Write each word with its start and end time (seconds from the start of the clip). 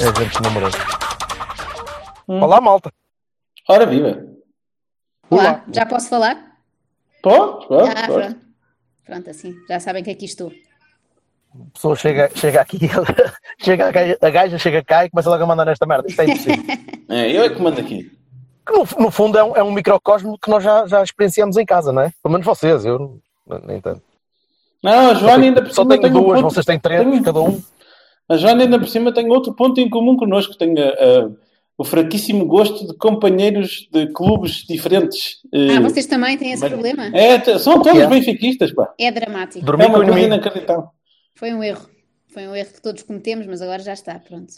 É 0.00 0.04
gente, 0.06 0.20
é 0.20 0.24
gente 0.24 0.42
numerosa. 0.42 0.78
Olá, 2.26 2.60
malta. 2.60 2.92
Ora 3.68 3.86
viva. 3.86 4.24
Olá, 5.30 5.64
já 5.72 5.84
posso 5.86 6.08
falar? 6.08 6.36
Pode, 7.22 7.66
pode, 7.66 7.90
Ah, 7.90 8.06
pode. 8.06 8.12
pronto. 8.24 8.40
Pronto, 9.04 9.30
assim, 9.30 9.54
já 9.68 9.80
sabem 9.80 10.02
que 10.04 10.10
aqui 10.10 10.24
estou. 10.26 10.52
A 11.54 11.70
pessoa 11.72 11.96
chega, 11.96 12.30
chega 12.34 12.60
aqui, 12.60 12.78
chega 13.58 13.88
a, 13.88 13.90
gaja, 13.90 14.18
a 14.20 14.30
gaja 14.30 14.58
chega 14.58 14.84
cá 14.84 15.04
e 15.06 15.10
começa 15.10 15.30
logo 15.30 15.42
a 15.42 15.46
mandar 15.46 15.64
nesta 15.64 15.86
merda. 15.86 16.08
Isto 16.08 16.20
é 16.22 16.24
impossível. 16.26 16.64
É, 17.10 17.32
eu 17.34 17.42
é 17.42 17.48
que 17.48 17.58
mando 17.62 17.80
aqui. 17.80 18.02
Que 18.66 18.72
no, 18.74 18.86
no 19.04 19.10
fundo 19.10 19.38
é 19.38 19.42
um, 19.42 19.56
é 19.56 19.62
um 19.62 19.72
microcosmo 19.72 20.38
que 20.38 20.50
nós 20.50 20.62
já, 20.62 20.86
já 20.86 21.02
experienciamos 21.02 21.56
em 21.56 21.64
casa, 21.64 21.90
não 21.90 22.02
é? 22.02 22.12
Pelo 22.22 22.32
menos 22.32 22.44
vocês, 22.46 22.84
eu 22.84 23.18
nem 23.64 23.80
tanto. 23.80 24.02
Não, 24.84 25.10
a 25.10 25.14
Joana 25.14 25.42
ainda 25.42 25.62
por 25.62 25.70
Só 25.72 25.84
cima 25.84 25.98
tenho 25.98 26.18
um 26.18 26.22
duas, 26.22 26.42
ponto- 26.42 26.52
vocês 26.52 26.66
têm 26.66 26.78
três, 26.78 27.00
tenho- 27.02 27.24
cada 27.24 27.40
um. 27.40 27.62
A 28.28 28.36
Joana 28.36 28.64
ainda 28.64 28.78
por 28.78 28.88
cima 28.88 29.12
tem 29.12 29.30
outro 29.30 29.54
ponto 29.54 29.80
em 29.80 29.88
comum 29.88 30.16
connosco. 30.16 30.56
Tem 30.56 30.74
ah, 30.78 30.94
ah, 30.98 31.30
o 31.78 31.84
fraquíssimo 31.84 32.44
gosto 32.44 32.86
de 32.86 32.94
companheiros 32.96 33.88
de 33.92 34.06
clubes 34.08 34.64
diferentes. 34.68 35.38
Ah, 35.52 35.74
Eh, 35.76 35.80
vocês 35.80 36.06
também 36.06 36.36
têm 36.36 36.52
esse 36.52 36.62
mas- 36.62 36.72
problema? 36.72 37.06
É, 37.16 37.58
são 37.58 37.82
todos 37.82 38.00
É. 38.00 38.06
benfiquistas, 38.06 38.72
pá. 38.72 38.92
É 38.98 39.10
dramático. 39.10 39.64
Dormir 39.64 39.84
É 39.84 39.86
com 39.86 39.96
uma 39.96 40.04
coisa 40.04 40.20
inacreditável. 40.26 40.88
Foi 41.34 41.52
um 41.54 41.62
erro. 41.62 41.88
Foi 42.28 42.46
um 42.46 42.54
erro 42.54 42.68
que 42.74 42.82
todos 42.82 43.02
cometemos, 43.02 43.46
mas 43.46 43.62
agora 43.62 43.80
já 43.82 43.92
está, 43.94 44.18
pronto. 44.18 44.52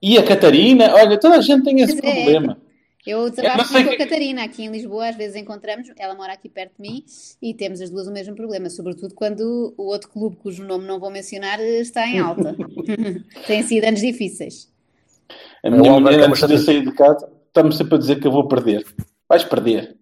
E 0.00 0.16
a 0.18 0.22
Catarina, 0.22 0.94
olha, 0.94 1.18
toda 1.18 1.36
a 1.36 1.40
gente 1.40 1.64
tem 1.64 1.80
esse 1.80 2.00
Pois 2.00 2.12
é. 2.12 2.14
problema. 2.22 2.58
Eu 2.60 2.65
Eu 3.06 3.30
trabalho 3.30 3.58
não 3.58 3.64
sei 3.66 3.84
com 3.84 3.90
a 3.90 3.92
que- 3.92 3.98
Catarina 3.98 4.42
aqui 4.44 4.64
em 4.64 4.68
Lisboa, 4.70 5.08
às 5.10 5.16
vezes 5.16 5.36
encontramos, 5.36 5.88
ela 5.96 6.14
mora 6.14 6.32
aqui 6.32 6.48
perto 6.48 6.72
de 6.76 6.82
mim 6.82 7.04
e 7.40 7.54
temos 7.54 7.80
as 7.80 7.88
duas 7.88 8.08
o 8.08 8.12
mesmo 8.12 8.34
problema, 8.34 8.68
sobretudo 8.68 9.14
quando 9.14 9.72
o 9.76 9.84
outro 9.84 10.08
clube, 10.08 10.36
cujo 10.36 10.64
nome 10.64 10.86
não 10.86 10.98
vou 10.98 11.10
mencionar, 11.10 11.60
está 11.60 12.06
em 12.08 12.18
alta. 12.18 12.56
Têm 13.46 13.62
sido 13.62 13.84
anos 13.84 14.00
difíceis. 14.00 14.68
A 15.64 15.70
minha 15.70 15.88
É 15.88 15.92
o 15.92 16.00
mulher, 16.00 16.20
Alberto 16.20 16.44
antes 16.44 16.60
de 16.60 16.64
sair 16.66 16.84
de 16.84 16.92
casa, 16.92 17.30
está-me 17.48 17.72
sempre 17.72 17.94
a 17.94 17.98
dizer 17.98 18.20
que 18.20 18.26
eu 18.26 18.32
vou 18.32 18.48
perder. 18.48 18.84
Vais 19.28 19.44
perder. 19.44 19.96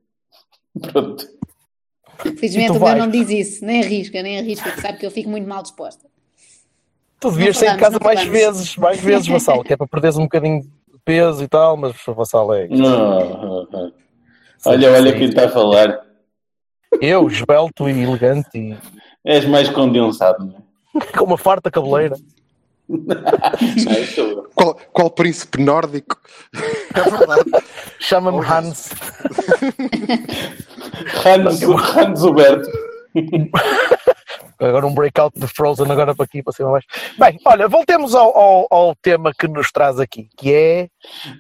Pronto. 0.80 1.28
Felizmente 2.38 2.70
E 2.70 2.78
tu 2.78 2.84
o 2.84 2.88
meu 2.88 2.96
não 2.96 3.10
diz 3.10 3.28
isso, 3.28 3.64
nem 3.64 3.82
arrisca, 3.82 4.22
nem 4.22 4.38
arrisca, 4.38 4.70
que 4.70 4.80
sabe 4.80 4.98
que 4.98 5.04
eu 5.04 5.10
fico 5.10 5.28
muito 5.28 5.46
mal 5.48 5.62
disposta. 5.62 6.06
Tu 7.20 7.30
devias 7.30 7.56
sair 7.58 7.72
de 7.72 7.78
casa 7.78 7.98
mais 8.02 8.22
vezes, 8.24 8.76
mais 8.76 9.00
vezes, 9.00 9.26
Vassal, 9.26 9.62
que 9.64 9.72
é 9.72 9.76
para 9.76 9.86
perderes 9.86 10.16
um 10.16 10.22
bocadinho 10.24 10.62
peso 11.04 11.42
e 11.44 11.48
tal, 11.48 11.76
mas 11.76 11.94
o 12.06 12.14
Vassal 12.14 12.54
é. 12.54 12.68
Não, 12.68 13.20
não, 13.20 13.68
não. 13.70 13.92
Olha, 14.66 14.92
olha 14.92 15.12
quem 15.12 15.28
está 15.28 15.46
a 15.46 15.48
falar. 15.48 16.00
Eu, 17.00 17.26
esbelto 17.26 17.88
e 17.88 18.02
elegante 18.02 18.56
e 18.56 18.76
És 19.24 19.46
mais 19.46 19.68
condensado, 19.70 20.44
não 20.44 20.56
é? 20.58 21.06
com 21.16 21.24
uma 21.24 21.38
farta 21.38 21.70
cabeleira. 21.70 22.16
Não. 22.86 24.44
Qual, 24.54 24.74
qual 24.92 25.10
príncipe 25.10 25.58
nórdico? 25.58 26.20
É 26.52 27.00
verdade. 27.00 27.50
Chama-me 27.98 28.44
Hans. 28.44 28.90
Hans, 31.24 31.62
Hans 31.62 32.22
Huberto. 32.22 32.68
Agora 34.68 34.86
um 34.86 34.94
breakout 34.94 35.38
de 35.38 35.46
Frozen 35.46 35.90
agora 35.90 36.14
para 36.14 36.24
aqui, 36.24 36.42
para 36.42 36.52
cima 36.52 36.70
mais. 36.70 36.84
Bem, 37.18 37.38
olha, 37.44 37.68
voltemos 37.68 38.14
ao, 38.14 38.36
ao, 38.36 38.66
ao 38.70 38.94
tema 38.96 39.32
que 39.38 39.46
nos 39.48 39.70
traz 39.72 39.98
aqui, 40.00 40.28
que 40.36 40.52
é. 40.52 40.88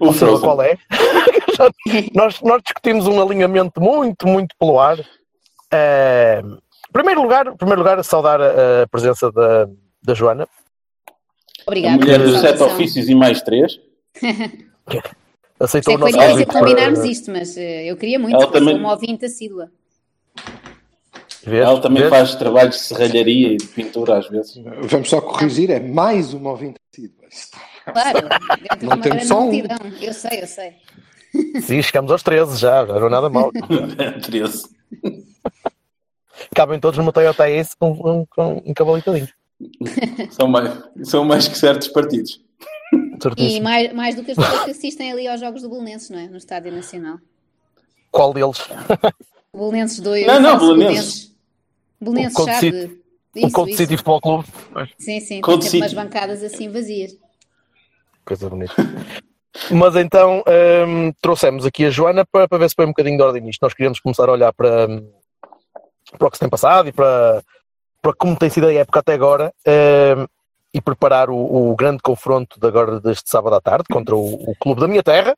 O 0.00 0.06
Não 0.06 0.12
sei 0.12 0.26
Frozen. 0.28 0.44
qual 0.44 0.62
é. 0.62 0.76
Nós, 2.14 2.40
nós 2.42 2.60
discutimos 2.64 3.06
um 3.06 3.22
alinhamento 3.22 3.80
muito, 3.80 4.26
muito 4.26 4.56
pelo 4.58 4.80
ar. 4.80 4.98
Em 4.98 6.58
primeiro 6.92 7.22
lugar, 7.22 7.54
primeiro 7.56 7.80
lugar, 7.80 8.02
saudar 8.04 8.40
a, 8.40 8.82
a 8.82 8.86
presença 8.88 9.30
da, 9.30 9.68
da 10.02 10.14
Joana. 10.14 10.48
A 11.06 11.12
Obrigada. 11.66 11.96
mulher 11.96 12.18
pela 12.18 12.32
dos 12.32 12.40
sete 12.40 12.62
ofícios 12.62 13.08
e 13.08 13.14
mais 13.14 13.40
três. 13.42 13.78
Aceitou 15.58 15.92
Sei 15.92 15.94
o 15.94 15.98
nosso 15.98 16.12
difícil 16.12 16.28
convite 16.28 16.52
combinarmos 16.52 16.98
para- 16.98 17.08
isto, 17.08 17.30
mas 17.30 17.56
eh, 17.56 17.84
eu 17.90 17.96
queria 17.96 18.18
muito, 18.18 18.34
Ela 18.36 18.50
também- 18.50 18.76
uma 18.76 18.90
ouvinte 18.90 19.24
assídua. 19.24 19.70
Vês? 21.44 21.62
Ela 21.64 21.80
também 21.80 22.02
Vês? 22.02 22.10
faz 22.10 22.34
trabalhos 22.34 22.76
de 22.76 22.82
serralharia 22.82 23.52
e 23.52 23.56
de 23.56 23.66
pintura 23.66 24.18
às 24.18 24.28
vezes. 24.28 24.54
Vamos 24.82 25.08
só 25.08 25.20
corrigir, 25.20 25.70
é 25.70 25.80
mais 25.80 26.32
uma 26.34 26.50
ouvinte 26.50 26.76
assídua. 26.92 27.24
Claro, 27.84 28.28
Não 28.82 29.00
temos 29.00 29.26
só 29.26 29.40
um. 29.42 29.52
Eu 30.00 30.12
sei, 30.14 30.42
eu 30.42 30.46
sei. 30.46 30.72
Sim, 31.62 31.82
chegamos 31.82 32.10
aos 32.12 32.22
13 32.22 32.56
já, 32.58 32.86
já 32.86 32.94
não 32.98 33.06
é 33.06 33.10
nada 33.10 33.28
mal. 33.28 33.50
13. 34.22 34.64
Cabem 36.54 36.78
todos 36.80 36.98
numa 36.98 37.12
Toyota 37.12 37.48
Ace 37.50 37.76
com, 37.76 37.96
com, 37.96 38.26
com 38.26 38.62
encabalitadinho. 38.64 39.28
São 40.30 40.48
mais, 40.48 40.82
são 41.04 41.24
mais 41.24 41.46
que 41.48 41.56
certos 41.56 41.88
partidos. 41.88 42.40
E 42.92 43.22
Certíssimo. 43.22 43.62
mais, 43.64 43.92
mais 43.92 44.14
do 44.14 44.24
que 44.24 44.32
as 44.32 44.36
pessoas 44.36 44.64
que 44.64 44.70
assistem 44.72 45.12
ali 45.12 45.26
aos 45.28 45.40
Jogos 45.40 45.62
do 45.62 45.68
Belenenses, 45.70 46.10
não 46.10 46.18
é? 46.18 46.26
No 46.28 46.36
Estádio 46.36 46.72
Nacional. 46.72 47.18
Qual 48.10 48.32
deles? 48.34 48.58
O 49.52 49.58
Belenenses 49.58 50.00
2. 50.00 50.26
Não, 50.26 50.40
não, 50.40 50.58
falso 50.58 50.76
Belenenses. 50.76 51.33
Belenenses, 52.04 52.34
O 52.34 52.36
Cold 52.36 52.52
chave. 52.52 53.02
O 53.36 53.50
Cold. 53.50 53.76
City 53.76 53.96
Futebol 53.96 54.20
Clube. 54.20 54.48
Sim, 54.98 55.20
sim, 55.20 55.40
tem 55.40 55.60
sempre 55.62 55.78
umas 55.80 55.94
bancadas 55.94 56.42
assim 56.42 56.70
vazias. 56.70 57.16
Coisa 58.24 58.48
bonita. 58.48 58.74
Mas 59.70 59.96
então 59.96 60.42
hum, 60.86 61.12
trouxemos 61.20 61.64
aqui 61.64 61.84
a 61.84 61.90
Joana 61.90 62.24
para, 62.24 62.48
para 62.48 62.58
ver 62.58 62.68
se 62.68 62.76
põe 62.76 62.86
um 62.86 62.90
bocadinho 62.90 63.16
de 63.16 63.22
ordem 63.22 63.42
nisto. 63.42 63.62
Nós 63.62 63.72
queríamos 63.72 64.00
começar 64.00 64.28
a 64.28 64.32
olhar 64.32 64.52
para, 64.52 64.88
hum, 64.88 65.10
para 66.18 66.28
o 66.28 66.30
que 66.30 66.36
se 66.36 66.40
tem 66.40 66.48
passado 66.48 66.88
e 66.88 66.92
para, 66.92 67.42
para 68.02 68.12
como 68.14 68.36
tem 68.36 68.50
sido 68.50 68.66
a 68.66 68.72
época 68.72 69.00
até 69.00 69.14
agora 69.14 69.52
hum, 69.66 70.26
e 70.72 70.80
preparar 70.80 71.30
o, 71.30 71.70
o 71.70 71.76
grande 71.76 72.02
confronto 72.02 72.58
de 72.58 72.66
agora 72.66 73.00
deste 73.00 73.30
sábado 73.30 73.54
à 73.54 73.60
tarde 73.60 73.84
contra 73.90 74.16
o, 74.16 74.50
o 74.50 74.56
clube 74.56 74.80
da 74.80 74.88
minha 74.88 75.04
terra, 75.04 75.36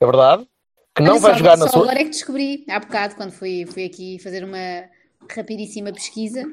é 0.00 0.06
verdade, 0.06 0.46
que 0.94 1.02
não 1.02 1.12
Olha, 1.12 1.20
vai 1.20 1.32
só, 1.32 1.38
jogar 1.38 1.56
na 1.58 1.66
só 1.66 1.72
sua. 1.72 1.82
agora 1.82 2.00
é 2.00 2.04
que 2.04 2.10
descobri, 2.10 2.64
há 2.68 2.80
bocado, 2.80 3.14
quando 3.14 3.30
fui, 3.30 3.66
fui 3.66 3.84
aqui 3.84 4.18
fazer 4.18 4.42
uma 4.42 4.84
rapidíssima 5.28 5.92
pesquisa. 5.92 6.44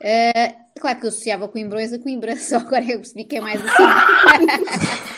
eh, 0.00 0.54
claro 0.80 0.98
que 0.98 1.06
eu 1.06 1.10
associava 1.10 1.48
Coimbrões 1.48 1.92
a 1.92 1.98
Coimbra, 1.98 2.36
só 2.40 2.56
agora 2.56 2.84
eu 2.84 2.98
percebi 2.98 3.24
que 3.24 3.36
é 3.36 3.40
mais 3.40 3.60
assim. 3.62 3.82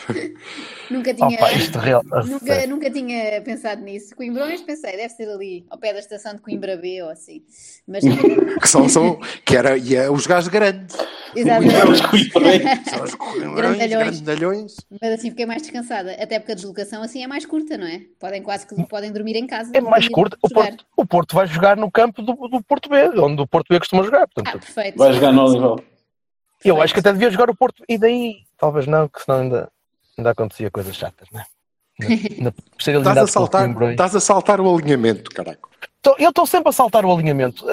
nunca 0.91 1.13
tinha. 1.13 1.29
Opa, 1.29 1.51
isto 1.53 1.79
real. 1.79 2.03
Nunca, 2.25 2.67
nunca 2.67 2.91
tinha 2.91 3.41
pensado 3.41 3.81
nisso. 3.81 4.15
Coimbrões, 4.15 4.61
pensei, 4.61 4.95
deve 4.97 5.09
ser 5.09 5.29
ali, 5.29 5.65
ao 5.69 5.77
pé 5.77 5.93
da 5.93 5.99
estação 5.99 6.35
de 6.35 6.41
Coimbra 6.41 6.77
B 6.77 7.01
ou 7.01 7.09
assim. 7.09 7.41
Mas, 7.87 8.03
Que 8.61 8.67
são, 8.67 8.87
são, 8.87 9.19
que 9.45 9.55
era, 9.55 9.77
e 9.77 9.95
é 9.95 10.09
os 10.09 10.27
gajos 10.27 10.49
grandes. 10.49 10.95
Exatamente. 11.35 12.07
coibrões. 12.09 12.61
São 12.89 13.03
os 13.03 13.15
grandalhões. 13.55 14.75
Mas 15.01 15.13
assim 15.13 15.29
fiquei 15.31 15.45
mais 15.45 15.61
descansada. 15.61 16.11
Até 16.13 16.39
porque 16.39 16.51
a 16.51 16.55
deslocação 16.55 17.01
assim 17.01 17.23
é 17.23 17.27
mais 17.27 17.45
curta, 17.45 17.77
não 17.77 17.87
é? 17.87 18.01
Podem 18.19 18.41
quase 18.43 18.67
que 18.67 18.75
podem 18.87 19.11
dormir 19.11 19.35
em 19.35 19.47
casa. 19.47 19.71
É 19.73 19.81
mais 19.81 20.05
ir 20.05 20.09
curto. 20.11 20.37
O. 20.41 20.49
Porto, 20.49 20.85
o 20.95 21.05
Porto 21.05 21.35
vai 21.35 21.47
jogar 21.47 21.75
no 21.75 21.89
campo 21.89 22.21
do, 22.21 22.33
do 22.47 22.63
Porto 22.63 22.89
B, 22.89 23.19
onde 23.19 23.41
o 23.41 23.47
Porto 23.47 23.67
B 23.69 23.79
costuma 23.79 24.03
jogar. 24.03 24.23
Ah, 24.23 24.27
Portanto, 24.27 24.59
perfeito. 24.61 24.97
Vai 24.97 25.13
jogar 25.13 25.31
no 25.31 25.52
Olival. 25.53 25.79
eu 26.63 26.81
acho 26.81 26.93
que 26.93 26.99
até 26.99 27.11
devia 27.13 27.29
jogar 27.31 27.49
o 27.49 27.55
Porto. 27.55 27.83
E 27.87 27.97
daí, 27.97 28.35
talvez 28.57 28.87
não, 28.87 29.07
que 29.07 29.21
senão 29.23 29.39
ainda, 29.41 29.71
ainda 30.17 30.29
acontecia 30.31 30.69
coisas 30.71 30.95
chatas, 30.95 31.27
não 31.31 31.39
é? 31.41 31.45
Por 32.75 32.81
ser 32.81 32.97
Estás 32.97 33.17
a, 33.17 33.27
saltar, 33.27 33.69
estás 33.91 34.15
a 34.15 34.19
saltar 34.19 34.59
o 34.59 34.73
alinhamento, 34.75 35.29
caraca. 35.29 35.61
Tô- 36.01 36.15
eu 36.17 36.29
estou 36.29 36.45
sempre 36.45 36.69
a 36.69 36.71
saltar 36.71 37.05
o 37.05 37.13
alinhamento. 37.13 37.63
Uh, 37.65 37.69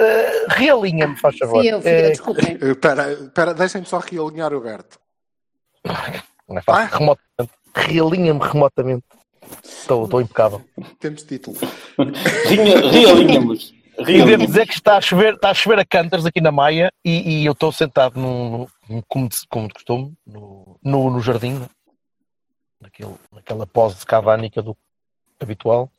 realinha-me, 0.49 1.17
faz 1.17 1.37
favor. 1.37 1.59
Fui 1.59 1.67
eu, 1.73 1.81
fui 1.81 1.91
eu, 1.91 1.95
Eh, 1.95 2.09
desculpem. 2.11 2.57
Espera, 2.61 3.11
espera, 3.11 3.53
deixem-me 3.53 3.87
só 3.87 3.97
realinhar 3.99 4.53
o 4.53 4.61
Berto. 4.61 4.99
não 6.47 6.57
é 6.57 6.61
fácil. 6.61 6.95
Ah. 6.95 6.97
Remotamente. 6.97 7.53
Realinha-me 7.75 8.39
remotamente. 8.39 9.03
Estou 9.63 10.05
estou 10.05 10.21
impecável. 10.21 10.61
Temos 10.99 11.23
título. 11.23 11.57
Rinha- 12.47 13.51
E 13.99 14.03
Realinhamos. 14.03 14.47
dizer 14.47 14.65
que 14.67 14.73
está 14.73 14.97
a 14.97 15.01
chover, 15.01 15.35
está 15.35 15.49
a 15.51 15.53
chover 15.53 15.79
a 15.79 15.85
cantas 15.85 16.25
aqui 16.25 16.41
na 16.41 16.51
Maia 16.51 16.91
e, 17.05 17.41
e 17.41 17.45
eu 17.45 17.51
estou 17.51 17.71
sentado 17.71 18.19
num, 18.19 18.65
num- 18.89 19.01
como, 19.07 19.27
de, 19.29 19.37
como 19.49 19.67
de 19.67 19.73
costume, 19.73 20.13
no, 20.25 20.77
no, 20.83 21.09
no 21.11 21.19
jardim, 21.21 21.61
naquele, 22.79 23.13
naquela 23.31 23.67
pose 23.67 24.05
cavânica 24.05 24.61
do 24.61 24.75
habitual, 25.39 25.91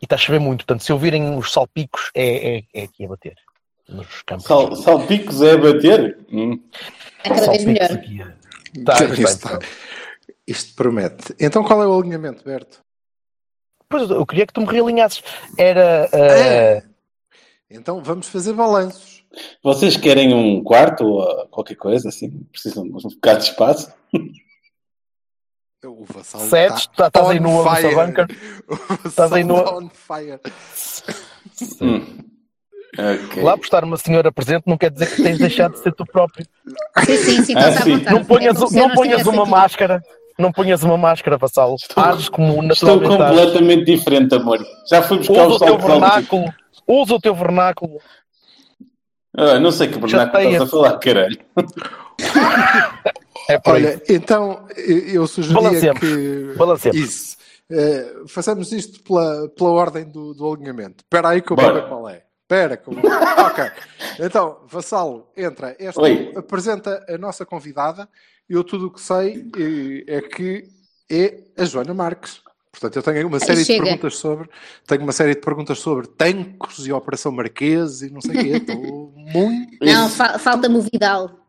e 0.00 0.04
está 0.04 0.14
a 0.16 0.18
chover 0.18 0.40
muito. 0.40 0.64
Portanto, 0.64 0.82
se 0.84 0.92
ouvirem 0.92 1.36
os 1.36 1.52
salpicos, 1.52 2.10
é, 2.14 2.58
é, 2.58 2.62
é 2.74 2.82
aqui 2.84 3.04
a 3.04 3.08
bater. 3.08 3.34
nos 3.88 4.22
campos. 4.22 4.44
Sal, 4.46 4.74
salpicos 4.76 5.42
é 5.42 5.56
bater? 5.56 6.18
Hum. 6.32 6.60
É 7.24 7.28
cada 7.28 7.50
vez 7.50 7.64
melhor. 7.64 7.92
aqui. 7.92 8.18
Tá, 8.84 8.94
Isto, 9.04 9.22
está- 9.22 9.58
isto 10.46 10.74
promete. 10.74 11.34
Então 11.40 11.62
qual 11.64 11.82
é 11.82 11.86
o 11.86 11.98
alinhamento, 11.98 12.44
Berto? 12.44 12.80
Pois 13.88 14.10
eu 14.10 14.26
queria 14.26 14.46
que 14.46 14.52
tu 14.52 14.60
me 14.60 14.66
realinhasses. 14.66 15.22
Era. 15.56 16.08
ah, 16.12 16.16
É. 16.16 16.82
Então 17.70 18.02
vamos 18.02 18.28
fazer 18.28 18.52
balanços. 18.54 19.22
Vocês 19.62 19.96
querem 19.96 20.32
um 20.34 20.62
quarto 20.62 21.04
ou 21.04 21.22
ah, 21.22 21.46
qualquer 21.50 21.74
coisa 21.76 22.08
assim? 22.08 22.30
Precisam 22.50 22.84
de 22.84 22.90
um 22.90 23.10
bocado 23.10 23.40
de 23.40 23.44
espaço? 23.46 23.92
O 25.84 26.04
vassal 26.06 26.40
está 26.42 26.68
tá- 26.96 27.06
estás 27.08 27.28
aí 27.30 27.38
no 27.40 27.62
fire. 27.62 27.94
O 28.68 28.74
vassal 28.76 29.06
Estás 29.06 29.32
aí 29.32 29.44
no- 29.44 29.78
on 29.78 29.88
fire. 29.90 30.40
Hum. 31.80 32.04
Ok. 32.98 33.42
Lá 33.42 33.56
por 33.56 33.64
estar 33.64 33.84
uma 33.84 33.96
senhora 33.98 34.32
presente 34.32 34.62
não 34.66 34.78
quer 34.78 34.90
dizer 34.90 35.14
que 35.14 35.22
tens 35.22 35.38
deixado 35.38 35.72
de 35.72 35.80
ser 35.80 35.92
tu 35.94 36.04
próprio. 36.06 36.46
Sim, 37.04 37.16
sim, 37.18 37.44
sim, 37.44 37.54
Ah, 37.54 37.68
à 37.68 37.72
sim. 37.82 37.96
vontade. 37.98 38.16
Não 38.16 38.24
ponhas, 38.24 38.56
É 38.56 38.76
não 38.80 38.90
ponhas 38.94 39.26
uma 39.26 39.42
aqui. 39.42 39.50
máscara. 39.50 40.02
Não 40.38 40.52
ponhas 40.52 40.82
uma 40.84 40.96
máscara, 40.96 41.36
vassalo. 41.36 41.76
Ages 41.96 42.28
como 42.28 42.48
Estou 42.72 42.96
naturalmente 42.96 43.08
completamente 43.34 43.84
diferente, 43.84 44.34
amor. 44.34 44.64
Já 44.88 45.02
fui 45.02 45.18
buscar 45.18 45.46
Usa 45.46 45.48
os 45.48 45.56
o 45.56 45.64
teu 45.64 45.78
vernáculo. 45.78 46.44
Usa 46.88 47.14
o 47.14 47.20
teu 47.20 47.34
vernáculo. 47.34 48.00
Ah, 49.36 49.60
não 49.60 49.70
sei 49.70 49.88
que 49.88 49.98
vernáculo 49.98 50.42
estás 50.42 50.62
a 50.62 50.66
falar, 50.66 50.98
caralho. 50.98 51.38
É. 53.50 53.58
Olha, 53.64 54.02
então 54.10 54.68
eu 54.76 54.98
eu 54.98 55.26
sugeria 55.26 55.62
Balanceemos. 55.62 56.00
que. 56.00 56.54
Balanceemos. 56.58 57.00
Isso. 57.00 57.36
Eh, 57.70 58.14
façamos 58.26 58.72
isto 58.72 59.02
pela, 59.02 59.48
pela 59.48 59.70
ordem 59.70 60.04
do, 60.04 60.34
do 60.34 60.52
alinhamento. 60.52 61.02
Espera 61.02 61.30
aí 61.30 61.40
que 61.40 61.50
eu 61.50 61.56
vou 61.56 61.72
ver 61.72 61.88
qual 61.88 62.08
é. 62.08 62.24
Espera 62.42 62.76
que 62.76 62.88
eu 62.88 62.94
vou... 62.94 63.10
Ok. 63.46 63.64
Então, 64.20 64.60
Vassalo, 64.66 65.30
entra. 65.36 65.76
Esta 65.78 66.00
Oi. 66.00 66.32
apresenta 66.36 67.04
a 67.08 67.18
nossa 67.18 67.44
convidada. 67.46 68.08
Eu 68.48 68.64
tudo 68.64 68.86
o 68.86 68.90
que 68.90 69.00
sei 69.00 69.50
eh, 69.56 70.16
é 70.16 70.20
que 70.22 70.66
é 71.10 71.44
a 71.56 71.64
Joana 71.64 71.94
Marques. 71.94 72.40
Portanto, 72.80 72.96
eu 72.96 73.02
tenho 73.02 73.26
uma 73.26 73.40
série 73.40 73.58
de 73.60 73.64
chega. 73.64 73.84
perguntas 73.84 74.16
sobre. 74.16 74.48
Tenho 74.86 75.02
uma 75.02 75.12
série 75.12 75.34
de 75.34 75.40
perguntas 75.40 75.78
sobre 75.80 76.06
tancos 76.06 76.86
e 76.86 76.92
Operação 76.92 77.32
Marquês 77.32 78.02
e 78.02 78.10
não 78.10 78.20
sei 78.20 78.30
o 78.36 78.44
quê. 78.44 78.48
Estou 78.72 79.12
muito. 79.16 79.78
Não, 79.84 80.08
fa- 80.08 80.38
falta-me 80.38 80.76
o 80.76 80.82
Vidal. 80.82 81.44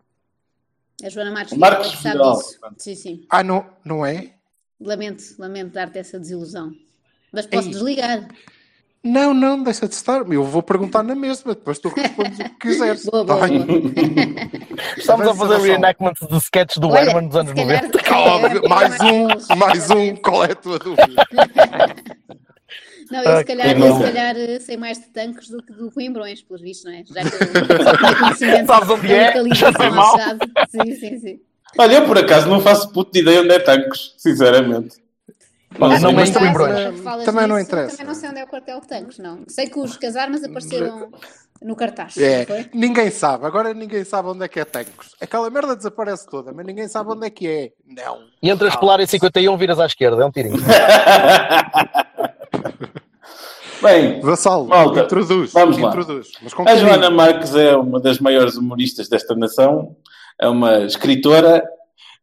A 1.03 1.09
Joana 1.09 1.31
Marques 1.31 1.53
Vidal 1.53 1.71
Marcos 1.71 1.87
é 1.87 1.91
que 1.95 2.01
sabe 2.03 2.17
Vidal. 2.17 2.37
disso. 2.37 2.59
Sim, 2.77 2.95
sim. 2.95 3.25
Ah, 3.29 3.43
não, 3.43 3.65
não 3.85 4.05
é? 4.05 4.33
Lamento, 4.81 5.23
lamento 5.37 5.71
dar-te 5.73 5.99
essa 5.99 6.19
desilusão. 6.19 6.73
Mas 7.31 7.45
posso 7.45 7.67
Ei. 7.67 7.73
desligar. 7.73 8.27
Não, 9.03 9.33
não, 9.33 9.63
deixa 9.63 9.87
de 9.87 9.95
estar. 9.95 10.29
Eu 10.29 10.43
vou 10.43 10.61
perguntar 10.61 11.03
na 11.03 11.15
mesma, 11.15 11.53
depois 11.53 11.79
tu 11.79 11.87
respondes 11.89 12.39
o 12.39 12.43
que 12.43 12.49
quiseres. 12.59 13.05
Boa, 13.05 13.23
boa, 13.23 13.39
Tá 13.39 13.47
bem? 13.47 13.59
boa. 13.65 13.79
Estamos 14.97 15.21
a 15.27 15.33
fazer 15.33 15.35
Vassalo. 15.53 15.63
reenactments 15.63 16.27
de 16.27 16.37
sketches 16.37 16.77
do 16.77 16.89
Olha, 16.89 17.09
Herman 17.09 17.27
dos 17.27 17.35
anos 17.37 17.49
se 17.51 17.55
calhar- 17.55 17.83
90. 17.83 18.13
Óbvio, 18.15 18.61
mais 18.69 18.99
um, 18.99 19.55
mais 19.55 19.89
um, 19.91 20.15
qual 20.17 20.43
é 20.43 20.51
a 20.51 20.55
tua 20.55 20.79
dúvida? 20.79 21.25
Não, 23.09 23.23
eu 23.23 23.37
se 23.39 23.43
calhar, 23.45 23.77
eu, 23.79 23.95
se 23.95 24.03
calhar 24.03 24.35
eh, 24.37 24.59
sei 24.59 24.77
mais 24.77 24.99
de 24.99 25.05
tanques 25.07 25.49
do 25.49 25.63
que 25.63 25.73
do 25.73 25.89
Coimbrões, 25.91 26.41
pelos 26.43 26.61
vistos, 26.61 26.85
não 26.85 26.91
é? 26.91 27.03
Já 27.05 27.21
que 27.21 27.35
eu 27.73 27.83
só 27.83 27.97
tenho 27.97 28.19
conhecimento 28.19 28.67
Sabes 28.67 28.89
onde 28.89 29.13
é? 29.13 29.55
Já 29.55 29.71
sei 29.73 29.89
mal. 29.89 30.17
Sim, 30.69 30.95
sim, 30.95 31.19
sim. 31.19 31.39
Olha, 31.77 31.93
eu 31.95 32.05
por 32.05 32.17
acaso 32.17 32.47
não 32.49 32.59
faço 32.61 32.91
puto 32.91 33.11
de 33.13 33.19
ideia 33.21 33.41
onde 33.41 33.51
é 33.53 33.59
Tancos, 33.59 34.13
sinceramente. 34.17 34.97
Não 35.77 35.91
é 35.91 35.99
mas 36.11 36.29
falas 37.01 37.25
Também 37.25 37.47
não 37.47 37.59
interessa. 37.59 37.97
Também 37.97 38.07
não 38.07 38.15
sei 38.15 38.29
onde 38.29 38.39
é 38.39 38.43
o 38.43 38.47
quartel 38.47 38.81
de 38.81 38.87
tanques, 38.87 39.19
não. 39.19 39.43
Sei 39.47 39.67
que 39.67 39.79
os 39.79 39.97
casarmas 39.97 40.43
apareceram 40.43 41.11
no 41.61 41.75
cartaz. 41.75 42.17
É, 42.17 42.45
foi? 42.45 42.69
ninguém 42.73 43.11
sabe, 43.11 43.45
agora 43.45 43.73
ninguém 43.73 44.03
sabe 44.03 44.29
onde 44.29 44.45
é 44.45 44.47
que 44.47 44.59
é 44.59 44.65
Tancos. 44.65 45.15
Aquela 45.21 45.49
merda 45.49 45.75
desaparece 45.75 46.25
toda, 46.27 46.53
mas 46.53 46.65
ninguém 46.65 46.87
sabe 46.87 47.11
onde 47.11 47.27
é 47.27 47.29
que 47.29 47.47
é. 47.47 47.71
Não. 47.85 48.19
E 48.41 48.49
entre 48.49 48.65
a 48.65 48.69
Escolar 48.69 48.99
e 48.99 49.07
51 49.07 49.55
viras 49.57 49.79
à 49.79 49.85
esquerda, 49.85 50.23
é 50.23 50.25
um 50.25 50.31
tirinho. 50.31 50.57
Bem, 53.81 54.19
Vassalo, 54.19 54.67
Malta, 54.67 55.01
introduz. 55.01 55.53
vamos 55.53 55.77
lá. 55.77 55.89
introduz. 55.89 56.31
A. 56.65 56.75
Joana 56.75 57.09
Marques 57.09 57.55
é 57.55 57.77
uma 57.77 57.99
das 57.99 58.19
maiores 58.19 58.57
humoristas 58.57 59.07
desta 59.07 59.33
nação, 59.35 59.95
é 60.39 60.49
uma 60.49 60.79
escritora, 60.79 61.63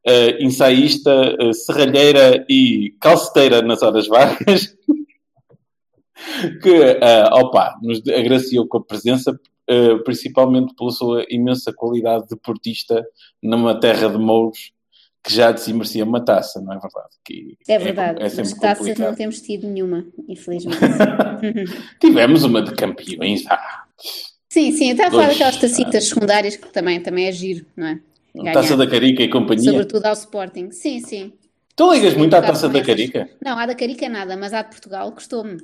eh, 0.07 0.43
ensaísta, 0.43 1.37
eh, 1.39 1.53
serralheira 1.53 2.47
e 2.49 2.95
calceteira 3.01 3.61
nas 3.61 3.83
horas 3.83 4.07
vagas, 4.07 4.77
que, 6.63 6.75
eh, 6.75 7.29
opa, 7.33 7.77
nos 7.83 8.01
agraciou 8.09 8.69
com 8.69 8.79
a 8.79 8.85
presença, 8.85 9.39
eh, 9.69 9.97
principalmente 10.05 10.75
pela 10.77 10.93
sua 10.93 11.25
imensa 11.29 11.73
qualidade 11.73 12.29
de 12.29 12.37
portista 12.37 13.05
numa 13.43 13.79
terra 13.79 14.09
de 14.09 14.19
mouros 14.19 14.73
que 15.25 15.35
já 15.35 15.51
de 15.51 15.61
si 15.61 15.73
merecia 15.73 16.05
uma 16.05 16.25
taça, 16.25 16.61
não 16.61 16.73
é 16.73 16.79
verdade? 16.79 17.09
Que 17.25 17.59
É 17.67 17.79
verdade, 17.81 18.21
é 18.21 18.23
mas 18.23 18.33
sempre 18.33 18.61
taças 18.61 18.79
complicado. 18.79 19.09
não 19.09 19.15
temos 19.17 19.41
tido 19.41 19.67
nenhuma, 19.67 20.07
infelizmente. 20.29 20.79
Tivemos 22.01 22.45
uma 22.45 22.63
de 22.63 22.73
campeões, 22.77 23.45
ah, 23.49 23.83
sim, 24.49 24.71
sim, 24.71 24.91
eu 24.91 24.93
estava 24.93 25.09
a 25.09 25.11
falar 25.11 25.29
daquelas 25.31 25.57
tacitas 25.57 26.05
secundárias 26.05 26.55
que 26.55 26.69
também, 26.69 27.03
também 27.03 27.27
é 27.27 27.33
giro, 27.33 27.67
não 27.77 27.89
é? 27.89 28.01
Ganhar. 28.37 28.53
Taça 28.55 28.77
da 28.77 28.87
Carica 28.87 29.23
e 29.23 29.29
companhia. 29.29 29.71
Sobretudo 29.71 30.07
ao 30.07 30.13
Sporting. 30.13 30.71
Sim, 30.71 31.01
sim. 31.01 31.33
Tu 31.75 31.93
ligas 31.93 32.15
muito 32.15 32.35
à 32.35 32.41
Taça 32.43 32.69
da 32.69 32.79
essas. 32.79 32.87
Carica? 32.87 33.29
Não, 33.45 33.59
a 33.59 33.67
da 33.67 33.75
Carica 33.75 34.09
nada, 34.09 34.37
mas 34.37 34.53
a 34.53 34.63
de 34.63 34.69
Portugal 34.71 35.11
custou-me. 35.13 35.59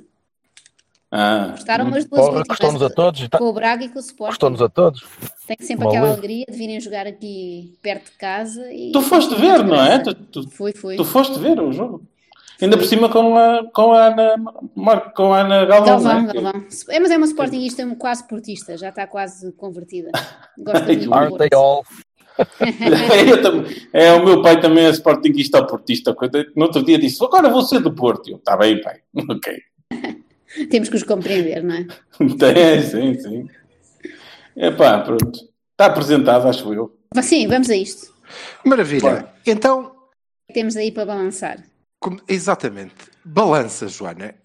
Ah, 1.15 1.49
Custaram 1.51 1.85
as 1.93 2.05
duas 2.05 2.07
Porra, 2.25 2.37
últimas. 2.39 2.47
Custou-nos 2.47 2.81
a 2.81 2.89
todos. 2.89 3.21
e 3.21 3.29
tá- 3.29 3.37
Com 3.37 3.45
o 3.45 3.53
Braga 3.53 3.83
e 3.85 3.89
com 3.89 3.97
o 3.97 4.01
Sporting. 4.01 4.31
Custou-nos 4.31 4.61
a 4.63 4.69
todos. 4.69 5.03
Tenho 5.45 5.59
sempre 5.61 5.85
Maluco. 5.85 5.97
aquela 5.97 6.11
alegria 6.13 6.45
de 6.49 6.57
virem 6.57 6.79
jogar 6.79 7.05
aqui 7.05 7.77
perto 7.83 8.05
de 8.11 8.17
casa. 8.17 8.73
E... 8.73 8.91
tu 8.91 9.01
foste 9.01 9.35
ver, 9.35 9.63
não 9.63 9.79
é? 9.79 9.99
Tu, 9.99 10.15
tu, 10.15 10.49
Fui, 10.49 10.73
fui. 10.73 10.95
tu 10.95 11.05
foste 11.05 11.37
ver 11.39 11.59
o 11.59 11.71
jogo. 11.71 12.01
Ainda 12.61 12.77
por 12.77 12.85
cima 12.85 13.09
com 13.09 13.35
a, 13.37 13.63
com 13.73 13.91
a 13.91 14.07
Ana, 14.07 14.35
Mar, 14.75 15.11
com 15.13 15.33
a 15.33 15.41
Ana 15.41 15.65
Galvão, 15.65 16.01
Galvão, 16.01 16.29
é? 16.29 16.33
Galvão. 16.33 16.65
É, 16.89 16.99
mas 16.99 17.11
é 17.11 17.17
uma 17.17 17.25
Sportingista 17.27 17.85
quase 17.97 18.27
portista, 18.27 18.77
já 18.77 18.89
está 18.89 19.05
quase 19.05 19.51
convertida. 19.53 20.09
Gosta 20.57 20.85
muito 20.85 21.05
do 21.05 21.13
Aren't 21.13 21.37
they 21.37 21.49
Porto. 21.49 21.87
também- 23.41 23.87
é, 23.93 24.11
o 24.13 24.25
meu 24.25 24.41
pai 24.41 24.59
também 24.59 24.85
é 24.85 24.89
sportinguista 24.89 25.59
ou 25.59 25.67
portista. 25.67 26.15
No 26.55 26.65
outro 26.65 26.83
dia 26.83 26.97
disse, 26.97 27.23
agora 27.23 27.49
vou 27.49 27.61
ser 27.63 27.79
do 27.79 27.93
Porto. 27.93 28.29
Eu, 28.29 28.37
está 28.37 28.57
bem, 28.57 28.81
pai. 28.81 28.99
Ok. 29.29 29.57
Temos 30.69 30.87
que 30.89 30.95
os 30.95 31.03
compreender, 31.03 31.63
não 31.63 31.75
é? 31.75 31.87
É, 32.55 32.81
sim, 32.81 33.13
sim. 33.19 33.49
Epá, 34.55 34.99
pronto. 34.99 35.31
Está 35.71 35.87
apresentado, 35.87 36.47
acho 36.47 36.71
eu. 36.73 36.95
Mas 37.15 37.25
sim, 37.25 37.47
vamos 37.47 37.69
a 37.69 37.75
isto. 37.75 38.13
Maravilha. 38.63 39.01
Bora. 39.01 39.33
Então, 39.47 39.91
Temos 40.53 40.75
aí 40.75 40.91
para 40.91 41.05
balançar. 41.07 41.63
como- 41.99 42.21
exatamente. 42.27 42.93
Balança, 43.25 43.87
Joana. 43.87 44.35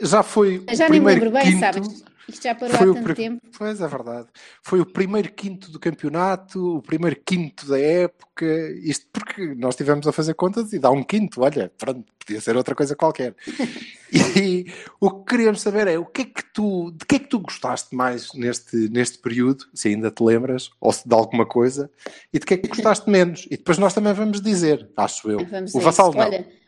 Já 0.00 0.22
foi 0.22 0.64
Já 0.72 0.86
o 0.86 0.90
nem 0.90 1.00
me 1.00 1.06
primeiro 1.14 1.20
lembro 1.24 1.30
bem, 1.38 1.42
quinto. 1.52 1.60
sabes? 1.60 2.04
Isto 2.28 2.44
já 2.44 2.54
parou 2.54 2.76
Foi 2.76 2.86
há 2.86 2.90
o 2.90 2.94
tanto 2.94 3.14
tempo. 3.14 3.42
Pois 3.56 3.80
é 3.80 3.88
verdade. 3.88 4.28
Foi 4.62 4.80
o 4.80 4.86
primeiro 4.86 5.32
quinto 5.32 5.70
do 5.70 5.78
campeonato, 5.78 6.76
o 6.78 6.82
primeiro 6.82 7.20
quinto 7.24 7.66
da 7.66 7.78
época. 7.78 8.46
Isto 8.82 9.06
porque 9.12 9.54
nós 9.54 9.74
estivemos 9.74 10.06
a 10.06 10.12
fazer 10.12 10.34
contas 10.34 10.72
e 10.72 10.78
dá 10.78 10.90
um 10.90 11.02
quinto. 11.02 11.42
Olha, 11.42 11.72
pronto, 11.76 12.04
podia 12.18 12.40
ser 12.40 12.56
outra 12.56 12.74
coisa 12.74 12.94
qualquer. 12.94 13.34
e 14.12 14.66
o 15.00 15.10
que 15.10 15.30
queríamos 15.30 15.60
saber 15.60 15.88
é 15.88 15.98
o 15.98 16.06
que 16.06 16.22
é 16.22 16.24
que 16.24 16.44
tu, 16.52 16.92
de 16.92 17.04
que 17.04 17.16
é 17.16 17.18
que 17.18 17.28
tu 17.28 17.40
gostaste 17.40 17.94
mais 17.94 18.32
neste, 18.34 18.88
neste 18.88 19.18
período, 19.18 19.64
se 19.74 19.88
ainda 19.88 20.10
te 20.10 20.22
lembras, 20.22 20.70
ou 20.80 20.92
se 20.92 21.08
de 21.08 21.14
alguma 21.14 21.44
coisa, 21.46 21.90
e 22.32 22.38
de 22.38 22.46
que 22.46 22.54
é 22.54 22.56
que 22.56 22.68
gostaste 22.68 23.10
menos. 23.10 23.46
E 23.46 23.56
depois 23.56 23.78
nós 23.78 23.94
também 23.94 24.12
vamos 24.12 24.40
dizer, 24.40 24.88
acho 24.96 25.30
eu. 25.30 25.44
Vamos 25.46 25.74
o 25.74 25.80
Vassal 25.80 26.10
isso. 26.10 26.18
não. 26.18 26.26
Olha, 26.26 26.61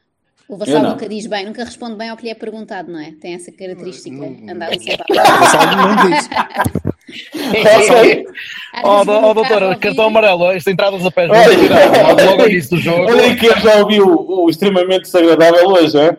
o 0.48 0.56
Vassal 0.56 0.82
não. 0.82 0.90
nunca 0.90 1.08
diz 1.08 1.26
bem, 1.26 1.46
nunca 1.46 1.64
responde 1.64 1.96
bem 1.96 2.08
ao 2.10 2.16
que 2.16 2.24
lhe 2.24 2.30
é 2.30 2.34
perguntado, 2.34 2.90
não 2.92 3.00
é? 3.00 3.12
Tem 3.20 3.34
essa 3.34 3.50
característica, 3.50 4.16
Não- 4.16 4.52
andar 4.52 4.66
ali 4.66 4.80
sempre 4.84 5.04
O 5.10 5.14
Vassal 5.14 5.76
não 5.76 6.10
diz. 6.10 6.28
Oh, 8.82 9.02
oh, 9.02 9.04
no 9.04 9.34
doutora, 9.34 9.76
cartão 9.76 10.06
amarelo, 10.06 10.52
isto 10.52 10.68
entradas 10.68 11.04
a 11.06 11.10
pés 11.10 11.30
Olha. 11.30 12.24
logo 12.24 12.48
início 12.48 12.70
do 12.76 12.82
jogo. 12.82 13.04
Olha 13.04 13.36
que 13.36 13.46
eu 13.46 13.56
já 13.58 13.76
ouvi 13.76 14.00
o, 14.00 14.44
o 14.44 14.50
extremamente 14.50 15.02
desagradável 15.02 15.68
hoje, 15.68 15.96
é? 15.96 16.16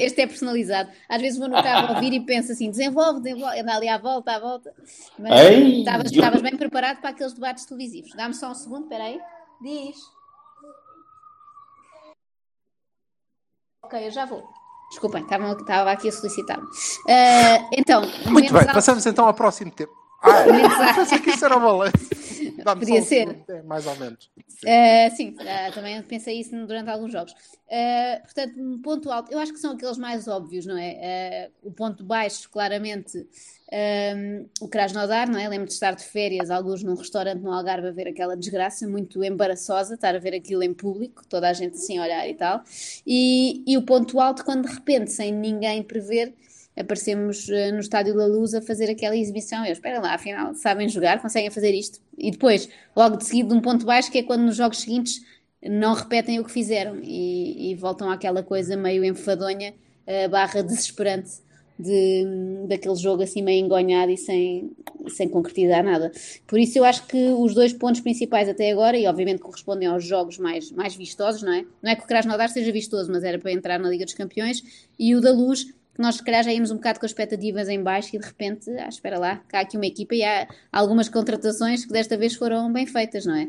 Este 0.00 0.22
é 0.22 0.26
personalizado. 0.26 0.90
Às 1.08 1.22
vezes 1.22 1.38
vou 1.38 1.48
no 1.48 1.62
carro 1.62 1.88
a 1.88 1.94
ouvir 1.94 2.12
e 2.12 2.20
penso 2.20 2.52
assim: 2.52 2.70
desenvolve, 2.70 3.22
desenvolve, 3.22 3.60
anda 3.60 3.74
ali 3.74 3.88
à 3.88 3.98
volta, 3.98 4.32
à 4.32 4.40
volta. 4.40 4.72
Mas 5.18 6.10
estavas 6.10 6.42
bem 6.42 6.56
preparado 6.56 7.00
para 7.00 7.10
aqueles 7.10 7.32
debates 7.32 7.64
televisivos. 7.64 8.10
Dá-me 8.14 8.34
só 8.34 8.50
um 8.50 8.54
segundo, 8.54 8.82
espera 8.84 9.04
aí. 9.04 9.18
Diz. 9.62 9.96
Ok, 13.88 14.06
eu 14.06 14.10
já 14.10 14.26
vou. 14.26 14.42
Desculpem, 14.90 15.22
estava, 15.22 15.90
aqui 15.92 16.08
a 16.10 16.12
solicitar. 16.12 16.58
Ah, 17.08 17.68
então, 17.72 18.02
Muito 18.26 18.52
bem, 18.52 18.60
altos- 18.60 18.74
passamos 18.74 19.06
então 19.06 19.26
ao 19.26 19.32
próximo 19.32 19.70
tempo. 19.70 19.92
Ah, 20.20 20.42
altos. 20.42 20.94
pensei 20.94 21.18
que 21.20 21.30
isso 21.30 21.44
era 21.44 21.56
o 21.56 21.60
balanço. 21.60 21.92
Dá-me 22.68 22.80
Podia 22.80 23.00
ser. 23.00 23.44
é, 23.48 23.62
mais 23.62 23.86
ou 23.86 23.96
menos. 23.96 24.30
Uh, 24.36 25.16
sim, 25.16 25.30
uh, 25.30 25.72
também 25.72 26.02
pensei 26.02 26.38
isso 26.38 26.50
durante 26.66 26.90
alguns 26.90 27.10
jogos. 27.10 27.32
Uh, 27.32 28.22
portanto, 28.22 28.60
um 28.60 28.78
ponto 28.82 29.10
alto, 29.10 29.32
eu 29.32 29.38
acho 29.38 29.54
que 29.54 29.58
são 29.58 29.72
aqueles 29.72 29.96
mais 29.96 30.28
óbvios, 30.28 30.66
não 30.66 30.76
é? 30.76 31.50
o 31.62 31.70
ponto 31.70 32.04
baixo, 32.04 32.50
claramente, 32.50 33.26
um, 33.72 34.46
o 34.60 34.68
Krasnodar, 34.68 35.30
não 35.30 35.38
é? 35.38 35.48
Lembro 35.48 35.66
de 35.66 35.72
estar 35.72 35.94
de 35.94 36.04
férias, 36.04 36.50
alguns 36.50 36.82
num 36.82 36.94
restaurante 36.94 37.40
no 37.40 37.52
Algarve 37.52 37.88
a 37.88 37.90
ver 37.90 38.08
aquela 38.08 38.36
desgraça, 38.36 38.86
muito 38.86 39.24
embaraçosa, 39.24 39.94
estar 39.94 40.14
a 40.14 40.18
ver 40.18 40.34
aquilo 40.34 40.62
em 40.62 40.74
público, 40.74 41.26
toda 41.26 41.48
a 41.48 41.52
gente 41.54 41.74
assim 41.76 41.96
a 41.98 42.02
olhar 42.02 42.28
e 42.28 42.34
tal. 42.34 42.62
E, 43.06 43.64
e 43.66 43.78
o 43.78 43.82
ponto 43.82 44.20
alto, 44.20 44.44
quando 44.44 44.66
de 44.68 44.74
repente, 44.74 45.10
sem 45.10 45.32
ninguém 45.32 45.82
prever, 45.82 46.34
aparecemos 46.78 47.48
uh, 47.48 47.72
no 47.72 47.80
Estádio 47.80 48.14
da 48.16 48.26
Luz 48.26 48.54
a 48.54 48.62
fazer 48.62 48.90
aquela 48.90 49.16
exibição. 49.16 49.64
Eu 49.64 49.72
espero 49.72 50.00
lá, 50.00 50.14
afinal, 50.14 50.54
sabem 50.54 50.88
jogar, 50.88 51.20
conseguem 51.20 51.50
fazer 51.50 51.72
isto. 51.74 52.00
E 52.16 52.30
depois, 52.30 52.68
logo 52.96 53.16
de 53.16 53.24
seguida, 53.24 53.54
um 53.54 53.60
ponto 53.60 53.84
baixo, 53.84 54.10
que 54.10 54.18
é 54.18 54.22
quando 54.22 54.42
nos 54.42 54.56
jogos 54.56 54.78
seguintes 54.78 55.20
não 55.62 55.94
repetem 55.94 56.38
o 56.38 56.44
que 56.44 56.52
fizeram 56.52 57.00
e, 57.02 57.72
e 57.72 57.74
voltam 57.74 58.10
àquela 58.10 58.42
coisa 58.42 58.76
meio 58.76 59.04
enfadonha, 59.04 59.74
uh, 60.06 60.28
barra 60.28 60.62
desesperante 60.62 61.48
de, 61.78 62.66
daquele 62.66 62.96
jogo 62.96 63.22
assim 63.22 63.40
meio 63.40 63.64
engonhado 63.64 64.10
e 64.10 64.16
sem, 64.16 64.72
sem 65.08 65.28
concretizar 65.28 65.84
nada. 65.84 66.10
Por 66.46 66.58
isso 66.58 66.78
eu 66.78 66.84
acho 66.84 67.06
que 67.06 67.28
os 67.28 67.54
dois 67.54 67.72
pontos 67.72 68.00
principais 68.00 68.48
até 68.48 68.70
agora, 68.70 68.98
e 68.98 69.06
obviamente 69.06 69.40
correspondem 69.40 69.86
aos 69.88 70.04
jogos 70.04 70.38
mais, 70.38 70.72
mais 70.72 70.96
vistosos, 70.96 71.42
não 71.42 71.52
é? 71.52 71.64
Não 71.82 71.92
é 71.92 71.96
que 71.96 72.02
o 72.02 72.06
Krasnodar 72.06 72.48
seja 72.48 72.72
vistoso, 72.72 73.10
mas 73.12 73.22
era 73.22 73.38
para 73.38 73.52
entrar 73.52 73.78
na 73.78 73.88
Liga 73.88 74.04
dos 74.04 74.14
Campeões, 74.14 74.88
e 74.98 75.14
o 75.14 75.20
da 75.20 75.30
Luz, 75.30 75.72
nós 75.98 76.14
se 76.14 76.22
calhar 76.22 76.44
já 76.44 76.52
íamos 76.52 76.70
um 76.70 76.76
bocado 76.76 77.00
com 77.00 77.06
expectativas 77.06 77.68
em 77.68 77.82
baixo 77.82 78.14
e 78.14 78.18
de 78.20 78.24
repente, 78.24 78.70
ah, 78.78 78.88
espera 78.88 79.18
lá, 79.18 79.42
cá 79.48 79.58
há 79.58 79.60
aqui 79.62 79.76
uma 79.76 79.86
equipa 79.86 80.14
e 80.14 80.22
há 80.22 80.46
algumas 80.70 81.08
contratações 81.08 81.84
que 81.84 81.92
desta 81.92 82.16
vez 82.16 82.36
foram 82.36 82.72
bem 82.72 82.86
feitas, 82.86 83.26
não 83.26 83.34
é? 83.34 83.48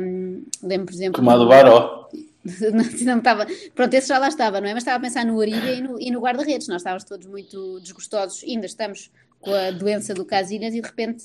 Um, 0.00 0.44
lembro, 0.62 0.86
por 0.86 0.94
exemplo... 0.94 1.16
Tomado 1.16 1.48
Baró. 1.48 2.08
não, 2.72 2.84
não 3.06 3.18
estava, 3.18 3.46
pronto, 3.74 3.92
esse 3.92 4.06
já 4.06 4.18
lá 4.18 4.28
estava, 4.28 4.60
não 4.60 4.68
é? 4.68 4.72
Mas 4.72 4.82
estava 4.82 4.98
a 4.98 5.00
pensar 5.00 5.24
no 5.26 5.40
Ariga 5.40 5.72
e 5.72 5.82
no, 5.82 6.00
e 6.00 6.10
no 6.12 6.20
guarda-redes. 6.20 6.68
Nós 6.68 6.80
estávamos 6.80 7.02
todos 7.02 7.26
muito 7.26 7.80
desgostosos, 7.80 8.44
ainda 8.44 8.66
estamos 8.66 9.10
com 9.40 9.52
a 9.52 9.72
doença 9.72 10.14
do 10.14 10.24
Casilhas 10.24 10.72
e 10.74 10.80
de 10.80 10.86
repente 10.86 11.24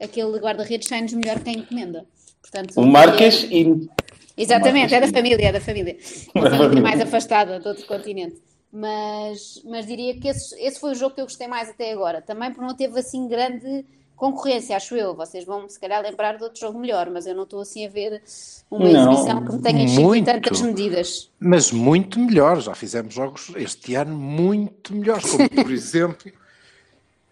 aquele 0.00 0.38
guarda-redes 0.38 0.88
sai-nos 0.88 1.12
melhor 1.12 1.38
que 1.38 1.50
a 1.50 1.52
encomenda. 1.52 2.04
Portanto, 2.42 2.76
o 2.76 2.84
Marques 2.84 3.44
é... 3.44 3.46
e. 3.46 3.88
Exatamente, 4.36 4.94
é 4.94 5.00
da 5.00 5.08
família, 5.08 5.48
é 5.48 5.52
da 5.52 5.60
família. 5.60 5.96
Uma 6.34 6.50
família 6.50 6.82
mais 6.82 7.00
afastada 7.00 7.58
de 7.58 7.66
outro 7.66 7.86
continente 7.86 8.47
mas, 8.72 9.62
mas 9.64 9.86
diria 9.86 10.18
que 10.18 10.28
esse, 10.28 10.54
esse 10.60 10.78
foi 10.78 10.92
o 10.92 10.94
jogo 10.94 11.14
que 11.14 11.20
eu 11.20 11.26
gostei 11.26 11.48
mais 11.48 11.68
até 11.68 11.92
agora. 11.92 12.20
Também 12.20 12.50
porque 12.50 12.66
não 12.66 12.76
teve 12.76 12.98
assim 12.98 13.26
grande 13.26 13.84
concorrência, 14.14 14.76
acho 14.76 14.94
eu. 14.96 15.14
Vocês 15.14 15.44
vão 15.44 15.68
se 15.68 15.80
calhar 15.80 16.02
lembrar 16.02 16.36
de 16.36 16.42
outro 16.42 16.60
jogo 16.60 16.78
melhor, 16.78 17.08
mas 17.10 17.26
eu 17.26 17.34
não 17.34 17.44
estou 17.44 17.60
assim 17.60 17.86
a 17.86 17.88
ver 17.88 18.22
uma 18.70 18.88
não, 18.88 19.12
exibição 19.12 19.44
que 19.44 19.52
me 19.52 19.62
tenha 19.62 19.84
enchido 19.84 20.14
em 20.14 20.24
tantas 20.24 20.60
medidas. 20.60 21.30
Mas 21.40 21.70
muito 21.70 22.18
melhor, 22.18 22.60
já 22.60 22.74
fizemos 22.74 23.14
jogos 23.14 23.52
este 23.56 23.94
ano 23.94 24.14
muito 24.16 24.94
melhores, 24.94 25.30
como 25.30 25.48
por 25.48 25.70
exemplo 25.72 26.30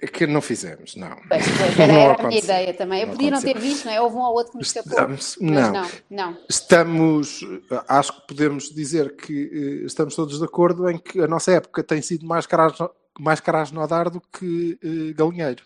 que 0.06 0.26
não 0.26 0.40
fizemos, 0.40 0.96
não. 0.96 1.16
Pois, 1.28 1.44
pois, 1.58 1.78
era, 1.80 1.92
era 1.92 2.22
a 2.22 2.26
minha 2.26 2.38
ideia 2.38 2.75
também. 2.75 3.00
Eu 3.00 3.06
não 3.08 3.14
podia 3.14 3.28
aconteceu. 3.28 3.54
não 3.54 3.60
ter 3.60 3.66
visto, 3.66 3.84
não 3.84 3.92
é? 3.92 4.00
Houve 4.00 4.16
um 4.16 4.20
ou 4.20 4.34
outro 4.34 4.52
que 4.52 4.58
me 4.58 4.62
escapou. 4.62 4.92
Estamos, 4.92 5.36
não. 5.40 5.72
não, 5.72 5.90
não. 6.10 6.38
Estamos, 6.48 7.40
acho 7.88 8.20
que 8.20 8.26
podemos 8.26 8.75
dizer 8.75 9.16
que 9.16 9.82
eh, 9.82 9.86
estamos 9.86 10.14
todos 10.14 10.38
de 10.38 10.44
acordo 10.44 10.88
em 10.88 10.98
que 10.98 11.20
a 11.20 11.26
nossa 11.26 11.52
época 11.52 11.82
tem 11.82 12.00
sido 12.02 12.26
mais 12.26 12.46
carasno, 12.46 12.90
mais 13.18 13.40
carasnodar 13.40 14.10
do 14.10 14.20
que 14.20 14.78
uh, 14.82 15.14
galinheiro. 15.14 15.64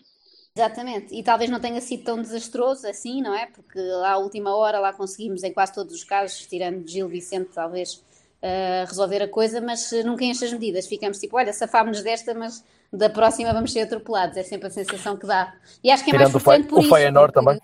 Exatamente, 0.53 1.17
e 1.17 1.23
talvez 1.23 1.49
não 1.49 1.61
tenha 1.61 1.79
sido 1.79 2.03
tão 2.03 2.21
desastroso 2.21 2.85
assim, 2.85 3.21
não 3.21 3.33
é? 3.33 3.45
Porque 3.45 3.79
lá 3.79 4.11
à 4.11 4.17
última 4.17 4.53
hora 4.53 4.79
lá 4.79 4.91
conseguimos, 4.91 5.43
em 5.43 5.53
quase 5.53 5.73
todos 5.73 5.95
os 5.95 6.03
casos, 6.03 6.45
tirando 6.45 6.85
Gil 6.85 7.07
Vicente, 7.07 7.51
talvez, 7.53 8.03
uh, 8.41 8.85
resolver 8.85 9.21
a 9.23 9.29
coisa, 9.29 9.61
mas 9.61 9.89
nunca 10.03 10.25
enche 10.25 10.43
as 10.43 10.51
medidas. 10.51 10.87
Ficamos 10.87 11.19
tipo, 11.19 11.37
olha, 11.37 11.53
safámos-nos 11.53 12.03
desta, 12.03 12.33
mas 12.33 12.63
da 12.91 13.09
próxima 13.09 13.53
vamos 13.53 13.71
ser 13.71 13.81
atropelados. 13.81 14.37
É 14.37 14.43
sempre 14.43 14.67
a 14.67 14.71
sensação 14.71 15.17
que 15.17 15.25
dá. 15.25 15.53
E 15.83 15.89
acho 15.89 16.03
que 16.03 16.09
é 16.09 16.13
Tirando 16.13 16.33
mais 16.33 16.43
frustrante 16.43 16.67
por 16.67 16.79
o 16.79 16.81
isso. 16.81 16.93
O 16.93 16.95
Feyenoord 16.95 17.33
também. 17.33 17.59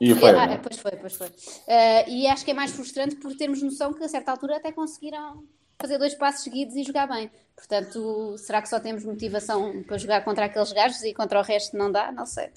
E 0.00 0.12
o 0.12 0.16
Feyenoord. 0.16 0.54
Ah, 0.54 0.60
pois 0.62 0.78
foi, 0.78 0.92
pois 0.92 1.14
foi. 1.14 1.28
Uh, 1.28 2.08
e 2.08 2.26
acho 2.26 2.44
que 2.44 2.50
é 2.50 2.54
mais 2.54 2.72
frustrante 2.72 3.16
por 3.16 3.34
termos 3.36 3.62
noção 3.62 3.92
que 3.92 4.02
a 4.02 4.08
certa 4.08 4.32
altura 4.32 4.56
até 4.56 4.72
conseguiram 4.72 5.44
fazer 5.80 5.98
dois 5.98 6.14
passos 6.14 6.42
seguidos 6.42 6.74
e 6.76 6.82
jogar 6.82 7.06
bem. 7.06 7.30
Portanto, 7.54 8.36
será 8.38 8.60
que 8.60 8.68
só 8.68 8.80
temos 8.80 9.04
motivação 9.04 9.82
para 9.86 9.98
jogar 9.98 10.24
contra 10.24 10.46
aqueles 10.46 10.72
gajos 10.72 11.02
e 11.02 11.14
contra 11.14 11.38
o 11.38 11.42
resto 11.42 11.76
não 11.76 11.90
dá? 11.90 12.10
Não 12.10 12.26
sei. 12.26 12.48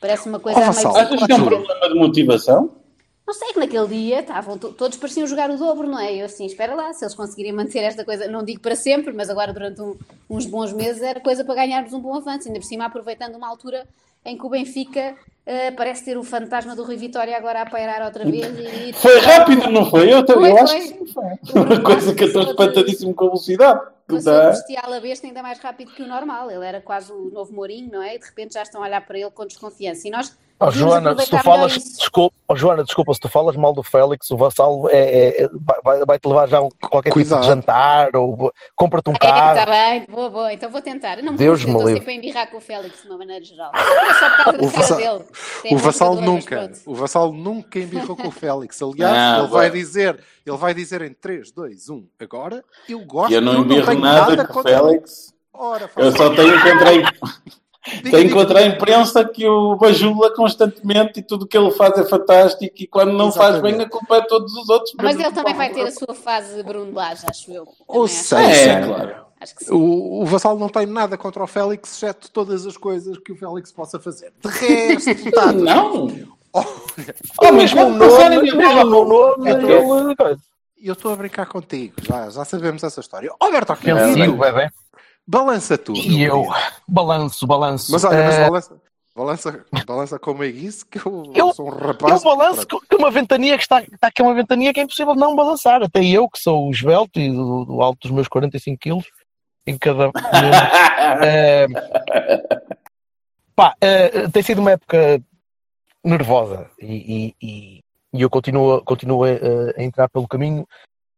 Parece 0.00 0.28
uma 0.28 0.40
coisa 0.40 0.58
oh, 0.58 0.62
meio... 0.62 0.96
Achas 0.96 1.26
que 1.26 1.32
é 1.32 1.36
um 1.36 1.44
problema 1.44 1.88
de 1.88 1.94
motivação? 1.94 2.81
Não 3.26 3.34
sei 3.34 3.52
que 3.52 3.60
naquele 3.60 3.86
dia 3.86 4.20
estavam 4.20 4.58
todos 4.58 4.98
pareciam 4.98 5.26
jogar 5.26 5.48
o 5.48 5.56
dobro, 5.56 5.86
não 5.86 5.98
é? 5.98 6.14
Eu 6.14 6.26
assim, 6.26 6.44
espera 6.44 6.74
lá, 6.74 6.92
se 6.92 7.04
eles 7.04 7.14
conseguirem 7.14 7.52
manter 7.52 7.78
esta 7.80 8.04
coisa, 8.04 8.26
não 8.26 8.44
digo 8.44 8.60
para 8.60 8.74
sempre, 8.74 9.12
mas 9.12 9.30
agora 9.30 9.52
durante 9.52 9.80
um, 9.80 9.96
uns 10.28 10.44
bons 10.44 10.72
meses 10.72 11.02
era 11.02 11.20
coisa 11.20 11.44
para 11.44 11.54
ganharmos 11.54 11.92
um 11.92 12.00
bom 12.00 12.16
avanço, 12.16 12.48
ainda 12.48 12.58
por 12.58 12.66
cima 12.66 12.84
aproveitando 12.84 13.36
uma 13.36 13.48
altura 13.48 13.86
em 14.24 14.36
que 14.36 14.46
o 14.46 14.48
Benfica 14.48 15.16
uh, 15.46 15.76
parece 15.76 16.04
ter 16.04 16.16
o 16.16 16.22
fantasma 16.22 16.76
do 16.76 16.84
Rui 16.84 16.96
Vitória 16.96 17.36
agora 17.36 17.62
a 17.62 17.66
pairar 17.66 18.02
outra 18.02 18.24
vez. 18.24 18.46
E... 18.58 18.92
Foi 18.92 19.18
rápido, 19.18 19.70
não 19.70 19.88
foi? 19.88 20.12
Eu, 20.12 20.24
foi, 20.26 20.50
eu 20.50 20.56
acho 20.58 20.78
foi. 20.78 20.88
que 20.88 21.12
foi. 21.12 21.62
Uma 21.62 21.80
coisa 21.80 22.14
que 22.14 22.24
eu 22.24 22.26
estou 22.28 22.42
espantadíssimo 22.42 23.14
com 23.14 23.24
a 23.24 23.28
velocidade. 23.28 23.80
Passou 24.06 24.34
o 24.34 24.46
bestial 24.48 24.92
a 24.92 25.00
besta 25.00 25.26
ainda 25.26 25.42
mais 25.42 25.58
rápido 25.58 25.92
que 25.92 26.02
o 26.02 26.06
normal. 26.06 26.50
Ele 26.50 26.64
era 26.64 26.80
quase 26.80 27.12
o 27.12 27.30
novo 27.30 27.52
Mourinho, 27.52 27.90
não 27.92 28.02
é? 28.02 28.16
E 28.16 28.18
de 28.18 28.26
repente 28.26 28.54
já 28.54 28.62
estão 28.62 28.82
a 28.82 28.86
olhar 28.86 29.00
para 29.06 29.18
ele 29.18 29.30
com 29.30 29.46
desconfiança. 29.46 30.06
E 30.06 30.10
nós 30.10 30.36
Oh, 30.64 30.70
Joana, 30.70 31.18
se 31.18 31.28
tu 31.28 31.38
falas, 31.38 31.72
desculpa, 31.72 32.36
oh, 32.46 32.54
Joana, 32.54 32.84
desculpa, 32.84 33.12
se 33.12 33.20
tu 33.20 33.28
falas 33.28 33.56
mal 33.56 33.72
do 33.72 33.82
Félix, 33.82 34.30
o 34.30 34.36
vassalo 34.36 34.88
é, 34.88 34.96
é, 34.96 35.42
é 35.42 35.48
vai, 35.82 36.04
vai, 36.04 36.18
te 36.20 36.28
levar 36.28 36.48
já 36.48 36.60
qualquer 36.88 37.10
Cuidado. 37.10 37.40
tipo 37.40 37.40
de 37.40 37.46
jantar 37.48 38.14
ou 38.14 38.52
compra-te 38.76 39.10
um 39.10 39.14
é, 39.14 39.18
carro. 39.18 39.58
Está 39.58 39.70
bem, 39.70 40.06
boa, 40.08 40.30
boa, 40.30 40.52
então 40.52 40.70
vou 40.70 40.80
tentar. 40.80 41.20
Não 41.20 41.34
Deus 41.34 41.64
me 41.64 41.72
livre. 41.72 41.94
sempre 41.94 42.12
a 42.12 42.16
embirrar 42.16 42.50
com 42.50 42.58
o 42.58 42.60
Félix 42.60 43.02
de 43.02 43.08
uma 43.08 43.18
maneira 43.18 43.44
geral. 43.44 43.72
É 43.74 44.14
só 44.14 44.30
por 44.30 44.44
causa 44.44 44.62
o 44.62 44.68
vassalo, 44.68 45.18
dele. 45.18 45.74
o 45.74 45.78
vassalo 45.78 46.20
nunca, 46.20 46.72
o 46.86 46.94
vassalo 46.94 47.32
nunca 47.32 47.78
embirrou 47.80 48.16
com 48.16 48.28
o 48.28 48.32
Félix. 48.32 48.80
Aliás, 48.80 49.38
não, 49.38 49.44
ele 49.44 49.52
vai 49.52 49.70
dizer, 49.70 50.20
ele 50.46 50.56
vai 50.56 50.74
dizer 50.74 51.02
em 51.02 51.12
3, 51.12 51.50
2, 51.50 51.88
1, 51.88 52.06
agora 52.20 52.64
eu 52.88 53.00
gosto. 53.00 53.32
Eu 53.32 53.40
não 53.40 53.62
embirro 53.62 53.98
nada, 53.98 54.36
nada 54.36 54.46
com 54.46 54.60
o 54.60 54.62
Félix. 54.62 55.34
Ora, 55.52 55.90
eu 55.96 56.12
só 56.12 56.34
tenho 56.34 56.60
que 56.62 57.61
tem 57.82 58.12
que 58.12 58.20
encontrar 58.20 58.60
a 58.60 58.66
imprensa 58.66 59.24
que 59.24 59.46
o 59.46 59.76
bajula 59.76 60.32
constantemente 60.34 61.18
e 61.18 61.22
tudo 61.22 61.42
o 61.42 61.46
que 61.46 61.58
ele 61.58 61.70
faz 61.72 61.98
é 61.98 62.04
fantástico 62.04 62.72
e 62.78 62.86
quando 62.86 63.12
não 63.12 63.28
Exatamente. 63.28 63.60
faz 63.60 63.62
bem 63.62 63.84
a 63.84 63.88
culpa 63.88 64.16
é 64.16 64.20
de 64.20 64.28
todos 64.28 64.54
os 64.54 64.68
outros. 64.68 64.94
Mas 65.02 65.18
ele 65.18 65.32
também 65.32 65.54
vai 65.54 65.70
ter 65.70 65.82
a 65.82 65.90
sua 65.90 66.14
fase 66.14 66.62
Bruno 66.62 66.92
Lage, 66.92 67.24
acho 67.28 67.50
eu. 67.50 67.66
Ou 67.88 68.06
seja, 68.06 68.72
é, 68.72 68.86
claro. 68.86 69.32
O, 69.70 70.22
o 70.22 70.26
Vassal 70.26 70.56
não 70.56 70.68
tem 70.68 70.86
nada 70.86 71.18
contra 71.18 71.42
o 71.42 71.46
Félix, 71.46 71.92
exceto 71.96 72.30
todas 72.30 72.64
as 72.64 72.76
coisas 72.76 73.18
que 73.18 73.32
o 73.32 73.36
Félix 73.36 73.72
possa 73.72 73.98
fazer. 73.98 74.32
De 74.40 74.48
resto, 74.48 75.30
tá 75.32 75.52
não! 75.52 76.06
Oh, 76.52 76.62
oh 77.40 77.52
mas 77.52 77.72
vamos 77.72 77.98
passar 77.98 78.32
em 78.32 78.52
nome. 78.84 80.16
Eu 80.80 80.92
estou 80.94 81.12
a 81.12 81.16
brincar 81.16 81.46
contigo, 81.46 81.94
já, 82.02 82.28
já 82.30 82.44
sabemos 82.44 82.82
essa 82.82 83.00
história. 83.00 83.32
Alberto, 83.40 83.74
que 83.76 83.90
é, 83.90 83.94
bebê. 83.94 84.70
Balança 85.26 85.78
tu. 85.78 85.92
E 85.94 86.22
eu, 86.22 86.46
balanço, 86.86 87.46
balanço. 87.46 87.92
Mas 87.92 88.04
olha, 88.04 88.24
mas 88.24 88.34
eh, 88.34 88.44
balança, 88.44 88.80
balança, 89.14 89.66
balança 89.86 90.18
como 90.18 90.42
é 90.42 90.48
isso, 90.48 90.84
que 90.86 90.98
eu, 90.98 91.32
eu 91.34 91.54
sou 91.54 91.68
um 91.68 91.70
rapaz. 91.70 92.24
Eu 92.24 92.36
balanço 92.36 92.66
que 92.66 92.96
uma 92.96 93.10
ventania 93.10 93.56
que 93.56 93.62
está, 93.62 93.80
está 93.82 94.08
aqui 94.08 94.20
uma 94.20 94.34
ventania 94.34 94.72
que 94.74 94.80
é 94.80 94.82
impossível 94.82 95.14
não 95.14 95.36
balançar. 95.36 95.82
Até 95.82 96.04
eu, 96.04 96.28
que 96.28 96.40
sou 96.40 96.70
esbelto 96.70 97.20
e 97.20 97.30
do, 97.30 97.64
do 97.64 97.82
alto 97.82 98.00
dos 98.02 98.10
meus 98.10 98.28
45 98.28 98.78
quilos, 98.78 99.04
em 99.64 99.78
cada. 99.78 100.10
é, 101.24 101.66
pá, 103.54 103.74
é, 103.80 104.28
tem 104.28 104.42
sido 104.42 104.60
uma 104.60 104.72
época 104.72 105.22
nervosa 106.04 106.68
e, 106.80 107.32
e, 107.40 107.80
e 108.12 108.22
eu 108.22 108.28
continuo, 108.28 108.82
continuo 108.82 109.24
a, 109.24 109.28
a 109.76 109.82
entrar 109.82 110.08
pelo 110.08 110.26
caminho 110.26 110.66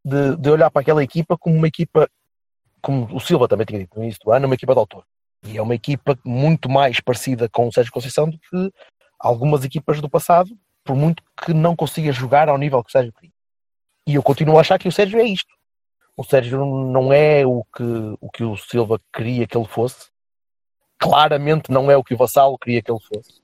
de, 0.05 0.37
de 0.37 0.51
olhar 0.51 0.71
para 0.71 0.83
aquela 0.83 1.03
equipa 1.03 1.39
como 1.39 1.57
uma 1.57 1.69
equipa 1.69 2.07
como 2.85 3.09
o 3.17 3.19
Silva 3.19 3.49
também 3.49 3.65
tinha 3.65 3.81
dito 3.81 3.97
no 3.97 4.05
início 4.05 4.21
do 4.23 4.31
ano, 4.31 4.45
uma 4.45 4.55
equipa 4.55 4.75
de 4.75 4.79
autor. 4.79 5.05
E 5.47 5.57
é 5.57 5.63
uma 5.63 5.75
equipa 5.75 6.19
muito 6.23 6.69
mais 6.69 7.01
parecida 7.01 7.49
com 7.49 7.67
o 7.67 7.73
Sérgio 7.73 7.91
Conceição 7.91 8.29
do 8.29 8.39
que 8.39 8.73
algumas 9.19 9.65
equipas 9.65 10.03
do 10.03 10.09
passado, 10.09 10.51
por 10.85 10.95
muito 10.95 11.23
que 11.43 11.55
não 11.55 11.75
consiga 11.75 12.13
jogar 12.13 12.47
ao 12.51 12.59
nível 12.59 12.85
que 12.85 12.91
o 12.91 12.93
Sérgio 12.93 13.13
queria. 13.15 13.33
E 14.07 14.17
eu 14.17 14.23
continuo 14.23 14.59
a 14.59 14.61
achar 14.61 14.79
que 14.79 14.87
o 14.87 14.93
Sérgio 14.93 15.19
é 15.19 15.25
isto. 15.25 15.49
O 16.15 16.23
Sérgio 16.23 16.63
não 16.67 17.11
é 17.11 17.47
o 17.47 17.65
que 17.75 17.83
o, 18.21 18.31
que 18.31 18.45
o 18.45 18.55
Silva 18.55 19.01
queria 19.11 19.47
que 19.47 19.57
ele 19.57 19.67
fosse. 19.67 20.11
Claramente 20.99 21.73
não 21.73 21.91
é 21.91 21.97
o 21.97 22.05
que 22.05 22.13
o 22.13 22.19
Vassalo 22.19 22.59
queria 22.59 22.83
que 22.83 22.93
ele 22.93 23.01
fosse. 23.01 23.43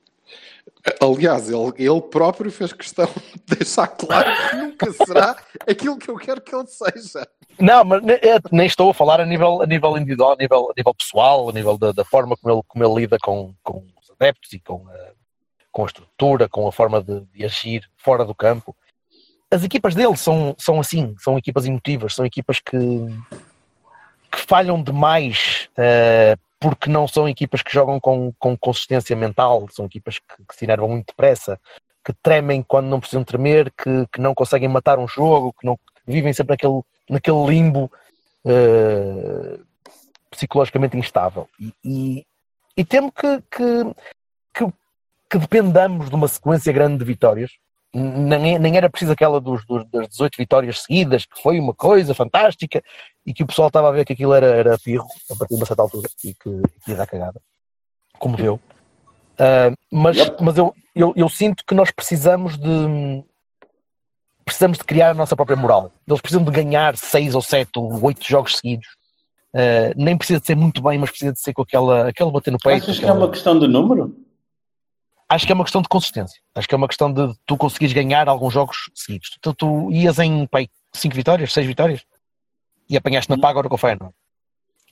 Aliás, 1.01 1.49
ele, 1.49 1.73
ele 1.77 2.01
próprio 2.01 2.51
fez 2.51 2.71
questão 2.73 3.07
de 3.47 3.55
deixar 3.57 3.87
claro 3.87 4.29
que 4.85 5.05
será 5.05 5.35
aquilo 5.67 5.97
que 5.97 6.09
eu 6.09 6.17
quero 6.17 6.41
que 6.41 6.55
ele 6.55 6.67
seja. 6.67 7.27
Não, 7.59 7.83
mas 7.83 8.01
nem 8.51 8.65
estou 8.65 8.89
a 8.89 8.93
falar 8.93 9.21
a 9.21 9.25
nível, 9.25 9.61
a 9.61 9.65
nível 9.65 9.97
individual, 9.97 10.33
a 10.33 10.35
nível, 10.35 10.69
a 10.71 10.73
nível 10.75 10.93
pessoal, 10.93 11.49
a 11.49 11.53
nível 11.53 11.77
da, 11.77 11.91
da 11.91 12.03
forma 12.03 12.35
como 12.37 12.53
ele, 12.53 12.61
como 12.67 12.83
ele 12.83 13.01
lida 13.01 13.17
com, 13.21 13.53
com 13.63 13.85
os 14.01 14.11
adeptos 14.11 14.51
e 14.53 14.59
com 14.59 14.87
a, 14.87 15.11
com 15.71 15.83
a 15.83 15.85
estrutura, 15.85 16.49
com 16.49 16.67
a 16.67 16.71
forma 16.71 17.01
de, 17.01 17.21
de 17.33 17.45
agir 17.45 17.89
fora 17.97 18.25
do 18.25 18.35
campo. 18.35 18.75
as 19.49 19.63
equipas 19.63 19.95
dele 19.95 20.15
são, 20.17 20.55
são 20.57 20.79
assim, 20.79 21.15
são 21.19 21.37
equipas 21.37 21.65
emotivas, 21.65 22.15
são 22.15 22.25
equipas 22.25 22.59
que, 22.59 22.77
que 24.31 24.39
falham 24.47 24.81
demais 24.81 25.69
uh, 25.73 26.39
porque 26.59 26.89
não 26.91 27.07
são 27.07 27.27
equipas 27.27 27.63
que 27.63 27.73
jogam 27.73 27.99
com, 27.99 28.31
com 28.37 28.55
consistência 28.55 29.15
mental, 29.15 29.67
são 29.71 29.85
equipas 29.85 30.19
que, 30.19 30.45
que 30.47 30.55
se 30.55 30.65
enervam 30.65 30.87
muito 30.87 31.07
depressa, 31.07 31.59
que 32.03 32.13
tremem 32.21 32.63
quando 32.63 32.87
não 32.87 32.99
precisam 32.99 33.23
tremer, 33.23 33.71
que, 33.71 34.07
que 34.11 34.21
não 34.21 34.33
conseguem 34.33 34.67
matar 34.67 34.99
um 34.99 35.07
jogo, 35.07 35.53
que 35.53 35.65
não 35.65 35.75
que 35.77 36.11
vivem 36.11 36.33
sempre 36.33 36.53
naquele, 36.53 36.81
naquele 37.09 37.45
limbo 37.45 37.91
uh, 38.45 39.65
psicologicamente 40.29 40.97
instável. 40.97 41.47
E, 41.59 41.73
e, 41.83 42.25
e 42.75 42.85
temo 42.85 43.11
que, 43.11 43.41
que, 43.51 43.95
que, 44.53 44.73
que 45.29 45.37
dependamos 45.37 46.09
de 46.09 46.15
uma 46.15 46.27
sequência 46.27 46.73
grande 46.73 46.97
de 46.97 47.05
vitórias 47.05 47.51
nem, 47.93 48.57
nem 48.57 48.77
era 48.77 48.89
preciso 48.89 49.11
aquela 49.11 49.41
dos, 49.41 49.65
dos, 49.65 49.85
das 49.89 50.07
18 50.09 50.37
vitórias 50.37 50.81
seguidas, 50.81 51.25
que 51.25 51.41
foi 51.41 51.59
uma 51.59 51.73
coisa 51.73 52.13
fantástica 52.13 52.81
e 53.25 53.33
que 53.33 53.43
o 53.43 53.47
pessoal 53.47 53.67
estava 53.67 53.89
a 53.89 53.91
ver 53.91 54.05
que 54.05 54.13
aquilo 54.13 54.33
era, 54.33 54.47
era 54.47 54.77
pirro 54.77 55.07
a 55.29 55.35
partir 55.35 55.55
de 55.55 55.59
uma 55.59 55.65
certa 55.65 55.81
altura 55.81 56.09
e 56.23 56.33
que, 56.33 56.61
que 56.83 56.91
ia 56.91 56.95
dar 56.95 57.07
cagada, 57.07 57.41
como 58.17 58.37
deu. 58.37 58.59
Uh, 59.41 59.75
mas 59.91 60.17
mas 60.39 60.57
eu, 60.57 60.75
eu, 60.93 61.13
eu, 61.15 61.27
sinto 61.27 61.65
que 61.65 61.73
nós 61.73 61.89
precisamos 61.89 62.57
de 62.57 63.23
precisamos 64.45 64.77
de 64.77 64.83
criar 64.83 65.09
a 65.09 65.13
nossa 65.15 65.35
própria 65.35 65.57
moral. 65.57 65.91
Eles 66.07 66.21
precisam 66.21 66.43
de 66.43 66.51
ganhar 66.51 66.95
6 66.95 67.33
ou 67.33 67.41
7 67.41 67.71
ou 67.77 68.03
8 68.03 68.23
jogos 68.23 68.57
seguidos. 68.57 68.87
Uh, 69.53 69.91
nem 69.95 70.15
precisa 70.15 70.39
de 70.39 70.45
ser 70.45 70.55
muito 70.55 70.81
bem, 70.81 70.99
mas 70.99 71.09
precisa 71.09 71.33
de 71.33 71.39
ser 71.39 71.53
com 71.53 71.63
aquela, 71.63 72.09
aquela 72.09 72.31
bater 72.31 72.51
no 72.51 72.59
peito. 72.59 72.83
Achas 72.83 72.97
aquela... 72.97 73.13
que 73.13 73.17
é 73.17 73.23
uma 73.23 73.31
questão 73.31 73.57
de 73.57 73.67
número? 73.67 74.15
acho 75.31 75.45
que 75.45 75.51
é 75.51 75.55
uma 75.55 75.63
questão 75.63 75.81
de 75.81 75.87
consistência. 75.87 76.41
Acho 76.53 76.67
que 76.67 76.75
é 76.75 76.77
uma 76.77 76.87
questão 76.87 77.11
de 77.11 77.33
tu 77.45 77.55
conseguires 77.55 77.93
ganhar 77.93 78.27
alguns 78.27 78.53
jogos 78.53 78.91
seguidos. 78.93 79.37
Tu, 79.41 79.53
tu 79.53 79.89
ias 79.91 80.19
em 80.19 80.47
5 80.93 81.15
vitórias, 81.15 81.53
6 81.53 81.65
vitórias 81.65 82.01
e 82.89 82.97
apanhaste 82.97 83.29
na 83.29 83.37
paga 83.37 83.51
agora 83.51 83.69
com 83.69 83.75
o 83.75 83.77
Feyenoord. 83.77 84.13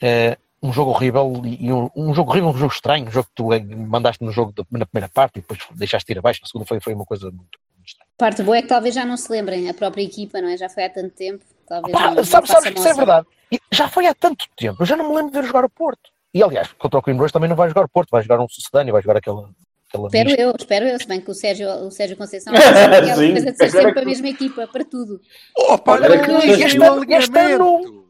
É 0.01 0.37
um 0.61 0.73
jogo 0.73 0.91
horrível 0.91 1.41
e 1.45 1.71
um, 1.71 1.89
um, 1.95 2.13
jogo 2.13 2.31
horrível, 2.31 2.49
um 2.49 2.57
jogo 2.57 2.73
estranho, 2.73 3.07
um 3.07 3.11
jogo 3.11 3.27
que 3.27 3.35
tu 3.35 3.49
mandaste 3.87 4.23
no 4.23 4.31
jogo 4.31 4.51
de, 4.51 4.63
na 4.77 4.85
primeira 4.85 5.09
parte 5.09 5.37
e 5.37 5.41
depois 5.41 5.59
deixaste 5.71 6.11
ir 6.11 6.19
abaixo, 6.19 6.41
na 6.41 6.47
segunda 6.47 6.65
foi, 6.65 6.79
foi 6.79 6.93
uma 6.93 7.05
coisa 7.05 7.25
muito, 7.25 7.59
muito 7.77 7.87
estranha. 7.87 8.09
Parte 8.17 8.43
boa 8.43 8.57
é 8.57 8.61
que 8.61 8.67
talvez 8.67 8.93
já 8.93 9.05
não 9.05 9.17
se 9.17 9.31
lembrem, 9.31 9.69
a 9.69 9.73
própria 9.73 10.03
equipa, 10.03 10.41
não 10.41 10.49
é? 10.49 10.57
Já 10.57 10.69
foi 10.69 10.83
há 10.83 10.89
tanto 10.89 11.15
tempo. 11.15 11.43
Talvez 11.67 11.95
Opa, 11.95 12.11
não, 12.11 12.23
sabes, 12.23 12.49
não 12.49 12.61
sabes 12.61 12.79
isso 12.79 12.87
é 12.87 12.93
verdade. 12.93 13.27
Já 13.71 13.87
foi 13.87 14.05
há 14.05 14.13
tanto 14.13 14.45
tempo, 14.55 14.81
eu 14.81 14.85
já 14.85 14.95
não 14.95 15.09
me 15.09 15.15
lembro 15.15 15.31
de 15.31 15.39
ver 15.39 15.47
jogar 15.47 15.63
o 15.63 15.69
Porto. 15.69 16.09
E 16.33 16.43
aliás, 16.43 16.71
contra 16.73 16.99
o 16.99 17.01
Coimbra 17.01 17.29
também 17.29 17.49
não 17.49 17.55
vai 17.55 17.69
jogar 17.69 17.85
o 17.85 17.89
Porto, 17.89 18.09
vai 18.11 18.21
jogar 18.21 18.39
um 18.39 18.47
Sucedâneo, 18.47 18.93
vai 18.93 19.01
jogar 19.01 19.17
aquela 19.17 19.49
Espero 19.91 20.29
eu, 20.29 20.53
espero 20.55 20.85
eu, 20.85 20.99
se 20.99 21.07
bem 21.07 21.19
que 21.19 21.31
o 21.31 21.33
Sérgio, 21.33 21.67
o 21.67 21.89
Sérgio 21.89 22.15
Conceição 22.15 22.53
aquela 22.53 23.15
coisa 23.15 23.51
de 23.51 23.57
ser 23.57 23.71
sempre 23.71 23.93
que... 23.93 23.99
a 23.99 24.05
mesma 24.05 24.29
equipa 24.29 24.67
para 24.67 24.85
tudo. 24.85 25.19
Opa, 25.57 25.93
olha, 25.93 26.11
olha 26.11 26.19
que 26.23 26.31
este, 26.51 26.77
este 27.09 27.39
ano. 27.39 28.08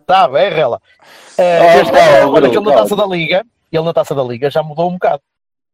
Está 0.00 0.28
bem, 0.28 0.50
Rela. 0.50 0.80
Uh, 1.38 1.80
este 1.80 2.24
olha 2.26 2.50
que 2.50 2.56
ele 2.56 2.66
na 2.66 2.74
taça 2.74 2.96
da 2.96 3.06
Liga, 3.06 3.46
ele 3.70 3.84
na 3.84 3.92
taça 3.92 4.14
da 4.14 4.22
Liga 4.22 4.50
já 4.50 4.62
mudou 4.62 4.88
um 4.88 4.94
bocado. 4.94 5.22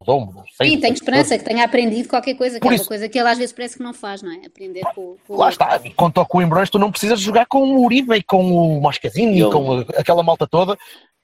Mudou, 0.01 0.21
mudou. 0.21 0.45
Sim, 0.61 0.81
tenho 0.81 0.95
esperança 0.95 1.39
que 1.39 1.45
tenha 1.45 1.65
aprendido 1.65 2.09
qualquer 2.09 2.35
coisa, 2.35 2.57
que 2.57 2.61
Por 2.61 2.73
é 2.73 2.77
uma 2.77 2.85
coisa 2.85 3.09
que 3.09 3.19
ele 3.19 3.29
às 3.29 3.39
vezes 3.39 3.53
parece 3.53 3.77
que 3.77 3.83
não 3.83 3.95
faz, 3.95 4.21
não 4.21 4.33
é? 4.33 4.47
Aprender 4.47 4.83
com, 4.95 5.17
com 5.27 5.37
Lá 5.37 5.49
está, 5.49 5.81
quanto 5.95 6.19
ao 6.19 6.27
Coimbrões, 6.27 6.69
tu 6.69 6.79
não 6.79 6.91
precisas 6.91 7.21
jogar 7.21 7.47
com 7.47 7.63
o 7.63 7.85
Uribe 7.85 8.17
e 8.17 8.23
com 8.23 8.53
o 8.53 8.81
Mascazinho 8.81 9.49
e 9.49 9.51
com 9.51 9.79
aquela 9.97 10.23
malta 10.23 10.47
toda, 10.47 10.77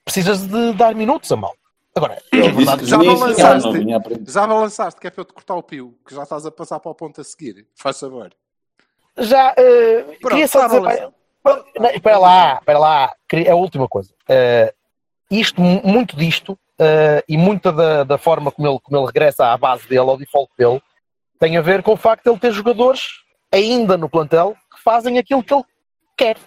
precisas 0.05 0.47
de 0.47 0.73
dar 0.73 0.95
minutos 0.95 1.29
a 1.31 1.35
mal. 1.35 1.53
Agora, 1.93 2.21
é 2.31 2.49
verdade, 2.49 2.85
já 2.85 2.97
balançaste, 2.97 3.69
já 4.27 4.47
balançaste, 4.47 5.01
que 5.01 5.07
é 5.07 5.09
para 5.09 5.21
eu 5.21 5.25
te 5.25 5.33
cortar 5.33 5.55
o 5.55 5.63
pio, 5.63 5.97
que 6.07 6.15
já 6.15 6.23
estás 6.23 6.45
a 6.45 6.51
passar 6.51 6.79
para 6.79 6.91
o 6.91 6.95
ponto 6.95 7.19
a 7.19 7.23
seguir. 7.23 7.67
Faz 7.75 7.97
saber. 7.97 8.33
Já, 9.19 9.51
uh, 9.51 10.03
Pronto, 10.05 10.29
queria 10.29 10.47
só 10.47 10.67
dizer, 10.67 11.09
espera 11.93 12.17
lá, 12.17 12.53
espera 12.59 12.79
lá, 12.79 13.13
é 13.33 13.51
a 13.51 13.55
última 13.55 13.87
coisa. 13.87 14.13
Uh, 14.29 14.73
isto, 15.29 15.61
muito 15.61 16.15
disto, 16.15 16.53
uh, 16.53 17.23
e 17.27 17.37
muita 17.37 17.71
da, 17.71 18.03
da 18.03 18.17
forma 18.17 18.51
como 18.51 18.67
ele, 18.67 18.79
como 18.81 18.97
ele 18.97 19.05
regressa 19.05 19.47
à 19.47 19.57
base 19.57 19.87
dele, 19.87 19.99
ao 19.99 20.17
default 20.17 20.51
dele, 20.57 20.81
tem 21.39 21.57
a 21.57 21.61
ver 21.61 21.83
com 21.83 21.93
o 21.93 21.97
facto 21.97 22.23
de 22.23 22.29
ele 22.29 22.39
ter 22.39 22.51
jogadores 22.51 23.01
ainda 23.51 23.97
no 23.97 24.09
plantel 24.09 24.55
que 24.73 24.81
fazem 24.83 25.17
aquilo 25.17 25.43
que 25.43 25.53
ele 25.53 25.63
quer. 26.17 26.37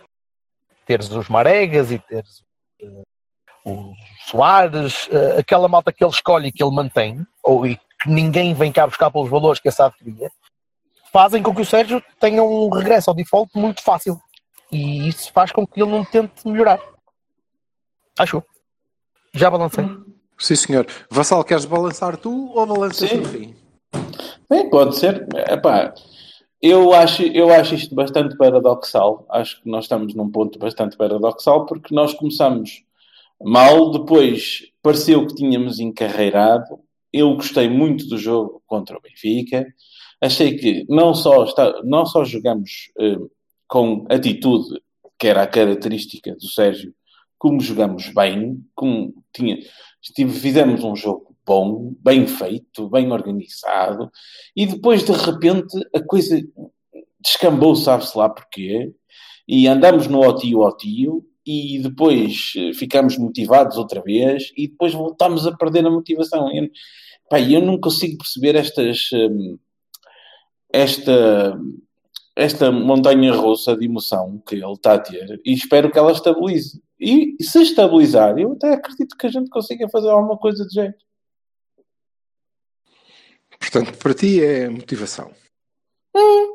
Teres 0.87 1.11
os 1.11 1.29
Maregas 1.29 1.90
e 1.90 1.99
teres 1.99 2.42
o 3.64 3.94
Soares, 4.27 5.07
uh, 5.07 5.38
aquela 5.38 5.68
malta 5.68 5.92
que 5.92 6.03
ele 6.03 6.11
escolhe 6.11 6.49
e 6.49 6.53
que 6.53 6.62
ele 6.62 6.75
mantém, 6.75 7.25
ou 7.42 7.66
e 7.66 7.77
que 7.77 8.09
ninguém 8.09 8.55
vem 8.55 8.73
cá 8.73 8.87
buscar 8.87 9.11
pelos 9.11 9.31
valores 9.31 9.61
que 9.61 9.68
essa 9.68 9.90
queria, 9.90 10.31
fazem 11.12 11.42
com 11.42 11.55
que 11.55 11.61
o 11.61 11.66
Sérgio 11.66 12.03
tenha 12.18 12.42
um 12.42 12.68
regresso 12.68 13.11
ao 13.11 13.16
default 13.16 13.51
muito 13.55 13.83
fácil. 13.83 14.20
E 14.70 15.09
isso 15.09 15.31
faz 15.33 15.53
com 15.53 15.66
que 15.66 15.81
ele 15.83 15.90
não 15.90 16.05
tente 16.05 16.46
melhorar. 16.46 16.81
Acho. 18.18 18.42
Já 19.35 19.51
balancei. 19.51 19.85
Sim, 20.38 20.57
senhor. 20.57 20.87
Vassal, 21.11 21.44
queres 21.44 21.64
balançar 21.64 22.16
tu 22.16 22.51
ou 22.55 22.66
balanças 22.66 23.12
no 23.12 23.25
fim? 23.25 23.55
Bem, 24.48 24.68
pode 24.70 24.96
ser. 24.96 25.27
Epá, 25.48 25.94
eu 26.61 26.92
acho, 26.92 27.22
eu 27.22 27.51
acho 27.53 27.75
isto 27.75 27.94
bastante 27.94 28.37
paradoxal. 28.37 29.27
Acho 29.31 29.62
que 29.62 29.68
nós 29.68 29.85
estamos 29.85 30.14
num 30.14 30.31
ponto 30.31 30.59
bastante 30.59 30.96
paradoxal 30.96 31.66
porque 31.66 31.94
nós 31.94 32.14
começamos 32.14 32.83
Mal 33.44 33.90
depois 33.90 34.68
pareceu 34.81 35.27
que 35.27 35.35
tínhamos 35.35 35.81
encarreirado. 35.81 36.79
Eu 37.12 37.35
gostei 37.35 37.68
muito 37.68 38.07
do 38.07 38.16
jogo 38.16 38.62
contra 38.66 38.96
o 38.96 39.01
Benfica. 39.01 39.66
Achei 40.23 40.57
que 40.57 40.87
não 40.89 41.15
só, 41.15 41.45
está, 41.45 41.83
não 41.85 42.07
só 42.07 42.25
jogamos 42.25 42.91
uh, 42.99 43.31
com 43.67 44.07
atitude, 44.09 44.81
que 45.19 45.27
era 45.27 45.43
a 45.43 45.47
característica 45.47 46.35
do 46.35 46.49
Sérgio, 46.49 46.95
como 47.39 47.61
jogamos 47.61 48.09
bem, 48.09 48.65
como 48.75 49.13
tinha, 49.35 49.59
fizemos 50.31 50.85
um 50.85 50.95
jogo 50.95 51.35
bom, 51.45 51.93
bem 52.01 52.27
feito, 52.27 52.89
bem 52.89 53.11
organizado, 53.11 54.11
e 54.55 54.65
depois 54.65 55.05
de 55.05 55.13
repente 55.13 55.77
a 55.95 56.01
coisa 56.01 56.41
descambou, 57.21 57.75
sabe-se 57.75 58.17
lá 58.17 58.29
porquê, 58.29 58.93
e 59.47 59.67
andamos 59.67 60.07
no 60.07 60.21
otio-otio, 60.21 61.25
e 61.47 61.81
depois 61.81 62.53
eh, 62.57 62.73
ficamos 62.73 63.19
motivados 63.19 63.77
outra 63.77 64.01
vez 64.01 64.53
e 64.57 64.69
depois 64.69 64.95
voltamos 64.95 65.47
a 65.47 65.57
perder 65.57 65.85
a 65.85 65.91
motivação. 65.91 66.51
Eu, 66.55 66.69
pá, 67.29 67.41
eu 67.41 67.61
não 67.61 67.81
consigo 67.81 68.19
perceber 68.19 68.55
estas, 68.55 69.11
hum, 69.13 69.59
esta, 70.73 71.61
esta 72.35 72.73
montanha 72.73 73.33
russa 73.33 73.77
de 73.77 73.85
emoção 73.85 74.43
que 74.47 74.55
ele 74.55 74.73
está 74.73 74.95
a 74.95 74.99
ter 74.99 75.41
e 75.45 75.53
espero 75.53 75.91
que 75.91 75.99
ela 75.99 76.13
estabilize. 76.13 76.83
E, 76.99 77.37
se 77.41 77.61
estabilizar, 77.63 78.39
eu 78.39 78.53
até 78.53 78.75
acredito 78.75 79.17
que 79.17 79.27
a 79.27 79.31
gente 79.31 79.51
consiga 79.51 79.89
fazer 79.89 80.09
alguma 80.09 80.39
coisa 80.39 80.67
de 80.67 80.75
jeito. 80.75 81.05
Portanto, 83.59 83.97
para 83.99 84.15
ti 84.15 84.43
é 84.43 84.69
motivação. 84.69 85.31
Hum, 86.17 86.49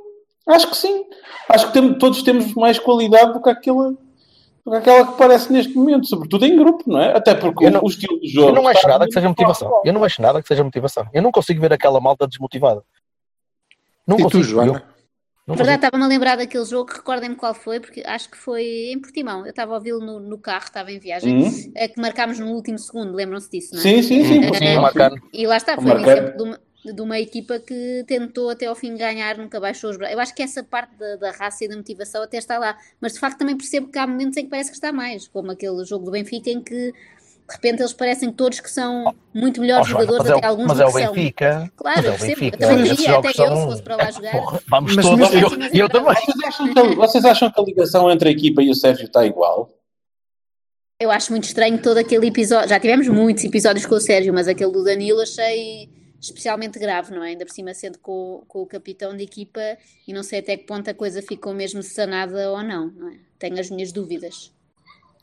acho 0.48 0.70
que 0.70 0.78
sim. 0.78 1.06
Acho 1.50 1.68
que 1.68 1.74
tem, 1.74 1.98
todos 1.98 2.24
temos 2.24 2.54
mais 2.54 2.80
qualidade 2.80 3.34
do 3.34 3.42
que 3.42 3.50
aquela 3.50 3.96
aquela 4.76 5.08
que 5.08 5.18
parece 5.18 5.52
neste 5.52 5.74
momento, 5.74 6.08
sobretudo 6.08 6.46
em 6.46 6.58
grupo, 6.58 6.84
não 6.88 7.00
é? 7.00 7.16
Até 7.16 7.34
porque 7.34 7.70
não, 7.70 7.82
o 7.82 7.88
estilo 7.88 8.20
de 8.20 8.28
jogo. 8.28 8.50
Eu 8.50 8.56
não 8.56 8.68
acho 8.68 8.88
nada 8.88 9.06
que 9.06 9.14
seja 9.14 9.30
motivação. 9.30 9.82
Eu 9.84 9.94
não 9.94 10.04
acho 10.04 10.22
nada 10.22 10.42
que 10.42 10.48
seja 10.48 10.64
motivação. 10.64 11.08
Eu 11.14 11.22
não 11.22 11.32
consigo 11.32 11.62
ver 11.62 11.72
aquela 11.72 12.02
malta 12.02 12.28
desmotivada. 12.28 12.84
Não 14.08 14.18
e 14.18 14.24
consigo. 14.24 14.44
tu, 14.44 14.50
Joana? 14.50 14.84
Na 15.48 15.56
verdade, 15.56 15.78
estava-me 15.78 16.04
a 16.04 16.08
lembrar 16.08 16.36
daquele 16.36 16.66
jogo, 16.66 16.92
recordem-me 16.92 17.36
qual 17.36 17.54
foi, 17.54 17.80
porque 17.80 18.04
acho 18.06 18.30
que 18.30 18.38
foi 18.38 18.92
em 18.92 19.00
Portimão. 19.00 19.46
Eu 19.46 19.52
estava 19.52 19.72
a 19.72 19.76
ouvi-lo 19.76 20.02
no, 20.02 20.20
no, 20.20 20.38
carro, 20.38 20.66
estava 20.66 20.92
em 20.92 21.00
viagem, 21.00 21.42
uhum. 21.42 21.72
é 21.74 21.88
que 21.88 22.02
marcámos 22.02 22.38
no 22.38 22.48
último 22.48 22.78
segundo, 22.78 23.16
lembram-se 23.16 23.50
disso, 23.50 23.74
não 23.74 23.80
é? 23.80 23.84
Sim, 23.84 24.02
sim, 24.02 24.26
sim. 24.26 24.44
sim, 24.44 24.54
sim. 24.54 25.22
E 25.32 25.48
lá 25.48 25.56
está, 25.56 25.76
foi 25.76 25.90
um 25.90 26.00
exemplo 26.00 26.38
de 26.38 26.44
uma, 26.44 26.60
de 26.94 27.02
uma 27.02 27.18
equipa 27.18 27.60
que 27.60 28.04
tentou 28.06 28.50
até 28.50 28.66
ao 28.66 28.76
fim 28.76 28.98
ganhar, 28.98 29.38
nunca 29.38 29.58
baixou 29.58 29.90
os 29.90 29.96
braços. 29.96 30.16
Eu 30.16 30.20
acho 30.20 30.36
que 30.36 30.44
essa 30.44 30.62
parte 30.64 30.94
da, 30.98 31.16
da, 31.16 31.32
raça 31.32 31.64
e 31.64 31.70
da 31.70 31.78
motivação 31.78 32.24
até 32.24 32.38
está 32.38 32.58
lá, 32.58 32.78
mas 33.00 33.14
de 33.14 33.20
facto 33.20 33.38
também 33.38 33.56
percebo 33.56 33.88
que 33.88 33.98
há 33.98 34.06
momentos 34.06 34.36
em 34.36 34.44
que 34.44 34.50
parece 34.50 34.70
que 34.70 34.76
está 34.76 34.92
mais, 34.92 35.30
como 35.30 35.52
aquele 35.52 35.86
jogo 35.86 36.04
do 36.04 36.12
Benfica 36.12 36.50
em 36.50 36.62
que 36.62 36.94
de 37.48 37.54
repente 37.54 37.82
eles 37.82 37.94
parecem 37.94 38.30
todos 38.30 38.60
que 38.60 38.70
são 38.70 39.16
muito 39.34 39.62
melhores 39.62 39.88
oh, 39.88 39.92
jogadores, 39.92 40.30
até 40.30 40.46
é, 40.46 40.50
alguns 40.50 40.68
mas 40.68 40.80
é 40.80 40.86
o 40.86 40.92
Benfica. 40.92 41.72
Claro, 41.78 42.06
é 42.06 42.10
eu 42.10 42.12
percebo. 42.12 42.44
Eu 42.44 42.52
também 42.52 42.84
diria, 42.84 43.18
até 43.18 43.28
eu, 43.30 43.34
se 43.34 43.64
fosse 43.64 43.84
para 43.84 43.96
lá 43.96 44.12
jogar. 44.12 44.32
Porra, 44.32 44.62
vamos 44.68 44.96
mas, 44.96 45.06
todos, 45.06 45.34
eu, 45.34 45.40
eu, 45.40 45.70
eu 45.74 45.90
também. 45.90 46.14
Vocês 46.14 46.44
acham, 46.44 46.74
que, 46.74 46.96
vocês 46.96 47.26
acham 47.26 47.52
que 47.52 47.62
a 47.62 47.64
ligação 47.64 48.12
entre 48.12 48.30
a 48.30 48.32
equipa 48.34 48.62
e 48.62 48.70
o 48.70 48.76
Sérgio 48.76 49.06
está 49.06 49.26
igual? 49.26 49.72
Eu 51.00 51.10
acho 51.10 51.32
muito 51.32 51.46
estranho 51.46 51.82
todo 51.82 52.00
aquele 52.00 52.28
episódio. 52.28 52.68
Já 52.68 52.80
tivemos 52.80 53.08
muitos 53.08 53.46
episódios 53.46 53.86
com 53.86 53.96
o 53.96 54.02
Sérgio, 54.02 54.34
mas 54.34 54.50
aquele 54.50 54.72
do 54.72 54.84
Danilo 54.84 55.22
achei 55.22 55.90
especialmente 56.20 56.78
grave, 56.80 57.14
não 57.14 57.24
é? 57.24 57.30
Ainda 57.30 57.46
por 57.46 57.54
cima 57.54 57.74
sendo 57.74 57.98
com, 58.00 58.44
com, 58.48 58.64
o 58.64 58.68
capitão 58.68 59.16
de 59.16 59.24
equipa 59.24 59.62
e 60.06 60.12
não 60.12 60.24
sei 60.24 60.40
até 60.40 60.58
que 60.58 60.66
ponto 60.66 60.90
a 60.90 60.94
coisa 60.94 61.22
ficou 61.22 61.54
mesmo 61.54 61.82
sanada 61.82 62.52
ou 62.52 62.62
não, 62.62 62.88
não 62.88 63.10
é? 63.10 63.20
Tenho 63.40 63.60
as 63.60 63.70
minhas 63.70 63.92
dúvidas. 63.92 64.52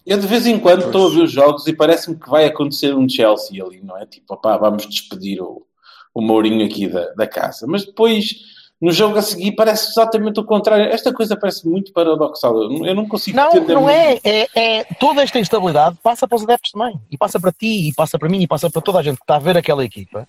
Eu 0.07 0.19
de 0.19 0.27
vez 0.27 0.47
em 0.47 0.59
quando 0.59 0.83
pois. 0.83 0.87
estou 0.87 1.07
a 1.07 1.11
ver 1.11 1.23
os 1.23 1.33
jogos 1.33 1.67
e 1.67 1.73
parece-me 1.73 2.17
que 2.17 2.29
vai 2.29 2.45
acontecer 2.45 2.95
um 2.95 3.09
Chelsea 3.09 3.65
ali, 3.65 3.81
não 3.83 3.97
é? 3.99 4.05
Tipo, 4.07 4.35
opá, 4.35 4.57
vamos 4.57 4.87
despedir 4.87 5.41
o, 5.43 5.67
o 6.15 6.21
Mourinho 6.21 6.65
aqui 6.67 6.87
da, 6.89 7.07
da 7.15 7.27
casa. 7.27 7.67
Mas 7.67 7.85
depois 7.87 8.35
no 8.81 8.93
jogo 8.93 9.17
a 9.17 9.23
seguir 9.23 9.53
parece 9.53 9.89
exatamente 9.91 10.39
o 10.41 10.45
contrário. 10.45 10.87
Esta 10.93 11.13
coisa 11.13 11.37
parece 11.37 11.67
muito 11.67 11.91
paradoxal. 11.93 12.55
Eu 12.63 12.85
eu 12.85 12.95
não 12.95 13.09
consigo 13.09 13.37
Não, 13.37 13.49
entender 13.49 13.75
não 13.75 13.89
é, 13.89 14.19
é, 14.23 14.47
é. 14.55 14.85
Toda 15.01 15.23
esta 15.23 15.39
instabilidade 15.39 15.97
passa 16.03 16.29
para 16.29 16.37
os 16.37 16.43
adeptos 16.43 16.73
também. 16.73 17.01
E 17.11 17.17
passa 17.17 17.41
para 17.41 17.51
ti, 17.53 17.89
e 17.89 17.95
passa 17.95 18.19
para 18.19 18.29
mim, 18.29 18.43
e 18.43 18.47
passa 18.47 18.69
para 18.69 18.83
toda 18.83 18.99
a 18.99 19.03
gente 19.03 19.17
que 19.17 19.23
está 19.23 19.37
a 19.37 19.39
ver 19.39 19.57
aquela 19.57 19.85
equipa 19.85 20.29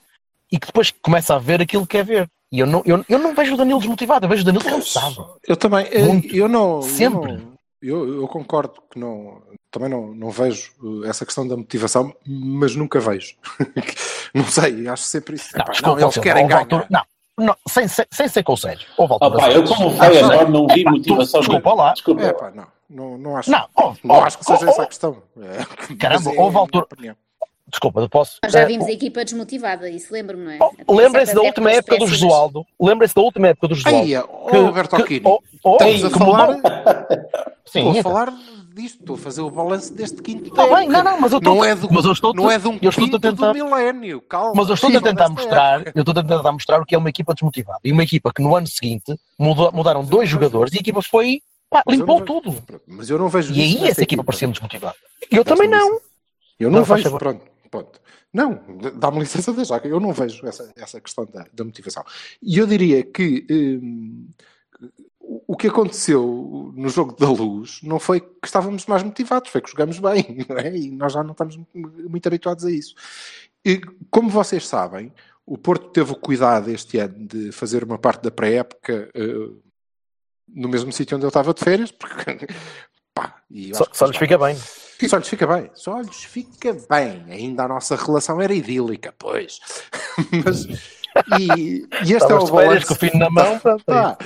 e 0.49 0.57
que 0.57 0.67
depois 0.67 0.93
começa 1.01 1.35
a 1.35 1.39
ver 1.39 1.61
aquilo 1.61 1.85
que 1.85 1.97
quer 1.97 2.05
ver. 2.05 2.29
E 2.51 2.59
eu 2.59 2.67
não, 2.67 2.81
eu, 2.85 3.03
eu 3.09 3.19
não 3.19 3.35
vejo 3.35 3.55
o 3.55 3.57
Danilo 3.57 3.79
desmotivado, 3.79 4.25
eu 4.25 4.29
vejo 4.29 4.43
o 4.43 4.45
Danilo 4.45 4.63
cansado. 4.63 5.35
Eu 5.45 5.57
também, 5.57 5.85
eh, 5.91 6.03
Muito. 6.03 6.33
eu 6.33 6.47
não. 6.47 6.81
Sempre. 6.81 7.31
Eu, 7.31 7.38
não- 7.38 7.55
eu, 7.81 8.21
eu 8.21 8.27
concordo 8.27 8.73
que 8.89 8.97
não. 8.97 9.41
Também 9.75 9.89
não, 9.89 10.07
não 10.15 10.29
vejo 10.31 10.71
eh, 11.03 11.09
essa 11.09 11.25
questão 11.25 11.45
da 11.45 11.57
motivação, 11.57 12.15
mas 12.25 12.77
nunca 12.77 12.97
vejo. 12.97 13.35
não 14.33 14.45
sei, 14.45 14.88
acho 14.88 15.03
sempre 15.03 15.35
isso. 15.35 15.49
Epá, 15.49 15.65
Não, 15.65 15.71
desculpa, 15.73 15.99
eles 16.01 16.13
Silva, 16.13 16.23
querem 16.29 16.47
ganhar. 16.47 16.59
altura- 16.61 16.88
não, 16.89 17.01
não, 17.38 17.55
sem, 17.67 17.85
sem, 17.89 18.05
sem 18.09 18.27
ser 18.29 18.43
sérios. 18.57 18.88
Houve 18.97 19.15
Ah, 19.15 19.17
alturas 19.25 19.45
pá, 19.45 19.51
eu 19.51 19.63
como 19.65 19.89
Ah, 19.89 20.05
Feyenoord 20.05 20.51
não 20.53 20.67
vi 20.67 20.79
epá, 20.79 20.91
tu- 20.91 20.95
motivação. 20.95 21.39
Desculpa 21.41 21.73
lá. 21.73 21.91
Desculpa 21.91 22.21
É 22.23 22.31
pá, 22.31 22.51
não, 22.55 22.67
não, 22.89 23.17
não 23.17 23.35
acho. 23.35 23.51
Não, 23.51 23.67
houve- 23.75 23.99
não 24.01 24.15
houve- 24.15 24.27
acho 24.27 24.38
que 24.38 24.45
seja 24.45 24.59
houve- 24.59 24.69
essa 24.71 24.83
a 24.83 24.88
questão. 24.88 25.17
É, 25.41 25.95
Caramba, 25.99 26.31
é 26.33 26.39
houve 26.39 26.55
altura-. 26.57 26.88
Desculpa, 27.67 27.99
eu 27.99 28.07
posso. 28.07 28.38
Nós 28.43 28.53
já 28.53 28.61
Eh, 28.61 28.65
vimos 28.67 28.85
a 28.88 28.91
equipa 28.91 29.25
desmotivada, 29.25 29.89
isso 29.89 30.13
lembro-me, 30.13 30.45
não 30.45 30.51
é? 30.51 30.57
Oh, 30.88 30.93
Lembrem-se 30.95 31.35
da 31.35 31.41
última 31.41 31.69
épocas 31.69 31.95
época 31.95 31.97
do. 31.97 32.07
Josualdo. 32.07 32.65
Lembrem-se 32.79 33.13
da 33.13 33.21
última 33.21 33.47
época 33.49 33.67
do 33.67 33.75
Josualdo. 33.75 34.05
Aí, 34.07 34.15
ó, 34.15 34.65
Alberto 34.67 34.95
Aquino. 34.95 35.29
oh, 35.31 35.39
oh, 35.65 35.71
Estamos 35.73 36.05
a 36.05 36.09
que 36.11 36.17
falar. 36.17 36.49
Sim, 37.65 37.88
a 37.88 37.91
então. 37.91 38.03
falar 38.03 38.33
disto, 38.75 38.99
estou 38.99 39.15
a 39.15 39.19
fazer 39.19 39.41
o 39.41 39.49
balanço 39.49 39.93
deste 39.93 40.21
quinto 40.21 40.53
da 40.53 40.67
bem, 40.75 40.88
não, 40.89 41.03
não, 41.03 41.19
mas 41.21 41.31
eu 41.31 41.38
estou- 41.39 41.55
não 41.55 41.63
é 41.63 41.73
do, 41.75 41.91
mas 41.93 42.05
eu 42.05 42.11
estou- 42.11 42.33
não 42.33 42.51
é 42.51 42.59
de 42.59 42.67
um 42.67 42.73
eu 42.81 42.89
estou 42.89 43.03
a 43.05 43.07
quinto 43.07 43.19
tentar- 43.19 43.47
do 43.47 43.53
milénio, 43.53 44.21
calma. 44.21 44.53
Mas 44.55 44.67
eu 44.67 44.73
estou 44.75 44.89
a 44.95 45.01
tentar 45.01 45.29
mostrar, 45.29 45.75
época. 45.81 45.91
eu 45.95 46.01
estou 46.01 46.11
a 46.11 46.23
tentar 46.23 46.51
mostrar 46.51 46.81
o 46.81 46.85
que 46.85 46.93
é 46.93 46.97
uma 46.97 47.09
equipa 47.09 47.33
desmotivada. 47.33 47.79
E 47.83 47.91
uma 47.91 48.03
equipa 48.03 48.31
que 48.33 48.41
no 48.43 48.55
ano 48.55 48.67
seguinte 48.67 49.15
mudou- 49.39 49.71
mudaram 49.71 50.03
dois 50.03 50.27
jogadores 50.29 50.73
e 50.73 50.77
a 50.77 50.79
equipa 50.81 51.01
foi, 51.01 51.41
pá, 51.69 51.83
limpou 51.88 52.19
não- 52.19 52.25
tudo. 52.25 52.63
Mas 52.85 53.09
eu 53.09 53.17
não 53.17 53.29
vejo 53.29 53.53
E 53.53 53.61
aí 53.61 53.88
essa 53.88 54.03
equipa 54.03 54.23
parecia 54.23 54.47
desmotivada. 54.49 54.95
Eu 55.31 55.45
também 55.45 55.67
não. 55.69 55.85
licença. 55.93 56.05
Eu 56.59 56.69
não, 56.69 56.79
Não, 56.79 56.85
vejo, 56.85 57.03
favor. 57.03 57.19
pronto, 57.19 57.41
pronto. 57.71 58.01
Não, 58.33 58.59
dá-me 58.97 59.19
licença 59.19 59.53
da 59.53 59.63
jaca. 59.63 59.88
Eu 59.88 59.99
não 59.99 60.11
vejo 60.11 60.45
essa, 60.45 60.69
essa 60.75 60.99
questão 60.99 61.25
da, 61.33 61.45
da 61.53 61.63
motivação. 61.63 62.03
E 62.43 62.57
eu 62.57 62.67
diria 62.67 63.01
que 63.03 63.45
hum, 63.49 64.27
o- 65.47 65.53
o 65.53 65.58
que 65.58 65.67
aconteceu 65.67 66.71
no 66.75 66.89
jogo 66.89 67.15
da 67.15 67.29
luz 67.29 67.79
não 67.84 67.99
foi 67.99 68.19
que 68.19 68.27
estávamos 68.45 68.86
mais 68.86 69.03
motivados, 69.03 69.49
foi 69.51 69.62
que 69.62 69.69
jogamos 69.71 69.99
bem, 69.99 70.45
não 70.49 70.58
é? 70.58 70.75
E 70.75 70.91
nós 70.91 71.13
já 71.13 71.23
não 71.23 71.31
estamos 71.31 71.58
mu- 71.58 71.65
muito 71.73 72.27
habituados 72.27 72.65
a 72.65 72.71
isso. 72.71 72.95
E, 73.65 73.81
como 74.12 74.29
vocês 74.29 74.67
sabem, 74.67 75.12
o 75.45 75.58
Porto 75.58 75.89
teve 75.89 76.12
o 76.12 76.15
cuidado 76.15 76.69
este 76.69 76.97
ano 76.99 77.27
de 77.27 77.51
fazer 77.51 77.84
uma 77.84 77.97
parte 77.97 78.23
da 78.23 78.31
pré-época 78.31 79.10
eh, 79.13 79.49
no 80.47 80.69
mesmo 80.69 80.91
sítio 80.91 81.17
onde 81.17 81.25
eu 81.25 81.29
estava 81.29 81.53
de 81.53 81.63
férias, 81.63 81.91
porque 81.91 82.47
pá, 83.13 83.36
Só, 83.73 83.86
só 83.91 84.05
lhes 84.08 84.17
fica 84.17 84.38
bem. 84.38 84.55
só 85.10 85.17
lhes 85.17 85.27
fica 85.27 85.47
bem, 85.47 85.69
só 85.73 85.99
lhes 86.01 86.23
fica 86.23 86.73
bem. 86.89 87.23
Ainda 87.29 87.63
a 87.63 87.67
nossa 87.67 87.95
relação 87.95 88.41
era 88.41 88.53
idílica, 88.53 89.13
pois. 89.17 89.60
Mas, 90.45 90.65
e, 91.39 91.47
e 91.47 91.88
este 92.01 92.13
é 92.13 92.17
Estavas 92.17 92.43
o 92.43 92.45
de 92.45 92.51
férias 92.51 92.84
balanço. 92.84 92.88
com 92.88 92.93
o 92.93 92.97
fim 92.97 93.17
na 93.17 93.29
mão, 93.29 93.53
é 93.55 93.60
Tá. 93.86 94.17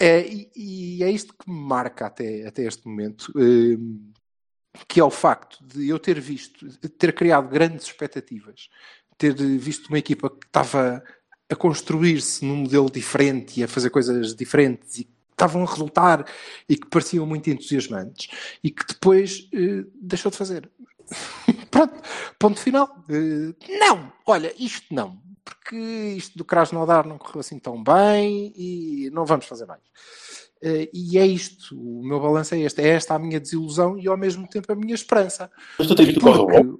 É, 0.00 0.26
e, 0.26 0.50
e 0.56 1.04
é 1.04 1.10
isto 1.10 1.34
que 1.34 1.50
me 1.50 1.60
marca 1.60 2.06
até, 2.06 2.46
até 2.46 2.62
este 2.62 2.88
momento, 2.88 3.30
hum, 3.36 4.10
que 4.88 4.98
é 4.98 5.04
o 5.04 5.10
facto 5.10 5.62
de 5.62 5.90
eu 5.90 5.98
ter 5.98 6.18
visto, 6.18 6.66
ter 6.90 7.14
criado 7.14 7.50
grandes 7.50 7.84
expectativas, 7.84 8.70
ter 9.18 9.34
visto 9.34 9.88
uma 9.88 9.98
equipa 9.98 10.30
que 10.30 10.46
estava 10.46 11.04
a 11.50 11.54
construir-se 11.54 12.44
num 12.44 12.56
modelo 12.56 12.90
diferente 12.90 13.60
e 13.60 13.64
a 13.64 13.68
fazer 13.68 13.90
coisas 13.90 14.34
diferentes 14.34 15.00
e 15.00 15.04
que 15.04 15.10
estavam 15.32 15.64
a 15.64 15.66
resultar 15.66 16.24
e 16.66 16.76
que 16.76 16.86
pareciam 16.88 17.26
muito 17.26 17.50
entusiasmantes 17.50 18.28
e 18.64 18.70
que 18.70 18.86
depois 18.86 19.48
eh, 19.52 19.84
deixou 20.00 20.30
de 20.30 20.36
fazer. 20.38 20.70
Pronto, 21.70 22.00
ponto 22.38 22.60
final. 22.60 23.04
Eh, 23.08 23.78
não, 23.78 24.12
olha, 24.26 24.54
isto 24.58 24.94
não, 24.94 25.20
porque 25.44 25.76
isto 25.76 26.36
do 26.36 26.44
Krasnodar 26.44 27.06
não 27.06 27.18
correu 27.18 27.40
assim 27.40 27.58
tão 27.58 27.82
bem 27.82 28.52
e 28.56 29.10
não 29.12 29.24
vamos 29.24 29.46
fazer 29.46 29.66
mais. 29.66 29.82
Eh, 30.62 30.90
e 30.92 31.18
é 31.18 31.26
isto, 31.26 31.74
o 31.74 32.04
meu 32.04 32.20
balanço 32.20 32.54
é 32.54 32.60
este, 32.60 32.82
é 32.82 32.88
esta 32.88 33.14
a 33.14 33.18
minha 33.18 33.40
desilusão 33.40 33.98
e 33.98 34.06
ao 34.06 34.16
mesmo 34.16 34.46
tempo 34.46 34.72
a 34.72 34.76
minha 34.76 34.94
esperança. 34.94 35.50
Mas 35.78 35.88
tu 35.88 35.94
tens 35.94 36.06
visto 36.06 36.20
Porque 36.20 36.78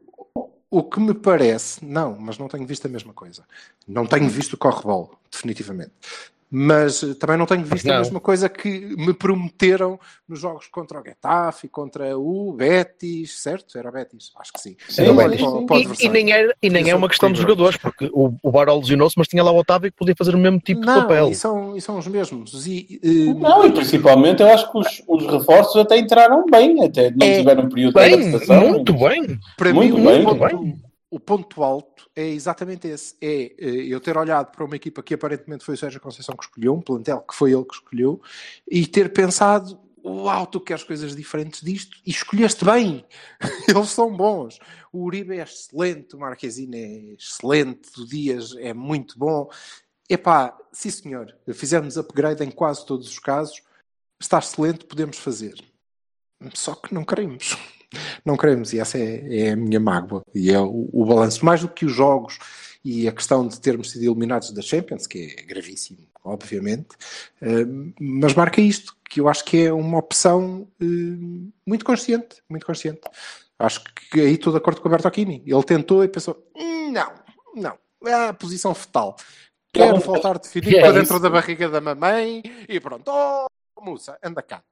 o 0.71 0.85
que 0.85 1.01
me 1.01 1.15
parece, 1.15 1.85
não, 1.85 2.17
mas 2.19 2.39
não 2.39 2.47
tenho 2.47 2.67
visto 2.67 2.87
a 2.87 2.89
mesma 2.89 3.13
coisa. 3.13 3.45
Não 3.89 4.07
tenho 4.07 4.29
visto 4.29 4.55
o 4.55 4.57
correbol, 4.57 5.19
definitivamente. 5.31 5.93
Mas 6.53 7.03
eh, 7.05 7.15
também 7.15 7.37
não 7.37 7.47
tenho 7.47 7.65
visto 7.65 7.87
a 7.89 7.93
Não. 7.93 7.99
mesma 8.01 8.19
coisa 8.19 8.49
que 8.49 8.69
me 8.97 9.15
prometeram 9.15 10.01
nos 10.29 10.41
jogos 10.41 10.67
contra 10.67 11.01
o 11.01 11.05
Getafe, 11.05 11.69
contra 11.69 12.19
o 12.19 12.53
Betis, 12.53 13.41
certo? 13.41 13.79
Era 13.79 13.89
o 13.89 13.93
Betis, 13.93 14.33
acho 14.37 14.53
que 14.53 14.61
sim. 14.61 14.77
Sim, 14.89 15.03
Era 15.03 15.13
o 15.13 15.17
sim, 15.17 15.67
Betis 15.67 16.01
E, 16.01 16.07
e 16.07 16.09
nem, 16.09 16.33
é, 16.33 16.53
e 16.61 16.69
nem 16.69 16.91
é 16.91 16.95
uma 16.97 17.09
questão 17.09 17.31
dos 17.31 17.41
jogadores, 17.41 17.77
porque 17.77 18.11
o, 18.13 18.35
o 18.43 18.51
Barol 18.51 18.81
lesionou-se, 18.81 19.15
mas 19.17 19.29
tinha 19.29 19.45
lá 19.45 19.53
o 19.53 19.59
Otávio 19.59 19.93
que 19.93 19.97
podia 19.99 20.17
fazer 20.17 20.35
o 20.35 20.39
mesmo 20.39 20.59
tipo 20.59 20.81
de 20.81 20.87
Não, 20.87 21.03
papel. 21.03 21.29
e 21.29 21.35
são, 21.37 21.77
e 21.77 21.81
são 21.81 21.99
os 21.99 22.09
mesmos. 22.09 22.67
E, 22.67 23.01
eh, 23.03 23.33
Não, 23.35 23.65
e 23.67 23.73
principalmente 23.73 24.43
eu 24.43 24.49
acho 24.49 24.71
que 24.73 24.79
os, 24.79 25.03
os 25.07 25.27
reforços 25.27 25.77
até 25.77 25.99
entraram 25.99 26.45
bem, 26.51 26.85
até 26.85 27.13
não 27.13 27.27
É, 27.27 27.39
tiveram 27.39 27.65
um 27.65 27.69
período 27.69 27.95
de 27.95 28.01
Bem, 28.01 28.29
adaptação. 28.29 28.69
muito 28.71 28.93
bem. 28.95 29.39
para 29.57 29.73
Muito 29.73 29.97
mim, 29.97 30.05
bem, 30.05 30.21
o, 30.27 30.37
ponto, 30.37 30.41
bem. 30.59 30.83
O 31.11 31.19
ponto 31.19 31.63
alto 31.63 32.09
é 32.15 32.27
exatamente 32.29 32.87
esse. 32.87 33.17
É 33.21 33.53
eh, 33.59 33.87
eu 33.89 34.01
ter 34.01 34.17
olhado 34.17 34.53
para 34.53 34.65
uma 34.65 34.77
equipa 34.77 35.03
que 35.03 35.15
aparentemente 35.15 35.65
foi 35.65 35.75
o 35.75 35.79
Sérgio 35.79 36.01
Conceição 36.01 36.37
que 36.37 36.45
escolheu, 36.45 36.75
um 36.75 36.81
plantel 36.81 37.21
que 37.23 37.35
foi 37.35 37.53
ele 37.53 37.65
que 37.65 37.75
escolheu, 37.75 38.23
e 38.71 38.87
ter 38.87 39.13
pensado, 39.13 39.79
uau, 40.05 40.47
tu 40.47 40.61
queres 40.61 40.85
coisas 40.85 41.17
diferentes 41.17 41.63
disto, 41.63 41.99
e 42.07 42.11
escolheste 42.11 42.65
bem. 42.65 43.05
Eles 43.69 43.89
são 43.89 44.17
bons. 44.17 44.59
O 44.93 45.05
Uribe 45.05 45.37
é 45.39 45.43
excelente, 45.43 46.15
o 46.15 46.19
Marquezine 46.21 46.77
é 46.77 47.15
excelente, 47.15 48.01
o 48.01 48.07
Dias 48.07 48.55
é 48.57 48.73
muito 48.73 49.19
bom. 49.19 49.51
Epá, 50.09 50.57
sim 50.73 50.91
senhor, 50.91 51.37
fizemos 51.53 51.97
upgrade 51.97 52.45
em 52.45 52.51
quase 52.51 52.85
todos 52.87 53.09
os 53.09 53.19
casos, 53.19 53.63
está 54.19 54.39
excelente, 54.39 54.85
podemos 54.85 55.19
fazer. 55.19 55.55
Só 56.55 56.75
que 56.75 56.95
não 56.95 57.05
queremos. 57.05 57.57
Não 58.25 58.37
queremos, 58.37 58.73
e 58.73 58.81
essa 58.81 58.99
é, 58.99 59.49
é 59.49 59.51
a 59.53 59.57
minha 59.57 59.81
mágoa. 59.81 60.23
E 60.35 60.51
é 60.51 60.59
o, 60.61 60.89
o 60.93 61.05
balanço, 61.05 61.45
mais 61.45 61.61
do 61.61 61.69
que 61.69 61.85
os 61.85 61.93
jogos 61.93 62.39
e 62.85 63.07
a 63.09 63.13
questão 63.13 63.47
de 63.47 63.61
termos 63.61 63.91
sido 63.91 64.05
eliminados 64.05 64.53
da 64.53 64.63
Champions, 64.63 65.07
que 65.07 65.37
é 65.39 65.43
gravíssimo, 65.43 65.99
obviamente, 66.25 66.89
eh, 67.43 67.67
mas 68.01 68.35
marca 68.35 68.61
isto, 68.61 68.97
que 69.09 69.21
eu 69.21 69.29
acho 69.29 69.45
que 69.45 69.67
é 69.67 69.73
uma 69.73 69.99
opção 69.99 70.67
eh, 70.81 70.85
muito 71.67 71.85
consciente, 71.85 72.43
muito 72.49 72.65
consciente. 72.65 73.03
Acho 73.59 73.85
que 73.85 74.21
aí 74.21 74.35
estou 74.35 74.53
de 74.53 74.59
acordo 74.59 74.81
com 74.81 74.89
o 74.89 74.91
Bertocchini. 74.91 75.43
Ele 75.47 75.65
tentou 75.65 76.03
e 76.03 76.09
pensou, 76.09 76.43
"Hum, 76.57 76.91
não, 76.93 77.13
não, 77.55 77.79
é 78.09 78.29
a 78.29 78.33
posição 78.33 78.75
fetal. 78.75 79.17
Quero 79.73 80.01
voltar 80.01 80.39
definido 80.39 80.77
é 80.77 80.81
para 80.81 80.89
isso. 80.91 80.99
dentro 81.01 81.21
da 81.21 81.31
barriga 81.31 81.69
da 81.69 81.81
mamãe 81.81 82.43
e 82.69 82.81
pronto. 82.81 83.11
Oh, 83.11 83.47
moça, 83.81 84.19
anda 84.23 84.43
cá. 84.43 84.63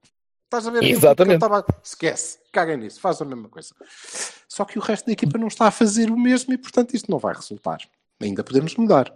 Estás 0.48 0.66
a 0.66 0.70
ver 0.70 0.82
Exatamente. 0.82 1.38
que 1.38 1.44
eu 1.44 1.56
estava. 1.58 1.66
Esquece, 1.84 2.38
caguem 2.50 2.78
nisso, 2.78 2.98
faz 3.00 3.20
a 3.20 3.24
mesma 3.26 3.50
coisa. 3.50 3.74
Só 4.48 4.64
que 4.64 4.78
o 4.78 4.82
resto 4.82 5.04
da 5.04 5.12
equipa 5.12 5.37
não 5.37 5.48
está 5.48 5.66
a 5.66 5.70
fazer 5.70 6.11
o 6.11 6.18
mesmo 6.18 6.54
e, 6.54 6.58
portanto, 6.58 6.94
isto 6.94 7.11
não 7.11 7.18
vai 7.18 7.34
resultar. 7.34 7.78
Ainda 8.18 8.42
podemos 8.42 8.74
mudar. 8.74 9.14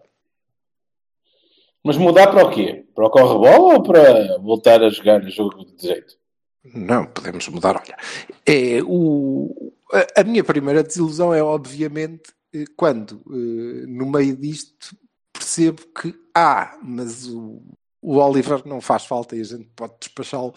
Mas 1.83 1.97
mudar 1.97 2.27
para 2.29 2.47
o 2.47 2.51
quê? 2.51 2.85
Para 2.95 3.07
o 3.07 3.11
corre-bola 3.11 3.75
ou 3.75 3.83
para 3.83 4.39
voltar 4.41 4.83
a 4.83 4.91
jogar 4.91 5.23
jogo 5.23 5.65
de 5.65 5.89
jeito? 5.89 6.19
Não, 6.63 7.07
podemos 7.07 7.49
mudar. 7.49 7.77
Olha, 7.77 7.97
é 8.45 8.83
o, 8.85 9.73
a, 9.91 10.21
a 10.21 10.25
minha 10.25 10.45
primeira 10.45 10.83
desilusão 10.83 11.33
é, 11.33 11.43
obviamente, 11.43 12.31
eh, 12.55 12.67
quando 12.77 13.23
eh, 13.27 13.87
no 13.89 14.05
meio 14.05 14.37
disto 14.37 14.95
percebo 15.33 15.83
que, 15.99 16.15
ah, 16.35 16.79
mas 16.83 17.27
o, 17.27 17.63
o 18.03 18.19
Oliver 18.19 18.63
não 18.67 18.83
faz 18.83 19.07
falta 19.07 19.35
e 19.35 19.41
a 19.41 19.45
gente 19.45 19.69
pode 19.75 19.95
despachá-lo 19.99 20.55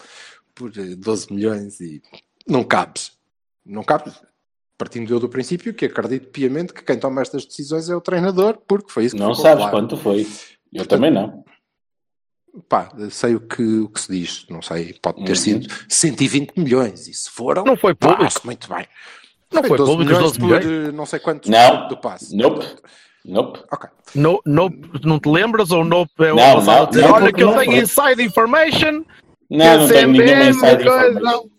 por 0.56 0.72
eh, 0.78 0.96
12 0.96 1.32
milhões 1.34 1.80
e 1.82 2.02
não 2.48 2.63
cabes. 2.63 3.12
Não 3.65 3.84
cabes. 3.84 4.13
Partindo 4.78 5.13
eu 5.13 5.20
do 5.20 5.30
princípio 5.30 5.74
que 5.74 5.86
acredito 5.86 6.30
piamente 6.30 6.74
que 6.74 6.84
quem 6.84 6.98
toma 7.00 7.22
estas 7.22 7.46
decisões 7.46 7.89
é 7.89 7.96
o 7.96 8.02
treinador, 8.02 8.58
porque 8.68 8.91
foi 8.91 9.06
isso 9.06 9.15
que 9.15 9.22
Não 9.22 9.30
ficou 9.34 9.44
sabes 9.44 9.63
claro. 9.63 9.78
quanto 9.78 9.98
foi. 9.98 10.28
Eu 10.74 10.86
também 10.86 11.12
não. 11.12 11.44
Pá, 12.70 12.89
sei 13.10 13.36
o 13.36 13.39
que, 13.41 13.62
o 13.80 13.89
que 13.89 14.00
se 14.00 14.12
diz, 14.12 14.46
não 14.50 14.62
sei, 14.62 14.94
pode 15.02 15.24
ter 15.26 15.32
Uhum. 15.32 15.36
sido 15.36 15.74
120 15.89 16.54
milhões, 16.58 17.06
e 17.08 17.13
se 17.13 17.30
foram, 17.30 17.65
Não 17.65 17.76
foi 17.76 17.94
público. 17.94 18.41
muito 18.46 18.70
bem. 18.70 18.88
Não 19.52 19.62
foi 19.63 19.78
público 19.78 20.12
os 20.13 20.20
12 20.20 20.39
por 20.39 20.46
milhões? 20.46 20.65
eh, 20.65 20.91
não 20.94 21.06
sei 21.06 21.20
quantos 21.20 21.50
Não. 21.50 21.88
do 21.89 21.98
passe. 21.98 22.34
Nope. 22.36 22.65
Nope. 23.26 23.60
Ok. 23.72 23.89
No, 24.13 24.41
no, 24.46 24.70
não 25.04 25.20
te 25.20 25.28
lembras 25.28 25.72
ou 25.72 25.84
no 25.84 26.06
é 26.20 26.32
o 26.32 26.36
Não, 26.36 26.62
não, 26.62 26.89
não, 26.91 27.12
olha 27.13 27.34
que 27.34 27.44
eu 27.44 27.48
não 27.48 27.58
tenho 27.58 27.72
foi. 27.72 27.80
inside 27.82 28.24
information 28.24 29.04
Não, 29.49 29.79
não 29.79 29.88
tenho 29.88 30.08
nenhuma 30.12 30.27
CPM, 30.27 30.49
inside 30.49 30.84
coisa, 30.84 31.08
information. 31.10 31.19
não. 31.21 31.49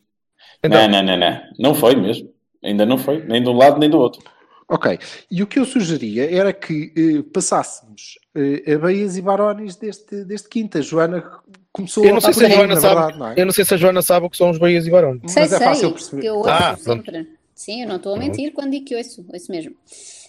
Então, 0.64 0.82
Não, 0.82 0.88
não, 0.88 1.02
não, 1.02 1.16
não. 1.16 1.40
Não 1.58 1.74
foi 1.74 1.94
mesmo. 1.96 2.32
Ainda 2.62 2.84
não 2.86 2.98
foi. 2.98 3.22
Nem 3.24 3.42
de 3.42 3.48
um 3.48 3.52
lado 3.56 3.78
nem 3.78 3.88
do 3.88 3.98
outro. 3.98 4.22
Ok. 4.68 4.98
E 5.30 5.42
o 5.42 5.46
que 5.46 5.58
eu 5.60 5.64
sugeria 5.64 6.28
era 6.28 6.52
que 6.52 6.92
eh, 6.96 7.22
passássemos 7.32 8.18
eh, 8.34 8.62
a 8.74 8.92
e 8.92 9.20
Barões 9.22 9.76
deste, 9.76 10.24
deste 10.24 10.48
quinta. 10.48 10.82
Joana 10.82 11.22
começou 11.70 12.04
Eu 12.04 12.14
não 12.14 12.20
sei 12.20 12.30
a 12.30 12.32
se 12.32 12.44
a 12.46 12.48
Joana 12.48 12.74
na 12.74 12.80
sabe. 12.80 12.94
verdade, 12.94 13.18
não 13.18 13.28
é? 13.28 13.34
Eu 13.36 13.46
não 13.46 13.52
sei 13.52 13.64
se 13.64 13.74
a 13.74 13.76
Joana 13.76 14.02
sabe 14.02 14.26
o 14.26 14.30
que 14.30 14.36
são 14.36 14.50
os 14.50 14.58
Bahias 14.58 14.84
e 14.86 14.90
Barões. 14.90 15.20
Mas 15.22 15.32
Sei, 15.32 15.42
é 15.44 15.46
sei, 15.48 15.58
fácil 15.58 15.92
perceber. 15.92 16.22
que 16.22 16.26
eu 16.28 16.34
ouço 16.38 16.50
Ah, 16.50 16.76
pronto. 16.82 17.04
sempre. 17.04 17.28
Sim, 17.54 17.82
eu 17.82 17.88
não 17.88 17.96
estou 17.96 18.14
a 18.14 18.18
mentir 18.18 18.52
quando 18.52 18.72
digo 18.72 18.86
que 18.86 18.96
ouço, 18.96 19.24
ouço 19.32 19.52
mesmo. 19.52 19.76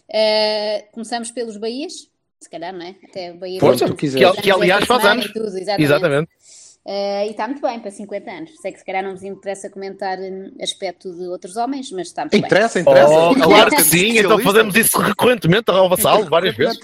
Eh, 0.10 0.86
começamos 0.92 1.32
pelos 1.32 1.58
Bahias, 1.58 2.08
se 2.40 2.50
calhar, 2.50 2.72
não 2.74 2.86
é? 2.86 2.96
Até 3.10 3.32
o 3.32 3.38
Bahia 3.38 3.60
Força, 3.60 3.86
que, 3.94 4.06
anos 4.24 4.40
que 4.40 4.52
aliás 4.52 4.86
faz 4.86 5.04
anos. 5.04 5.26
tudo, 5.34 5.48
exatamente. 5.48 5.84
Exatamente. 5.84 6.30
Eh, 6.90 7.28
e 7.28 7.32
está 7.32 7.46
muito 7.46 7.62
bem 7.62 7.78
para 7.82 7.92
50 7.92 8.32
anos. 8.32 8.52
Sei 8.62 8.72
que 8.72 8.80
se 8.80 8.86
calhar 8.86 9.04
não 9.04 9.12
vos 9.12 9.22
interessa 9.22 9.70
comentar 9.70 10.18
hum, 10.20 10.54
aspecto 10.62 11.14
de 11.14 11.28
outros 11.28 11.58
homens, 11.58 11.92
mas 11.92 12.08
está 12.08 12.22
muito 12.22 12.32
bem. 12.32 12.40
Interessa, 12.40 12.80
interessa. 12.80 13.14
Oh, 13.14 13.36
claro 13.36 13.70
que 13.72 13.84
sim, 13.84 14.18
então 14.18 14.40
fazemos 14.40 14.74
isso 14.74 14.98
recorrentemente 14.98 15.70
ao 15.70 15.90
vassalo, 15.90 16.30
várias 16.30 16.56
vezes. 16.56 16.80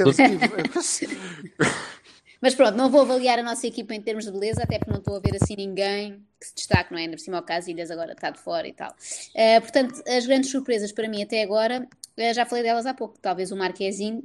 Mas 2.41 2.53
pronto, 2.53 2.75
não 2.75 2.89
vou 2.89 2.99
avaliar 2.99 3.39
a 3.39 3.43
nossa 3.43 3.65
equipa 3.65 3.95
em 3.95 4.01
termos 4.01 4.25
de 4.25 4.31
beleza, 4.33 4.63
até 4.63 4.77
porque 4.77 4.91
não 4.91 4.99
estou 4.99 5.15
a 5.15 5.19
ver 5.21 5.37
assim 5.41 5.55
ninguém 5.55 6.21
que 6.37 6.47
se 6.47 6.53
destaque, 6.53 6.91
não 6.91 6.99
é? 6.99 7.03
Ainda 7.03 7.15
por 7.15 7.21
cima 7.23 7.39
o 7.39 7.41
Casilhas 7.41 7.89
agora 7.89 8.11
está 8.11 8.29
de 8.29 8.39
fora 8.39 8.67
e 8.67 8.73
tal. 8.73 8.93
Eh, 9.33 9.61
portanto, 9.61 10.03
as 10.05 10.25
grandes 10.25 10.51
surpresas 10.51 10.91
para 10.91 11.07
mim 11.07 11.23
até 11.23 11.41
agora, 11.41 11.87
eh, 12.17 12.33
já 12.33 12.45
falei 12.45 12.63
delas 12.63 12.85
há 12.85 12.93
pouco, 12.93 13.17
talvez 13.19 13.51
o 13.51 13.55
Marquezinho 13.55 14.23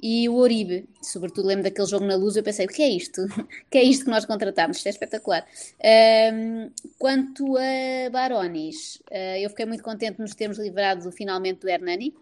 e 0.00 0.28
o 0.28 0.34
Oribe. 0.34 0.88
Sobretudo 1.02 1.48
lembro 1.48 1.64
daquele 1.64 1.88
jogo 1.88 2.04
na 2.04 2.16
luz, 2.16 2.36
eu 2.36 2.42
pensei, 2.42 2.66
o 2.66 2.68
que 2.68 2.82
é 2.82 2.88
isto? 2.88 3.24
O 3.24 3.28
que 3.70 3.78
é 3.78 3.82
isto 3.82 4.04
que 4.04 4.10
nós 4.10 4.24
contratámos? 4.24 4.76
Isto 4.76 4.86
é 4.86 4.90
espetacular. 4.90 5.46
Ahm, 5.82 6.70
quanto 6.98 7.56
a 7.56 8.10
Barones, 8.10 9.02
eh, 9.10 9.40
eu 9.44 9.50
fiquei 9.50 9.66
muito 9.66 9.82
contente 9.82 10.16
de 10.16 10.22
nos 10.22 10.34
termos 10.34 10.58
livrado 10.58 11.10
finalmente 11.12 11.60
do 11.60 11.68
Hernani. 11.68 12.14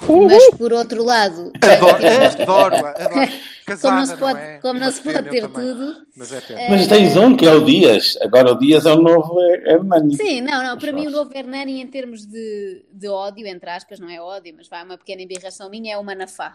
Mas 0.00 0.50
por 0.56 0.72
outro 0.72 1.02
lado, 1.02 1.52
Adoro, 1.62 2.76
adoro, 2.76 2.86
adoro. 2.86 3.32
Casada, 3.66 3.88
como 3.88 3.98
não 3.98 4.06
se 4.06 4.16
pode, 4.16 4.38
é? 4.38 4.58
como 4.58 4.80
não 4.80 4.92
se 4.92 5.02
pode 5.02 5.28
ter 5.28 5.48
também. 5.48 5.74
tudo, 5.74 6.06
Mas 6.16 6.32
é 6.32 6.42
eh, 6.50 6.70
Mas 6.70 6.86
tens 6.86 7.16
um 7.16 7.36
que 7.36 7.44
é 7.44 7.52
o 7.52 7.64
Dias. 7.64 8.16
Agora 8.22 8.52
o 8.52 8.58
Dias 8.58 8.86
é 8.86 8.92
o 8.92 9.02
novo 9.02 9.40
Hernani. 9.40 10.16
Sim, 10.16 10.40
não, 10.40 10.62
não. 10.62 10.78
Para 10.78 10.92
mim, 10.92 11.08
o 11.08 11.10
novo 11.10 11.36
Hernani, 11.36 11.80
em 11.80 11.86
termos 11.88 12.24
de, 12.24 12.84
de 12.92 13.08
ódio, 13.08 13.44
entre 13.44 13.68
aspas, 13.68 13.98
não 13.98 14.08
é 14.08 14.20
ódio, 14.20 14.54
mas 14.56 14.68
vai 14.68 14.84
uma 14.84 14.96
pequena 14.96 15.22
embirração 15.22 15.68
minha, 15.68 15.94
é 15.94 15.98
o 15.98 16.04
Manafá. 16.04 16.52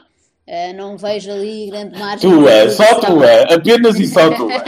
Uh, 0.51 0.73
não 0.75 0.97
vejo 0.97 1.31
ali 1.31 1.67
grande 1.69 1.97
margem. 1.97 2.29
Tu 2.29 2.47
é, 2.49 2.69
só 2.69 2.99
tu 2.99 3.23
é. 3.23 3.53
Apenas 3.53 3.97
e 3.97 4.05
só 4.05 4.29
tu 4.35 4.49
é. 4.51 4.61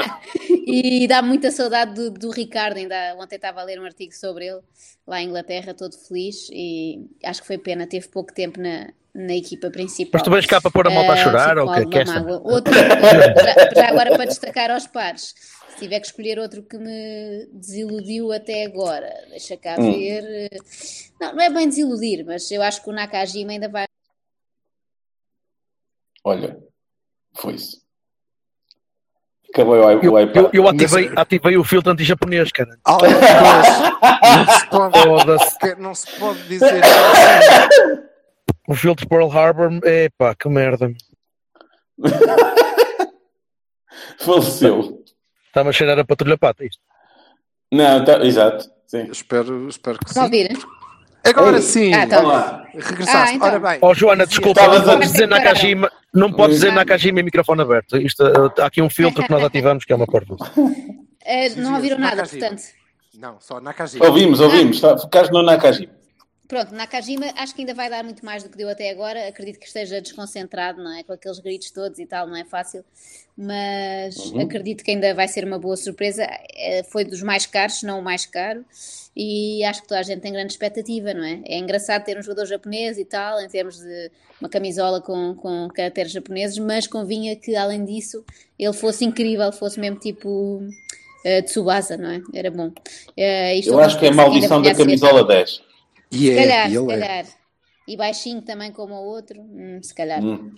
E 0.66 1.06
dá 1.10 1.22
muita 1.22 1.52
saudade 1.52 1.94
do, 1.94 2.10
do 2.10 2.30
Ricardo. 2.32 2.78
Ainda 2.78 3.16
ontem 3.20 3.36
estava 3.36 3.60
a 3.60 3.64
ler 3.66 3.82
um 3.82 3.84
artigo 3.84 4.14
sobre 4.14 4.48
ele, 4.48 4.62
lá 5.06 5.22
em 5.22 5.28
Inglaterra, 5.28 5.74
todo 5.74 5.98
feliz. 5.98 6.48
E 6.52 7.02
acho 7.26 7.42
que 7.42 7.48
foi 7.48 7.58
pena, 7.58 7.86
teve 7.86 8.08
pouco 8.08 8.34
tempo 8.34 8.62
na, 8.62 8.88
na 9.14 9.36
equipa 9.36 9.70
principal. 9.70 10.12
Mas 10.20 10.24
tu 10.24 10.30
vais 10.32 10.46
cá 10.46 10.62
para 10.62 10.72
pôr 10.72 10.88
a 10.88 10.90
malta 10.90 11.12
a 11.12 11.16
Eh, 11.16 11.18
chorar 11.18 11.58
ou 11.58 11.68
o 11.68 11.74
que 11.74 11.80
é 11.82 11.86
que 11.86 11.98
é. 12.00 12.04
Outro, 12.46 12.74
já, 12.74 13.76
já 13.76 13.88
agora 13.90 14.12
para 14.16 14.26
destacar 14.26 14.72
aos 14.72 14.88
pares, 14.88 15.34
se 15.70 15.80
tiver 15.80 16.00
que 16.00 16.06
escolher 16.08 16.40
outro 16.40 16.64
que 16.64 16.78
me 16.78 17.46
desiludiu 17.52 18.32
até 18.32 18.64
agora, 18.64 19.12
deixa 19.30 19.58
cá 19.58 19.76
Hum. 19.78 19.92
ver. 19.92 20.24
eh, 20.50 20.58
Não, 21.20 21.34
não 21.36 21.42
é 21.44 21.50
bem 21.50 21.68
desiludir, 21.68 22.24
mas 22.26 22.50
eu 22.52 22.62
acho 22.62 22.82
que 22.82 22.90
o 22.90 22.94
Nakajima 22.94 23.52
ainda 23.52 23.68
vai. 23.68 23.86
Olha, 26.24 26.58
foi 27.36 27.54
isso. 27.56 27.82
Acabou 29.54 29.76
o, 29.76 29.92
i- 29.92 30.06
Eu, 30.06 30.14
o 30.14 30.20
eu, 30.20 30.24
iPad. 30.24 30.50
eu 30.54 30.68
ativei, 30.68 31.12
ativei 31.16 31.58
o 31.58 31.64
filtro 31.64 31.92
anti-japonês, 31.92 32.52
cara. 32.52 32.78
Ah, 32.86 32.98
não 34.36 34.48
se 34.58 34.68
pode, 34.70 35.76
não 35.80 35.96
se 35.96 36.20
pode 36.20 36.44
dizer. 36.48 36.82
O 38.68 38.74
filtro 38.76 39.08
Pearl 39.08 39.30
Harbor, 39.30 39.70
epá, 39.86 40.34
que 40.34 40.48
merda. 40.50 40.92
Faleceu. 44.20 45.04
Está-me 45.48 45.70
a 45.70 45.74
cheirar 45.74 46.00
a 46.00 46.06
patrulha 46.06 46.38
pata 46.38 46.66
isto. 46.66 46.82
Não, 47.72 48.04
tá, 48.04 48.24
exato. 48.26 48.66
Sim. 48.88 49.10
Espero, 49.12 49.68
espero 49.68 50.00
que 50.00 50.14
sim. 50.14 50.20
Vão 50.20 50.30
Agora 51.24 51.62
sim. 51.62 51.94
Ah, 51.94 52.04
então. 52.04 52.26
Olá. 52.26 52.66
Regressaste. 52.74 53.34
Ah, 53.34 53.34
então. 53.34 53.48
Ora 53.48 53.60
bem. 53.60 53.78
Oh, 53.82 53.94
Joana, 53.94 54.26
desculpa, 54.26 54.68
não 54.68 54.84
podes 54.84 55.12
dizer 55.12 55.28
Nakajima, 55.28 55.92
não 56.14 56.34
podes 56.34 56.56
dizer. 56.58 56.72
Nakajima 56.74 57.20
em 57.20 57.24
microfone 57.24 57.62
aberto. 57.62 57.98
Isto, 57.98 58.24
eh, 58.26 58.62
há 58.62 58.66
aqui 58.66 58.82
um 58.82 58.90
filtro 58.90 59.24
que 59.24 59.32
nós 59.32 59.44
ativamos 59.44 59.86
que 59.86 59.94
é 59.94 59.96
uma 59.96 60.08
porta. 60.08 60.36
Eh, 61.26 61.52
não 61.56 61.76
ouviram 61.76 61.98
nada, 61.98 62.18
Nakajima. 62.18 62.48
portanto. 62.48 62.64
Não, 63.18 63.38
só 63.40 63.62
Nakajima. 63.62 64.06
Ouvimos, 64.06 64.42
ouvimos. 64.42 64.82
Tá, 64.82 64.98
Focaste 64.98 65.32
no 65.32 65.42
Nakajima. 65.42 65.94
Pronto, 66.48 66.76
Nakajima 66.76 67.28
acho 67.38 67.56
que 67.56 67.62
ainda 67.62 67.74
vai 67.74 67.90
dar 67.90 68.04
muito 68.04 68.24
mais 68.26 68.44
do 68.44 68.50
que 68.50 68.58
deu 68.58 68.70
até 68.70 68.90
agora. 68.90 69.28
Acredito 69.28 69.60
que 69.60 69.66
esteja 69.66 70.02
desconcentrado, 70.02 70.84
não 70.84 70.94
é? 70.94 71.02
Com 71.04 71.14
aqueles 71.14 71.40
gritos 71.40 71.72
todos 71.72 71.98
e 72.00 72.06
tal, 72.06 72.28
não 72.28 72.36
é 72.36 72.44
fácil. 72.44 72.84
Mas 73.36 74.16
Uhum. 74.32 74.42
acredito 74.42 74.84
que 74.84 74.92
ainda 74.92 75.14
vai 75.14 75.28
ser 75.28 75.46
uma 75.46 75.58
boa 75.58 75.76
surpresa. 75.78 76.28
Eh, 76.56 76.84
Foi 76.84 77.06
dos 77.06 77.22
mais 77.24 77.46
caros, 77.46 77.80
se 77.80 77.86
não 77.86 78.00
o 78.00 78.04
mais 78.04 78.26
caro. 78.26 78.64
E 79.16 79.64
acho 79.64 79.82
que 79.84 79.88
toda 79.88 80.00
a 80.00 80.04
gente 80.04 80.22
tem 80.22 80.34
grande 80.34 80.52
expectativa, 80.54 81.14
não 81.14 81.24
é? 81.24 81.40
É 81.46 81.58
engraçado 81.58 82.04
ter 82.04 82.18
um 82.18 82.22
jogador 82.22 82.46
japonês 82.46 82.98
e 82.98 83.06
tal, 83.06 83.40
em 83.42 83.48
termos 83.48 83.78
de 83.80 84.12
uma 84.42 84.50
camisola 84.50 85.00
com, 85.02 85.36
com 85.36 85.68
caracteres 85.70 86.12
japoneses, 86.12 86.58
mas 86.58 86.88
convinha 86.88 87.36
que, 87.36 87.56
além 87.56 87.86
disso, 87.86 88.24
ele 88.60 88.74
fosse 88.74 89.06
incrível, 89.06 89.52
fosse 89.52 89.80
mesmo 89.80 89.98
tipo 90.00 90.62
eh, 91.26 91.42
Tsubasa, 91.44 91.96
não 91.96 92.10
é? 92.10 92.22
Era 92.34 92.52
bom. 92.52 92.72
Isto 93.56 93.72
Eu 93.74 93.80
acho 93.80 93.98
que 93.98 94.06
é 94.06 94.10
a 94.10 94.14
maldição 94.14 94.62
da 94.62 94.76
camisola 94.76 95.24
10. 95.26 95.62
E 96.14 96.18
se 96.18 96.32
é, 96.32 96.36
calhar, 96.36 96.68
e 96.68 96.72
se 96.72 96.78
é. 96.84 96.88
calhar. 97.00 97.26
E 97.88 97.98
baixinho 97.98 98.42
também 98.42 98.72
como 98.72 98.94
o 98.94 99.04
outro, 99.06 99.42
hum, 99.42 99.80
se 99.82 99.94
calhar. 99.94 100.24
Hum. 100.24 100.54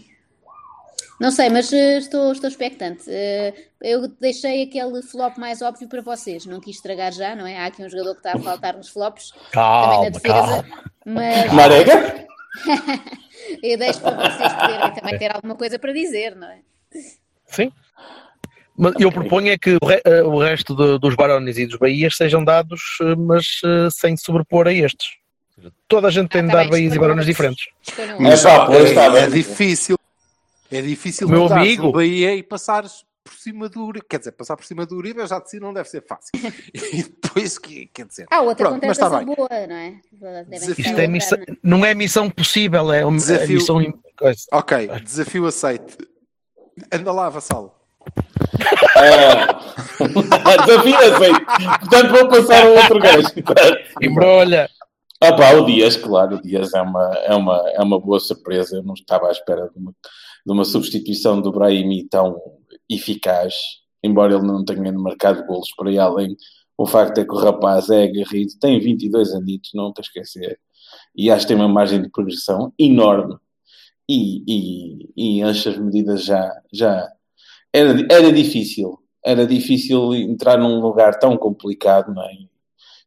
Não 1.19 1.31
sei, 1.31 1.49
mas 1.49 1.71
eh, 1.71 1.97
estou, 1.97 2.31
estou 2.33 2.49
expectante. 2.49 3.03
Eh, 3.07 3.53
eu 3.81 4.07
deixei 4.19 4.63
aquele 4.63 5.01
flop 5.01 5.37
mais 5.37 5.61
óbvio 5.61 5.87
para 5.87 6.01
vocês. 6.01 6.45
Não 6.45 6.59
quis 6.59 6.75
estragar 6.75 7.13
já, 7.13 7.35
não 7.35 7.47
é? 7.47 7.57
Há 7.57 7.67
aqui 7.67 7.83
um 7.83 7.89
jogador 7.89 8.13
que 8.15 8.19
está 8.19 8.33
a 8.33 8.39
faltar 8.39 8.75
nos 8.75 8.89
flops, 8.89 9.29
também 9.29 9.39
na 9.41 9.51
Calma, 9.51 10.11
defesa. 10.11 10.33
calma. 10.33 10.83
Mas 11.05 11.53
Marega? 11.53 12.27
eu 13.63 13.77
deixo 13.77 14.01
para 14.01 14.29
vocês 14.29 14.53
poderem 14.53 14.93
também 14.93 15.17
ter 15.17 15.33
alguma 15.33 15.55
coisa 15.55 15.79
para 15.79 15.93
dizer, 15.93 16.35
não 16.35 16.49
é? 16.49 16.59
Sim. 17.47 17.71
Mas 18.77 18.93
eu 18.99 19.09
proponho 19.09 19.49
é 19.51 19.57
que 19.57 19.77
o, 19.81 19.85
re- 19.85 20.01
eh, 20.03 20.21
o 20.23 20.37
resto 20.37 20.75
de- 20.75 20.99
dos 20.99 21.15
Barões 21.15 21.57
e 21.57 21.65
dos 21.65 21.77
Bahias 21.77 22.17
sejam 22.17 22.43
dados, 22.43 22.81
mas 23.17 23.45
sem 23.93 24.17
sobrepor 24.17 24.67
a 24.67 24.73
estes. 24.73 25.07
Toda 25.87 26.07
a 26.07 26.11
gente 26.11 26.29
tem 26.29 26.41
Ah, 26.41 26.45
de 26.45 26.51
tá 26.51 26.63
dar 26.63 26.69
Bahias 26.69 26.93
e 26.93 26.99
Barões 26.99 27.25
diferentes. 27.25 27.67
É 27.97 28.13
outros. 28.13 28.43
pá, 28.43 28.65
pois 28.65 28.89
está 28.89 29.03
É, 29.03 29.07
é 29.07 29.11
bem. 29.21 29.29
difícil. 29.31 29.97
É 30.71 30.81
difícil 30.81 31.29
Meu 31.29 31.45
amigo. 31.51 31.91
Bahia 31.91 32.35
e 32.35 32.43
passares 32.43 33.05
por 33.23 33.33
cima 33.33 33.69
do 33.69 33.85
Uribe. 33.85 34.05
Quer 34.09 34.19
dizer, 34.19 34.31
passar 34.33 34.55
por 34.57 34.65
cima 34.65 34.85
do 34.85 34.95
Uribe 34.97 35.19
eu 35.19 35.27
já 35.27 35.39
de 35.39 35.49
si 35.49 35.59
não 35.59 35.73
deve 35.73 35.87
ser 35.89 36.03
fácil. 36.05 36.31
E 36.73 37.03
depois, 37.03 37.57
que, 37.57 37.87
quer 37.87 38.05
dizer... 38.05 38.25
Ah, 38.29 38.41
outra 38.41 38.67
Pronto, 38.69 38.85
mas 38.85 38.97
está 38.97 39.09
bem. 39.09 39.25
boa, 39.25 39.47
não 39.67 39.75
é? 39.75 39.95
Isto 40.77 40.99
a 40.99 41.03
é 41.03 41.07
missão, 41.07 41.37
não 41.63 41.85
é? 41.85 41.91
é 41.91 41.93
missão 41.93 42.29
possível, 42.29 42.91
é 42.93 43.05
uma 43.05 43.17
é 43.17 43.19
Desafio. 43.19 43.55
missão. 43.55 43.93
Ok, 44.51 44.87
desafio 45.03 45.45
aceito. 45.47 45.97
Anda 46.91 47.11
lá, 47.11 47.29
vassalo. 47.29 47.73
É. 48.97 49.45
Desafio 50.65 50.97
aceito. 51.15 51.45
Portanto, 51.79 52.09
vou 52.11 52.27
passar 52.29 52.65
a 52.65 52.69
outro 52.69 52.99
gajo. 52.99 53.27
Embrolha. 54.01 54.69
Ah 55.27 55.35
pá, 55.35 55.53
o 55.53 55.65
Dias, 55.65 55.97
claro, 55.97 56.35
o 56.35 56.41
Dias 56.41 56.71
é 56.75 56.81
uma, 56.83 57.13
é 57.15 57.33
uma, 57.33 57.69
é 57.71 57.81
uma 57.81 57.99
boa 57.99 58.19
surpresa. 58.19 58.75
Eu 58.75 58.83
não 58.83 58.93
estava 58.93 59.27
à 59.27 59.31
espera 59.31 59.67
de 59.73 59.79
uma, 59.79 59.91
de 60.45 60.53
uma 60.53 60.63
substituição 60.63 61.41
do 61.41 61.51
Brahimi 61.51 62.07
tão 62.07 62.39
eficaz, 62.87 63.55
embora 64.03 64.35
ele 64.35 64.45
não 64.45 64.63
tenha 64.63 64.93
marcado 64.93 65.43
golos 65.47 65.69
por 65.75 65.87
aí 65.87 65.97
além. 65.97 66.37
O 66.77 66.85
facto 66.85 67.17
é 67.17 67.25
que 67.25 67.33
o 67.33 67.37
rapaz 67.37 67.89
é 67.89 68.03
aguerrido, 68.03 68.53
tem 68.61 68.79
22 68.79 69.31
anos, 69.33 69.71
não 69.73 69.91
te 69.91 70.01
esquecer, 70.01 70.59
e 71.15 71.31
acho 71.31 71.47
que 71.47 71.47
tem 71.47 71.57
uma 71.57 71.67
margem 71.67 72.01
de 72.03 72.09
progressão 72.11 72.71
enorme. 72.77 73.35
E, 74.07 74.43
e, 74.47 75.09
e 75.17 75.41
enche 75.41 75.69
as 75.69 75.77
medidas 75.79 76.23
já. 76.23 76.51
já. 76.71 77.09
Era, 77.73 78.05
era 78.11 78.31
difícil, 78.31 78.99
era 79.25 79.47
difícil 79.47 80.13
entrar 80.13 80.59
num 80.59 80.79
lugar 80.79 81.17
tão 81.17 81.35
complicado, 81.35 82.13
não 82.13 82.21
é? 82.21 82.54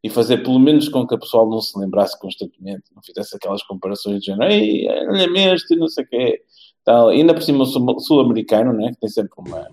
E 0.02 0.08
fazer 0.08 0.38
pelo 0.38 0.58
menos 0.58 0.88
com 0.88 1.06
que 1.06 1.14
a 1.14 1.18
pessoa 1.18 1.48
não 1.48 1.60
se 1.60 1.78
lembrasse 1.78 2.18
constantemente, 2.18 2.84
não 2.94 3.02
fizesse 3.02 3.36
aquelas 3.36 3.62
comparações 3.62 4.20
de 4.20 4.26
género, 4.26 4.50
ei, 4.50 4.88
olha-me 5.08 5.54
este, 5.54 5.74
não 5.76 5.88
sei 5.88 6.04
o 6.04 6.08
quê, 6.08 6.42
tal. 6.84 7.12
E 7.12 7.16
ainda 7.16 7.34
por 7.34 7.42
cima 7.42 7.64
o 7.64 7.66
sul- 7.66 8.00
sul-americano, 8.00 8.72
né, 8.72 8.92
que 8.92 9.00
tem 9.00 9.08
sempre 9.08 9.32
uma, 9.36 9.68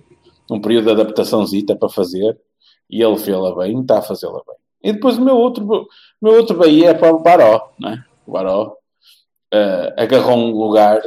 um 0.50 0.60
período 0.60 0.86
de 0.86 0.92
adaptaçãozita 0.92 1.76
para 1.76 1.90
fazer, 1.90 2.40
e 2.90 3.02
ele 3.02 3.18
fê-la 3.18 3.56
bem, 3.56 3.82
está 3.82 4.00
a 4.00 4.02
fazê-la 4.02 4.42
bem. 4.46 4.56
E 4.84 4.94
depois 4.94 5.18
o 5.18 5.22
meu 5.22 5.36
outro, 5.36 5.66
o 5.66 5.88
meu 6.22 6.34
outro 6.36 6.58
Bahia 6.58 6.90
é 6.90 6.94
para 6.94 7.14
o 7.14 7.20
Baró, 7.20 7.74
né? 7.80 8.04
O 8.26 8.32
Baró 8.32 8.76
eh, 9.52 9.94
agarrou 9.98 10.38
um 10.38 10.52
lugar, 10.52 11.02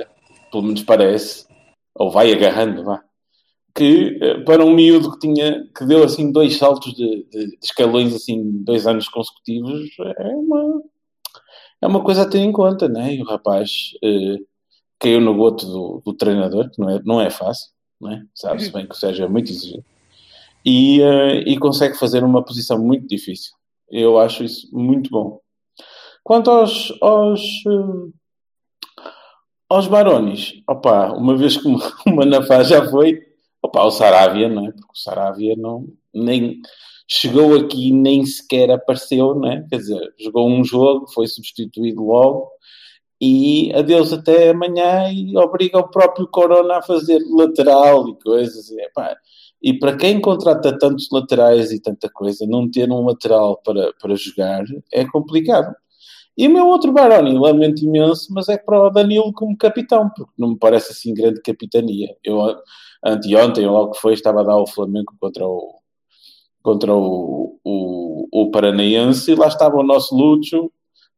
pelo 0.50 0.64
menos 0.64 0.82
parece, 0.82 1.46
ou 1.94 2.10
vai 2.10 2.32
agarrando, 2.32 2.84
vá, 2.84 3.02
que 3.78 4.18
eh, 4.20 4.38
para 4.44 4.64
um 4.64 4.74
miúdo 4.74 5.12
que 5.12 5.20
tinha 5.20 5.64
que 5.76 5.84
deu 5.86 6.02
assim 6.04 6.32
dois 6.32 6.56
saltos 6.56 6.92
de, 6.94 7.24
de- 7.30 7.46
de 7.50 7.58
escalões 7.62 8.14
assim 8.14 8.42
dois 8.64 8.86
anos 8.86 9.08
consecutivos 9.08 9.88
é 10.18 10.28
uma 10.34 10.82
é 11.80 11.86
uma 11.86 12.02
coisa 12.02 12.22
a 12.22 12.28
ter 12.28 12.38
em 12.40 12.50
conta, 12.52 12.88
né? 12.88 13.14
E 13.14 13.22
o 13.22 13.24
rapaz 13.24 13.70
eh, 14.02 14.38
caiu 14.98 15.20
no 15.20 15.34
goto 15.36 15.64
do, 15.66 16.02
do 16.04 16.12
treinador, 16.14 16.68
que 16.70 16.80
não 16.80 16.90
é, 16.90 17.00
não 17.04 17.20
é 17.20 17.30
fácil, 17.30 17.68
né? 18.00 18.26
Sabe-se 18.34 18.72
bem 18.72 18.86
que 18.86 18.94
o 18.94 18.98
Sérgio 18.98 19.24
é 19.24 19.28
muito 19.28 19.50
exigente. 19.52 19.84
E, 20.64 21.00
eh, 21.00 21.44
e 21.46 21.56
consegue 21.58 21.96
fazer 21.96 22.24
uma 22.24 22.44
posição 22.44 22.78
muito 22.84 23.06
difícil. 23.06 23.52
Eu 23.90 24.18
acho 24.18 24.42
isso 24.44 24.68
muito 24.76 25.08
bom. 25.08 25.40
Quanto 26.24 26.50
aos, 26.50 26.92
aos, 27.00 27.40
eh, 27.66 28.10
aos 29.68 29.86
Barões, 29.86 30.54
opa, 30.68 31.12
uma 31.12 31.36
vez 31.36 31.56
que 31.56 31.68
o 32.08 32.14
Manafá 32.14 32.62
já 32.64 32.84
foi, 32.90 33.20
opa, 33.62 33.84
o 33.84 33.90
Saravia, 33.90 34.48
não 34.48 34.66
é? 34.66 34.72
Porque 34.72 34.92
o 34.92 34.98
Saravia 34.98 35.54
não, 35.56 35.86
nem 36.14 36.60
chegou 37.08 37.56
aqui, 37.56 37.92
nem 37.92 38.24
sequer 38.26 38.70
apareceu, 38.70 39.34
né? 39.34 39.66
Quer 39.70 39.76
dizer, 39.78 40.14
jogou 40.18 40.48
um 40.48 40.64
jogo, 40.64 41.08
foi 41.12 41.26
substituído 41.26 42.04
logo 42.04 42.50
e 43.20 43.72
adeus 43.74 44.12
até 44.12 44.50
amanhã 44.50 45.10
e 45.12 45.36
obriga 45.36 45.78
o 45.78 45.90
próprio 45.90 46.28
Corona 46.28 46.76
a 46.78 46.82
fazer 46.82 47.20
lateral 47.30 48.08
e 48.08 48.22
coisas. 48.22 48.70
E, 48.70 48.76
e 49.62 49.78
para 49.78 49.96
quem 49.96 50.20
contrata 50.20 50.78
tantos 50.78 51.08
laterais 51.10 51.72
e 51.72 51.80
tanta 51.80 52.08
coisa, 52.08 52.46
não 52.46 52.70
ter 52.70 52.90
um 52.90 53.06
lateral 53.06 53.60
para, 53.64 53.92
para 54.00 54.14
jogar 54.14 54.64
é 54.92 55.04
complicado. 55.06 55.74
E 56.36 56.46
o 56.46 56.52
meu 56.52 56.68
outro 56.68 56.92
Baroni, 56.92 57.36
lamento 57.36 57.84
imenso, 57.84 58.32
mas 58.32 58.48
é 58.48 58.56
para 58.56 58.80
o 58.80 58.90
Danilo 58.90 59.32
como 59.32 59.56
capitão, 59.56 60.08
porque 60.16 60.32
não 60.38 60.50
me 60.50 60.58
parece 60.58 60.92
assim 60.92 61.12
grande 61.12 61.42
capitania. 61.42 62.14
Eu 62.22 62.40
anteontem, 63.04 63.66
ou 63.66 63.72
logo 63.72 63.92
que 63.92 64.00
foi, 64.00 64.14
estava 64.14 64.40
a 64.40 64.44
dar 64.44 64.56
o 64.56 64.66
Flamengo 64.66 65.14
contra 65.20 65.46
o 65.46 65.78
contra 66.62 66.94
o, 66.94 67.58
o, 67.64 68.28
o 68.30 68.50
Paranaense 68.50 69.30
e 69.30 69.34
lá 69.34 69.46
estava 69.48 69.76
o 69.76 69.82
nosso 69.82 70.14
Lúcio 70.14 70.70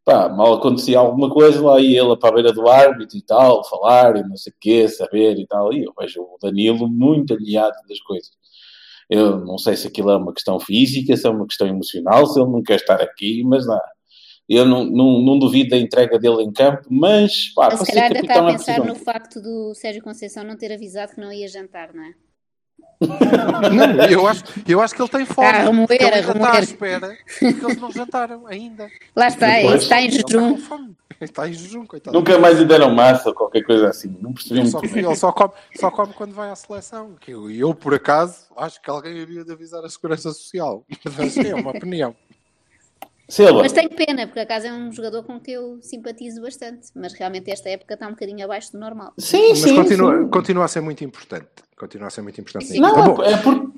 pá, 0.04 0.28
mal 0.28 0.54
acontecia 0.54 0.98
alguma 0.98 1.30
coisa, 1.30 1.62
lá 1.62 1.80
ia 1.80 2.02
ele 2.02 2.16
para 2.16 2.30
a 2.30 2.32
beira 2.32 2.52
do 2.52 2.68
árbitro 2.68 3.16
e 3.16 3.22
tal, 3.22 3.64
falar 3.68 4.16
e 4.16 4.22
não 4.22 4.36
sei 4.36 4.52
o 4.52 4.56
quê, 4.60 4.88
saber 4.88 5.38
e 5.38 5.46
tal, 5.46 5.72
e 5.72 5.84
eu 5.84 5.92
vejo 5.98 6.22
o 6.22 6.38
Danilo 6.42 6.88
muito 6.88 7.34
alinhado 7.34 7.76
das 7.88 8.00
coisas. 8.00 8.30
Eu 9.08 9.38
não 9.44 9.58
sei 9.58 9.76
se 9.76 9.88
aquilo 9.88 10.10
é 10.10 10.16
uma 10.16 10.32
questão 10.32 10.58
física, 10.60 11.16
se 11.16 11.26
é 11.26 11.30
uma 11.30 11.46
questão 11.46 11.66
emocional, 11.66 12.26
se 12.26 12.40
ele 12.40 12.50
não 12.50 12.62
quer 12.62 12.76
estar 12.76 13.00
aqui, 13.00 13.42
mas 13.44 13.66
dá. 13.66 13.80
Eu 14.50 14.66
não, 14.66 14.84
não, 14.84 15.20
não 15.20 15.38
duvido 15.38 15.70
da 15.70 15.76
entrega 15.76 16.18
dele 16.18 16.42
em 16.42 16.52
campo, 16.52 16.82
mas 16.90 17.50
pá, 17.50 17.70
Se 17.76 17.86
calhar 17.86 18.06
ainda 18.06 18.18
está 18.18 18.40
a 18.40 18.52
pensar 18.52 18.84
no 18.84 18.96
facto 18.96 19.40
do 19.40 19.72
Sérgio 19.76 20.02
Conceição 20.02 20.42
não 20.42 20.56
ter 20.56 20.72
avisado 20.72 21.12
que 21.14 21.20
não 21.20 21.32
ia 21.32 21.46
jantar, 21.46 21.94
não 21.94 22.02
é? 22.02 22.14
Não, 23.72 24.04
eu 24.10 24.26
acho, 24.26 24.44
eu 24.68 24.80
acho 24.80 24.94
que 24.94 25.00
ele 25.00 25.08
tem 25.08 25.24
fome. 25.24 25.48
Ah, 25.48 25.86
porque 25.86 26.04
ele 26.04 26.12
a 26.12 26.16
ainda 26.16 26.32
está 26.32 26.52
à 26.52 26.60
espera 26.60 27.16
que 27.38 27.44
eles 27.46 27.76
não 27.78 27.90
jantaram 27.90 28.46
ainda. 28.46 28.90
Lá 29.16 29.28
está, 29.28 29.58
ele 29.58 29.62
Depois. 29.62 29.82
está 29.82 30.00
em 30.02 30.04
Ele 30.04 30.16
está 30.16 30.28
jejum. 30.28 30.94
está 31.18 31.48
em 31.48 31.52
jejum, 31.54 31.86
coitado. 31.86 32.18
Nunca 32.18 32.38
mais 32.38 32.58
lhe 32.58 32.66
deram 32.66 32.94
massa 32.94 33.30
ou 33.30 33.34
qualquer 33.34 33.62
coisa 33.62 33.88
assim. 33.88 34.14
Não 34.20 34.34
percebi 34.34 34.60
Ele 34.60 34.68
só, 34.68 34.78
muito 34.80 34.92
bem. 34.92 35.04
ele 35.04 35.16
só 35.16 35.32
come, 35.32 35.52
só 35.76 35.90
come 35.90 36.12
quando 36.12 36.34
vai 36.34 36.50
à 36.50 36.56
seleção. 36.56 37.14
Que 37.18 37.30
eu, 37.30 37.50
eu, 37.50 37.74
por 37.74 37.94
acaso, 37.94 38.46
acho 38.54 38.82
que 38.82 38.90
alguém 38.90 39.22
havia 39.22 39.44
de 39.44 39.52
avisar 39.52 39.82
a 39.82 39.88
Segurança 39.88 40.30
Social. 40.32 40.84
Mas 41.16 41.38
é 41.38 41.54
uma 41.54 41.70
opinião. 41.70 42.14
Silva, 43.30 43.60
Mas 43.62 43.72
tenho 43.72 43.88
pena, 43.90 44.26
porque 44.26 44.40
acaso 44.40 44.66
é 44.66 44.72
um 44.72 44.90
jogador 44.92 45.22
com 45.22 45.38
que 45.40 45.52
eu 45.52 45.78
simpatizo 45.82 46.42
bastante. 46.42 46.88
Mas 46.94 47.12
realmente 47.12 47.50
esta 47.50 47.68
época 47.68 47.94
está 47.94 48.06
um 48.06 48.10
bocadinho 48.10 48.44
abaixo 48.44 48.72
do 48.72 48.78
normal. 48.78 49.12
sim, 49.18 49.50
Mas 49.50 49.58
sim, 49.60 49.76
continua, 49.76 50.18
sim. 50.18 50.28
continua 50.28 50.64
a 50.64 50.68
ser 50.68 50.80
muito 50.80 51.04
importante. 51.04 51.46
Continua 51.78 52.08
a 52.08 52.10
ser 52.10 52.22
muito 52.22 52.40
importante. 52.40 52.66
Sim. 52.66 52.80
Não, 52.80 53.14
bom. 53.14 53.22
é, 53.22 53.32
é, 53.32 53.36
por- 53.38 53.72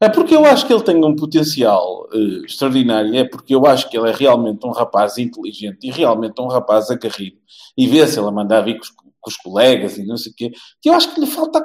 é 0.00 0.08
porque 0.10 0.34
eu 0.34 0.44
acho 0.44 0.66
que 0.66 0.72
ele 0.74 0.82
tem 0.82 1.02
um 1.04 1.14
potencial 1.16 2.08
eh, 2.12 2.44
extraordinário. 2.46 3.14
É 3.14 3.24
porque 3.24 3.54
eu 3.54 3.64
acho 3.66 3.88
que 3.88 3.96
ele 3.96 4.10
é 4.10 4.12
realmente 4.12 4.66
um 4.66 4.70
rapaz 4.72 5.16
inteligente 5.18 5.86
e 5.86 5.90
realmente 5.90 6.40
um 6.40 6.48
rapaz 6.48 6.90
agarrido. 6.90 7.36
E 7.78 7.86
vê-se 7.86 8.18
ele 8.18 8.28
a 8.28 8.30
mandar 8.32 8.60
vir 8.62 8.74
com 8.78 8.82
os, 8.84 8.90
com 8.90 9.30
os 9.30 9.36
colegas 9.36 9.96
e 9.96 10.04
não 10.04 10.16
sei 10.16 10.32
o 10.32 10.34
quê. 10.34 10.52
Que 10.82 10.88
eu 10.90 10.94
acho 10.94 11.14
que 11.14 11.20
lhe 11.20 11.26
falta. 11.26 11.64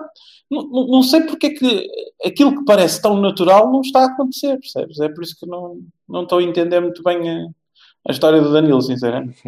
Não, 0.52 0.68
não, 0.68 0.88
não 0.88 1.04
sei 1.04 1.22
porque 1.22 1.48
é 1.48 1.50
que 1.52 1.88
aquilo 2.26 2.58
que 2.58 2.66
parece 2.66 3.02
tão 3.02 3.20
natural 3.22 3.72
não 3.72 3.80
está 3.80 4.02
a 4.02 4.06
acontecer, 4.08 4.58
percebes? 4.60 5.00
É 5.00 5.08
por 5.08 5.24
isso 5.24 5.40
que 5.40 5.46
não, 5.46 5.80
não 6.08 6.24
estou 6.24 6.40
a 6.40 6.44
entender 6.44 6.82
muito 6.82 7.02
bem 7.02 7.30
a, 7.30 7.48
a 8.10 8.12
história 8.12 8.42
do 8.42 8.52
Danilo, 8.52 8.82
sinceramente. 8.82 9.42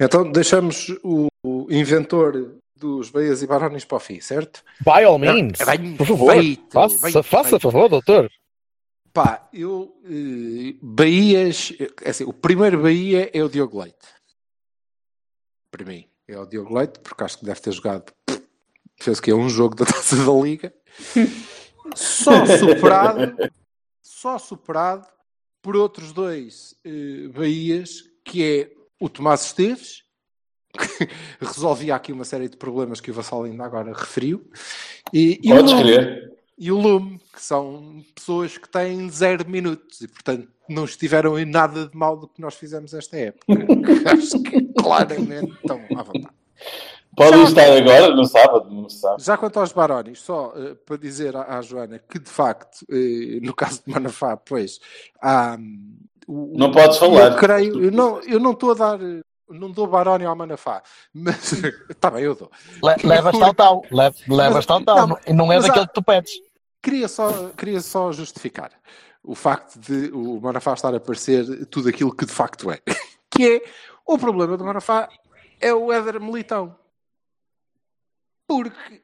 Então 0.00 0.30
deixamos 0.32 0.88
o, 1.04 1.28
o 1.44 1.66
inventor 1.70 2.56
dos 2.74 3.10
Beias 3.10 3.42
e 3.42 3.46
Barões 3.46 3.84
para 3.84 3.96
o 3.96 4.00
fim, 4.00 4.20
certo? 4.20 4.64
By 4.80 5.04
all 5.04 5.18
means, 5.18 5.60
É 5.60 5.64
bem 5.64 5.96
por 5.96 6.06
favor, 6.06 6.32
feito, 6.32 6.64
faça, 6.72 6.98
bem 7.00 7.22
faça 7.22 7.60
favor, 7.60 7.88
doutor. 7.88 8.28
Pá, 9.12 9.48
eu. 9.52 9.94
eh, 10.04 10.74
Bahias. 10.82 11.72
É 12.02 12.10
assim, 12.10 12.24
o 12.24 12.32
primeiro 12.32 12.82
Bahia 12.82 13.30
é 13.32 13.44
o 13.44 13.48
Diogo 13.48 13.80
Leite. 13.80 14.08
Para 15.70 15.84
mim, 15.84 16.06
é 16.26 16.38
o 16.38 16.46
Diogo 16.46 16.74
Leite, 16.74 16.98
porque 17.00 17.22
acho 17.22 17.38
que 17.38 17.44
deve 17.44 17.60
ter 17.60 17.72
jogado. 17.72 18.12
Fez 19.02 19.18
que 19.18 19.32
é 19.32 19.34
um 19.34 19.48
jogo 19.48 19.74
da 19.74 19.84
taça 19.86 20.16
da 20.16 20.32
Liga. 20.32 20.72
Só 21.94 22.46
superado. 22.46 23.36
Só 24.00 24.38
superado 24.38 25.06
por 25.60 25.76
outros 25.76 26.12
dois 26.12 26.76
eh, 26.84 27.28
Bahias, 27.34 28.04
que 28.24 28.44
é 28.44 28.72
o 29.00 29.08
Tomás 29.08 29.46
Esteves, 29.46 30.04
que 30.72 31.08
resolvia 31.44 31.96
aqui 31.96 32.12
uma 32.12 32.24
série 32.24 32.48
de 32.48 32.56
problemas 32.56 33.00
que 33.00 33.10
o 33.10 33.14
Vassal 33.14 33.42
ainda 33.42 33.64
agora 33.64 33.92
referiu. 33.92 34.48
E, 35.12 35.40
e 35.42 35.52
o 35.52 35.62
Lume 35.62 36.32
e 36.56 36.70
o 36.70 36.78
Lume, 36.78 37.20
que 37.32 37.42
são 37.42 38.04
pessoas 38.14 38.56
que 38.56 38.68
têm 38.68 39.10
zero 39.10 39.48
minutos 39.48 40.00
e, 40.00 40.06
portanto, 40.06 40.48
não 40.68 40.84
estiveram 40.84 41.36
em 41.36 41.44
nada 41.44 41.88
de 41.88 41.96
mal 41.96 42.16
do 42.16 42.28
que 42.28 42.40
nós 42.40 42.54
fizemos 42.54 42.94
esta 42.94 43.16
época. 43.16 43.52
Acho 44.06 44.40
que 44.44 44.62
claramente 44.74 45.50
estão 45.54 45.84
à 45.96 46.02
vontade. 46.04 46.34
Podem 47.14 47.42
Já- 47.42 47.48
estar 47.48 47.72
agora, 47.76 48.14
no 48.14 48.24
sábado, 48.24 48.70
não 48.70 48.88
se 48.88 48.98
sabe. 49.00 49.22
Já 49.22 49.36
quanto 49.36 49.60
aos 49.60 49.72
Barões, 49.72 50.20
só 50.20 50.52
eh, 50.56 50.74
para 50.86 50.96
dizer 50.96 51.36
à, 51.36 51.58
à 51.58 51.62
Joana 51.62 51.98
que, 51.98 52.18
de 52.18 52.30
facto, 52.30 52.86
eh, 52.90 53.38
no 53.42 53.54
caso 53.56 53.82
de 53.86 53.92
Manafá, 53.92 54.36
pois, 54.36 54.78
há. 55.22 55.56
o- 56.26 56.54
Não 56.56 56.70
podes 56.72 56.96
falar. 56.96 57.32
Eu 57.32 57.36
creio, 57.36 57.84
eu 57.84 57.90
não, 57.90 58.20
eu 58.22 58.40
não 58.40 58.52
estou 58.52 58.70
a 58.70 58.74
dar. 58.74 59.00
eh, 59.02 59.20
Não 59.50 59.70
dou 59.70 59.86
Baroni 59.86 60.24
ao 60.24 60.34
Manafá, 60.34 60.82
mas 61.12 61.52
está 61.90 62.10
bem, 62.10 62.24
eu 62.24 62.34
dou. 62.34 62.50
Le- 62.82 63.06
Levas 63.06 63.38
tal 63.38 63.52
tal, 63.54 63.82
le- 63.90 64.34
levas 64.34 64.64
tal 64.64 64.82
tal, 64.82 65.06
Não, 65.08 65.18
e 65.26 65.32
não 65.34 65.52
é 65.52 65.60
daquele 65.60 65.84
há- 65.84 65.86
que 65.88 65.92
tu 65.94 66.02
pedes. 66.02 66.32
Queria 66.82 67.06
só, 67.08 67.50
queria 67.50 67.80
só 67.82 68.10
justificar 68.10 68.70
o 69.22 69.34
facto 69.34 69.78
de 69.78 70.10
o 70.12 70.40
Manafá 70.40 70.72
estar 70.72 70.94
a 70.94 70.98
parecer 70.98 71.66
tudo 71.66 71.88
aquilo 71.90 72.12
que 72.16 72.24
de 72.24 72.32
facto 72.32 72.70
é. 72.70 72.80
Que 73.30 73.56
é 73.56 73.62
o 74.06 74.16
problema 74.18 74.56
do 74.56 74.64
Manafá 74.64 75.08
é 75.60 75.72
o 75.74 75.92
Éder 75.92 76.18
Militão. 76.20 76.74
Porque 78.56 79.02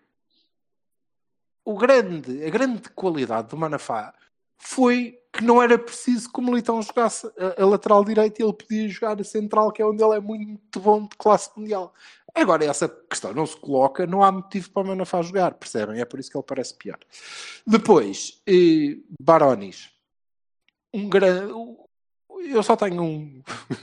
o 1.64 1.76
grande, 1.76 2.44
a 2.44 2.50
grande 2.50 2.88
qualidade 2.90 3.48
do 3.48 3.56
Manafá 3.56 4.14
foi 4.56 5.18
que 5.32 5.44
não 5.44 5.62
era 5.62 5.78
preciso 5.78 6.32
que 6.32 6.40
o 6.40 6.42
Militão 6.42 6.80
jogasse 6.82 7.26
a, 7.38 7.62
a 7.62 7.66
lateral 7.66 8.04
direito 8.04 8.40
e 8.40 8.42
ele 8.42 8.52
podia 8.52 8.88
jogar 8.88 9.20
a 9.20 9.24
central, 9.24 9.70
que 9.70 9.82
é 9.82 9.86
onde 9.86 10.02
ele 10.02 10.16
é 10.16 10.20
muito 10.20 10.80
bom 10.80 11.02
de 11.02 11.16
classe 11.16 11.50
mundial. 11.56 11.92
Agora, 12.34 12.64
essa 12.64 12.88
questão 12.88 13.32
não 13.34 13.46
se 13.46 13.56
coloca, 13.56 14.06
não 14.06 14.22
há 14.22 14.32
motivo 14.32 14.70
para 14.70 14.82
o 14.82 14.86
Manafá 14.86 15.22
jogar, 15.22 15.54
percebem? 15.54 16.00
É 16.00 16.04
por 16.04 16.18
isso 16.18 16.30
que 16.30 16.36
ele 16.36 16.44
parece 16.46 16.74
pior. 16.74 16.98
Depois, 17.66 18.40
eh, 18.46 18.96
Baronis. 19.20 19.90
Um 20.92 21.08
grande. 21.08 21.52
Eu 22.46 22.62
só 22.62 22.76
tenho 22.76 23.02
um. 23.02 23.42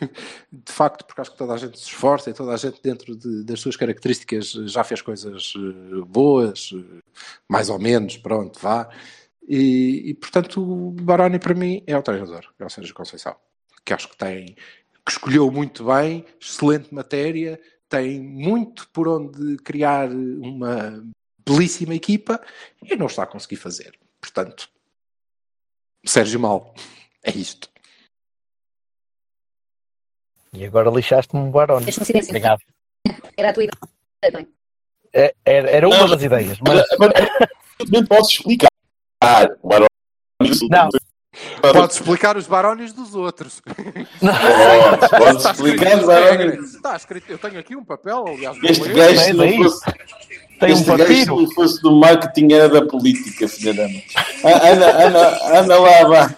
De 0.51 0.71
facto, 0.71 1.05
porque 1.05 1.21
acho 1.21 1.31
que 1.31 1.37
toda 1.37 1.53
a 1.53 1.57
gente 1.57 1.77
se 1.79 1.85
esforça 1.85 2.29
e 2.29 2.33
toda 2.33 2.53
a 2.53 2.57
gente, 2.57 2.81
dentro 2.81 3.15
de- 3.15 3.43
das 3.43 3.59
suas 3.59 3.75
características, 3.75 4.51
já 4.51 4.83
fez 4.83 5.01
coisas 5.01 5.53
eh, 5.55 6.05
boas, 6.07 6.71
eh, 6.73 7.01
mais 7.47 7.69
ou 7.69 7.77
menos, 7.79 8.17
pronto, 8.17 8.59
vá. 8.59 8.89
E, 9.47 10.09
e, 10.09 10.13
portanto, 10.15 10.61
o 10.61 10.91
Baroni 10.91 11.37
para 11.39 11.53
mim 11.53 11.83
é 11.85 11.95
o 11.97 12.01
treinador, 12.01 12.51
é 12.57 12.65
o 12.65 12.69
Sérgio 12.69 12.95
Conceição, 12.95 13.35
que 13.85 13.93
acho 13.93 14.09
que 14.09 14.17
tem, 14.17 14.55
que 15.05 15.11
escolheu 15.11 15.51
muito 15.51 15.85
bem, 15.85 16.25
excelente 16.41 16.93
matéria, 16.93 17.59
tem 17.87 18.19
muito 18.19 18.89
por 18.89 19.07
onde 19.07 19.57
criar 19.57 20.09
uma 20.09 21.03
belíssima 21.47 21.93
equipa 21.93 22.41
e 22.81 22.95
não 22.95 23.05
está 23.05 23.21
a 23.23 23.27
conseguir 23.27 23.57
fazer. 23.57 23.93
Portanto, 24.19 24.67
Sérgio 26.03 26.39
Mal, 26.39 26.73
é 27.23 27.31
isto. 27.31 27.69
E 30.55 30.65
agora 30.65 30.89
lixaste-me 30.89 31.41
um 31.41 31.51
um 32.01 32.05
silêncio. 32.05 32.29
Obrigado. 32.29 32.59
Era 33.37 33.49
a 33.49 33.53
tua 33.53 33.63
ideia. 33.63 34.47
É- 35.13 35.33
Era, 35.45 35.69
era 35.69 35.87
uma 35.87 35.97
Não. 35.99 36.09
das 36.09 36.21
ideias, 36.23 36.57
mas 36.61 36.83
Não 37.89 38.05
posso 38.05 38.31
explicar. 38.33 38.67
O 39.61 39.67
Barões- 39.67 39.89
Não. 40.69 40.89
Podes 41.73 41.97
explicar 41.97 42.37
os 42.37 42.47
Barones 42.47 42.93
dos 42.93 43.13
outros. 43.15 43.61
Podes, 43.61 45.09
podes 45.17 45.45
explicar 45.45 45.97
os 45.99 46.05
Barões. 46.05 46.73
Está 46.75 46.95
escrito, 46.95 47.29
eu 47.31 47.37
tenho 47.37 47.59
aqui 47.59 47.75
um 47.75 47.83
papel, 47.83 48.25
aliás, 48.27 48.57
Este 48.63 48.89
gajo, 48.93 49.19
se 49.19 49.33
não 49.33 49.53
fosse, 49.57 49.85
tem 50.59 50.69
um 50.69 50.73
este 50.73 50.85
gajo, 50.97 51.13
se 51.13 51.25
não 51.25 51.51
fosse 51.51 51.81
do 51.81 51.91
marketing, 51.99 52.53
era 52.53 52.69
da 52.69 52.85
política, 52.85 53.47
filha 53.47 53.73
da 53.73 53.83
mãe. 53.83 54.03
Ah, 54.43 54.69
Anda, 54.71 55.07
anda, 55.07 55.59
anda 55.59 55.79
lá, 55.79 56.07
vá. 56.07 56.35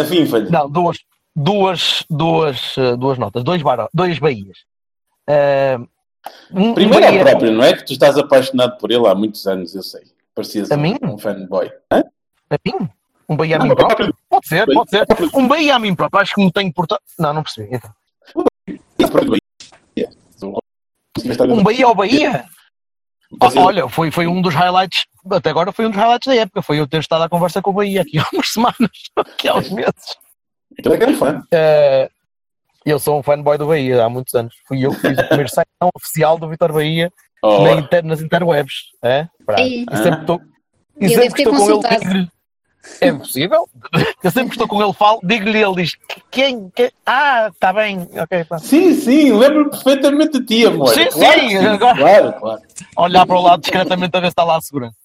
Afim, 0.00 0.26
falha. 0.26 0.48
Não, 0.50 0.68
duas, 0.70 0.98
duas, 1.42 2.04
duas, 2.10 2.74
eh, 2.76 2.96
duas 2.96 3.18
notas, 3.18 3.44
dois, 3.44 3.62
baró, 3.62 3.88
dois 3.94 4.18
Bahias. 4.18 4.58
Eh, 5.26 5.78
um, 6.52 6.74
Primeiro 6.74 7.04
é 7.04 7.08
Bahia- 7.10 7.24
próprio, 7.24 7.52
não 7.52 7.64
é? 7.64 7.74
Que 7.76 7.84
tu 7.84 7.92
estás 7.92 8.18
aparcionado 8.18 8.76
por 8.78 8.90
ele 8.90 9.06
há 9.06 9.14
muitos 9.14 9.46
anos, 9.46 9.74
eu 9.74 9.82
sei. 9.82 10.02
Parecias 10.34 10.70
A 10.70 10.74
um, 10.76 10.80
mim? 10.80 10.96
um 11.02 11.18
fanboy. 11.18 11.70
Hã? 11.92 12.02
A 12.50 12.56
mim? 12.64 12.88
Um 13.28 13.36
Bahia 13.36 13.56
a 13.56 13.58
mim 13.60 13.68
mas 13.68 13.76
próprio? 13.76 14.14
Pode 14.28 14.46
ser, 14.48 14.66
pode 14.66 14.90
ser. 14.90 15.04
Um 15.34 15.46
Bahia 15.46 15.76
a 15.76 15.78
mim 15.78 15.94
próprio, 15.94 16.20
acho 16.22 16.34
que 16.34 16.42
não 16.42 16.50
tenho 16.50 16.72
portanto. 16.72 17.02
Não, 17.18 17.32
não 17.34 17.42
percebi. 17.42 17.68
Então. 17.74 17.92
Um 21.48 21.62
Bahia 21.62 21.86
ao 21.86 21.94
Bahia? 21.94 22.44
Ah, 23.40 23.48
Olha, 23.56 23.88
foi, 23.88 24.10
foi 24.10 24.26
um 24.26 24.40
dos 24.40 24.54
highlights, 24.54 25.04
até 25.30 25.50
agora 25.50 25.70
foi 25.72 25.84
um 25.86 25.90
dos 25.90 25.98
highlights 25.98 26.26
da 26.26 26.34
época, 26.40 26.62
foi 26.62 26.80
eu 26.80 26.86
ter 26.86 27.00
estado 27.00 27.22
à 27.24 27.28
conversa 27.28 27.60
com 27.60 27.70
o 27.70 27.74
Bahia 27.74 28.00
aqui 28.00 28.18
há 28.18 28.24
umas 28.32 28.48
semanas, 28.52 28.90
aqui 29.16 29.48
há 29.48 29.54
uns 29.56 29.68
meses. 29.70 30.16
Aquele 30.78 30.94
é 30.94 30.98
grande 30.98 31.18
fã. 31.18 31.42
Eh, 31.50 32.10
eu 32.86 32.98
sou 32.98 33.18
um 33.18 33.22
fanboy 33.22 33.58
do 33.58 33.66
Bahia 33.66 34.04
há 34.04 34.08
muitos 34.08 34.34
anos. 34.34 34.54
Fui 34.66 34.84
eu 34.84 34.90
que 34.90 35.00
fiz 35.00 35.18
o 35.18 35.24
primeiro 35.28 35.50
site 35.50 35.68
não 35.80 35.90
oficial 35.94 36.38
do 36.38 36.48
Vitor 36.48 36.72
Bahia 36.72 37.12
Oh, 37.42 37.62
na 37.62 37.72
inter- 37.72 38.04
nas 38.04 38.20
interwebs. 38.20 38.74
É? 39.02 39.28
E 39.58 39.84
sempre 40.02 40.20
estou. 40.20 40.40
E 41.00 41.04
Eu 41.04 41.10
sempre 41.10 41.22
devo 41.22 41.34
que 41.34 41.42
ter 41.44 41.50
estou 41.50 41.54
com 41.54 41.62
ele, 41.62 41.82
consultado. 41.82 42.30
É 43.00 43.12
possível? 43.12 43.68
Eu 44.24 44.30
sempre 44.30 44.52
estou 44.52 44.66
com 44.68 44.82
ele, 44.82 44.92
falo, 44.92 45.20
digo-lhe 45.22 45.62
ele 45.62 45.74
diz: 45.82 45.92
quem, 46.30 46.70
quem? 46.70 46.90
Ah, 47.04 47.48
está 47.52 47.72
bem, 47.72 48.08
ok, 48.16 48.44
pá. 48.44 48.58
Sim, 48.58 48.94
sim, 48.94 49.32
lembro-me 49.32 49.70
perfeitamente 49.70 50.40
de 50.40 50.46
ti, 50.46 50.66
amor. 50.66 50.88
Sim, 50.94 51.06
claro, 51.06 51.40
sim, 51.40 51.48
que 51.48 51.56
agora- 51.56 51.96
claro, 51.98 52.32
claro. 52.40 52.62
Olhar 52.96 53.26
para 53.26 53.36
o 53.36 53.42
lado 53.42 53.60
discretamente 53.60 54.16
a 54.16 54.20
ver 54.20 54.26
se 54.26 54.30
está 54.32 54.44
lá 54.44 54.56
a 54.56 54.60
segurança. 54.60 54.96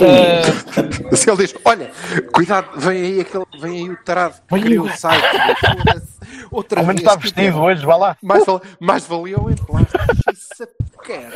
Eh, 0.00 0.42
Se 1.16 1.30
ele 1.30 1.36
diz, 1.38 1.54
olha, 1.64 1.90
cuidado, 2.32 2.78
vem 2.78 3.00
aí, 3.02 3.20
aquele, 3.20 3.44
vem 3.60 3.72
aí 3.84 3.90
o 3.90 3.96
tarado 4.04 4.34
que 4.34 4.54
Vem 4.54 4.62
aí 4.62 4.68
criou 4.68 4.86
o- 4.86 4.96
site. 4.96 5.22
Outra 6.50 6.80
ao 6.80 6.86
menos 6.86 7.00
está 7.02 7.16
vestido 7.16 7.60
hoje, 7.60 7.84
vá 7.86 7.96
lá. 7.96 8.16
Mais, 8.22 8.44
val- 8.44 8.62
mais 8.80 9.06
valia 9.06 9.38
o. 9.38 9.50
Isso 9.50 10.62
é. 11.08 11.28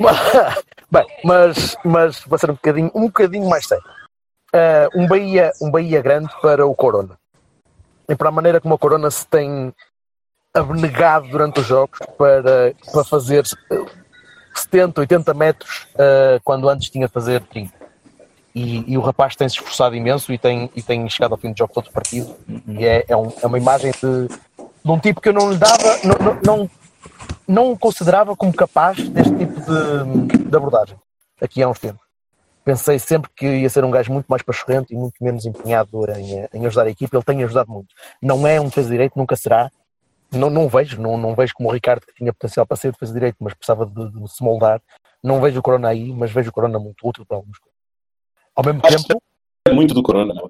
Bem, 0.90 1.06
mas, 1.24 1.76
mas 1.84 2.20
vai 2.26 2.38
ser 2.38 2.50
um 2.50 2.54
bocadinho, 2.54 2.90
um 2.94 3.02
bocadinho 3.02 3.48
mais 3.48 3.66
sério. 3.66 3.84
Ah, 4.52 4.88
um, 4.94 5.06
Bahia, 5.06 5.52
um 5.60 5.70
Bahia 5.70 6.00
grande 6.02 6.30
para 6.40 6.66
o 6.66 6.74
Corona. 6.74 7.18
E 8.08 8.16
para 8.16 8.28
a 8.28 8.32
maneira 8.32 8.60
como 8.60 8.74
a 8.74 8.78
Corona 8.78 9.10
se 9.10 9.26
tem 9.26 9.72
abnegado 10.52 11.28
durante 11.28 11.60
os 11.60 11.66
jogos 11.66 11.98
para, 12.18 12.74
para 12.92 13.04
fazer 13.04 13.44
70, 14.54 15.00
80 15.00 15.34
metros 15.34 15.86
ah, 15.98 16.40
quando 16.44 16.68
antes 16.68 16.90
tinha 16.90 17.06
de 17.06 17.12
fazer 17.12 17.40
30. 17.42 17.72
E, 18.54 18.92
e 18.92 18.98
o 18.98 19.00
rapaz 19.00 19.36
tem 19.36 19.48
se 19.48 19.54
esforçado 19.56 19.94
imenso 19.94 20.32
e 20.32 20.38
tem, 20.38 20.68
e 20.74 20.82
tem 20.82 21.08
chegado 21.08 21.32
ao 21.32 21.38
fim 21.38 21.52
do 21.52 21.58
jogo 21.58 21.72
todo 21.72 21.90
partido. 21.92 22.34
E 22.66 22.84
é, 22.84 23.04
é, 23.08 23.16
um- 23.16 23.32
é 23.40 23.46
uma 23.46 23.58
imagem 23.58 23.92
de, 23.92 24.28
de 24.28 24.90
um 24.90 24.98
tipo 24.98 25.20
que 25.20 25.28
eu 25.28 25.32
não 25.32 25.52
lhe 25.52 25.56
dava, 25.56 25.98
não, 26.02 26.16
não, 26.18 26.40
não, 26.44 26.70
não 27.46 27.72
o 27.72 27.78
considerava 27.78 28.34
como 28.34 28.52
capaz 28.52 29.08
deste 29.08 29.36
tipo 29.36 29.60
de, 29.60 30.38
de 30.50 30.56
abordagem 30.56 30.96
aqui 31.40 31.62
há 31.62 31.68
uns 31.68 31.78
tempos. 31.78 32.02
Pensei 32.64 32.98
sempre 32.98 33.30
que 33.34 33.46
ia 33.46 33.70
ser 33.70 33.84
um 33.84 33.90
gajo 33.90 34.12
muito 34.12 34.26
mais 34.26 34.42
pachorrento 34.42 34.92
e 34.92 34.96
muito 34.96 35.14
menos 35.22 35.46
empenhado 35.46 36.04
em, 36.16 36.46
em 36.52 36.66
ajudar 36.66 36.86
a 36.86 36.90
equipa. 36.90 37.16
Ele 37.16 37.24
tem 37.24 37.42
ajudado 37.44 37.70
muito. 37.70 37.88
Não 38.20 38.46
é 38.46 38.60
um 38.60 38.64
defesa 38.66 38.90
direito, 38.90 39.16
nunca 39.16 39.34
será. 39.36 39.70
Não, 40.32 40.48
não 40.48 40.68
vejo, 40.68 41.00
não, 41.00 41.16
não 41.16 41.34
vejo 41.34 41.52
como 41.54 41.68
o 41.68 41.72
Ricardo 41.72 42.06
que 42.06 42.14
tinha 42.14 42.32
potencial 42.32 42.64
para 42.66 42.76
ser 42.76 42.92
defesa 42.92 43.12
direito, 43.12 43.36
mas 43.40 43.54
precisava 43.54 43.84
de, 43.86 44.10
de 44.10 44.32
se 44.32 44.42
moldar. 44.44 44.80
Não 45.22 45.40
vejo 45.40 45.58
o 45.58 45.62
Corona 45.62 45.88
aí, 45.88 46.12
mas 46.12 46.30
vejo 46.32 46.50
o 46.50 46.52
Corona 46.52 46.78
muito 46.78 47.06
útil 47.06 47.24
para 47.26 47.36
algumas 47.36 47.58
coisas. 47.58 47.78
Ao 48.54 48.64
mesmo 48.64 48.80
Acho 48.84 49.06
tempo, 49.06 49.22
É 49.66 49.72
muito 49.72 49.94
do 49.94 50.02
Corona, 50.02 50.32
não. 50.34 50.48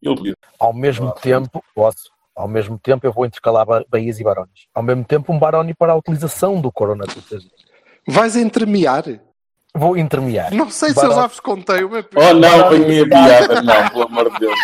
Eu 0.00 0.14
lido. 0.14 0.36
ao 0.60 0.72
mesmo 0.72 1.10
tempo, 1.12 1.64
posso, 1.74 2.10
ao 2.36 2.46
mesmo 2.46 2.78
tempo 2.78 3.04
eu 3.06 3.12
vou 3.12 3.24
intercalar 3.26 3.66
Ba- 3.66 3.84
Bahias 3.88 4.20
e 4.20 4.24
Barões. 4.24 4.68
Ao 4.74 4.82
mesmo 4.82 5.04
tempo, 5.04 5.32
um 5.32 5.38
Baroni 5.38 5.74
para 5.74 5.92
a 5.92 5.96
utilização 5.96 6.60
do 6.60 6.70
Corona. 6.70 7.04
Vais 8.06 8.36
entremear? 8.36 9.02
Vou 9.74 9.96
intermear. 9.96 10.54
Não 10.54 10.70
sei 10.70 10.92
se 10.92 11.04
eu 11.04 11.12
já 11.12 11.26
vos 11.26 11.40
contei 11.40 11.82
uma 11.82 11.98
Oh, 12.14 12.34
não, 12.34 12.68
foi 12.68 12.78
minha 12.78 13.08
piada. 13.08 13.60
Não, 13.62 13.88
pelo 13.88 14.02
amor 14.04 14.30
de 14.30 14.38
Deus. 14.38 14.58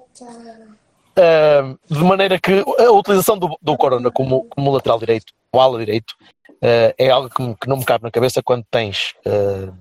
Uh, 1.18 1.78
de 1.92 2.04
maneira 2.04 2.38
que 2.38 2.64
a 2.78 2.90
utilização 2.92 3.36
do, 3.36 3.58
do 3.60 3.76
Corona 3.76 4.10
como, 4.10 4.44
como 4.44 4.72
lateral 4.72 4.98
direito, 4.98 5.32
como 5.50 5.62
ala 5.62 5.78
direito, 5.78 6.14
uh, 6.62 6.94
é 6.96 7.10
algo 7.10 7.28
que, 7.28 7.54
que 7.56 7.68
não 7.68 7.76
me 7.78 7.84
cabe 7.84 8.04
na 8.04 8.10
cabeça 8.10 8.42
quando 8.42 8.64
tens. 8.70 9.14
uh, 9.26 9.74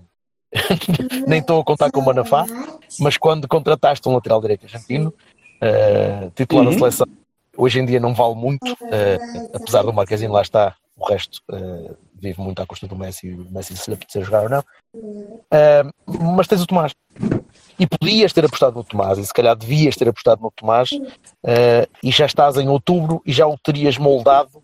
nem 1.28 1.40
estou 1.40 1.62
a 1.62 1.64
contar 1.64 1.92
com 1.92 2.00
o 2.00 2.06
Manafá, 2.06 2.46
mas 3.00 3.18
quando 3.18 3.48
contrataste 3.48 4.10
um 4.10 4.16
lateral 4.16 4.42
direito 4.42 4.66
argentino, 4.66 5.14
uh, 5.62 6.32
titular 6.32 6.66
da 6.66 6.72
Uhum. 6.72 6.78
seleção, 6.80 7.08
hoje 7.56 7.80
em 7.80 7.86
dia 7.86 8.00
não 8.00 8.16
vale 8.16 8.34
muito, 8.36 8.76
apesar 9.54 9.84
do 9.84 9.94
Marquezinho 9.94 10.32
lá 10.32 10.42
está, 10.42 10.76
o 10.98 11.06
resto 11.08 11.42
vive 12.16 12.42
muito 12.42 12.62
à 12.62 12.66
custa 12.66 12.88
do 12.88 12.96
Messi 12.96 13.32
o 13.32 13.50
Messi 13.52 13.78
se 13.78 13.92
lhe 13.92 13.96
apetecer 13.96 14.24
jogar 14.24 14.44
ou 14.44 14.50
não. 14.50 14.64
Mas 16.36 16.48
tens 16.48 16.62
o 16.64 16.66
Tomás. 16.66 16.94
E 17.80 17.88
podias 17.88 18.34
ter 18.34 18.44
apostado 18.44 18.76
no 18.76 18.84
Tomás, 18.84 19.18
e 19.18 19.26
se 19.26 19.34
calhar 19.34 19.56
devias 19.56 19.96
ter 19.96 20.10
apostado 20.10 20.42
no 20.42 20.52
Tomás, 20.52 20.90
eh, 21.46 21.88
e 22.04 22.12
já 22.12 22.26
estás 22.26 22.58
em 22.58 22.68
outubro 22.68 23.22
e 23.26 23.32
já 23.32 23.48
o 23.48 23.58
terias 23.58 23.98
moldado 23.98 24.62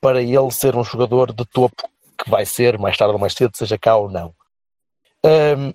para 0.00 0.20
ele 0.20 0.50
ser 0.50 0.74
um 0.74 0.82
jogador 0.82 1.32
de 1.32 1.44
topo, 1.46 1.88
que 2.18 2.28
vai 2.28 2.44
ser 2.44 2.76
mais 2.78 2.96
tarde 2.96 3.12
ou 3.12 3.20
mais 3.20 3.34
cedo, 3.34 3.56
seja 3.56 3.78
cá 3.78 3.96
ou 3.96 4.10
não. 4.10 4.34
Ahm, 5.24 5.72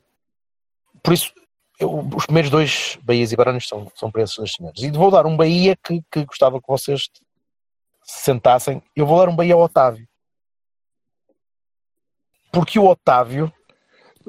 por 1.02 1.14
isso, 1.14 1.32
eu- 1.80 2.08
os 2.16 2.26
primeiros 2.26 2.52
dois 2.52 2.98
Bahias 3.02 3.32
e 3.32 3.36
Barões 3.36 3.68
são, 3.68 3.92
são 3.96 4.12
esses 4.18 4.36
dois 4.36 4.52
senhores. 4.54 4.84
E 4.84 4.92
vou 4.92 5.10
dar 5.10 5.26
um 5.26 5.38
Bahia 5.38 5.78
que, 5.78 6.04
que 6.12 6.26
gostava 6.26 6.60
que 6.60 6.68
vocês 6.68 7.10
se 8.04 8.24
sentassem. 8.24 8.84
Eu 8.96 9.06
vou 9.06 9.18
dar 9.18 9.30
um 9.30 9.36
Bahia 9.36 9.54
ao 9.54 9.62
Otávio. 9.62 10.08
Porque 12.52 12.78
o 12.78 12.86
Otávio 12.86 13.52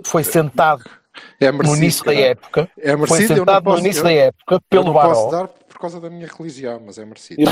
foi 0.05 0.23
sentado 0.23 0.85
É 1.41 1.51
no 1.53 1.59
merecido. 1.59 1.83
início 1.83 2.05
da 2.05 2.13
cara. 2.13 2.27
época 2.27 2.71
É 2.79 2.91
foi 2.91 2.97
merecido, 2.97 3.23
eu 3.23 3.29
não 3.29 3.37
sentado 3.45 3.65
no 3.65 3.71
posso, 3.71 3.81
início 3.85 4.01
eu, 4.01 4.05
da 4.05 4.13
época 4.13 4.55
eu 4.55 4.61
pelo 4.69 4.85
não 4.87 4.93
posso 4.95 5.31
Baró. 5.31 5.43
dar 5.43 5.49
por 5.49 5.79
causa 5.79 6.01
da 6.01 6.09
minha 6.11 6.27
religião, 6.27 6.81
mas 6.85 6.99
é 6.99 7.05
merecido. 7.05 7.43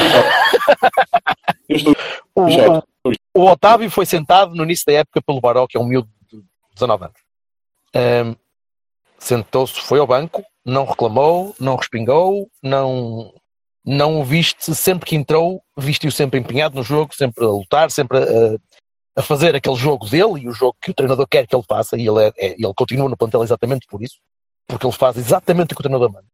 Eu 1.68 1.78
eu 1.78 1.94
O, 2.34 2.78
o- 3.08 3.12
o 3.34 3.46
Otávio 3.50 3.90
foi 3.90 4.04
sentado 4.06 4.54
no 4.54 4.64
início 4.64 4.84
da 4.86 4.92
época 4.92 5.22
pelo 5.22 5.40
Baró, 5.40 5.66
que 5.66 5.76
é 5.76 5.80
um 5.80 5.84
miúdo 5.86 6.08
de 6.30 6.42
19 6.74 7.04
anos. 7.04 7.20
Ahm, 7.94 8.34
Sentou-se, 9.18 9.78
foi 9.82 9.98
ao 9.98 10.06
banco, 10.06 10.42
não 10.64 10.86
reclamou, 10.86 11.54
não 11.60 11.76
respingou, 11.76 12.50
não, 12.62 13.30
não 13.84 14.18
o 14.20 14.24
viste 14.24 14.74
sempre 14.74 15.06
que 15.10 15.14
entrou, 15.14 15.62
viste-o 15.76 16.10
sempre 16.10 16.40
empenhado 16.40 16.74
no 16.76 16.82
jogo, 16.82 17.14
sempre 17.14 17.44
a 17.44 17.48
lutar, 17.48 17.90
sempre 17.90 18.16
a, 18.16 18.22
a 19.20 19.22
fazer 19.22 19.54
aquele 19.54 19.76
jogo 19.76 20.08
dele 20.08 20.40
e 20.40 20.48
o 20.48 20.52
jogo 20.52 20.76
que 20.80 20.90
o 20.90 20.94
treinador 20.94 21.26
quer 21.28 21.46
que 21.46 21.54
ele 21.54 21.64
faça, 21.68 21.96
e 21.96 22.08
ele, 22.08 22.24
é, 22.24 22.32
é- 22.38 22.54
ele 22.58 22.74
continua 22.74 23.08
no 23.08 23.16
plantel 23.16 23.42
exatamente 23.42 23.86
por 23.86 24.02
isso, 24.02 24.16
porque 24.66 24.86
ele 24.86 24.96
faz 24.96 25.16
exatamente 25.16 25.72
o 25.72 25.76
que 25.76 25.80
o 25.80 25.82
treinador 25.82 26.10
manda, 26.10 26.26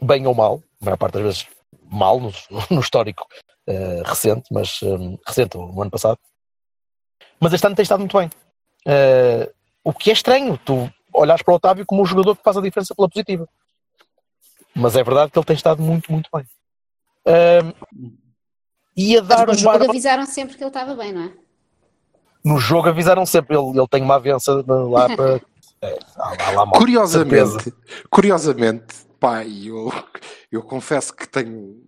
bem 0.00 0.26
ou 0.26 0.34
mal, 0.34 0.62
a 0.80 0.84
maior 0.84 0.96
parte 0.96 1.14
das 1.14 1.22
vezes 1.22 1.46
mal 1.90 2.20
no, 2.20 2.32
no 2.70 2.80
histórico 2.80 3.26
eh, 3.66 4.02
recente, 4.04 4.44
mas 4.52 4.80
hum, 4.82 5.18
recente, 5.26 5.56
o 5.56 5.82
ano 5.82 5.90
passado. 5.90 6.18
Mas 7.40 7.52
este 7.52 7.66
ano 7.66 7.76
tem 7.76 7.82
estado 7.82 7.98
muito 7.98 8.16
bem. 8.16 8.30
Eh, 8.86 9.52
o 9.82 9.92
que 9.92 10.10
é 10.10 10.12
estranho, 10.12 10.56
tu 10.58 10.88
olhares 11.12 11.42
para 11.42 11.52
o 11.52 11.56
Otávio 11.56 11.84
como 11.84 12.02
um 12.02 12.06
jogador 12.06 12.36
que 12.36 12.42
faz 12.42 12.56
a 12.56 12.62
diferença 12.62 12.94
pela 12.94 13.08
positiva. 13.08 13.48
Mas 14.74 14.96
é 14.96 15.02
verdade 15.02 15.32
que 15.32 15.38
ele 15.38 15.44
tem 15.44 15.56
estado 15.56 15.82
muito, 15.82 16.10
muito 16.10 16.30
bem. 16.32 16.46
Hum, 17.26 18.16
ia 18.96 19.20
Mas 19.22 19.28
dar 19.28 19.46
no 19.46 19.52
um 19.52 19.70
avisaram 19.70 20.24
sempre 20.24 20.56
que 20.56 20.62
ele 20.62 20.70
estava 20.70 20.94
bem, 20.94 21.12
não 21.12 21.22
é? 21.22 21.41
No 22.44 22.58
jogo 22.58 22.88
avisaram 22.88 23.24
sempre, 23.24 23.56
ele, 23.56 23.78
ele 23.78 23.88
tem 23.88 24.02
uma 24.02 24.16
avança 24.16 24.64
lá 24.66 25.08
para. 25.14 25.40
É, 25.80 25.98
lá, 26.16 26.50
lá 26.52 26.64
uma 26.64 27.06
certeza. 27.06 27.58
Curiosamente, 27.58 27.74
curiosamente, 28.08 28.94
pá, 29.18 29.44
e 29.44 29.68
eu, 29.68 29.92
eu 30.50 30.62
confesso 30.62 31.14
que 31.14 31.28
tenho. 31.28 31.82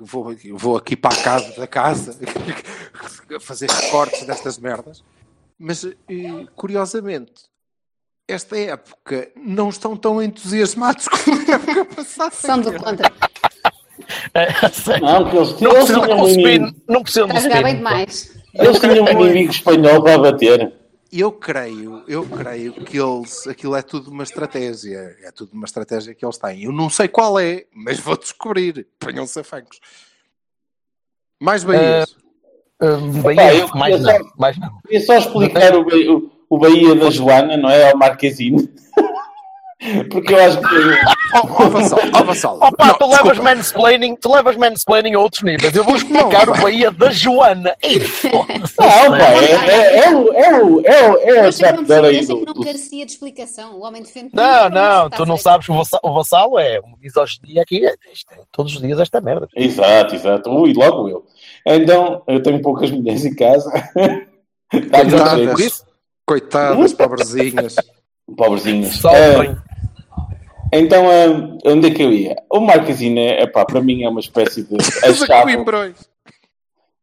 Vou, 0.00 0.34
vou 0.54 0.76
aqui 0.76 0.96
para 0.96 1.14
a 1.14 1.22
casa 1.22 1.58
da 1.58 1.66
casa 1.66 2.18
fazer 3.40 3.70
recortes 3.70 4.26
destas 4.26 4.58
merdas, 4.58 5.02
mas 5.58 5.84
eh, 5.84 5.94
curiosamente, 6.54 7.32
esta 8.28 8.58
época 8.58 9.30
não 9.34 9.70
estão 9.70 9.96
tão 9.96 10.22
entusiasmados 10.22 11.08
como 11.08 11.38
a 11.38 11.54
época 11.54 11.84
passada. 11.86 12.34
São 12.34 12.60
do 12.60 12.72
contra. 12.74 13.10
É. 14.34 14.48
Não, 15.00 15.30
que 15.30 15.36
eles, 15.36 15.60
Não 15.60 15.70
precisam 15.72 16.02
um 16.02 16.28
spin, 16.28 16.82
não 16.88 17.02
precisam 17.02 17.28
do 17.28 17.36
Está 17.36 17.38
a 17.38 17.42
jogar 17.42 17.62
bem 17.62 17.74
spin. 17.74 17.76
demais. 17.76 18.37
Eles 18.54 18.78
tinham 18.78 19.04
um 19.04 19.08
inimigo 19.08 19.50
espanhol 19.50 20.02
para 20.02 20.18
bater. 20.18 20.72
Eu 21.10 21.32
creio, 21.32 22.04
eu 22.06 22.26
creio 22.26 22.72
que 22.74 22.98
eles, 22.98 23.46
aquilo 23.46 23.74
é 23.74 23.80
tudo 23.80 24.10
uma 24.10 24.22
estratégia, 24.22 25.16
é 25.22 25.32
tudo 25.32 25.54
uma 25.54 25.64
estratégia 25.64 26.14
que 26.14 26.24
eles 26.24 26.36
têm. 26.36 26.64
Eu 26.64 26.72
não 26.72 26.90
sei 26.90 27.08
qual 27.08 27.38
é, 27.38 27.64
mas 27.74 27.98
vou 27.98 28.16
descobrir. 28.16 28.86
Ponham-se 28.98 29.40
a 29.40 29.44
fancos. 29.44 29.80
Mais 31.40 31.64
Bahias. 31.64 32.14
Hum, 32.80 33.22
Pá, 33.22 33.34
Bahia, 33.34 33.54
eu 33.54 33.68
mais 33.68 33.96
queria 33.96 34.18
não, 34.18 34.32
mais 34.36 34.58
não. 34.58 34.80
Queria 34.82 35.00
só 35.00 35.16
explicar 35.16 35.74
o, 35.74 35.82
o, 35.82 36.30
o 36.48 36.58
Bahia 36.58 36.94
da 36.94 37.10
Joana, 37.10 37.56
não 37.56 37.70
é? 37.70 37.90
Ao 37.90 37.96
Marquezine. 37.96 38.68
Porque 40.10 40.34
eu 40.34 40.44
acho 40.44 40.58
que. 40.60 40.66
Ó 41.34 41.68
Vassal, 41.68 42.24
Vassal. 42.24 42.56
Opa, 42.60 42.86
Não, 42.86 42.94
tu 42.98 43.06
levas 43.06 43.38
mansplaining, 43.38 44.16
tu 44.16 44.32
levas 44.32 44.56
mansplaining 44.56 45.14
a 45.14 45.20
outros 45.20 45.42
níveis. 45.44 45.74
Eu 45.74 45.84
vou 45.84 45.94
explicar 45.94 46.46
Não, 46.46 46.54
o 46.54 46.60
Bahia 46.60 46.90
da 46.90 47.10
Joana. 47.10 47.76
Não, 48.32 48.46
pá, 48.46 49.24
é, 49.40 49.70
é, 49.70 49.98
é, 50.04 50.10
o- 50.10 50.32
é, 50.32 50.62
o- 50.62 50.80
é, 50.84 51.10
o- 51.10 51.18
é 51.18 51.42
não 52.44 52.54
carecia 52.64 53.06
de 53.06 53.12
explicação. 53.12 53.74
O 53.78 53.84
homem 53.84 54.02
defende 54.02 54.30
Não, 54.34 54.68
não, 54.68 55.10
tu 55.10 55.24
não 55.24 55.36
sabes, 55.36 55.68
o 55.68 56.12
vassalo 56.12 56.58
é 56.58 56.80
uma 56.80 56.96
misoginia 57.00 57.62
aqui, 57.62 57.86
é, 57.86 57.90
é 57.90 57.94
todos 58.50 58.74
os 58.74 58.80
dias 58.82 58.98
esta 58.98 59.20
merda. 59.20 59.46
Exato, 59.54 60.14
exato. 60.16 60.50
Ui, 60.50 60.72
logo 60.74 61.08
eu. 61.08 61.24
Então, 61.64 62.22
eu 62.26 62.42
tenho 62.42 62.60
poucas 62.60 62.90
mulheres 62.90 63.24
em 63.24 63.34
casa. 63.34 63.70
Coitadas. 64.70 65.84
Coitadas, 66.26 66.92
pobrezinhas. 66.94 67.76
Pobrezinhas. 68.36 68.94
sofrem. 68.96 69.56
Então, 70.72 71.04
ah, 71.08 71.56
onde 71.70 71.88
é 71.88 71.90
que 71.90 72.02
eu 72.02 72.12
ia? 72.12 72.36
O 72.52 72.60
Marquezine, 72.60 73.20
é 73.20 73.46
pá, 73.46 73.64
para 73.64 73.80
mim 73.80 74.02
é 74.04 74.08
uma 74.08 74.20
espécie 74.20 74.62
de 74.62 74.74
a. 75.04 75.08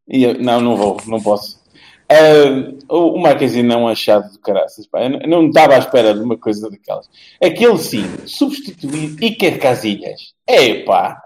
E 0.08 0.24
eu- 0.24 0.40
não, 0.40 0.62
não 0.62 0.76
vou, 0.78 0.98
não 1.08 1.22
posso. 1.22 1.64
Ah, 2.08 2.72
o 2.90 3.18
Marquezine 3.18 3.74
é 3.74 3.76
um 3.78 3.88
achado 3.88 4.32
de 4.32 4.38
caraças. 4.40 4.86
Pá. 4.86 5.04
Eu 5.04 5.28
não- 5.28 5.48
estava 5.48 5.76
à 5.76 5.80
espera 5.80 6.14
de 6.14 6.20
uma 6.22 6.38
coisa 6.38 6.70
daquelas. 6.70 7.10
Aquele 7.44 7.78
sim, 7.80 8.06
substituir 8.28 9.16
Iker 9.24 9.60
Casilhas. 9.60 10.34
É 10.48 10.84
pá! 10.84 11.24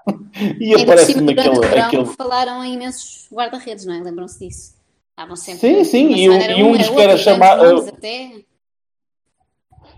E 0.61 0.71
por 0.75 0.81
aparece-me 0.83 1.33
aquele, 1.33 1.65
aquele. 1.81 2.05
falaram 2.05 2.63
em 2.63 2.75
imensos 2.75 3.27
guarda-redes, 3.29 3.85
não 3.85 3.93
é? 3.95 3.99
Lembram-se 4.01 4.39
disso? 4.39 4.75
Estavam 5.09 5.35
sempre. 5.35 5.59
Sim, 5.59 5.83
sim, 5.83 6.13
e 6.15 6.29
um- 6.29 6.39
e 6.41 6.63
um 6.63 6.71
dos 6.77 6.87
que 6.87 7.01
era 7.01 7.17
nomes 7.57 7.87
até. 7.89 8.31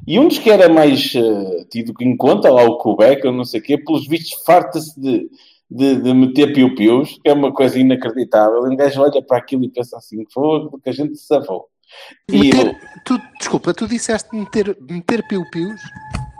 E 0.07 0.19
um 0.19 0.27
dos 0.27 0.39
que 0.39 0.49
era 0.49 0.67
mais 0.67 1.13
eh, 1.15 1.65
tido 1.69 1.93
em 2.01 2.17
conta, 2.17 2.49
lá 2.51 2.63
o 2.63 2.77
Quebec, 2.77 3.25
ou 3.27 3.33
não 3.33 3.45
sei 3.45 3.59
o 3.59 3.63
quê, 3.63 3.77
pelos 3.77 4.07
vistos 4.07 4.43
farta-se 4.43 4.99
de, 4.99 5.29
de, 5.69 6.01
de 6.01 6.13
meter 6.13 6.53
piu-pius, 6.53 7.19
que 7.23 7.29
é 7.29 7.33
uma 7.33 7.53
coisa 7.53 7.77
inacreditável. 7.79 8.65
E 8.65 8.69
um 8.73 8.75
gajo 8.75 9.01
olha 9.01 9.21
para 9.21 9.37
aquilo 9.37 9.63
e 9.63 9.69
pensa 9.69 9.97
assim, 9.97 10.25
fogo, 10.33 10.79
que 10.83 10.89
a 10.89 10.93
gente 10.93 11.15
se 11.15 11.27
safou. 11.27 11.67
E 12.29 12.37
Meter, 12.39 12.75
tu, 13.05 13.19
desculpa, 13.37 13.73
tu 13.73 13.87
disseste 13.87 14.35
meter, 14.35 14.75
meter 14.81 15.27
piu-pius? 15.27 15.79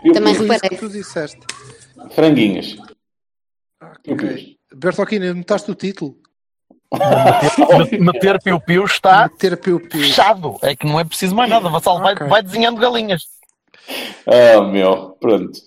o- 0.06 0.12
Também 0.14 0.34
reparei. 0.34 0.70
que 0.70 0.78
tu 0.78 0.90
disseste. 0.90 1.40
franguinhos. 2.12 2.78
Ok. 4.08 4.58
Bertolini, 4.74 5.34
notaste 5.34 5.70
o 5.70 5.76
título? 5.76 6.16
Meter 8.00 8.42
piu-piu 8.42 8.86
está 8.86 9.24
Meter 9.32 9.58
piu-pius. 9.58 10.08
fechado. 10.08 10.58
É 10.62 10.76
que 10.76 10.86
não 10.88 11.00
é 11.00 11.04
preciso 11.04 11.36
mais 11.36 11.50
nada. 11.50 11.70
Vassalo 11.70 12.00
vai, 12.00 12.14
Ok. 12.14 12.28
vai 12.28 12.42
desenhando 12.42 12.80
galinhas. 12.80 13.24
Ah, 14.28 14.62
meu, 14.64 15.12
pronto. 15.20 15.60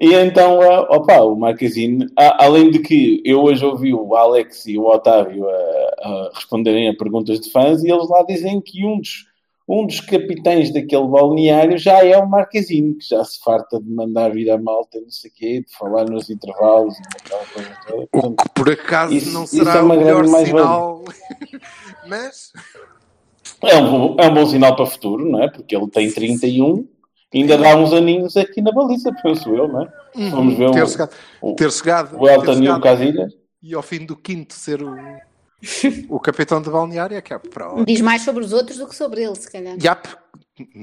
E 0.00 0.12
então, 0.14 0.60
ah, 0.60 0.80
opa, 0.90 1.20
o 1.22 1.36
Marquezine, 1.36 2.06
a- 2.18 2.44
além 2.44 2.70
de 2.70 2.80
que 2.80 3.22
eu 3.24 3.42
hoje 3.42 3.64
ouvi 3.64 3.94
o 3.94 4.14
Alex 4.16 4.66
e 4.66 4.76
o 4.76 4.84
Otávio 4.86 5.48
a, 5.48 5.52
a 6.02 6.30
responderem 6.34 6.88
a 6.88 6.94
perguntas 6.96 7.40
de 7.40 7.50
fãs 7.50 7.82
e 7.82 7.90
eles 7.90 8.08
lá 8.08 8.22
dizem 8.24 8.60
que 8.60 8.84
um 8.84 8.98
dos, 8.98 9.26
um 9.68 9.86
dos 9.86 10.00
capitães 10.00 10.72
daquele 10.72 11.06
balneário 11.06 11.78
já 11.78 12.04
é 12.04 12.18
o 12.18 12.28
Marquezine, 12.28 12.94
que 12.96 13.06
já 13.08 13.24
se 13.24 13.38
farta 13.42 13.80
de 13.80 13.88
mandar 13.88 14.30
vir 14.32 14.50
a 14.50 14.58
malta, 14.58 15.00
não 15.00 15.10
sei 15.10 15.30
o 15.30 15.34
quê, 15.34 15.64
de 15.66 15.76
falar 15.76 16.04
nos 16.10 16.28
intervalos 16.28 16.94
e 16.98 17.02
coisa 17.54 17.70
toda. 17.86 18.02
O 18.02 18.06
Portanto, 18.08 18.42
que 18.42 18.48
por 18.50 18.70
acaso 18.72 19.14
Isso- 19.14 19.32
não 19.32 19.44
isso 19.44 19.56
será 19.56 19.76
é 19.76 19.80
uma 19.80 19.94
o 19.94 19.98
melhor 19.98 20.26
sinal. 20.26 21.04
Mas 22.06 22.52
é, 23.62 23.76
um, 23.78 24.16
é 24.18 24.26
um 24.28 24.34
bom 24.34 24.46
sinal 24.46 24.74
para 24.74 24.84
o 24.84 24.86
futuro, 24.90 25.24
não 25.30 25.42
é? 25.42 25.48
Porque 25.48 25.74
ele 25.74 25.88
tem 25.88 26.10
31, 26.10 26.86
ainda 27.34 27.58
dá 27.58 27.76
uns 27.76 27.92
aninhos 27.92 28.36
aqui 28.36 28.60
na 28.62 28.70
baliza, 28.72 29.12
penso 29.22 29.54
eu, 29.54 29.68
não 29.68 29.82
é? 29.82 29.92
Vamos 30.30 30.56
ver 30.56 30.70
ter 30.70 30.82
o, 30.82 30.86
chegado, 30.88 31.10
o, 31.42 31.54
ter 31.54 31.72
chegado, 31.72 32.16
o 32.16 32.24
ter 32.26 32.32
Elton 32.34 32.62
e 32.62 32.70
o 32.70 32.80
Casilhas. 32.80 33.32
e 33.62 33.74
ao 33.74 33.82
fim 33.82 34.04
do 34.06 34.16
quinto 34.16 34.54
ser 34.54 34.82
o, 34.82 34.94
o 36.08 36.20
capitão 36.20 36.60
de 36.62 36.70
balneário 36.70 37.16
é 37.16 37.20
que 37.22 37.32
é 37.34 37.38
para 37.38 37.82
Diz 37.84 38.00
mais 38.00 38.22
sobre 38.22 38.44
os 38.44 38.52
outros 38.52 38.78
do 38.78 38.86
que 38.86 38.94
sobre 38.94 39.22
ele, 39.24 39.34
se 39.34 39.50
calhar. 39.50 39.76
Yap. 39.82 40.06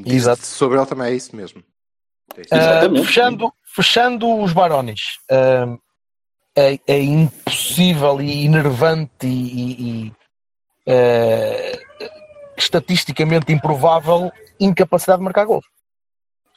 Exato. 0.05 0.45
Sobre 0.45 0.77
ele 0.77 0.85
também 0.87 1.07
é 1.07 1.15
isso 1.15 1.35
mesmo. 1.35 1.63
É 2.35 2.41
isso. 2.41 2.53
Exatamente. 2.53 3.05
fechando, 3.05 3.53
fechando 3.63 4.41
os 4.41 4.51
Barones, 4.51 5.01
ah, 5.29 5.77
é, 6.55 6.79
é 6.87 6.99
impossível 7.01 8.19
e 8.21 8.45
enervante 8.45 9.25
e, 9.27 9.71
e- 9.71 10.07
e, 10.07 10.13
ah, 10.87 11.79
estatisticamente 12.57 13.51
improvável 13.53 14.31
incapacidade 14.59 15.19
de 15.19 15.23
marcar 15.23 15.45
gols. 15.45 15.65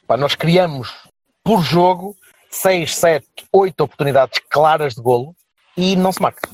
Pá, 0.07 0.17
nós 0.17 0.35
criamos 0.35 0.93
por 1.43 1.61
jogo 1.61 2.15
6, 2.49 2.95
7, 2.95 3.27
8 3.51 3.81
oportunidades 3.81 4.39
claras 4.49 4.95
de 4.95 5.01
golo 5.01 5.35
e 5.75 5.95
não 5.95 6.11
se 6.11 6.21
marca. 6.21 6.49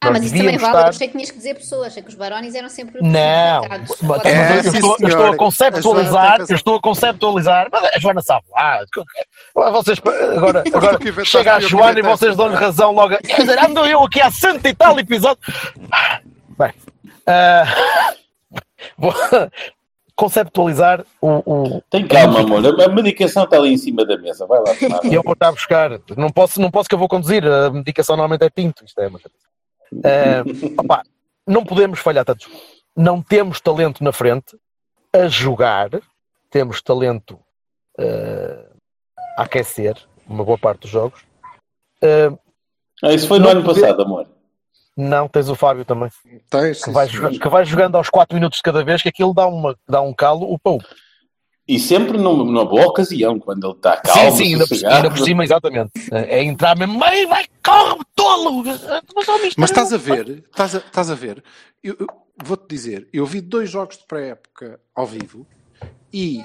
Ah, 0.00 0.06
Nós 0.10 0.14
mas 0.18 0.24
isso 0.32 0.36
também 0.36 0.58
vale. 0.58 0.74
Eu 0.74 0.78
estar- 0.78 0.88
achei 0.88 1.06
que 1.06 1.12
tinhas 1.12 1.30
que 1.30 1.36
dizer 1.36 1.54
pessoas. 1.54 1.86
Achei 1.86 2.02
que 2.02 2.08
os 2.08 2.16
Barones 2.16 2.56
eram 2.56 2.68
sempre. 2.68 3.00
Não, 3.00 3.68
mas- 3.68 4.02
É, 4.26 4.58
eu, 4.66 4.72
estou, 4.72 4.96
eu 4.98 5.08
estou 5.08 5.26
a 5.26 5.36
conceptualizar, 5.36 6.24
A 6.24 6.26
Joana 6.26 6.46
tem 6.46 6.54
eu 6.54 6.56
estou 6.56 6.74
a 6.76 6.80
conceptualizar, 6.80 7.68
mas 7.70 7.84
a 7.84 7.98
Joana 8.00 8.20
sabe 8.20 8.44
lá. 8.50 8.84
Vocês, 9.70 9.98
agora, 10.36 10.64
agora 10.74 10.98
chega 11.24 11.54
a 11.54 11.60
Joana 11.60 11.98
e 12.00 12.02
vocês 12.02 12.36
dão-lhe 12.36 12.56
razão 12.56 12.90
logo. 12.90 13.16
Quer 13.18 13.42
dizer, 13.42 13.58
ando 13.60 13.86
eu 13.86 14.02
aqui 14.02 14.20
há 14.20 14.28
cento 14.30 14.66
e 14.66 14.74
tal 14.74 14.98
episódios. 14.98 15.46
Bem, 16.58 16.72
ah, 17.28 17.64
vou 18.98 19.14
conceptualizar 20.22 21.04
o, 21.20 21.28
o- 21.76 21.82
Tem 21.90 22.06
calma, 22.06 22.40
amor. 22.40 22.80
A 22.80 22.88
medicação 22.88 23.42
está 23.44 23.56
ali 23.56 23.72
em 23.72 23.76
cima 23.76 24.04
da 24.04 24.16
mesa. 24.16 24.46
Vai 24.46 24.60
lá 24.60 24.74
tomar. 24.74 25.04
eu 25.12 25.22
vou 25.22 25.32
estar 25.32 25.48
a 25.48 25.52
buscar. 25.52 25.90
Não 26.16 26.30
posso, 26.30 26.60
não 26.60 26.70
posso 26.70 26.88
que 26.88 26.94
eu 26.94 26.98
vou 26.98 27.08
conduzir. 27.08 27.44
A 27.46 27.70
medicação 27.70 28.16
normalmente 28.16 28.44
é 28.44 28.50
tinto. 28.50 28.84
Isto 28.84 29.00
é 29.00 29.08
uma... 29.08 29.18
Eh, 30.04 30.42
opá, 30.78 31.02
não 31.46 31.64
podemos 31.64 31.98
falhar 31.98 32.24
tantos. 32.24 32.48
Não 32.96 33.20
temos 33.20 33.60
talento 33.60 34.02
na 34.04 34.12
frente 34.12 34.56
a 35.12 35.26
jogar. 35.26 35.90
Temos 36.50 36.80
talento 36.80 37.38
eh, 37.98 38.64
a 39.36 39.42
aquecer 39.42 39.96
uma 40.28 40.44
boa 40.44 40.56
parte 40.58 40.82
dos 40.82 40.90
jogos. 40.90 41.20
Eh, 42.00 42.30
Ah, 43.02 43.12
isso 43.12 43.26
foi 43.26 43.38
no 43.40 43.48
ano 43.48 43.64
passado, 43.64 44.02
amor. 44.02 44.26
Não, 44.96 45.28
tens 45.28 45.48
o 45.48 45.54
Fábio 45.54 45.84
também. 45.84 46.10
Tens, 46.50 46.78
Que 46.78 46.84
sim, 46.86 46.92
vai, 46.92 47.08
senhor. 47.08 47.22
joga- 47.32 47.38
que 47.38 47.48
vai 47.48 47.64
jogando 47.64 47.96
aos 47.96 48.08
4 48.10 48.34
minutos 48.34 48.58
de 48.58 48.62
cada 48.62 48.84
vez, 48.84 49.02
que 49.02 49.08
aquilo 49.08 49.32
dá, 49.34 49.46
uma, 49.46 49.76
dá 49.88 50.00
um 50.00 50.12
calo, 50.14 50.52
upa, 50.52 50.70
upa. 50.70 50.86
E 51.66 51.78
sempre 51.78 52.18
numa, 52.18 52.44
numa 52.44 52.64
boa 52.64 52.86
ocasião, 52.88 53.38
quando 53.38 53.64
ele 53.68 53.76
está 53.76 53.96
calmo, 53.98 54.32
sim, 54.32 54.44
sim, 54.44 54.52
ainda 54.54 54.66
por, 54.66 54.86
ainda 54.86 55.10
por 55.10 55.18
cima, 55.20 55.44
exatamente. 55.44 55.92
É 56.10 56.38
é 56.40 56.42
entrar 56.42 56.76
mesmo, 56.76 57.02
"Ei, 57.04 57.24
vai, 57.26 57.46
corre, 57.64 58.00
tolo! 58.16 58.64
Mas, 58.64 58.82
ó, 59.28 59.38
Mas 59.56 59.70
estás 59.70 59.92
a 59.92 59.96
ver, 59.96 60.28
estás 60.50 60.74
a, 60.74 60.78
estás 60.78 61.10
a 61.10 61.14
ver, 61.14 61.42
eu, 61.82 61.96
eu 62.00 62.06
vou-te 62.42 62.66
dizer, 62.68 63.08
eu 63.12 63.24
vi 63.24 63.40
dois 63.40 63.70
jogos 63.70 63.96
de 63.96 64.04
pré-época 64.06 64.80
ao 64.94 65.06
vivo 65.06 65.46
e 66.12 66.44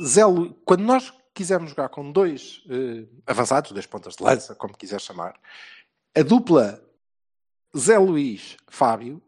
Zé 0.00 0.26
Lu- 0.26 0.54
quando 0.64 0.82
nós 0.82 1.12
quisemos 1.32 1.70
jogar 1.70 1.88
com 1.88 2.10
dois 2.10 2.62
eh, 2.68 3.04
avançados, 3.26 3.70
dois 3.70 3.86
pontas 3.86 4.16
de 4.16 4.24
lança, 4.24 4.54
como 4.56 4.76
quiser 4.76 5.00
chamar, 5.00 5.34
a 6.16 6.22
dupla 6.22 6.82
Zé 7.76 7.98
Luís 7.98 8.56
Fábio 8.68 9.20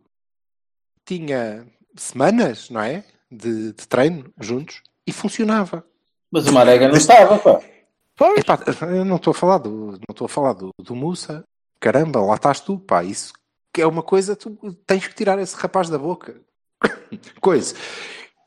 tinha 1.04 1.66
semanas, 1.96 2.70
não 2.70 2.80
é? 2.80 3.04
De, 3.30 3.72
de 3.72 3.88
treino 3.88 4.32
juntos 4.40 4.82
e 5.06 5.12
funcionava. 5.12 5.84
Mas 6.30 6.46
o 6.46 6.52
Marega 6.52 6.88
não 6.88 6.96
estava, 6.96 7.38
pá. 7.38 7.60
Pois, 8.16 8.38
Epá, 8.38 8.60
eu 8.88 9.04
não 9.04 9.16
estou 9.16 9.32
a 9.32 9.34
falar 9.34 9.58
do, 9.58 9.92
não 9.92 10.10
estou 10.10 10.26
a 10.26 10.28
falar 10.28 10.52
do, 10.52 10.70
do 10.78 10.94
Mussa. 10.94 11.44
Caramba, 11.80 12.20
lá 12.20 12.36
estás 12.36 12.60
tu, 12.60 12.78
pá. 12.78 13.02
Isso 13.02 13.32
que 13.72 13.82
é 13.82 13.86
uma 13.86 14.02
coisa, 14.02 14.36
tu 14.36 14.56
tens 14.86 15.06
que 15.08 15.14
tirar 15.14 15.38
esse 15.40 15.56
rapaz 15.56 15.90
da 15.90 15.98
boca. 15.98 16.40
Coisa. 17.40 17.74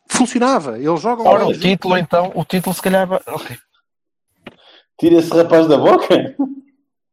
Funcionava, 0.10 0.80
eles 0.80 1.02
jogam 1.02 1.26
Ora, 1.26 1.46
o 1.46 1.54
título 1.54 1.98
então, 1.98 2.32
o 2.34 2.46
título 2.46 2.74
se 2.74 2.82
calhar. 2.82 3.08
Tira 4.98 5.16
esse 5.16 5.30
rapaz 5.30 5.68
da 5.68 5.78
boca. 5.78 6.36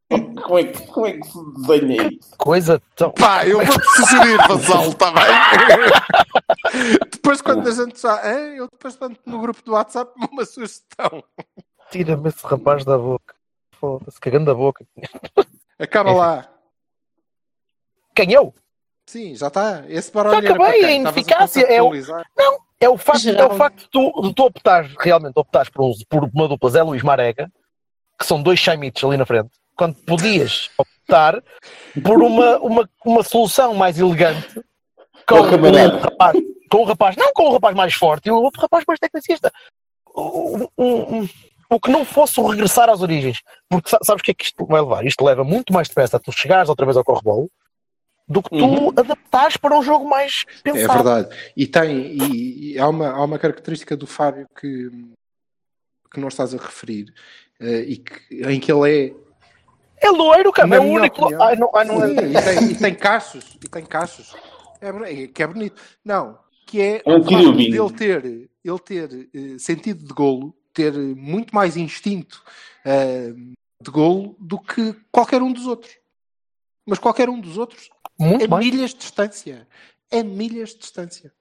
Como 0.08 0.58
é, 0.58 0.64
que- 0.64 0.86
como 0.88 1.06
é 1.06 1.12
que 1.12 1.26
se 1.26 1.38
desenha 1.54 2.08
isso? 2.12 2.36
Coisa 2.36 2.80
tão. 2.94 3.10
Pá, 3.12 3.46
eu 3.46 3.64
vou-te 3.64 3.84
sugerir, 3.96 4.36
Vassal, 4.46 4.88
está 4.88 5.10
bem? 5.10 5.24
depois, 7.10 7.40
quando 7.40 7.66
a 7.68 7.72
gente 7.72 8.00
já. 8.00 8.20
É, 8.24 8.58
eu 8.58 8.68
depois 8.70 8.98
mando 8.98 9.18
no 9.24 9.40
grupo 9.40 9.62
do 9.62 9.72
WhatsApp 9.72 10.12
uma 10.30 10.44
sugestão. 10.44 11.24
Tira-me 11.90 12.28
esse 12.28 12.46
rapaz 12.46 12.84
da 12.84 12.98
boca. 12.98 13.34
Foda-se, 13.72 14.20
cagando 14.20 14.46
da 14.46 14.54
boca. 14.54 14.84
Acaba 15.78 16.12
lá. 16.12 16.48
Quem 18.14 18.32
eu? 18.32 18.54
Sim, 19.06 19.34
já 19.34 19.48
está. 19.48 19.84
Esse 19.88 20.12
barulho 20.12 20.42
Já 20.42 20.54
acabei, 20.54 20.84
a 20.84 20.92
ineficácia 20.92 21.60
é 21.62 21.82
o- 21.82 21.88
conceptualizar. 21.88 22.26
É 22.80 22.88
o 22.88 22.98
facto, 22.98 23.28
é 23.28 23.44
o 23.46 23.50
facto 23.56 23.78
de, 23.80 23.88
tu, 23.88 24.22
de 24.22 24.34
tu 24.34 24.44
optares, 24.44 24.94
realmente 25.00 25.32
optares 25.36 25.70
por, 25.70 25.82
um, 25.84 25.92
por 26.08 26.24
uma 26.34 26.48
dupla 26.48 26.70
Zé 26.70 26.82
Luís 26.82 27.02
Marega, 27.02 27.50
que 28.18 28.26
são 28.26 28.42
dois 28.42 28.58
chaimitos 28.58 29.02
ali 29.04 29.16
na 29.16 29.24
frente, 29.24 29.50
quando 29.76 29.94
podias 30.04 30.70
optar 30.78 31.42
por 32.02 32.22
uma, 32.22 32.58
uma, 32.58 32.90
uma 33.04 33.22
solução 33.22 33.74
mais 33.74 33.98
elegante 33.98 34.54
com 35.26 35.36
Com 35.36 35.44
um 35.56 35.98
rapaz, 35.98 36.38
com 36.70 36.78
um 36.82 36.84
rapaz, 36.84 37.16
não 37.16 37.32
com 37.32 37.48
um 37.48 37.52
rapaz 37.52 37.74
mais 37.76 37.94
forte 37.94 38.26
e 38.28 38.32
um 38.32 38.36
outro 38.36 38.60
rapaz 38.60 38.84
mais 38.86 38.98
tecnicista. 39.00 39.52
Um, 40.16 40.66
um- 40.78 41.28
o 41.70 41.80
que 41.80 41.90
não 41.90 42.04
fosse 42.04 42.38
o 42.38 42.46
regressar 42.46 42.88
às 42.88 43.00
origens. 43.00 43.40
Porque 43.68 43.88
sa- 43.90 43.98
sabes 44.02 44.20
o 44.20 44.24
que 44.24 44.30
é 44.30 44.34
que 44.34 44.44
isto 44.44 44.64
vai 44.66 44.80
levar? 44.80 45.04
Isto 45.04 45.24
leva 45.24 45.42
muito 45.42 45.72
mais 45.72 45.88
depressa 45.88 46.18
a 46.18 46.20
tu 46.20 46.30
chegares 46.30 46.68
outra 46.68 46.84
vez 46.86 46.96
ao 46.96 47.02
correbolo 47.04 47.50
do 48.28 48.42
que 48.42 48.50
tu 48.50 48.64
Uhum. 48.64 48.88
adaptares 48.90 49.56
para 49.56 49.76
um 49.76 49.82
jogo 49.82 50.08
mais 50.08 50.44
É 50.64 50.72
pensado. 50.72 51.02
verdade. 51.02 51.36
E 51.56 51.66
tem, 51.66 51.90
e, 52.12 52.72
e 52.74 52.78
há, 52.78 52.88
uma, 52.88 53.08
há 53.10 53.24
uma 53.24 53.38
característica 53.38 53.96
do 53.96 54.06
Fábio 54.06 54.46
que, 54.60 54.88
que 56.12 56.20
não 56.20 56.28
estás 56.28 56.54
a 56.54 56.58
referir, 56.58 57.12
eh, 57.60 57.80
e 57.88 57.96
que, 57.96 58.42
em 58.44 58.60
que 58.60 58.70
ele 58.70 58.90
é 59.08 59.14
É 60.04 60.10
loiro, 60.10 60.52
cara. 60.52 60.68
Na 60.68 60.76
É 60.76 60.80
o 60.80 60.82
único. 60.84 61.22
opinião. 61.22 61.42
Ai, 61.42 61.56
não, 61.56 61.70
ai, 61.74 61.84
não 61.84 62.04
é. 62.04 62.08
Sim, 62.08 62.14
e, 62.14 62.42
tem, 62.42 62.70
e 62.70 62.74
tem 62.76 62.94
e 63.64 63.68
tem 63.68 63.84
cachos. 63.86 64.34
É, 64.80 65.26
que 65.28 65.42
é 65.42 65.46
bonito. 65.46 65.80
Não, 66.04 66.38
que 66.66 66.80
é 66.80 67.02
É 67.04 67.10
um 67.10 67.18
ele 67.18 67.92
ter, 67.92 68.24
ele 68.64 68.78
ter 68.84 69.28
eh, 69.34 69.58
sentido 69.58 70.04
de 70.04 70.12
golo, 70.12 70.54
ter 70.72 70.92
muito 70.92 71.54
mais 71.54 71.76
instinto 71.76 72.42
eh, 72.84 73.32
de 73.80 73.90
golo 73.90 74.36
do 74.38 74.58
que 74.58 74.94
qualquer 75.10 75.42
um 75.42 75.52
dos 75.52 75.66
outros. 75.66 75.96
Mas 76.86 76.98
qualquer 76.98 77.28
um 77.30 77.40
dos 77.40 77.56
outros 77.56 77.88
Muito 78.18 78.44
é 78.44 78.58
milhas 78.58 78.90
de 78.90 78.98
distância. 78.98 79.66
É 80.10 80.22
milhas 80.22 80.70
de 80.70 80.78
distância. 80.80 81.32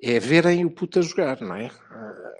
É 0.00 0.20
verem 0.20 0.64
o 0.64 0.70
puto 0.70 0.98
a 0.98 1.02
jogar, 1.02 1.40
não 1.40 1.56
é? 1.56 1.70
Ah, 1.90 2.34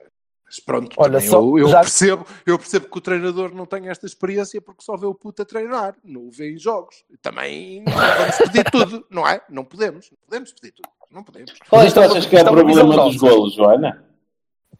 Mas 0.46 0.60
pronto, 0.60 0.94
Olha, 0.96 1.20
só- 1.20 1.40
eu, 1.40 1.58
eu 1.58 1.68
já- 1.68 1.80
percebo, 1.80 2.24
eu 2.46 2.56
percebo 2.58 2.88
que 2.88 2.98
o 2.98 3.00
treinador 3.00 3.52
não 3.52 3.66
tem 3.66 3.88
esta 3.88 4.06
experiência 4.06 4.62
porque 4.62 4.82
só 4.84 4.96
vê 4.96 5.04
o 5.04 5.12
puto 5.14 5.42
a 5.42 5.44
treinar, 5.44 5.96
não 6.04 6.28
o 6.28 6.30
vê 6.30 6.52
em 6.54 6.58
jogos. 6.58 7.04
Também 7.20 7.82
vamos 7.84 8.36
pedir 8.38 8.64
tudo, 8.70 9.04
não 9.10 9.26
é? 9.26 9.40
Não 9.50 9.64
podemos, 9.64 10.08
não 10.10 10.18
podemos 10.24 10.52
pedir 10.52 10.72
tudo. 10.72 10.88
Não 11.10 11.24
podemos. 11.24 11.52
Qual 11.68 11.82
é 11.82 11.90
que 11.90 11.98
é 11.98 12.04
achas 12.04 12.26
que 12.26 12.36
é 12.36 12.38
o 12.38 12.42
é 12.42 12.44
problema 12.44 12.96
dos 13.04 13.16
golos, 13.16 13.54
Joana? 13.54 14.04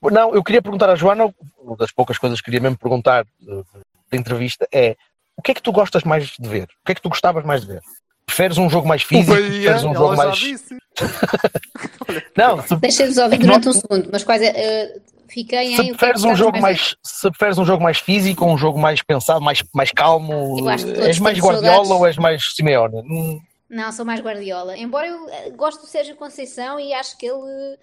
Não, 0.03 0.35
eu 0.35 0.45
queria 0.45 0.63
perguntar 0.63 0.89
à 0.89 0.95
Joana, 0.95 1.35
uma 1.59 1.77
das 1.77 1.91
poucas 1.91 2.17
coisas 2.19 2.39
que 2.41 2.45
queria 2.45 2.61
mesmo 2.61 2.79
perguntar 2.79 3.27
eh, 3.49 3.63
da 4.11 4.17
entrevista 4.17 4.69
é 4.73 4.95
o 5.37 5.43
que 5.43 5.51
é 5.51 5.55
que 5.55 5.63
tu 5.63 5.73
gostas 5.73 6.05
mais 6.05 6.29
de 6.39 6.49
ver? 6.49 6.65
O 6.65 6.87
que 6.87 6.93
é 6.93 6.95
que 6.95 7.03
tu 7.03 7.09
gostavas 7.09 7.45
mais 7.45 7.63
de 7.63 7.67
ver? 7.69 7.81
Preferes 8.25 8.57
um 8.59 8.69
jogo 8.71 8.87
mais 8.87 9.03
O 9.03 9.07
físico? 9.07 9.33
Bahia, 9.35 9.49
Preferes 9.49 9.85
um 9.85 9.95
jogo 9.95 10.17
mais. 10.17 10.37
disse. 10.37 10.77
Não, 12.37 12.59
Deixei-vos 12.81 13.17
ouvir 13.19 13.35
É 13.37 13.39
durante 13.39 13.65
não- 13.65 13.71
um 13.73 13.75
segundo, 13.75 14.09
mas 14.13 14.23
quase 14.25 14.45
eh, 14.47 15.01
fiquei 15.29 15.75
se 15.75 15.81
é 15.81 15.85
preferes 15.95 16.25
um 16.25 16.35
jogo 16.35 16.61
mais 16.61 16.79
mais. 16.79 16.97
Se 17.05 17.29
preferes 17.31 17.59
um 17.59 17.65
jogo 17.65 17.83
mais 17.83 17.99
físico 17.99 18.45
um 18.45 18.57
jogo 18.59 18.79
mais 18.79 19.03
pensado, 19.03 19.41
mais, 19.41 19.63
mais 19.75 19.91
calmo, 19.93 20.57
és 21.05 21.19
mais 21.19 21.39
Guardiola 21.39 21.85
saudades. 21.85 21.91
ou 21.91 22.07
és 22.07 22.17
mais 22.17 22.43
Simeone? 22.55 22.97
Hum, 23.09 23.41
Não, 23.69 23.91
sou 23.93 24.05
mais 24.05 24.21
Guardiola. 24.21 24.77
Embora 24.77 25.07
eu 25.09 25.29
eh, 25.29 25.51
gosto 25.51 25.81
do 25.83 25.87
Sérgio 25.87 26.15
Conceição 26.17 26.79
e 26.79 26.93
acho 26.95 27.17
que 27.19 27.27
ele, 27.27 27.79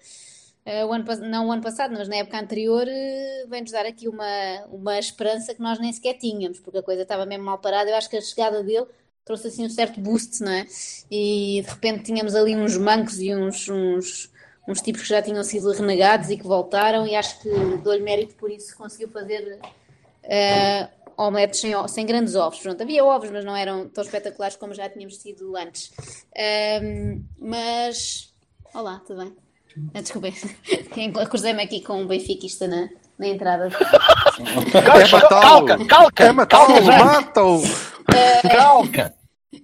eh, 0.64 0.84
o 0.84 0.92
ano, 0.92 1.04
não 1.28 1.48
o 1.48 1.52
ano 1.52 1.62
passado, 1.62 1.92
mas 1.96 2.08
na 2.08 2.16
época 2.16 2.38
anterior, 2.40 2.86
eh, 2.88 3.44
vem-nos 3.48 3.70
dar 3.70 3.84
aqui 3.86 4.08
uma, 4.08 4.24
uma 4.70 4.98
esperança 4.98 5.54
que 5.54 5.60
nós 5.60 5.78
nem 5.78 5.92
sequer 5.92 6.14
tínhamos, 6.14 6.58
porque 6.60 6.78
a 6.78 6.82
coisa 6.82 7.02
estava 7.02 7.26
mesmo 7.26 7.44
mal 7.44 7.58
parada. 7.58 7.90
Eu 7.90 7.96
acho 7.96 8.08
que 8.08 8.16
a 8.16 8.20
chegada 8.22 8.62
dele 8.62 8.86
trouxe 9.24 9.48
assim 9.48 9.64
um 9.64 9.70
certo 9.70 10.00
boost, 10.00 10.42
não 10.42 10.52
é? 10.52 10.66
E 11.10 11.62
de 11.62 11.68
repente 11.70 12.04
tínhamos 12.04 12.34
ali 12.34 12.54
uns 12.56 12.76
mancos 12.78 13.18
e 13.20 13.34
uns, 13.34 13.68
uns, 13.68 14.30
uns 14.66 14.80
tipos 14.80 15.02
que 15.02 15.08
já 15.08 15.20
tinham 15.22 15.42
sido 15.44 15.70
renegados 15.72 16.30
e 16.30 16.36
que 16.36 16.44
voltaram, 16.46 17.06
e 17.06 17.14
acho 17.14 17.40
que 17.40 17.48
dou-lhe 17.82 18.02
mérito 18.02 18.34
por 18.36 18.50
isso, 18.50 18.76
conseguiu 18.76 19.08
fazer. 19.10 19.58
eh, 20.22 20.88
omeletes 21.16 21.60
sem, 21.60 21.72
sem 21.88 22.06
grandes 22.06 22.34
ovos. 22.34 22.58
Pronto, 22.58 22.82
havia 22.82 23.04
ovos, 23.04 23.30
mas 23.30 23.44
não 23.44 23.54
eram 23.56 23.88
tão 23.88 24.02
espetaculares 24.02 24.56
como 24.56 24.74
já 24.74 24.88
tínhamos 24.88 25.18
tido 25.18 25.56
antes. 25.56 25.92
Ahm, 26.36 27.22
mas. 27.38 28.32
Olá, 28.74 29.00
tudo 29.06 29.20
bem? 29.20 29.36
Ah, 29.94 30.00
Desculpem, 30.00 30.32
cruzei-me 31.30 31.62
aqui 31.62 31.80
com 31.82 32.00
um 32.02 32.06
benfiquista 32.06 32.66
na, 32.66 32.88
na 33.18 33.26
entrada. 33.28 33.68
É 33.68 35.08
matá-lo. 35.08 35.66
Calca, 35.66 35.86
calca, 35.86 36.24
É 36.24 36.32
matá-lo, 36.32 36.66
calca, 36.74 36.82
já. 36.82 37.04
mata-o. 37.04 37.62
calca. 38.50 39.14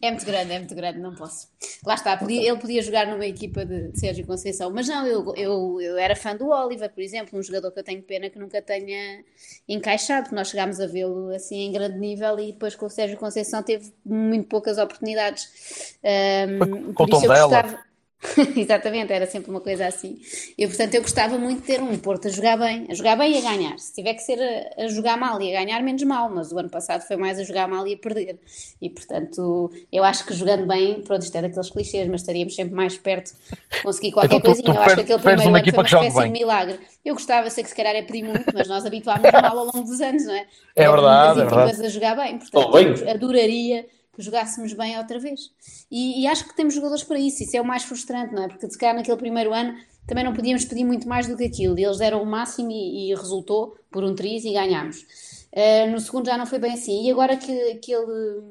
É 0.02 0.10
muito 0.10 0.24
grande, 0.24 0.52
é 0.54 0.58
muito 0.58 0.74
grande, 0.74 0.98
não 0.98 1.14
posso. 1.14 1.46
Lá 1.84 1.94
está, 1.94 2.16
podia- 2.16 2.48
ele 2.48 2.58
podia 2.58 2.80
jogar 2.82 3.06
numa 3.06 3.26
equipa 3.26 3.66
de, 3.66 3.88
de 3.92 3.98
Sérgio 4.00 4.24
Conceição, 4.26 4.70
mas 4.70 4.88
não, 4.88 5.06
eu, 5.06 5.34
eu, 5.36 5.78
eu 5.80 5.98
era 5.98 6.16
fã 6.16 6.34
do 6.34 6.48
Oliver, 6.48 6.90
por 6.90 7.02
exemplo, 7.02 7.38
um 7.38 7.42
jogador 7.42 7.70
que 7.70 7.80
eu 7.80 7.84
tenho 7.84 8.02
pena 8.02 8.30
que 8.30 8.38
nunca 8.38 8.62
tenha 8.62 9.22
encaixado, 9.68 10.22
porque 10.22 10.34
nós 10.34 10.48
chegámos 10.48 10.80
a 10.80 10.86
vê-lo 10.86 11.28
assim 11.34 11.66
em 11.66 11.72
grande 11.72 11.98
nível 11.98 12.38
e 12.40 12.52
depois 12.52 12.74
com 12.74 12.86
o 12.86 12.90
Sérgio 12.90 13.18
Conceição 13.18 13.62
teve 13.62 13.92
muito 14.02 14.48
poucas 14.48 14.78
oportunidades. 14.78 15.98
Ahm, 16.02 16.94
com 16.94 17.04
o 17.04 17.08
Tondela. 17.08 17.34
gostava. 17.34 17.89
Exatamente, 18.54 19.12
era 19.12 19.26
sempre 19.26 19.50
uma 19.50 19.60
coisa 19.62 19.86
assim. 19.86 20.18
Eu, 20.58 20.68
portanto, 20.68 20.94
eu 20.94 21.00
gostava 21.00 21.38
muito 21.38 21.60
de 21.62 21.66
ter 21.66 21.82
um 21.82 21.96
Porto 21.98 22.28
a 22.28 22.30
jogar 22.30 22.58
bem, 22.58 22.86
a 22.90 22.94
jogar 22.94 23.16
bem 23.16 23.32
e 23.34 23.38
a 23.38 23.40
ganhar. 23.40 23.78
Se 23.78 23.94
tiver 23.94 24.12
que 24.14 24.20
ser 24.20 24.38
a, 24.38 24.84
a 24.84 24.88
jogar 24.88 25.16
mal 25.16 25.40
e 25.40 25.54
a 25.56 25.60
ganhar, 25.60 25.82
menos 25.82 26.02
mal, 26.02 26.28
mas 26.28 26.52
o 26.52 26.58
ano 26.58 26.68
passado 26.68 27.00
foi 27.02 27.16
mais 27.16 27.38
a 27.38 27.44
jogar 27.44 27.66
mal 27.66 27.86
e 27.86 27.94
a 27.94 27.96
perder. 27.96 28.38
E, 28.80 28.90
portanto, 28.90 29.70
eu 29.90 30.04
acho 30.04 30.26
que 30.26 30.34
jogando 30.34 30.66
bem, 30.66 31.00
pronto, 31.00 31.22
isto 31.22 31.34
é 31.36 31.42
daqueles 31.42 31.70
clichês, 31.70 32.08
mas 32.08 32.20
estaríamos 32.20 32.54
sempre 32.54 32.74
mais 32.74 32.98
perto 32.98 33.32
de 33.72 33.82
conseguir 33.82 34.12
qualquer 34.12 34.36
Então, 34.36 34.52
tu- 34.54 34.62
tu 34.62 34.64
coisinha. 34.64 34.74
eu 34.76 34.82
acho 34.82 34.94
que 34.96 35.00
aquele 35.00 35.18
primeiro 35.18 35.54
ano 35.54 35.64
foi 35.64 35.78
uma 35.78 35.86
espécie 35.86 36.16
de 36.16 36.22
bem. 36.22 36.30
milagre. 36.32 36.78
Eu 37.02 37.14
gostava, 37.14 37.48
sei 37.48 37.64
que 37.64 37.70
se 37.70 37.76
calhar 37.76 37.94
é 37.94 38.02
pedir 38.02 38.22
muito, 38.22 38.44
mas 38.52 38.68
nós 38.68 38.84
habituámos 38.84 39.32
mal 39.32 39.58
ao 39.58 39.64
longo 39.64 39.82
dos 39.82 40.00
anos, 40.00 40.24
não 40.26 40.34
é? 40.34 40.46
É 40.76 40.88
verdade, 40.90 41.40
é 41.40 41.44
verdade. 41.44 41.86
a 41.86 41.88
jogar 41.88 42.16
bem, 42.16 42.38
portanto, 42.38 42.70
bem. 42.72 42.86
eu 42.86 43.10
adoraria 43.10 43.86
jogássemos 44.24 44.72
bem 44.72 44.96
outra 44.98 45.18
vez. 45.18 45.50
E, 45.90 46.22
e 46.22 46.26
acho 46.26 46.46
que 46.46 46.54
temos 46.54 46.74
jogadores 46.74 47.04
para 47.04 47.18
isso, 47.18 47.42
isso 47.42 47.56
é 47.56 47.60
o 47.60 47.64
mais 47.64 47.82
frustrante, 47.82 48.34
não 48.34 48.44
é? 48.44 48.48
Porque 48.48 48.70
se 48.70 48.78
calhar 48.78 48.94
naquele 48.94 49.16
primeiro 49.16 49.52
ano 49.52 49.76
também 50.06 50.24
não 50.24 50.34
podíamos 50.34 50.64
pedir 50.64 50.84
muito 50.84 51.08
mais 51.08 51.26
do 51.26 51.36
que 51.36 51.44
aquilo, 51.44 51.78
eles 51.78 51.98
deram 51.98 52.22
o 52.22 52.26
máximo 52.26 52.70
e, 52.70 53.10
e 53.10 53.14
resultou 53.14 53.76
por 53.90 54.02
um 54.02 54.14
triz 54.14 54.44
e 54.44 54.52
ganhámos. 54.52 55.06
Uh, 55.52 55.90
no 55.90 56.00
segundo 56.00 56.26
já 56.26 56.36
não 56.36 56.46
foi 56.46 56.58
bem 56.58 56.72
assim, 56.72 57.06
e 57.06 57.10
agora 57.10 57.36
que, 57.36 57.74
que 57.76 57.92
ele 57.92 58.42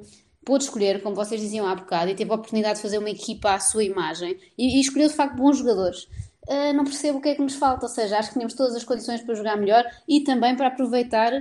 pôde 0.45 0.63
escolher, 0.63 1.01
como 1.01 1.15
vocês 1.15 1.39
diziam 1.39 1.67
há 1.67 1.75
bocado, 1.75 2.11
e 2.11 2.15
teve 2.15 2.31
a 2.31 2.35
oportunidade 2.35 2.75
de 2.75 2.81
fazer 2.81 2.97
uma 2.97 3.09
equipa 3.09 3.53
à 3.53 3.59
sua 3.59 3.83
imagem, 3.83 4.37
e, 4.57 4.77
e 4.77 4.81
escolheu 4.81 5.07
de 5.07 5.13
facto 5.13 5.35
bons 5.35 5.57
jogadores. 5.57 6.03
Uh, 6.47 6.73
não 6.73 6.83
percebo 6.83 7.19
o 7.19 7.21
que 7.21 7.29
é 7.29 7.35
que 7.35 7.41
nos 7.41 7.55
falta, 7.55 7.85
ou 7.85 7.89
seja, 7.89 8.17
acho 8.17 8.29
que 8.29 8.33
tínhamos 8.33 8.53
todas 8.53 8.75
as 8.75 8.83
condições 8.83 9.21
para 9.21 9.35
jogar 9.35 9.57
melhor 9.57 9.85
e 10.07 10.21
também 10.21 10.55
para 10.55 10.67
aproveitar 10.67 11.31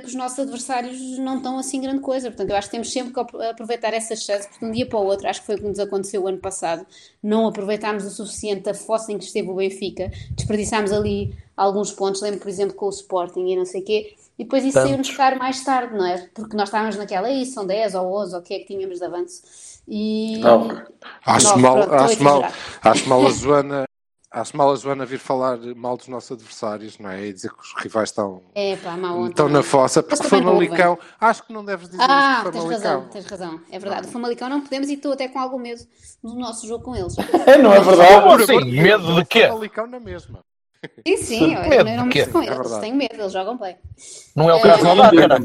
que 0.00 0.06
os 0.06 0.14
nossos 0.14 0.38
adversários 0.38 1.18
não 1.18 1.38
estão 1.38 1.58
assim 1.58 1.80
grande 1.80 2.00
coisa. 2.00 2.28
Portanto, 2.30 2.50
eu 2.50 2.56
acho 2.56 2.68
que 2.68 2.72
temos 2.72 2.92
sempre 2.92 3.12
que 3.12 3.20
ap- 3.20 3.34
aproveitar 3.50 3.92
essa 3.92 4.14
chance, 4.16 4.48
porque 4.48 4.64
de 4.64 4.70
um 4.70 4.72
dia 4.74 4.86
para 4.86 4.98
o 4.98 5.04
outro, 5.04 5.28
acho 5.28 5.40
que 5.40 5.46
foi 5.46 5.54
o 5.56 5.58
que 5.58 5.64
nos 5.64 5.78
aconteceu 5.78 6.22
o 6.22 6.28
ano 6.28 6.38
passado, 6.38 6.86
não 7.22 7.46
aproveitámos 7.46 8.04
o 8.04 8.10
suficiente 8.10 8.68
a 8.70 8.74
fossa 8.74 9.12
em 9.12 9.18
que 9.18 9.24
esteve 9.24 9.48
o 9.48 9.54
Benfica, 9.54 10.10
desperdiçámos 10.36 10.92
ali 10.92 11.34
alguns 11.56 11.92
pontos, 11.92 12.22
lembro, 12.22 12.40
por 12.40 12.48
exemplo, 12.48 12.74
com 12.74 12.86
o 12.86 12.90
Sporting 12.90 13.46
e 13.46 13.56
não 13.56 13.66
sei 13.66 13.82
o 13.82 13.84
quê, 13.84 14.14
e 14.38 14.44
depois 14.44 14.64
isso 14.64 14.80
saiu-nos 14.80 15.10
caro 15.10 15.38
mais 15.38 15.62
tarde, 15.62 15.94
não 15.96 16.06
é? 16.06 16.28
Porque 16.34 16.56
nós 16.56 16.68
estávamos 16.68 16.96
naquela, 16.96 17.28
aí 17.28 17.44
são 17.44 17.66
10 17.66 17.94
ou 17.94 18.06
11, 18.22 18.34
ou 18.34 18.40
o 18.40 18.42
que 18.42 18.54
é 18.54 18.58
que 18.60 18.66
tínhamos 18.66 18.98
de 18.98 19.04
avanço. 19.04 19.42
E... 19.86 20.38
Nove. 20.38 20.82
Acho 21.26 21.46
Nove, 21.48 21.62
mal, 21.62 21.74
pronto, 21.74 21.94
acho 21.94 22.22
mal, 22.22 22.42
acho 22.82 23.08
mal 23.08 23.26
a 23.26 23.30
Joana. 23.30 23.89
Acho 24.32 24.56
mal 24.56 24.72
a 24.72 24.76
Joana 24.76 25.04
vir 25.04 25.18
falar 25.18 25.58
mal 25.74 25.96
dos 25.96 26.06
nossos 26.06 26.30
adversários, 26.30 26.98
não 27.00 27.10
é? 27.10 27.26
E 27.26 27.32
dizer 27.32 27.50
que 27.50 27.60
os 27.60 27.74
rivais 27.82 28.10
estão, 28.10 28.40
É 28.54 28.76
pá, 28.76 28.96
estão 29.28 29.48
na 29.48 29.60
fossa, 29.60 30.04
porque 30.04 30.22
não 30.22 30.28
Famalicão. 30.30 30.96
Acho 31.20 31.42
que 31.42 31.52
não 31.52 31.64
deves 31.64 31.88
dizer 31.88 32.00
Ah, 32.00 32.42
isso 32.44 32.52
de 32.52 32.58
tens 32.58 32.70
razão, 32.70 33.08
tens 33.08 33.26
razão. 33.26 33.60
É 33.72 33.78
verdade. 33.80 34.06
O 34.06 34.10
Famalicão 34.10 34.48
não 34.48 34.60
podemos 34.60 34.88
e 34.88 34.94
estou 34.94 35.12
até 35.12 35.26
com 35.26 35.40
algum 35.40 35.58
medo 35.58 35.82
do 36.22 36.36
nosso 36.36 36.64
jogo 36.68 36.84
com 36.84 36.94
eles. 36.94 37.16
É, 37.44 37.58
não 37.58 37.74
é 37.74 37.80
verdade? 37.80 38.42
Assim? 38.44 38.70
Medo 38.70 39.14
de 39.16 39.24
quê? 39.24 39.48
Famalicão 39.48 39.86
na 39.88 39.98
mesma. 39.98 40.44
Sim, 41.06 41.16
sim, 41.18 41.54
eu, 41.54 41.84
não 41.84 42.06
me 42.06 42.26
com 42.26 42.40
É 42.40 42.46
eles. 42.46 42.56
verdade. 42.56 42.80
Tenho 42.80 42.96
medo, 42.96 43.14
eles 43.14 43.32
jogam 43.32 43.58
bem. 43.58 43.76
Não 44.34 44.48
é 44.48 44.54
o 44.54 44.60
caso 44.62 44.82
não 44.84 44.96
dá, 44.96 45.10
cara. 45.10 45.38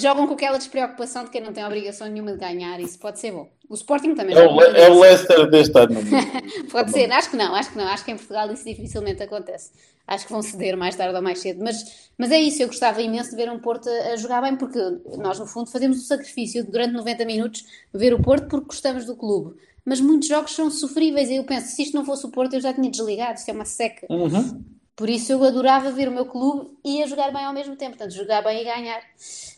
Jogam 0.00 0.26
com 0.26 0.34
aquela 0.34 0.58
despreocupação 0.58 1.24
de 1.24 1.30
quem 1.30 1.40
não 1.40 1.52
tem 1.52 1.64
obrigação 1.64 2.08
nenhuma 2.08 2.32
de 2.32 2.38
ganhar, 2.38 2.80
isso 2.80 2.98
pode 2.98 3.20
ser 3.20 3.30
bom. 3.30 3.48
O 3.68 3.74
Sporting 3.74 4.16
também 4.16 4.34
É 4.34 4.42
joga 4.42 4.52
o, 4.52 4.58
Le- 4.60 4.80
é 4.80 4.90
o. 4.90 4.98
Leicester 5.00 5.48
deste 5.48 5.78
ano. 5.78 5.94
Pode 6.72 6.90
ser, 6.90 7.10
acho 7.12 7.30
que 7.30 7.36
não, 7.36 7.54
acho 7.54 7.70
que 7.70 7.78
não. 7.78 7.86
Acho 7.86 8.04
que 8.04 8.10
em 8.10 8.16
Portugal 8.16 8.50
isso 8.52 8.64
dificilmente 8.64 9.22
acontece. 9.22 9.70
Acho 10.08 10.26
que 10.26 10.32
vão 10.32 10.42
ceder 10.42 10.76
mais 10.76 10.96
tarde 10.96 11.14
ou 11.14 11.22
mais 11.22 11.38
cedo. 11.38 11.62
Mas, 11.62 12.10
mas 12.18 12.32
é 12.32 12.40
isso, 12.40 12.60
eu 12.60 12.66
gostava 12.66 13.00
imenso 13.00 13.30
de 13.30 13.36
ver 13.36 13.48
um 13.48 13.60
Porto 13.60 13.88
a, 13.88 14.12
a 14.12 14.16
jogar 14.16 14.42
bem, 14.42 14.56
porque 14.56 14.76
nós, 15.18 15.38
no 15.38 15.46
fundo, 15.46 15.70
fazemos 15.70 15.98
o 15.98 16.04
sacrifício 16.04 16.64
de, 16.64 16.70
durante 16.72 16.92
90 16.94 17.24
minutos, 17.24 17.64
ver 17.94 18.12
o 18.12 18.20
Porto 18.20 18.48
porque 18.48 18.66
gostamos 18.66 19.04
do 19.06 19.14
clube. 19.14 19.54
Mas 19.84 20.00
muitos 20.00 20.26
jogos 20.26 20.52
são 20.52 20.68
sofríveis 20.68 21.30
e 21.30 21.36
eu 21.36 21.44
penso, 21.44 21.68
se 21.68 21.82
isto 21.82 21.96
não 21.96 22.04
fosse 22.04 22.26
o 22.26 22.30
Porto, 22.30 22.54
eu 22.54 22.60
já 22.60 22.72
tinha 22.74 22.90
desligado, 22.90 23.38
isto 23.38 23.48
é 23.48 23.52
uma 23.52 23.64
seca. 23.64 24.04
Uhum. 24.10 24.64
Por 25.00 25.08
isso 25.08 25.32
eu 25.32 25.42
adorava 25.42 25.90
ver 25.90 26.08
o 26.08 26.12
meu 26.12 26.26
clube 26.26 26.76
e 26.84 27.02
a 27.02 27.06
jogar 27.06 27.32
bem 27.32 27.42
ao 27.42 27.54
mesmo 27.54 27.74
tempo, 27.74 27.96
portanto, 27.96 28.14
jogar 28.14 28.42
bem 28.42 28.60
e 28.60 28.64
ganhar. 28.64 29.00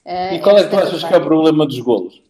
Ah, 0.07 0.35
E 0.35 0.39
qual 0.39 0.57
é 0.57 0.63
que 0.63 0.71
tu 0.71 0.77
achas 0.77 1.03
que 1.03 1.13
é 1.13 1.17
o 1.17 1.21
problema 1.21 1.67
dos 1.67 1.81
golos? 1.81 2.23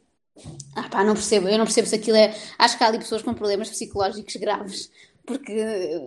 Ah 0.75 0.89
pá, 0.89 1.05
não 1.05 1.13
percebo, 1.13 1.47
eu 1.47 1.59
não 1.59 1.67
percebo 1.67 1.87
se 1.89 1.95
aquilo 1.95 2.17
é. 2.17 2.35
Acho 2.59 2.79
que 2.79 2.85
há 2.85 2.87
ali 2.87 2.97
pessoas 2.97 3.21
com 3.21 3.35
problemas 3.35 3.69
psicológicos 3.69 4.35
graves, 4.37 4.91
porque 5.27 5.53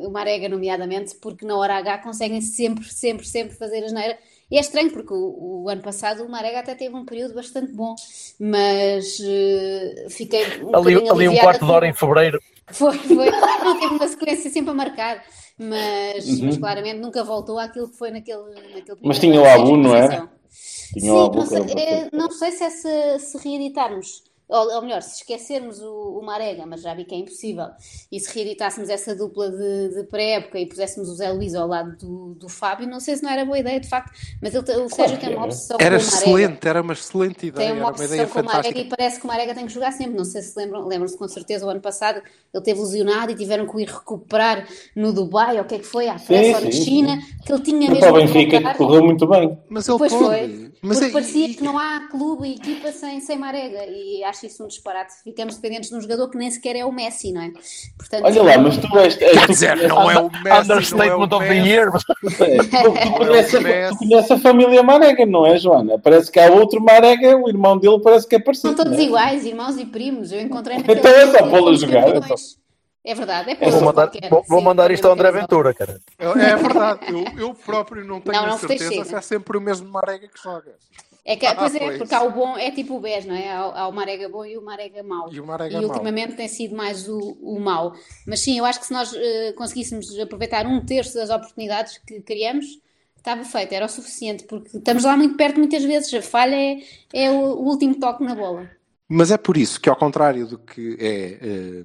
o 0.03 0.09
Marega, 0.09 0.49
nomeadamente, 0.49 1.13
porque 1.17 1.45
na 1.45 1.55
hora 1.55 1.75
H 1.75 1.99
conseguem 1.99 2.41
sempre, 2.41 2.83
sempre, 2.85 3.27
sempre 3.27 3.55
fazer 3.55 3.83
a 3.83 3.85
asneira. 3.85 4.17
E 4.49 4.57
é 4.57 4.59
estranho, 4.59 4.91
porque 4.91 5.13
o, 5.13 5.63
o 5.63 5.69
ano 5.69 5.83
passado 5.83 6.23
o 6.23 6.29
Marega 6.29 6.61
até 6.61 6.73
teve 6.73 6.95
um 6.95 7.05
período 7.05 7.35
bastante 7.35 7.71
bom, 7.71 7.93
mas 8.39 9.19
eh, 9.23 10.07
fiquei 10.09 10.43
um 10.63 10.75
Ali, 10.75 11.07
ali 11.07 11.27
um 11.29 11.35
quarto 11.37 11.65
de 11.65 11.71
hora 11.71 11.87
em 11.87 11.93
fevereiro, 11.93 12.39
Foi, 12.71 12.97
foi. 12.97 13.29
Não 13.31 13.79
teve 13.79 13.93
uma 13.93 14.07
sequência 14.07 14.49
sempre 14.49 14.71
a 14.71 14.73
marcar, 14.73 15.23
mas, 15.57 16.25
Uhum. 16.27 16.45
mas 16.47 16.57
claramente 16.57 16.99
nunca 16.99 17.23
voltou 17.23 17.59
àquilo 17.59 17.89
que 17.89 17.97
foi 17.97 18.11
naquele. 18.11 18.43
naquele 18.73 18.97
Mas 19.03 19.19
tinha 19.19 19.39
o 19.41 19.45
seja, 19.45 19.77
não 19.77 19.95
é? 19.95 20.07
Tinha 20.97 21.13
o 21.13 21.17
Sim, 21.17 21.25
Abu, 21.25 21.37
não 21.37 21.43
que 21.43 21.49
sei, 21.49 21.83
é, 21.83 22.09
não 22.11 22.31
sei 22.31 22.51
se 22.51 22.63
é 22.63 22.69
se, 22.69 23.19
se 23.19 23.37
reeditarmos, 23.37 24.23
ou, 24.47 24.75
ou 24.75 24.81
melhor, 24.81 25.01
se 25.01 25.17
esquecermos 25.21 25.81
o, 25.81 26.19
o 26.19 26.25
Marega, 26.25 26.65
mas 26.65 26.81
já 26.81 26.93
vi 26.93 27.05
que 27.05 27.15
é 27.15 27.17
impossível, 27.17 27.67
e 28.11 28.19
se 28.19 28.33
reeditássemos 28.33 28.89
essa 28.89 29.15
dupla 29.15 29.49
de, 29.51 29.89
de 29.95 30.03
pré-época 30.03 30.59
e 30.59 30.65
puséssemos 30.65 31.09
o 31.09 31.15
Zé 31.15 31.31
Luís 31.31 31.55
ao 31.55 31.67
lado 31.67 31.95
do, 31.97 32.35
do 32.35 32.49
Fábio, 32.49 32.87
não 32.87 32.99
sei 32.99 33.15
se 33.15 33.23
não 33.23 33.29
era 33.29 33.43
boa 33.45 33.57
ideia, 33.59 33.79
de 33.79 33.87
facto, 33.89 34.11
mas 34.41 34.53
ele, 34.53 34.63
o 34.81 34.89
Sérgio 34.89 35.17
que 35.17 35.25
tem 35.25 35.29
uma 35.35 35.45
era. 35.45 35.45
obsessão 35.45 35.77
Era 35.79 35.97
com 35.99 36.03
o 36.05 36.11
Marega. 36.11 36.35
excelente, 36.35 36.67
era 36.67 36.81
uma 36.81 36.93
excelente 36.93 37.47
ideia, 37.47 37.53
Tem 37.53 37.67
era 37.69 37.75
uma 37.75 37.89
obsessão 37.89 38.27
com 38.27 38.39
o 38.39 38.43
Marega 38.45 38.79
e 38.79 38.85
parece 38.89 39.19
que 39.19 39.25
o 39.25 39.27
Marega 39.27 39.55
tem 39.55 39.65
que 39.65 39.73
jogar 39.73 39.91
sempre. 39.91 40.15
Não 40.15 40.25
sei 40.25 40.41
se 40.41 40.57
lembram, 40.57 40.85
lembram-se 40.87 41.17
com 41.17 41.27
certeza, 41.27 41.65
o 41.65 41.69
ano 41.69 41.81
passado 41.81 42.21
ele 42.53 42.63
teve 42.63 42.79
lesionado 42.79 43.31
e 43.31 43.35
tiveram 43.35 43.67
que 43.67 43.75
o 43.75 43.79
ir 43.79 43.87
recuperar 43.87 44.67
no 44.95 45.11
Dubai, 45.13 45.57
ou 45.57 45.63
o 45.63 45.65
que 45.65 45.75
é 45.75 45.79
que 45.79 45.85
foi, 45.85 46.07
à 46.07 46.15
pressa, 46.19 46.57
ou 46.59 46.65
na 46.65 46.71
sim, 46.71 46.81
China, 46.83 47.17
que 47.45 47.51
ele 47.51 47.61
tinha 47.63 47.89
mesmo 47.89 47.99
para 47.99 48.11
o 48.11 48.15
que 48.15 48.21
Benfica 48.33 48.73
correu 48.75 49.03
muito 49.03 49.27
bem. 49.27 49.57
Mas 49.69 49.87
ele 49.87 49.97
Pois 49.97 50.11
pode. 50.13 50.25
foi, 50.25 50.71
Mas 50.81 50.97
porque 50.97 51.09
é- 51.09 51.13
parecia 51.13 51.47
que 51.55 51.63
não 51.63 51.77
há 51.77 52.07
clube 52.09 52.47
e 52.47 52.55
equipa 52.55 52.91
sem, 52.91 53.19
sem 53.21 53.37
Marega 53.37 53.85
e 53.85 54.23
acho 54.23 54.34
isso 54.43 54.63
um 54.63 54.67
disparate. 54.67 55.13
Ficamos 55.23 55.55
dependentes 55.55 55.89
de 55.89 55.95
um 55.95 56.01
jogador 56.01 56.29
que 56.29 56.37
nem 56.37 56.49
sequer 56.49 56.75
é 56.75 56.85
o 56.85 56.91
Messi, 56.91 57.31
não 57.31 57.41
é? 57.41 57.51
Portanto, 57.97 58.25
Olha 58.25 58.43
lá, 58.43 58.57
mas 58.57 58.77
tu 58.77 58.97
és. 58.97 59.21
és 59.21 59.31
Quer 59.33 59.41
tu 59.45 59.51
dizer, 59.51 59.87
não 59.87 60.09
é 60.11 60.19
o 60.19 60.31
Messi, 60.31 60.47
é 60.47 60.59
Understatement 60.61 61.15
o 61.17 61.35
of 61.35 61.47
the 61.47 61.53
Messi. 61.53 61.69
year. 61.69 61.91
tu, 61.91 61.97
tu 61.99 63.11
conheces, 63.17 63.55
a- 63.55 63.61
Messi. 63.61 63.89
tu 63.91 63.97
conheces 63.99 64.31
a 64.31 64.37
família 64.39 64.83
Marega, 64.83 65.25
não 65.25 65.45
é, 65.45 65.57
Joana? 65.57 65.99
Parece 65.99 66.31
que 66.31 66.39
há 66.39 66.51
outro 66.51 66.81
Marega, 66.81 67.37
o 67.37 67.47
irmão 67.49 67.77
dele 67.77 67.99
parece 68.01 68.27
que 68.27 68.35
é 68.35 68.39
parecido. 68.39 68.75
são 68.75 68.83
todos 68.85 68.97
é? 68.97 69.03
iguais, 69.03 69.45
irmãos 69.45 69.77
e 69.77 69.85
primos. 69.85 70.31
Eu 70.31 70.41
encontrei 70.41 70.77
Então 70.77 71.11
é 71.11 71.27
só 71.31 71.47
pô-lo 71.49 71.75
jogar, 71.75 72.07
é. 72.09 72.19
É 73.07 73.13
verdade, 73.13 73.51
é 73.51 73.57
É 73.59 73.69
Vou 73.69 73.81
mandar, 73.83 74.07
qualquer, 74.07 74.29
vou, 74.47 74.61
mandar 74.61 74.89
isto 74.89 75.05
ao 75.05 75.13
André 75.13 75.31
Ventura, 75.31 75.75
cara. 75.75 76.01
É 76.17 76.55
verdade, 76.55 77.01
eu, 77.09 77.23
eu 77.37 77.53
próprio 77.53 78.03
não 78.03 78.19
tenho 78.19 78.35
Não, 78.35 78.45
a 78.45 78.49
não 78.49 78.57
certeza 78.57 79.05
se 79.05 79.15
é 79.15 79.21
sempre 79.21 79.59
o 79.59 79.61
mesmo 79.61 79.87
Marega 79.87 80.27
que 80.27 80.41
joga. 80.41 80.73
É 81.27 81.35
que, 81.35 81.45
Ah, 81.47 81.55
pois 81.55 81.73
é, 81.73 81.79
pois. 81.79 81.97
porque 81.97 82.13
há 82.13 82.21
o 82.21 82.31
bom, 82.31 82.55
é 82.55 82.69
tipo 82.69 82.95
o 82.95 82.99
BES, 82.99 83.25
não 83.25 83.33
é? 83.35 83.49
Há, 83.49 83.59
há 83.59 83.87
o 83.87 83.91
Marega 83.91 84.29
bom 84.29 84.45
e 84.45 84.55
o 84.57 84.61
Marega 84.61 85.01
mau. 85.01 85.33
E 85.33 85.39
o 85.39 85.45
Marega 85.45 85.75
E 85.75 85.81
mau. 85.81 85.89
ultimamente 85.89 86.35
tem 86.35 86.47
sido 86.47 86.75
mais 86.75 87.09
o, 87.09 87.17
o 87.41 87.59
mau. 87.59 87.93
Mas 88.27 88.41
sim, 88.41 88.59
eu 88.59 88.63
acho 88.65 88.79
que 88.79 88.85
se 88.85 88.93
nós 88.93 89.11
eh, 89.13 89.51
conseguíssemos 89.53 90.17
aproveitar 90.19 90.67
um 90.67 90.85
terço 90.85 91.15
das 91.15 91.31
oportunidades 91.31 91.97
que 91.97 92.21
criamos, 92.21 92.79
estava 93.17 93.43
feito, 93.43 93.73
era 93.73 93.85
o 93.85 93.89
suficiente, 93.89 94.43
porque 94.43 94.77
estamos 94.77 95.03
lá 95.03 95.17
muito 95.17 95.35
perto 95.35 95.57
muitas 95.57 95.83
vezes. 95.83 96.13
A 96.13 96.21
falha 96.21 96.55
é, 96.55 96.77
é 97.11 97.31
o, 97.31 97.35
o 97.55 97.63
último 97.69 97.99
toque 97.99 98.23
na 98.23 98.35
bola. 98.35 98.69
Mas 99.09 99.31
é 99.31 99.37
por 99.37 99.57
isso 99.57 99.81
que, 99.81 99.89
ao 99.89 99.95
contrário 99.95 100.45
do 100.45 100.59
que 100.59 100.95
é. 100.99 101.83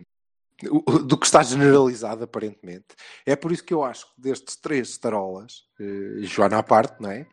o- 0.70 0.98
do 0.98 1.16
que 1.16 1.24
está 1.24 1.42
generalizado, 1.42 2.24
aparentemente, 2.24 2.88
é 3.24 3.34
por 3.34 3.50
isso 3.52 3.64
que 3.64 3.72
eu 3.72 3.82
acho 3.82 4.04
que 4.06 4.20
destes 4.20 4.56
três 4.56 4.98
tarolas, 4.98 5.64
eh, 5.80 6.20
Joana 6.24 6.58
à 6.58 6.62
parte, 6.62 7.00
não 7.00 7.10
é? 7.10 7.26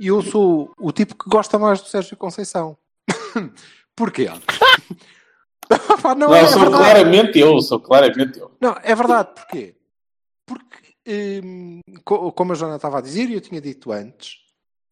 E 0.00 0.06
eu 0.06 0.22
sou 0.22 0.72
o 0.78 0.90
tipo 0.90 1.14
que 1.14 1.28
gosta 1.28 1.58
mais 1.58 1.82
do 1.82 1.88
Sérgio 1.88 2.16
Conceição. 2.16 2.76
Porquê? 3.94 4.28
Não, 6.04 6.14
Não, 6.16 6.34
é 6.34 6.46
sou 6.48 6.60
verdade. 6.62 6.82
claramente 6.82 7.38
eu, 7.38 7.60
sou 7.60 7.78
claramente 7.78 8.38
eu. 8.40 8.50
Não, 8.60 8.76
é 8.82 8.94
verdade. 8.94 9.28
Porquê? 9.34 9.76
Porque, 10.46 11.40
hum, 11.44 11.80
co- 12.04 12.32
como 12.32 12.52
a 12.52 12.54
Joana 12.56 12.76
estava 12.76 12.98
a 12.98 13.02
dizer 13.02 13.28
e 13.30 13.34
eu 13.34 13.40
tinha 13.40 13.60
dito 13.60 13.92
antes, 13.92 14.38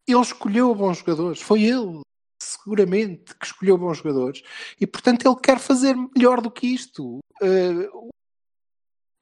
ele 0.07 0.21
escolheu 0.21 0.73
bons 0.73 0.99
jogadores. 0.99 1.41
Foi 1.41 1.63
ele, 1.63 1.99
seguramente, 2.41 3.35
que 3.35 3.45
escolheu 3.45 3.77
bons 3.77 3.97
jogadores. 3.97 4.41
E, 4.79 4.87
portanto, 4.87 5.25
ele 5.27 5.35
quer 5.41 5.59
fazer 5.59 5.95
melhor 6.15 6.39
do 6.39 6.49
que 6.51 6.67
isto. 6.67 7.17
Uh, 7.41 8.09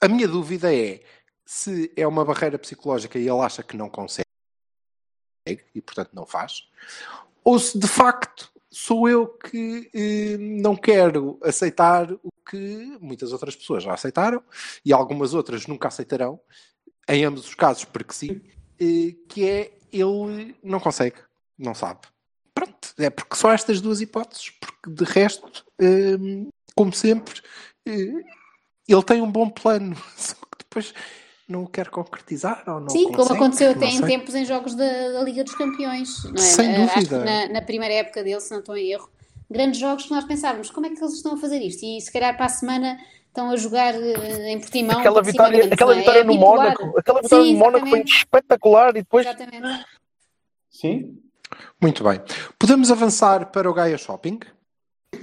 a 0.04 0.08
minha 0.08 0.28
dúvida 0.28 0.72
é 0.74 1.02
se 1.46 1.92
é 1.96 2.06
uma 2.06 2.24
barreira 2.26 2.60
psicológica 2.60 3.18
e 3.18 3.24
ele 3.28 3.40
acha 3.42 3.64
que 3.64 3.76
não 3.78 3.90
consegue 3.90 4.27
e, 5.74 5.82
portanto, 5.82 6.12
não 6.14 6.26
faz. 6.26 6.68
Ou 7.44 7.58
se, 7.60 7.78
de 7.78 7.88
facto, 7.88 8.52
sou 8.70 9.08
eu 9.08 9.28
que 9.28 9.90
eh, 9.94 10.38
não 10.38 10.76
quero 10.76 11.40
aceitar 11.44 12.12
o 12.12 12.32
que 12.50 12.98
muitas 13.02 13.32
outras 13.32 13.56
pessoas 13.56 13.84
já 13.84 13.94
aceitaram 13.94 14.44
e 14.84 14.94
algumas 14.94 15.34
outras 15.34 15.66
nunca 15.68 15.88
aceitarão, 15.88 16.40
em 17.08 17.24
ambos 17.26 17.48
os 17.48 17.56
casos, 17.56 17.86
porque 17.86 18.14
sim, 18.14 18.42
eh, 18.80 19.16
que 19.28 19.48
é 19.48 19.78
ele 19.92 20.56
não 20.64 20.80
consegue, 20.80 21.18
não 21.58 21.74
sabe. 21.74 22.02
Pronto, 22.54 22.94
é 22.98 23.10
porque 23.10 23.36
só 23.36 23.52
estas 23.52 23.80
duas 23.82 24.02
hipóteses, 24.02 24.50
porque 24.50 24.90
de 24.90 25.04
resto, 25.04 25.66
eh, 25.80 26.18
como 26.76 26.94
sempre, 26.94 27.42
eh, 27.86 28.24
ele 28.88 29.04
tem 29.04 29.22
um 29.22 29.32
bom 29.32 29.50
plano, 29.50 29.96
só 30.18 30.36
que 30.36 30.58
depois 30.60 30.94
não 31.48 31.64
o 31.64 31.68
quer 31.68 31.90
concretizar 31.90 32.64
ou 32.68 32.82
não 32.82 32.90
Sim, 32.90 33.06
como 33.06 33.18
consegue, 33.18 33.40
aconteceu 33.40 33.72
até 33.72 33.86
em 33.86 34.02
tempos 34.02 34.36
em 34.36 34.46
jogos 34.46 34.76
da, 34.76 35.12
da 35.14 35.24
Liga 35.24 35.44
dos 35.44 35.56
Campeões. 35.56 36.24
Não 36.26 36.34
é? 36.34 36.38
Sem 36.38 36.76
Acho 36.76 36.94
que 36.94 37.00
dúvida. 37.06 37.26
na, 37.26 37.48
na 37.54 37.62
primeira 37.62 37.94
época 37.94 38.24
dele, 38.24 38.42
se 38.42 38.52
não 38.52 38.60
estou 38.60 38.76
em 38.76 38.92
erro, 38.92 39.10
grandes 39.50 39.80
jogos 39.80 40.06
que 40.06 40.12
nós 40.12 40.26
pensávamos, 40.26 40.70
como 40.70 40.86
é 40.86 40.90
que 40.90 41.02
eles 41.02 41.14
estão 41.14 41.36
a 41.36 41.38
fazer 41.38 41.60
isto? 41.60 41.86
E 41.86 42.02
se 42.02 42.12
calhar 42.12 42.36
para 42.36 42.48
a 42.48 42.50
semana 42.50 42.98
estão 43.28 43.50
a 43.50 43.56
jogar 43.56 43.94
eh, 43.96 44.52
em 44.52 44.60
Portimão. 44.60 45.00
Aquela 45.00 45.22
vitória, 45.22 45.70
aquela 45.72 45.94
é? 45.94 46.00
vitória 46.00 46.20
É 46.20 46.24
no. 46.24 46.34
Mónaco, 46.36 46.98
aquela 46.98 47.22
vitória 47.22 47.46
Sim, 47.46 47.54
no 47.54 47.60
Mónaco 47.60 47.88
foi 47.88 48.02
espetacular 48.02 48.90
e 48.90 49.02
depois 49.02 49.26
Exatamente. 49.26 49.86
Sim? 50.70 51.18
Muito 51.82 52.04
bem. 52.04 52.22
Podemos 52.60 52.92
avançar 52.92 53.52
para 53.52 53.70
o 53.70 53.74
Gaia 53.74 53.98
Shopping? 53.98 54.40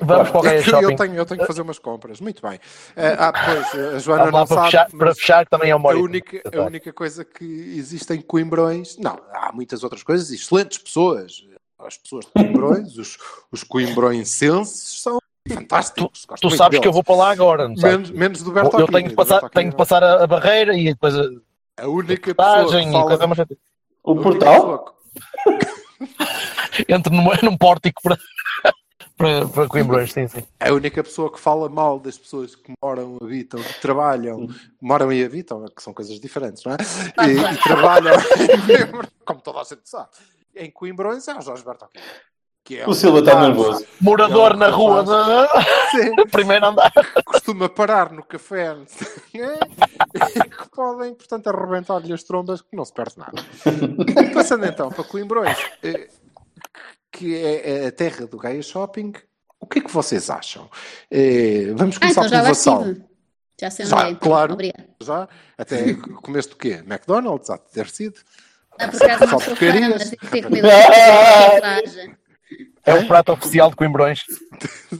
Vamos 0.00 0.30
para 0.30 0.38
o 0.38 0.42
Gaia 0.42 0.62
Shopping. 0.62 0.84
Eu 0.84 0.96
tenho, 0.96 1.14
eu 1.14 1.26
tenho 1.26 1.40
que 1.40 1.46
fazer 1.46 1.62
umas 1.62 1.78
compras. 1.78 2.20
Muito 2.20 2.40
bem. 2.46 2.58
Eh, 2.96 3.16
ah, 3.18 3.32
pois, 3.32 3.94
a 3.94 3.98
Joana 3.98 4.24
não 4.30 4.46
para 4.46 4.46
sabe, 4.46 4.64
fechar, 4.70 4.90
para 4.90 5.14
fechar, 5.14 5.44
que 5.44 5.50
também 5.50 5.70
é 5.70 5.76
uma 5.76 5.92
a 5.92 5.96
única, 5.96 6.40
a 6.56 6.62
única 6.62 6.92
coisa 6.92 7.24
que 7.24 7.44
existe 7.44 8.12
em 8.12 8.20
Coimbrões... 8.20 8.96
Não, 8.98 9.18
há 9.32 9.52
muitas 9.52 9.82
outras 9.84 10.02
coisas. 10.02 10.30
Excelentes 10.30 10.78
pessoas. 10.78 11.44
As 11.78 11.98
pessoas 11.98 12.24
de 12.24 12.32
Coimbrões, 12.32 12.96
os, 12.96 13.18
os 13.52 13.62
coimbroenses 13.62 15.02
são 15.02 15.18
fantásticos. 15.46 16.24
Tu 16.24 16.46
muito 16.48 16.56
sabes 16.56 16.78
que 16.80 16.88
eu 16.88 16.92
deles. 16.92 16.94
vou 16.94 17.04
para 17.04 17.16
lá 17.16 17.30
agora, 17.30 17.68
não 17.68 17.76
sabes? 17.76 18.08
Menos, 18.08 18.10
menos 18.10 18.42
do 18.42 18.50
Eu 18.50 18.54
Bertolini. 18.54 18.90
tenho 18.92 19.04
que 19.04 19.10
do 19.10 19.16
passar, 19.16 19.50
tenho 19.50 19.70
que 19.70 19.76
passar 19.76 20.02
a, 20.02 20.24
a 20.24 20.26
barreira 20.26 20.74
e 20.74 20.84
depois 20.84 21.14
a 21.18 21.24
A 21.76 21.86
única 21.88 22.34
pessoa 22.34 22.56
passagem 22.64 22.86
que 22.86 22.92
fala... 22.92 23.06
coisa 23.08 23.26
mais. 23.26 23.40
a 23.40 23.46
O 24.02 24.16
portal? 24.16 24.54
pessoa 24.54 24.94
Entro 26.88 27.12
num, 27.12 27.24
num 27.42 27.56
pórtico 27.56 28.00
para, 28.02 28.16
para, 29.16 29.46
para 29.46 29.68
Coimbrões, 29.68 30.12
sim, 30.12 30.26
sim. 30.26 30.42
A 30.58 30.72
única 30.72 31.02
pessoa 31.02 31.32
que 31.32 31.38
fala 31.38 31.68
mal 31.68 31.98
das 32.00 32.18
pessoas 32.18 32.54
que 32.56 32.72
moram, 32.82 33.16
habitam, 33.22 33.62
que 33.62 33.80
trabalham, 33.80 34.48
moram 34.80 35.12
e 35.12 35.24
habitam, 35.24 35.64
que 35.66 35.82
são 35.82 35.94
coisas 35.94 36.18
diferentes, 36.18 36.64
não 36.64 36.72
é? 36.72 36.76
E, 37.28 37.54
e 37.54 37.62
trabalham, 37.62 38.14
como 39.24 39.40
toda 39.40 39.60
a 39.60 39.64
gente 39.64 39.88
sabe, 39.88 40.08
em 40.56 40.70
Coimbrões 40.70 41.26
é 41.28 41.36
o 41.36 41.40
Jorge 41.40 41.64
Bertolini. 41.64 42.00
Que 42.64 42.78
é 42.78 42.88
O 42.88 42.94
Silva 42.94 43.18
está 43.18 43.38
nervoso. 43.38 43.84
Morador 44.00 44.52
Não, 44.52 44.60
na 44.60 44.70
não 44.70 44.78
rua, 44.78 45.04
faz. 45.04 45.66
Sim, 45.90 46.14
de, 46.16 46.24
primeiro 46.32 46.64
andar. 46.64 46.90
costuma 47.26 47.68
parar 47.68 48.10
no 48.10 48.24
café 48.24 48.74
que 49.30 50.68
podem, 50.74 51.14
portanto, 51.14 51.48
arrebentar-lhe 51.48 52.12
as 52.12 52.22
trombas 52.22 52.62
que 52.62 52.74
não 52.74 52.84
se 52.86 52.92
perde 52.94 53.18
nada. 53.18 53.34
Passando 54.32 54.64
então 54.64 54.90
para 54.90 55.04
Coimbrões, 55.04 55.58
eh, 55.82 56.08
que 57.16 57.36
é 57.36 57.86
a 57.86 57.92
terra 57.92 58.26
do 58.26 58.36
Gaia 58.38 58.60
Shopping, 58.62 59.12
o 59.60 59.66
que 59.66 59.78
é 59.78 59.82
que 59.82 59.90
vocês 59.90 60.28
acham? 60.28 60.68
Eh, 61.10 61.72
Vamos 61.76 61.96
Ah, 61.96 62.00
começar 62.00 62.10
então 62.10 62.22
já 62.24 62.28
pelo 62.30 62.42
lá 62.42 62.48
Vassal. 62.48 62.84
Já 63.60 63.70
sei 63.70 63.86
Já, 63.86 63.96
onde 63.96 64.06
é. 64.06 64.10
então. 64.10 64.28
claro. 64.28 64.52
Obrigada. 64.54 64.88
Já? 65.00 65.28
Até 65.56 65.94
comeste 66.22 66.54
o 66.54 66.56
quê? 66.56 66.82
McDonald's, 66.86 67.48
há 67.50 67.56
de 67.56 67.70
ter 67.72 67.88
sido. 67.88 68.18
Não, 68.80 68.88
por 68.90 69.02
acaso 69.04 69.30
não 69.32 69.40
sou 69.40 69.54
fã, 69.56 69.66
mas 69.90 70.10
que 70.10 70.26
ter. 70.26 70.44
É 72.86 72.94
o 72.94 73.06
prato 73.06 73.32
oficial 73.32 73.70
de 73.70 73.76
Coimbrões. 73.76 74.24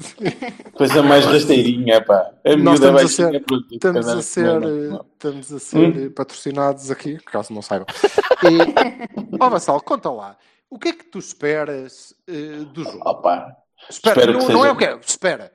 Coisa 0.73 1.03
mais 1.03 1.27
rasteirinha, 1.27 2.03
pá. 2.03 2.31
A 2.45 2.57
Nós 2.57 2.75
estamos 2.81 3.03
a 3.03 3.09
ser, 3.09 3.45
pronto, 3.45 3.67
estamos 3.75 4.09
a 4.09 4.23
ser, 4.23 4.45
não, 4.45 4.61
não. 4.61 5.07
estamos 5.13 5.53
a 5.53 5.59
ser 5.59 6.07
eh, 6.07 6.09
patrocinados 6.11 6.91
aqui, 6.91 7.19
caso 7.27 7.53
não 7.53 7.61
saibam. 7.63 7.87
E, 8.45 9.37
ó 9.41 9.49
Vassal, 9.51 9.81
conta 9.81 10.11
lá. 10.11 10.37
O 10.75 10.79
que 10.79 10.89
é 10.89 10.93
que 10.93 11.05
tu 11.05 11.19
esperas 11.21 12.13
eh, 12.27 12.65
do 12.73 12.83
jogo? 12.83 13.09
Opa. 13.09 13.57
Espera, 13.89 14.19
espero 14.19 14.33
não, 14.33 14.41
que 14.47 14.53
não 14.53 14.61
seja- 14.63 14.69
é 14.69 14.73
o 14.73 14.77
que 14.77 14.85
é. 14.85 14.97
Espera. 15.07 15.53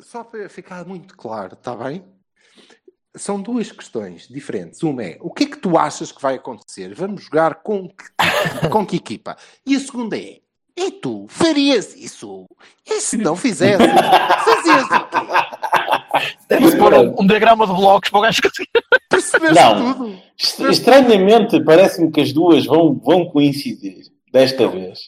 Só 0.00 0.24
para 0.24 0.48
ficar 0.48 0.84
muito 0.86 1.14
claro, 1.16 1.54
está 1.54 1.74
bem? 1.76 2.04
São 3.16 3.40
duas 3.40 3.70
questões 3.70 4.26
diferentes. 4.26 4.82
Uma 4.82 5.04
é, 5.04 5.18
o 5.20 5.30
que 5.30 5.44
é 5.44 5.46
que 5.46 5.58
tu 5.58 5.76
achas 5.78 6.10
que 6.10 6.20
vai 6.22 6.36
acontecer? 6.36 6.94
Vamos 6.94 7.22
jogar 7.24 7.56
com 7.56 7.86
que, 7.88 8.68
com 8.70 8.84
que 8.86 8.96
equipa? 8.96 9.36
E 9.66 9.76
a 9.76 9.80
segunda 9.80 10.16
é, 10.18 10.40
e 10.76 10.90
tu 10.90 11.26
farias 11.28 11.94
isso? 11.94 12.46
E 12.86 13.00
se 13.00 13.16
não 13.18 13.36
fizesse? 13.36 13.84
Fazias 13.86 14.84
o 14.84 15.08
quê? 15.08 16.34
Deve-se 16.48 16.76
pôr 16.78 16.94
um, 16.94 17.20
um 17.20 17.26
diagrama 17.26 17.66
de 17.66 17.72
blocos 17.74 18.08
para 18.10 18.18
o 18.18 18.22
gajo 18.22 18.40
conseguir. 18.42 18.70
Percebeste 19.08 19.54
Não. 19.62 19.94
tudo? 19.94 20.18
Est- 20.36 20.60
Estranhamente, 20.60 21.62
parece-me 21.62 22.10
que 22.10 22.20
as 22.20 22.32
duas 22.32 22.64
vão, 22.66 22.94
vão 22.98 23.26
coincidir 23.26 24.12
desta 24.34 24.66
vez. 24.68 24.98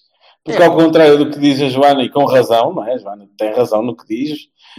Porque, 0.44 0.62
É. 0.62 0.66
ao 0.66 0.76
contrário 0.76 1.18
do 1.18 1.28
que 1.30 1.38
diz 1.40 1.60
a 1.60 1.68
Joana, 1.68 2.02
e 2.04 2.08
com 2.08 2.24
razão, 2.24 2.72
não 2.72 2.86
é? 2.86 2.94
A 2.94 2.98
Joana 2.98 3.28
tem 3.36 3.52
razão 3.52 3.82
no 3.82 3.96
que 3.96 4.06
diz. 4.06 4.38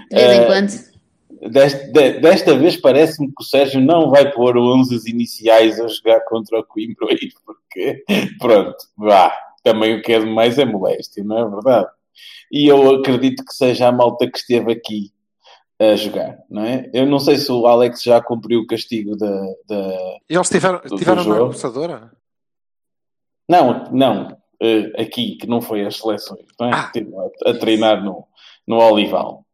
De 0.09 0.15
vez 0.15 0.37
em 0.37 0.41
eh, 0.41 0.45
quando. 0.45 1.51
desta, 1.51 1.87
de- 1.91 2.19
desta 2.21 2.57
vez 2.57 2.77
parece-me 2.77 3.27
que 3.27 3.41
o 3.41 3.45
Sérgio 3.45 3.81
não 3.81 4.09
vai 4.09 4.31
pôr 4.31 4.57
11 4.57 5.07
iniciais 5.09 5.79
a 5.79 5.87
jogar 5.89 6.21
contra 6.21 6.59
o 6.59 6.63
Coimbra 6.63 7.07
aí, 7.09 7.29
porque, 7.45 8.03
pronto, 8.39 8.77
vá, 8.97 9.33
também 9.63 9.95
o 9.95 10.01
que 10.01 10.13
é 10.13 10.19
demais 10.19 10.57
é 10.57 10.63
moléstia, 10.65 11.21
não 11.23 11.37
é 11.37 11.49
verdade? 11.49 11.87
E 12.49 12.65
eu 12.67 12.95
acredito 12.95 13.43
que 13.43 13.53
seja 13.53 13.87
a 13.89 13.91
malta 13.91 14.25
que 14.31 14.37
esteve 14.37 14.71
aqui 14.71 15.11
a 15.79 15.95
jogar, 15.97 16.37
não 16.49 16.63
é? 16.63 16.89
Eu 16.93 17.05
não 17.05 17.19
sei 17.19 17.37
se 17.37 17.51
o 17.51 17.67
Alex 17.67 18.01
já 18.01 18.21
cumpriu 18.21 18.61
o 18.61 18.65
castigo 18.65 19.15
da. 19.17 19.29
da- 19.67 20.17
eles 20.29 20.49
tiveram, 20.49 20.79
Do- 20.81 20.89
do 20.89 20.95
tiveram 20.95 21.23
na 21.25 21.35
jogo. 21.35 21.53
Não, 23.47 23.85
não, 23.91 24.37
eh, 24.61 24.91
aqui, 25.01 25.37
que 25.37 25.47
não 25.47 25.61
foi 25.61 25.85
as 25.85 25.97
seleções, 25.97 26.45
não 26.59 26.67
é? 26.67 26.71
Ah. 26.73 26.85
Estive 26.85 27.11
a, 27.15 27.51
a 27.51 27.57
treinar 27.57 28.03
no, 28.03 28.27
no 28.67 28.77
Olival. 28.77 29.45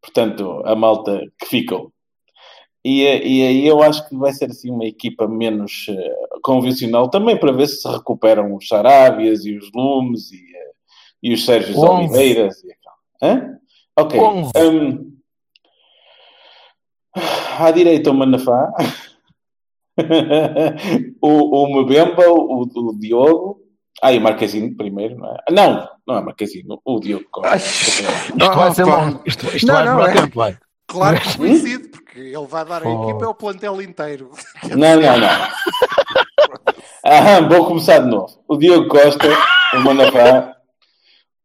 Portanto, 0.00 0.62
a 0.64 0.74
malta 0.74 1.20
que 1.38 1.46
ficou. 1.46 1.92
E, 2.84 3.04
eh, 3.04 3.26
e 3.26 3.42
aí 3.46 3.66
eu 3.66 3.82
acho 3.82 4.08
que 4.08 4.16
vai 4.16 4.32
ser 4.32 4.50
assim 4.50 4.70
uma 4.70 4.84
equipa 4.84 5.26
menos 5.26 5.86
eh, 5.88 6.14
convencional, 6.42 7.10
também 7.10 7.36
para 7.36 7.50
ver 7.50 7.66
se 7.66 7.82
se 7.82 7.88
recuperam 7.88 8.54
os 8.54 8.68
Sarábias 8.68 9.44
e 9.44 9.56
os 9.56 9.70
Lumes 9.74 10.30
e, 10.30 10.36
eh, 10.36 10.70
e 11.24 11.34
os 11.34 11.44
Sérgios 11.44 11.76
Onze. 11.76 11.88
Oliveiras. 11.88 12.62
E, 12.62 12.76
Hã? 13.20 13.58
Ok. 13.96 14.20
Hum, 14.20 15.16
à 17.58 17.70
direita 17.72 18.10
o 18.10 18.14
Manafá, 18.14 18.72
o, 21.20 21.62
o 21.62 21.82
Mbemba, 21.82 22.28
o, 22.28 22.62
o 22.62 22.98
Diogo, 22.98 23.60
ah, 24.02 24.12
e 24.12 24.18
o 24.18 24.20
Marquezine 24.20 24.74
primeiro, 24.74 25.16
não 25.16 25.28
é? 25.32 25.36
Não, 25.50 25.88
não 26.06 26.16
é 26.16 26.20
Marquezine, 26.20 26.78
o 26.84 27.00
Diogo 27.00 27.24
Costa. 27.30 27.56
Isto 27.56 28.54
vai 28.54 28.74
ser 28.74 28.84
longo. 28.84 29.22
Isto, 29.24 29.56
isto 29.56 29.66
Não, 29.66 29.74
vai 29.74 29.84
não, 29.84 30.06
é. 30.06 30.12
tempo, 30.12 30.34
vai. 30.36 30.58
Claro 30.88 31.20
que 31.20 31.36
coincide, 31.36 31.88
porque 31.88 32.20
ele 32.20 32.46
vai 32.46 32.64
dar 32.64 32.82
a 32.84 32.88
Oh. 32.88 33.04
equipa 33.10 33.24
é 33.24 33.28
o 33.28 33.34
plantel 33.34 33.82
inteiro. 33.82 34.30
Não, 34.70 35.00
não, 35.00 35.18
não. 35.18 35.28
Ah, 37.08 37.40
vou 37.40 37.66
começar 37.66 38.00
de 38.00 38.08
novo. 38.10 38.26
O 38.48 38.56
Diogo 38.56 38.88
Costa, 38.88 39.28
o 39.74 39.78
Manafá, 39.78 40.56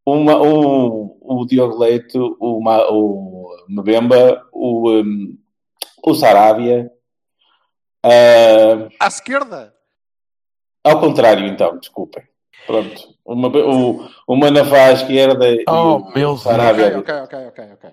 uma, 0.04 0.36
o, 0.42 1.18
o 1.22 1.46
Diogo 1.46 1.78
Leite, 1.78 2.18
o, 2.18 2.60
Ma- 2.62 2.88
o 2.90 3.48
Mbemba, 3.70 4.42
o, 4.52 4.90
um, 4.90 5.38
o 6.04 6.14
Sarabia. 6.16 6.90
Ah, 8.04 8.88
À 9.00 9.08
esquerda. 9.08 9.74
ao 10.84 11.00
contrário, 11.00 11.46
então, 11.48 11.78
desculpem. 11.78 12.24
Pronto. 12.68 13.02
O, 13.26 13.36
Mabe- 13.36 13.62
o, 13.64 14.08
o 14.28 14.36
Manafá 14.36 14.86
à 14.88 14.92
esquerda 14.92 15.50
e 15.50 15.64
Oh, 15.68 16.00
meu 16.00 16.12
Deus. 16.14 16.46
Ok, 16.46 16.96
ok, 16.98 17.14
ok, 17.24 17.48
ok, 17.48 17.64
ok. 17.74 17.90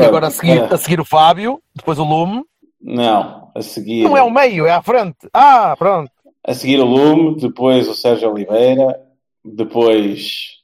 E 0.00 0.04
agora 0.04 0.26
a 0.28 0.30
seguir, 0.30 0.62
Ah, 0.62 0.74
a 0.74 0.78
seguir 0.78 1.00
o 1.00 1.04
Fábio, 1.04 1.62
depois 1.74 1.98
o 1.98 2.04
Lume. 2.04 2.42
Não, 2.80 3.50
a 3.54 3.60
seguir. 3.62 4.04
Não 4.04 4.16
é 4.16 4.22
o 4.22 4.30
meio, 4.30 4.66
é 4.66 4.70
à 4.72 4.80
frente. 4.82 5.28
Ah, 5.34 5.74
pronto. 5.76 6.10
A 6.42 6.54
seguir 6.54 6.80
o 6.80 6.84
Lume, 6.86 7.36
depois 7.38 7.86
o 7.88 7.94
Sérgio 7.94 8.30
Oliveira, 8.32 8.98
depois 9.44 10.62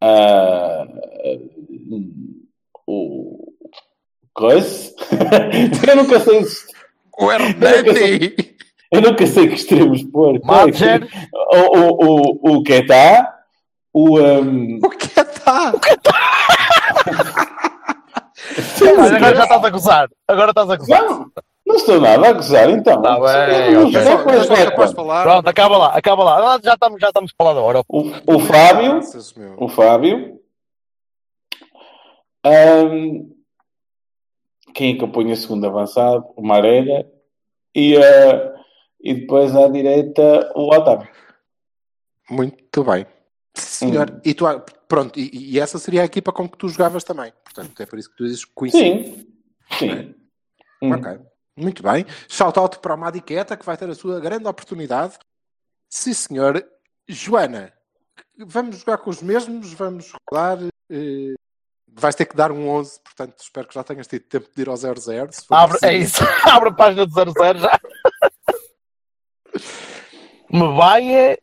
ah, 0.00 0.86
o 2.86 3.52
Coisa. 4.32 4.94
eu 5.88 5.96
nunca 5.96 6.20
sei 6.20 6.44
se- 6.44 6.66
O 7.18 7.30
Hernani. 7.32 8.34
eu 8.92 9.00
nunca 9.00 9.26
sei 9.26 9.48
que 9.48 9.54
extremos 9.54 10.02
pôr. 10.04 10.40
Madger. 10.44 11.08
O, 11.52 11.78
o, 11.78 11.90
o, 12.52 12.56
o 12.58 12.62
Ketá, 12.62 13.34
o 13.92 14.18
um, 14.20 14.78
O 14.82 14.90
que 14.90 15.20
é 15.20 15.24
tá? 15.24 15.72
Mas 18.96 19.12
agora 19.12 19.34
já 19.36 19.42
estás 19.44 19.64
a 19.64 19.70
gozar. 19.70 20.08
Agora 20.28 20.50
estás 20.50 20.70
a 20.70 20.76
gozar. 20.76 21.02
Não, 21.04 21.30
não 21.66 21.76
estou 21.76 22.00
nada 22.00 22.28
a 22.28 22.32
gozar, 22.32 22.70
então. 22.70 23.02
Tá 23.02 23.14
bem, 23.18 23.74
Não, 23.74 23.80
ok. 23.82 23.92
já 23.92 24.04
Só- 24.04 24.18
foi 24.18 24.32
só 24.44 24.54
esta. 24.54 24.70
capaz 24.70 24.90
de 24.90 24.96
falar. 24.96 25.22
Pronto, 25.24 25.48
acaba 25.48 25.78
lá, 25.78 25.88
acaba 25.96 26.24
lá. 26.24 26.54
Ah, 26.54 26.60
Já 26.62 26.74
estamos, 26.74 27.00
já 27.00 27.08
estamos 27.08 27.32
para 27.32 27.46
lá 27.48 27.54
da 27.54 27.60
hora. 27.60 27.82
O, 27.88 28.00
o 28.26 28.38
Fábio, 28.40 29.00
o 29.58 29.68
Fábio. 29.68 30.36
Ahm, 32.44 33.24
quem 34.76 34.94
é 34.94 34.98
que 34.98 35.02
eu 35.02 35.08
ponho 35.08 35.32
a 35.32 35.36
segundo 35.36 35.66
avançado? 35.66 36.26
O 36.36 36.46
Marega. 36.46 37.10
E, 37.74 37.96
ah, 37.96 38.54
e 39.00 39.14
depois 39.14 39.56
à 39.56 39.68
direita 39.68 40.52
o 40.54 40.68
Otávio. 40.74 41.08
Muito 42.30 42.84
bem. 42.84 43.06
Senhor, 43.54 44.20
e 44.22 44.34
tu, 44.34 44.44
pronto, 44.86 45.18
e, 45.18 45.54
e 45.54 45.58
essa 45.58 45.78
seria 45.78 46.02
a 46.02 46.04
equipa 46.04 46.30
com 46.30 46.46
que 46.46 46.58
tu 46.58 46.68
jogavas 46.68 47.02
também. 47.04 47.32
Portanto, 47.42 47.80
é 47.80 47.86
por 47.86 47.98
isso 47.98 48.10
que 48.10 48.16
tu 48.16 48.24
dizes 48.24 48.44
que 48.44 48.52
coincide. 48.54 49.04
Sim, 49.12 49.26
sim. 49.78 50.14
Hum. 50.82 50.92
Ok, 50.92 51.20
muito 51.56 51.82
bem. 51.82 52.04
Shout 52.28 52.58
out 52.58 52.78
para 52.80 52.92
a 52.92 52.96
Madiqueta, 52.98 53.56
que 53.56 53.64
vai 53.64 53.78
ter 53.78 53.88
a 53.88 53.94
sua 53.94 54.20
grande 54.20 54.46
oportunidade. 54.46 55.18
Sim, 55.88 56.12
senhor. 56.12 56.62
Joana, 57.08 57.72
vamos 58.36 58.76
jogar 58.80 58.98
com 58.98 59.08
os 59.08 59.22
mesmos, 59.22 59.72
vamos 59.72 60.12
rodar. 60.30 60.58
eh, 60.90 61.34
vais 62.00 62.14
ter 62.14 62.26
que 62.26 62.36
dar 62.36 62.52
um 62.52 62.68
11, 62.68 63.00
portanto, 63.02 63.34
espero 63.40 63.66
que 63.68 63.74
já 63.74 63.82
tenhas 63.84 64.06
tido 64.06 64.22
tempo 64.22 64.48
de 64.54 64.62
ir 64.62 64.68
ao 64.68 64.74
0-0. 64.74 65.32
se 65.32 65.46
for 65.46 65.54
Abre, 65.54 65.78
é 65.82 65.94
isso. 65.94 66.22
Abre 66.44 66.68
a 66.68 66.72
página 66.72 67.06
do 67.06 67.12
00 67.12 67.58
já. 67.58 67.78
Me 70.50 70.76
vai 70.76 71.14
é. 71.14 71.38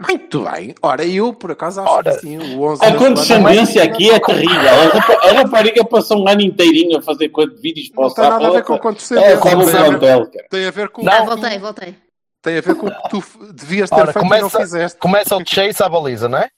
Muito 0.00 0.44
bem. 0.44 0.74
Ora, 0.80 1.04
eu, 1.04 1.34
por 1.34 1.50
acaso, 1.50 1.80
acho 1.80 1.90
Ora. 1.92 2.14
que 2.14 2.20
sim, 2.20 2.38
o 2.56 2.62
11 2.62 2.84
A 2.84 2.96
condescendência 2.96 3.82
aqui 3.82 4.10
é 4.10 4.20
terrível. 4.20 4.56
A 4.56 4.84
rapa- 4.96 5.26
A 5.28 5.32
rapariga 5.32 5.84
passou 5.84 6.22
um 6.22 6.28
ano 6.28 6.40
inteirinho 6.40 6.98
a 6.98 7.02
fazer 7.02 7.30
vídeos 7.60 7.88
para 7.90 8.02
Não 8.04 8.08
o 8.10 8.14
tem 8.14 8.24
nada 8.30 8.46
a 8.46 8.50
ver 8.52 8.64
com 8.64 8.74
É, 8.74 8.78
condescendência. 8.78 9.38
sabe 9.38 9.56
o 9.56 9.66
tem, 9.66 9.74
a 9.76 9.82
ver, 9.82 9.98
plantel, 9.98 10.30
cara. 10.30 10.46
tem 10.50 10.66
a 10.66 10.70
ver 10.70 10.88
com 10.88 11.04
com- 11.04 11.26
voltei, 11.26 11.58
voltei. 11.58 11.96
Tem 12.40 12.58
a 12.58 12.60
ver 12.60 12.74
com 12.76 12.86
o 12.86 12.90
que 12.94 13.08
tu 13.10 13.52
devias 13.52 13.90
ter 13.90 13.96
Ora, 13.96 14.12
feito 14.12 14.18
e 14.24 14.28
não 14.28 14.38
começa- 14.38 14.60
fizeste. 14.60 14.98
Começa 15.00 15.36
o 15.36 15.42
chase 15.44 15.82
à 15.82 15.88
baliza, 15.88 16.28
não 16.28 16.38
é? 16.38 16.48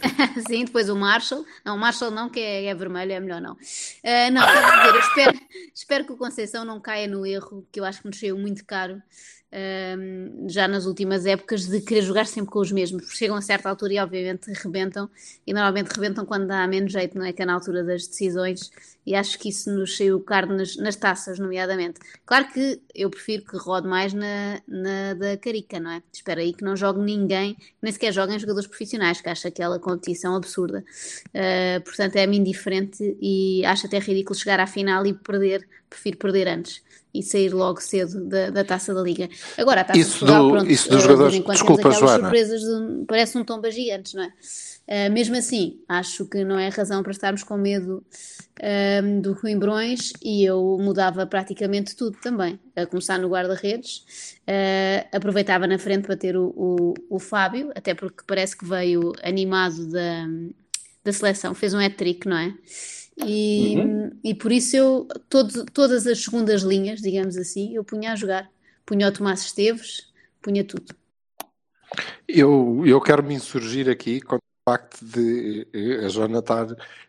Sim, 0.46 0.64
depois 0.64 0.88
o 0.88 0.96
Marshall. 0.96 1.44
Não, 1.64 1.76
o 1.76 1.78
Marshall 1.78 2.10
não, 2.10 2.28
que 2.28 2.40
é, 2.40 2.66
é 2.66 2.74
vermelho, 2.74 3.12
é 3.12 3.20
melhor 3.20 3.40
não. 3.40 3.56
Ah, 4.04 4.30
não, 4.30 4.42
dizer, 4.46 4.94
eu 4.94 5.00
espero, 5.00 5.40
espero 5.74 6.04
que 6.06 6.12
o 6.12 6.16
Conceição 6.16 6.64
não 6.64 6.80
caia 6.80 7.06
no 7.06 7.26
erro, 7.26 7.66
que 7.70 7.80
eu 7.80 7.84
acho 7.84 8.00
que 8.00 8.06
nos 8.06 8.18
saiu 8.18 8.38
muito 8.38 8.64
caro, 8.64 9.02
ahm, 9.52 10.48
já 10.48 10.68
nas 10.68 10.86
últimas 10.86 11.26
épocas, 11.26 11.66
de 11.66 11.80
querer 11.80 12.02
jogar 12.02 12.26
sempre 12.26 12.50
com 12.50 12.60
os 12.60 12.72
mesmos. 12.72 13.10
Chegam 13.10 13.36
a 13.36 13.42
certa 13.42 13.68
altura 13.68 13.94
e, 13.94 13.98
obviamente, 13.98 14.52
rebentam. 14.52 15.08
E 15.46 15.52
normalmente 15.52 15.88
rebentam 15.88 16.24
quando 16.26 16.46
dá 16.46 16.66
menos 16.66 16.92
jeito, 16.92 17.18
não 17.18 17.24
é? 17.24 17.32
Que 17.32 17.42
é 17.42 17.46
na 17.46 17.54
altura 17.54 17.82
das 17.84 18.06
decisões. 18.06 18.70
E 19.06 19.14
acho 19.14 19.38
que 19.38 19.50
isso 19.50 19.70
nos 19.70 19.96
saiu 19.96 20.18
caro 20.18 20.52
nas, 20.52 20.74
nas 20.76 20.96
taças, 20.96 21.38
nomeadamente. 21.38 22.00
Claro 22.26 22.48
que 22.52 22.80
eu 22.92 23.08
prefiro 23.08 23.44
que 23.44 23.56
rode 23.56 23.86
mais 23.86 24.12
na, 24.12 24.60
na 24.66 25.14
da 25.14 25.36
Carica, 25.36 25.78
não 25.78 25.92
é? 25.92 26.02
Espero 26.12 26.40
aí 26.40 26.52
que 26.52 26.64
não 26.64 26.74
jogue 26.74 27.00
ninguém, 27.00 27.56
nem 27.80 27.92
sequer 27.92 28.12
joguem 28.12 28.36
jogadores 28.38 28.66
profissionais, 28.68 29.20
que 29.20 29.28
acho 29.28 29.46
aquela 29.46 29.78
competição 29.78 30.34
absurda. 30.34 30.84
Uh, 31.28 31.80
portanto, 31.84 32.16
é-me 32.16 32.36
indiferente 32.36 33.16
e 33.22 33.64
acho 33.64 33.86
até 33.86 33.98
ridículo 34.00 34.36
chegar 34.36 34.58
à 34.58 34.66
final 34.66 35.06
e 35.06 35.14
perder. 35.14 35.68
Prefiro 35.88 36.16
perder 36.16 36.48
antes 36.48 36.82
e 37.14 37.22
sair 37.22 37.54
logo 37.54 37.80
cedo 37.80 38.24
da, 38.24 38.50
da 38.50 38.64
taça 38.64 38.92
da 38.92 39.00
Liga. 39.00 39.28
Agora, 39.56 39.82
a 39.82 39.84
taça 39.84 40.00
Isso 40.00 40.12
de 40.14 40.18
Portugal, 40.18 40.42
do- 40.42 40.50
pronto, 40.50 40.70
isso 40.70 40.90
dos 40.90 41.00
de 41.02 41.06
vez 41.06 41.18
jogadores- 41.18 41.44
desculpa, 41.46 41.90
Joana. 41.92 42.18
surpresas, 42.24 42.60
de, 42.60 43.04
parece 43.06 43.38
um 43.38 43.44
tomba 43.44 43.70
gigantes, 43.70 44.14
não 44.14 44.24
é? 44.24 44.32
Uh, 44.88 45.10
mesmo 45.10 45.36
assim, 45.36 45.80
acho 45.88 46.24
que 46.26 46.44
não 46.44 46.58
é 46.58 46.68
razão 46.68 47.02
para 47.02 47.10
estarmos 47.10 47.42
com 47.42 47.56
medo 47.56 48.04
um, 49.02 49.20
do 49.20 49.34
Coimbrões 49.34 50.12
e 50.22 50.44
eu 50.44 50.78
mudava 50.80 51.26
praticamente 51.26 51.96
tudo 51.96 52.16
também. 52.22 52.58
A 52.76 52.86
começar 52.86 53.18
no 53.18 53.28
guarda-redes, 53.28 54.36
uh, 54.42 55.08
aproveitava 55.16 55.66
na 55.66 55.78
frente 55.78 56.06
para 56.06 56.16
ter 56.16 56.36
o, 56.36 56.52
o, 56.56 56.94
o 57.10 57.18
Fábio, 57.18 57.72
até 57.74 57.94
porque 57.94 58.22
parece 58.26 58.56
que 58.56 58.64
veio 58.64 59.12
animado 59.24 59.90
da, 59.90 60.26
da 61.04 61.12
seleção, 61.12 61.52
fez 61.52 61.74
um 61.74 61.80
hat-trick, 61.80 62.28
não 62.28 62.38
é? 62.38 62.54
E, 63.24 63.76
e 64.22 64.34
por 64.34 64.52
isso 64.52 64.76
eu, 64.76 65.08
todo, 65.28 65.64
todas 65.66 66.06
as 66.06 66.22
segundas 66.22 66.62
linhas, 66.62 67.00
digamos 67.00 67.36
assim, 67.36 67.74
eu 67.74 67.82
punha 67.82 68.12
a 68.12 68.16
jogar. 68.16 68.50
Punha 68.84 69.08
o 69.08 69.12
Tomás 69.12 69.40
Esteves, 69.40 70.12
punha 70.40 70.62
tudo. 70.62 70.94
Eu, 72.28 72.82
eu 72.86 73.00
quero 73.00 73.22
me 73.22 73.34
insurgir 73.34 73.88
aqui 73.88 74.20
contra 74.20 74.44
facto 74.68 74.98
de 75.04 75.66
eh, 75.72 76.04
a 76.04 76.08
Joana 76.08 76.40
estar 76.40 76.66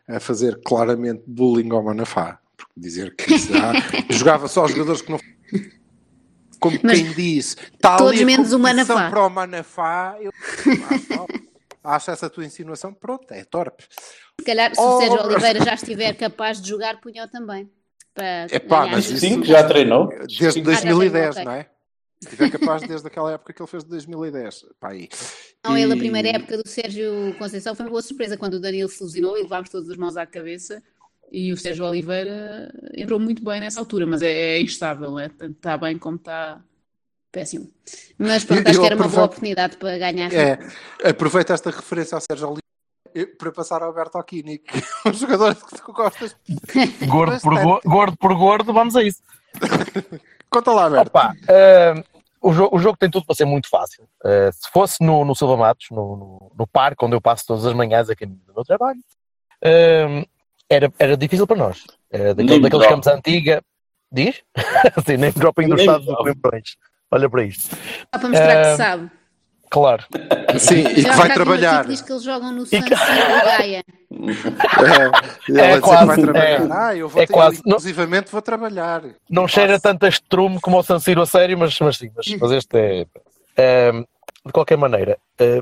a 0.08 0.20
fazer 0.20 0.62
claramente 0.64 1.24
bullying 1.26 1.72
ao 1.72 1.84
Manafá. 1.84 2.40
Porque 2.56 2.74
dizer 2.78 3.16
que 3.16 3.38
será, 3.40 3.74
jogava 4.12 4.48
só 4.48 4.66
os 4.66 4.72
jogadores 4.72 5.02
que 5.02 5.12
não. 5.12 5.20
Como 6.60 6.80
Mas 6.84 7.00
quem 7.02 7.12
diz, 7.14 7.58
está 7.74 7.98
todos 7.98 8.22
menos 8.22 8.54
o 8.54 8.60
Manafá. 8.60 9.10
para 9.10 9.26
o 9.26 9.30
Manafá. 9.30 10.18
Eu 10.20 10.32
acho, 10.90 11.28
acho 11.84 12.12
essa 12.12 12.30
tua 12.30 12.46
insinuação, 12.46 12.94
pronto, 12.94 13.32
é 13.32 13.44
torpe. 13.44 13.84
Se 14.40 14.46
calhar, 14.46 14.74
se 14.74 14.80
Oh, 14.82 14.96
o 14.98 15.00
Sérgio 15.00 15.20
oh. 15.22 15.26
Oliveira 15.28 15.64
já 15.64 15.74
estiver 15.74 16.14
capaz 16.14 16.62
de 16.62 16.70
jogar, 16.70 17.00
punha 17.02 17.28
também. 17.28 17.70
Para 18.14 18.48
Epá, 18.52 18.82
ganhar. 18.82 18.96
mas 18.96 19.06
isso- 19.10 19.18
Sim, 19.20 19.44
já 19.44 19.64
treinou. 19.68 20.10
Desde 20.10 20.52
Sim. 20.54 20.64
2010, 20.64 21.36
ok. 21.36 21.46
não 21.46 21.52
é? 21.52 21.68
Se 22.22 22.30
estiver 22.30 22.50
capaz 22.52 22.82
desde 22.88 23.08
aquela 23.08 23.32
época 23.34 23.54
que 23.54 23.62
ele 23.62 23.70
fez 23.70 23.84
de 23.84 23.90
2010. 23.92 24.66
Pá, 24.80 24.90
aí. 24.90 25.08
Não, 25.64 25.78
ele, 25.78 25.94
a 25.94 25.96
E- 25.96 26.00
primeira 26.00 26.30
época 26.30 26.58
do 26.58 26.68
Sérgio 26.68 27.36
Conceição 27.38 27.76
foi 27.76 27.86
uma 27.86 27.92
boa 27.92 28.02
surpresa 28.02 28.36
quando 28.38 28.56
o 28.56 28.60
Danilo 28.60 28.90
se 28.90 29.04
lesionou 29.04 29.38
e 29.38 29.44
levámos 29.44 29.70
todas 29.70 29.90
as 29.90 29.98
mãos 29.98 30.18
à 30.18 30.26
cabeça. 30.26 30.82
E 31.32 31.52
o 31.52 31.58
Sérgio 31.58 31.86
Oliveira 31.86 32.72
entrou 32.96 33.20
muito 33.20 33.44
bem 33.44 33.60
nessa 33.60 33.80
altura, 33.82 34.06
mas 34.08 34.22
é, 34.22 34.32
é 34.32 34.62
instável, 34.62 35.20
é, 35.20 35.28
tanto 35.30 35.58
está 35.58 35.78
bem 35.78 35.98
como 35.98 36.16
está 36.16 36.64
péssimo. 37.32 37.70
Mas 38.18 38.46
pronto, 38.46 38.66
acho 38.68 38.80
que 38.80 38.86
era 38.86 38.96
uma 38.96 39.08
boa 39.10 39.26
oportunidade 39.26 39.76
para 39.78 39.98
ganhar. 39.98 40.34
É, 40.34 40.58
aproveita 41.04 41.54
esta 41.54 41.70
referência 41.70 42.16
ao 42.16 42.22
Sérgio 42.22 42.48
Oliveira 42.48 43.36
para 43.38 43.52
passar 43.52 43.82
ao 43.82 43.90
Alberto 43.90 44.18
Aquini, 44.18 44.58
que 44.60 44.78
é 45.06 45.10
um 45.10 45.14
jogador 45.14 45.54
que 45.54 45.76
tu 45.76 45.92
gostas. 45.94 46.36
Gordo 47.08 47.42
por, 47.42 47.62
go- 47.62 47.82
gordo 47.86 48.18
por 48.18 48.34
gordo, 48.36 48.74
vamos 48.74 48.96
a 48.96 49.04
isso. 49.04 49.22
Conta 50.50 50.72
lá, 50.72 50.84
Alberto. 50.86 51.08
Opa, 51.10 51.34
eh, 51.50 51.94
o, 52.42 52.54
jo- 52.54 52.70
o 52.72 52.80
jogo 52.80 52.98
tem 52.98 53.10
tudo 53.10 53.26
para 53.26 53.36
ser 53.36 53.46
muito 53.46 53.70
fácil. 53.70 54.08
Eh, 54.24 54.50
se 54.54 54.70
fosse 54.72 55.04
no, 55.04 55.26
no 55.26 55.36
Silva 55.36 55.58
Matos, 55.58 55.88
no, 55.92 56.16
no, 56.16 56.52
no 56.58 56.68
parque 56.68 57.04
onde 57.04 57.16
eu 57.16 57.22
passo 57.22 57.46
todas 57.48 57.66
as 57.66 57.74
manhãs 57.74 58.10
a 58.10 58.16
caminho 58.16 58.40
do 58.48 58.54
meu 58.54 58.64
trabalho, 58.64 59.00
eh, 59.62 60.26
era, 60.70 60.92
era 61.00 61.18
difícil 61.18 61.46
para 61.48 61.58
nós. 61.58 61.84
Era 62.12 62.34
daquele- 62.34 62.62
daqueles 62.62 62.70
drop. 62.88 62.90
campos 62.90 63.08
antiga. 63.08 63.62
Diz? 64.12 64.42
Sim, 65.06 65.18
nem 65.18 65.32
dropping 65.32 65.68
do 65.68 65.76
estado 65.76 66.06
do. 66.06 66.14
Olha 67.12 67.30
para 67.30 67.44
isto. 67.44 67.76
Só 67.76 68.20
para 68.20 68.30
mostrar 68.30 68.62
que 68.64 68.78
sabe. 68.78 69.12
Claro. 69.70 70.06
Sim, 70.60 70.80
e 70.80 71.04
que 71.04 71.12
vai 71.12 71.34
trabalhar. 71.34 71.86
diz 71.86 72.02
que 72.02 72.12
eles 72.12 72.24
jogam 72.24 72.52
no 72.54 72.66
San 72.66 72.82
Siro 72.82 72.96
Gaia. 73.46 73.84
É, 74.10 75.52
e 75.52 75.60
É 75.60 75.80
quase, 75.82 76.06
vai 76.06 76.22
trabalhar. 76.22 76.62
é. 76.62 76.68
ah, 76.72 76.96
eu 76.96 77.10
vou 77.10 77.22
É 77.22 77.26
ter, 77.26 77.34
quase. 77.34 77.60
Inclusivamente 77.60 78.32
vou 78.32 78.42
trabalhar. 78.42 79.04
Não 79.30 79.48
cheira 79.48 79.80
tanto 79.80 80.06
a 80.06 80.10
estrume 80.10 80.60
como 80.62 80.78
ao 80.78 80.84
San 80.84 81.00
Siro 81.00 81.22
a 81.22 81.26
sério, 81.26 81.58
mas, 81.58 81.78
mas 81.80 81.98
sim, 81.98 82.10
mas, 82.16 82.26
mas 82.40 82.52
este 82.52 83.06
é. 83.58 83.92
De 84.46 84.54
qualquer 84.54 84.78
maneira, 84.78 85.18
eh, 85.40 85.62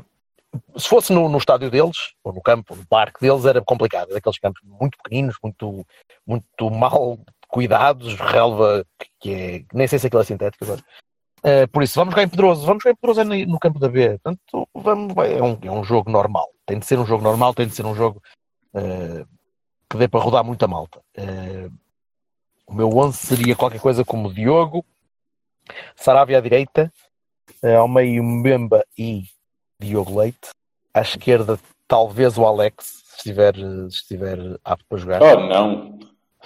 se 0.76 0.88
fosse 0.88 1.12
no, 1.12 1.28
no 1.28 1.38
estádio 1.38 1.68
deles, 1.70 1.96
ou 2.22 2.32
no 2.32 2.40
campo, 2.40 2.76
no 2.76 2.86
parque 2.86 3.20
deles, 3.20 3.44
era 3.44 3.60
complicado. 3.60 4.10
Daqueles 4.10 4.38
campos 4.38 4.62
muito 4.64 4.96
pequeninos, 5.02 5.34
muito, 5.42 5.84
muito 6.24 6.70
mal 6.70 7.18
cuidados, 7.48 8.14
relva 8.14 8.84
que 9.18 9.32
é. 9.34 9.64
Nem 9.74 9.88
sei 9.88 9.98
se 9.98 10.06
aquilo 10.06 10.22
é 10.22 10.24
sintético 10.24 10.64
agora. 10.64 10.80
Eh, 11.42 11.66
por 11.66 11.82
isso, 11.82 11.98
vamos 11.98 12.12
jogar 12.12 12.24
em 12.24 12.28
Pedroso. 12.28 12.66
Vamos 12.66 12.82
jogar 12.82 12.92
em 12.92 12.96
Pedroso 12.96 13.24
no 13.24 13.58
campo 13.58 13.78
da 13.78 13.88
B. 13.88 14.18
Portanto, 14.18 14.68
vamos, 14.74 15.16
é, 15.18 15.42
um, 15.42 15.58
é 15.62 15.70
um 15.70 15.84
jogo 15.84 16.10
normal. 16.10 16.48
Tem 16.64 16.78
de 16.78 16.86
ser 16.86 16.98
um 16.98 17.06
jogo 17.06 17.22
normal, 17.22 17.54
tem 17.54 17.66
de 17.66 17.74
ser 17.74 17.86
um 17.86 17.94
jogo 17.94 18.22
eh, 18.74 19.24
que 19.88 19.96
dê 19.96 20.08
para 20.08 20.20
rodar 20.20 20.44
muita 20.44 20.66
malta. 20.66 21.00
Eh, 21.14 21.68
o 22.66 22.74
meu 22.74 22.88
11 22.88 23.16
seria 23.16 23.54
qualquer 23.56 23.80
coisa 23.80 24.04
como 24.04 24.32
Diogo, 24.32 24.84
Sarabia 25.94 26.38
à 26.38 26.40
direita, 26.40 26.92
eh, 27.62 27.76
ao 27.76 27.86
meio 27.86 28.22
Mbemba 28.22 28.84
e 28.98 29.24
Diogo 29.80 30.18
Leite, 30.18 30.50
à 30.92 31.00
esquerda 31.00 31.58
talvez 31.86 32.36
o 32.36 32.44
Alex, 32.44 33.02
se 33.04 33.16
estiver, 33.18 33.54
se 33.54 33.86
estiver 33.88 34.38
apto 34.64 34.84
para 34.88 34.98
jogar. 34.98 35.22
Oh, 35.22 35.40
não. 35.46 35.98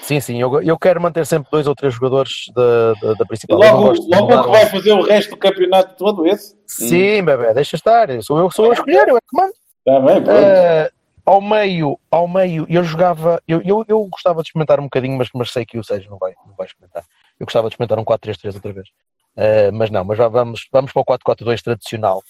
Sim, 0.03 0.19
sim, 0.21 0.41
eu, 0.41 0.63
eu 0.63 0.79
quero 0.79 1.01
manter 1.01 1.25
sempre 1.27 1.49
dois 1.51 1.67
ou 1.67 1.75
três 1.75 1.95
jogadores 1.95 2.47
da, 2.55 2.95
da, 2.95 3.15
da 3.15 3.27
principal. 3.27 3.59
Logo, 3.59 3.93
logo 4.09 4.35
o 4.35 4.43
que 4.43 4.49
um- 4.49 4.53
vai 4.53 4.67
fazer 4.67 4.93
o 4.93 5.03
resto 5.03 5.31
do 5.31 5.37
campeonato 5.37 5.97
todo 5.97 6.27
esse? 6.27 6.57
Sim, 6.67 7.23
bebê, 7.23 7.53
deixa 7.53 7.77
estar. 7.77 8.09
Sou 8.23 8.39
eu 8.39 8.49
que 8.49 8.55
sou 8.55 8.71
a 8.71 8.75
escolher, 8.75 9.09
eu 9.09 9.17
é 9.17 9.21
que 9.21 9.37
mando. 9.37 9.53
Está 9.87 10.01
bem, 10.01 10.23
pronto. 10.23 10.31
Eh, 10.39 10.91
ao 11.25 11.41
meio, 11.41 11.99
ao 12.11 12.27
meio, 12.27 12.67
eu 12.69 12.83
jogava, 12.83 13.41
eu, 13.47 13.61
eu, 13.63 13.85
eu 13.87 14.05
gostava 14.07 14.43
de 14.43 14.49
experimentar 14.49 14.81
um 14.81 14.85
bocadinho, 14.85 15.17
mas, 15.19 15.29
mas 15.35 15.51
sei 15.53 15.65
que 15.65 15.79
o 15.79 15.85
Sérgio 15.85 16.11
não 16.11 16.19
vai, 16.19 16.33
não 16.47 16.55
vai 16.57 16.67
experimentar. 16.67 17.05
Eu 17.39 17.47
gostava 17.47 17.69
de 17.69 17.75
experimentar 17.75 17.99
um 17.99 18.05
4-3-3 18.05 18.55
outra 18.55 18.73
vez. 18.73 18.89
Eh, 19.37 19.71
mas 19.71 19.91
não, 19.91 20.05
mas 20.05 20.19
já 20.19 20.29
vamos, 20.29 20.67
vamos 20.73 20.93
para 20.93 21.03
o 21.03 21.05
4-4-2 21.05 21.63
tradicional 21.63 22.23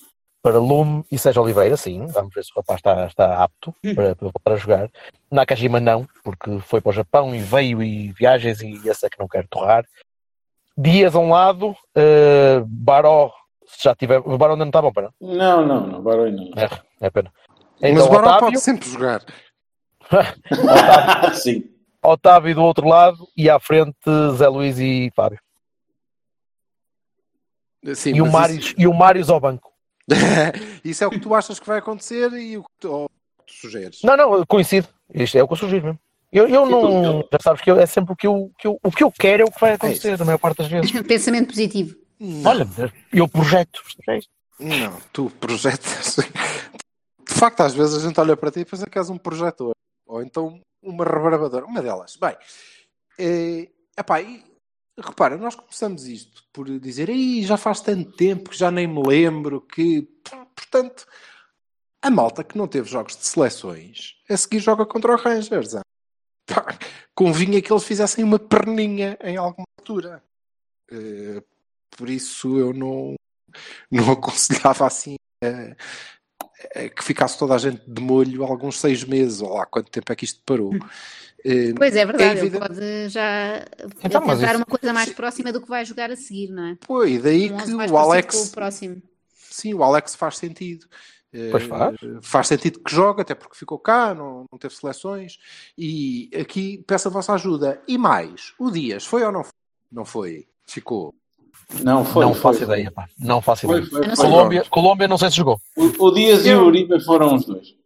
para 0.42 0.58
Lume 0.58 1.04
e 1.10 1.18
Sérgio 1.18 1.42
Oliveira, 1.42 1.76
sim. 1.76 2.06
Vamos 2.06 2.34
ver 2.34 2.44
se 2.44 2.50
o 2.52 2.56
rapaz 2.56 2.78
está, 2.78 3.06
está 3.06 3.42
apto 3.42 3.74
para, 3.94 4.16
para 4.16 4.28
voltar 4.28 4.52
a 4.52 4.56
jogar. 4.56 4.90
Nakajima 5.30 5.80
não, 5.80 6.06
porque 6.24 6.58
foi 6.60 6.80
para 6.80 6.90
o 6.90 6.94
Japão 6.94 7.34
e 7.34 7.40
veio 7.40 7.82
e 7.82 8.12
viagens 8.12 8.60
e 8.60 8.88
esse 8.88 9.06
é 9.06 9.10
que 9.10 9.18
não 9.18 9.28
quer 9.28 9.46
torrar. 9.48 9.84
Dias 10.76 11.14
a 11.14 11.18
um 11.18 11.30
lado, 11.30 11.70
uh, 11.70 12.64
Baró, 12.66 13.32
se 13.66 13.84
já 13.84 13.94
tiver. 13.94 14.18
O 14.20 14.38
Baró 14.38 14.52
ainda 14.52 14.64
não 14.64 14.70
está 14.70 14.80
bom, 14.80 14.92
para 14.92 15.10
não? 15.20 15.36
Não, 15.36 15.66
não, 15.66 15.86
não, 15.86 16.02
Barões 16.02 16.34
não. 16.34 16.50
É, 16.56 16.68
é 17.00 17.10
pena. 17.10 17.30
Mas 17.80 17.92
Então, 17.92 18.06
o 18.06 18.08
Barão 18.08 18.28
Otávio, 18.28 18.40
pode 18.40 18.60
sempre 18.60 18.88
jogar. 18.88 19.22
Sim. 21.34 21.64
Otávio 22.02 22.54
do 22.54 22.62
outro 22.62 22.88
lado 22.88 23.28
e 23.36 23.50
à 23.50 23.60
frente 23.60 23.94
Zé 24.36 24.48
Luís 24.48 24.78
e 24.78 25.12
Fábio. 25.14 25.38
Sim, 27.94 28.14
e, 28.14 28.20
o 28.20 28.24
mas 28.24 28.32
Mários, 28.32 28.74
e 28.76 28.86
o 28.86 28.94
Mários 28.94 29.30
ao 29.30 29.40
banco. 29.40 29.69
Isso... 30.84 31.04
é 31.04 31.06
o 31.06 31.10
que 31.10 31.20
tu 31.20 31.34
achas 31.34 31.58
que 31.60 31.66
vai 31.66 31.78
acontecer 31.78 32.32
e 32.32 32.56
o 32.58 32.62
que 32.62 32.70
tu, 32.80 32.90
ou 32.90 33.10
tu 33.46 33.52
sugeres. 33.54 34.02
Não, 34.02 34.16
não, 34.16 34.44
coincide. 34.46 34.88
Isto 35.12 35.38
é 35.38 35.42
o 35.42 35.46
que 35.46 35.52
eu 35.54 35.58
sugiro 35.58 35.84
mesmo. 35.86 35.98
Eu, 36.32 36.48
eu 36.48 36.66
não. 36.66 37.28
Já 37.32 37.38
sabes 37.42 37.60
que 37.62 37.70
eu- 37.70 37.78
é 37.80 37.86
sempre 37.86 38.12
o 38.12 38.16
que 38.16 38.26
eu, 38.26 38.52
que 38.58 38.66
eu, 38.66 38.78
o 38.82 38.90
que 38.90 39.02
eu 39.02 39.10
quero 39.10 39.42
é 39.42 39.44
o 39.44 39.50
que 39.50 39.60
vai 39.60 39.72
acontecer, 39.72 40.16
na 40.18 40.24
maior 40.24 40.38
parte 40.38 40.58
das 40.58 40.68
vezes. 40.68 40.90
Pensamento 41.02 41.48
positivo. 41.48 41.96
Olha, 42.44 42.68
eu 43.12 43.26
projeto. 43.26 43.80
é. 44.08 44.20
Não, 44.58 45.00
tu 45.12 45.30
projetas. 45.40 46.16
De 47.26 47.34
facto, 47.34 47.62
às 47.62 47.74
vezes 47.74 47.96
a 47.96 48.06
gente 48.06 48.20
olha 48.20 48.36
para 48.36 48.50
ti 48.50 48.60
e 48.60 48.64
pensa 48.64 48.86
que 48.86 48.98
és 48.98 49.08
um 49.08 49.16
projetor. 49.16 49.72
Ou 50.06 50.22
então 50.22 50.60
uma 50.82 51.04
rebarbadora. 51.04 51.64
Uma 51.64 51.80
delas. 51.80 52.16
Bem, 52.16 52.36
é, 53.18 53.68
epá, 53.98 54.20
e, 54.20 54.44
repara, 54.98 55.36
nós 55.36 55.54
começamos 55.54 56.06
isto 56.06 56.42
por 56.52 56.68
dizer 56.78 57.08
Ih, 57.08 57.44
já 57.44 57.56
faz 57.56 57.80
tanto 57.80 58.12
tempo 58.12 58.50
que 58.50 58.58
já 58.58 58.70
nem 58.70 58.86
me 58.86 59.02
lembro 59.06 59.60
que. 59.60 60.02
Portanto, 60.54 61.06
a 62.02 62.10
malta 62.10 62.44
que 62.44 62.56
não 62.56 62.68
teve 62.68 62.88
jogos 62.88 63.16
de 63.16 63.26
seleções 63.26 64.16
a 64.28 64.36
seguir 64.36 64.60
joga 64.60 64.86
contra 64.86 65.12
o 65.12 65.16
Rangers. 65.16 65.74
Pá, 66.46 66.78
convinha 67.14 67.60
que 67.60 67.72
eles 67.72 67.84
fizessem 67.84 68.24
uma 68.24 68.38
perninha 68.38 69.18
em 69.22 69.36
alguma 69.36 69.66
altura. 69.78 70.22
Eh, 70.90 71.42
por 71.90 72.08
isso 72.08 72.58
eu 72.58 72.72
não, 72.72 73.14
não 73.90 74.12
aconselhava 74.12 74.86
assim 74.86 75.16
que 76.94 77.02
ficasse 77.02 77.38
toda 77.38 77.54
a 77.54 77.58
gente 77.58 77.82
de 77.86 78.02
molho 78.02 78.44
alguns 78.44 78.78
seis 78.78 79.04
meses, 79.04 79.40
ou 79.40 79.54
lá 79.54 79.66
quanto 79.66 79.90
tempo 79.90 80.12
é 80.12 80.16
que 80.16 80.24
isto 80.24 80.42
parou. 80.44 80.72
Eh, 81.44 81.72
Pois 81.74 81.96
é 81.96 82.04
verdade, 82.04 82.30
ele 82.38 82.40
evidente- 82.48 82.68
pode 82.68 83.08
já 83.08 83.64
Então, 84.04 84.20
tentar 84.20 84.34
isso- 84.34 84.56
uma 84.56 84.66
coisa 84.66 84.92
mais 84.92 85.10
próxima 85.12 85.52
do 85.52 85.60
que 85.60 85.68
vai 85.68 85.84
jogar 85.84 86.10
a 86.10 86.16
seguir, 86.16 86.48
não 86.50 86.64
é? 86.64 86.78
E 87.08 87.18
daí 87.18 87.50
Um 87.50 87.56
que 87.56 87.62
11 87.62 87.74
mais 87.74 87.90
o 87.90 87.96
Alex. 87.96 88.48
o 88.48 88.52
próximo. 88.52 89.02
Sim, 89.34 89.74
o 89.74 89.82
Alex 89.82 90.14
faz 90.14 90.36
sentido. 90.36 90.86
Eh, 91.32 91.48
Pois 91.50 91.62
faz. 91.64 91.96
Faz 92.22 92.48
sentido 92.48 92.80
que 92.80 92.92
joga, 92.94 93.22
até 93.22 93.34
porque 93.34 93.56
ficou 93.56 93.78
cá, 93.78 94.12
não, 94.14 94.44
não 94.50 94.58
teve 94.58 94.74
seleções. 94.74 95.38
E 95.78 96.28
aqui 96.38 96.84
peço 96.86 97.08
a 97.08 97.10
vossa 97.10 97.32
ajuda. 97.34 97.80
E 97.86 97.96
mais, 97.96 98.52
o 98.58 98.70
Dias, 98.70 99.06
foi 99.06 99.22
ou 99.22 99.30
não 99.32 99.44
foi? 99.44 99.52
Não 99.92 100.04
foi? 100.04 100.46
Ficou. 100.66 101.14
Não, 101.84 102.04
foi. 102.04 102.24
não 102.24 102.34
foi, 102.34 102.42
faço 102.42 102.58
foi. 102.66 102.74
ideia, 102.74 102.90
pá. 102.90 103.08
Não 103.18 103.40
faço 103.40 103.66
Foi, 103.66 103.78
ideia. 103.80 104.02
Eu 104.02 104.08
não. 104.08 104.16
Colômbia, 104.16 104.64
Colômbia, 104.68 105.08
não 105.08 105.16
sei 105.18 105.30
se 105.30 105.36
jogou. 105.36 105.60
O, 105.76 105.84
o 106.06 106.10
Dias 106.10 106.44
e 106.44 106.52
o 106.52 106.66
Uribe 106.66 107.00
foram 107.04 107.34
os 107.36 107.44
dois. 107.46 107.76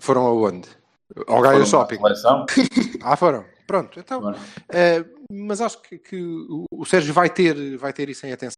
Foram 0.00 0.26
aonde? 0.26 0.68
Ao 1.26 1.40
Gaia 1.40 1.64
Shopping. 1.64 1.98
Ah, 3.02 3.16
foram. 3.16 3.44
Pronto, 3.66 3.98
então. 4.00 4.20
Foram. 4.20 4.38
Eh, 4.70 5.04
mas 5.30 5.60
acho 5.60 5.80
que, 5.82 5.98
que 5.98 6.16
o, 6.70 6.84
Sérgio 6.84 7.12
vai 7.14 7.28
ter, 7.30 7.76
vai 7.76 7.92
ter 7.92 8.08
isso 8.08 8.26
em 8.26 8.32
atenção. 8.32 8.56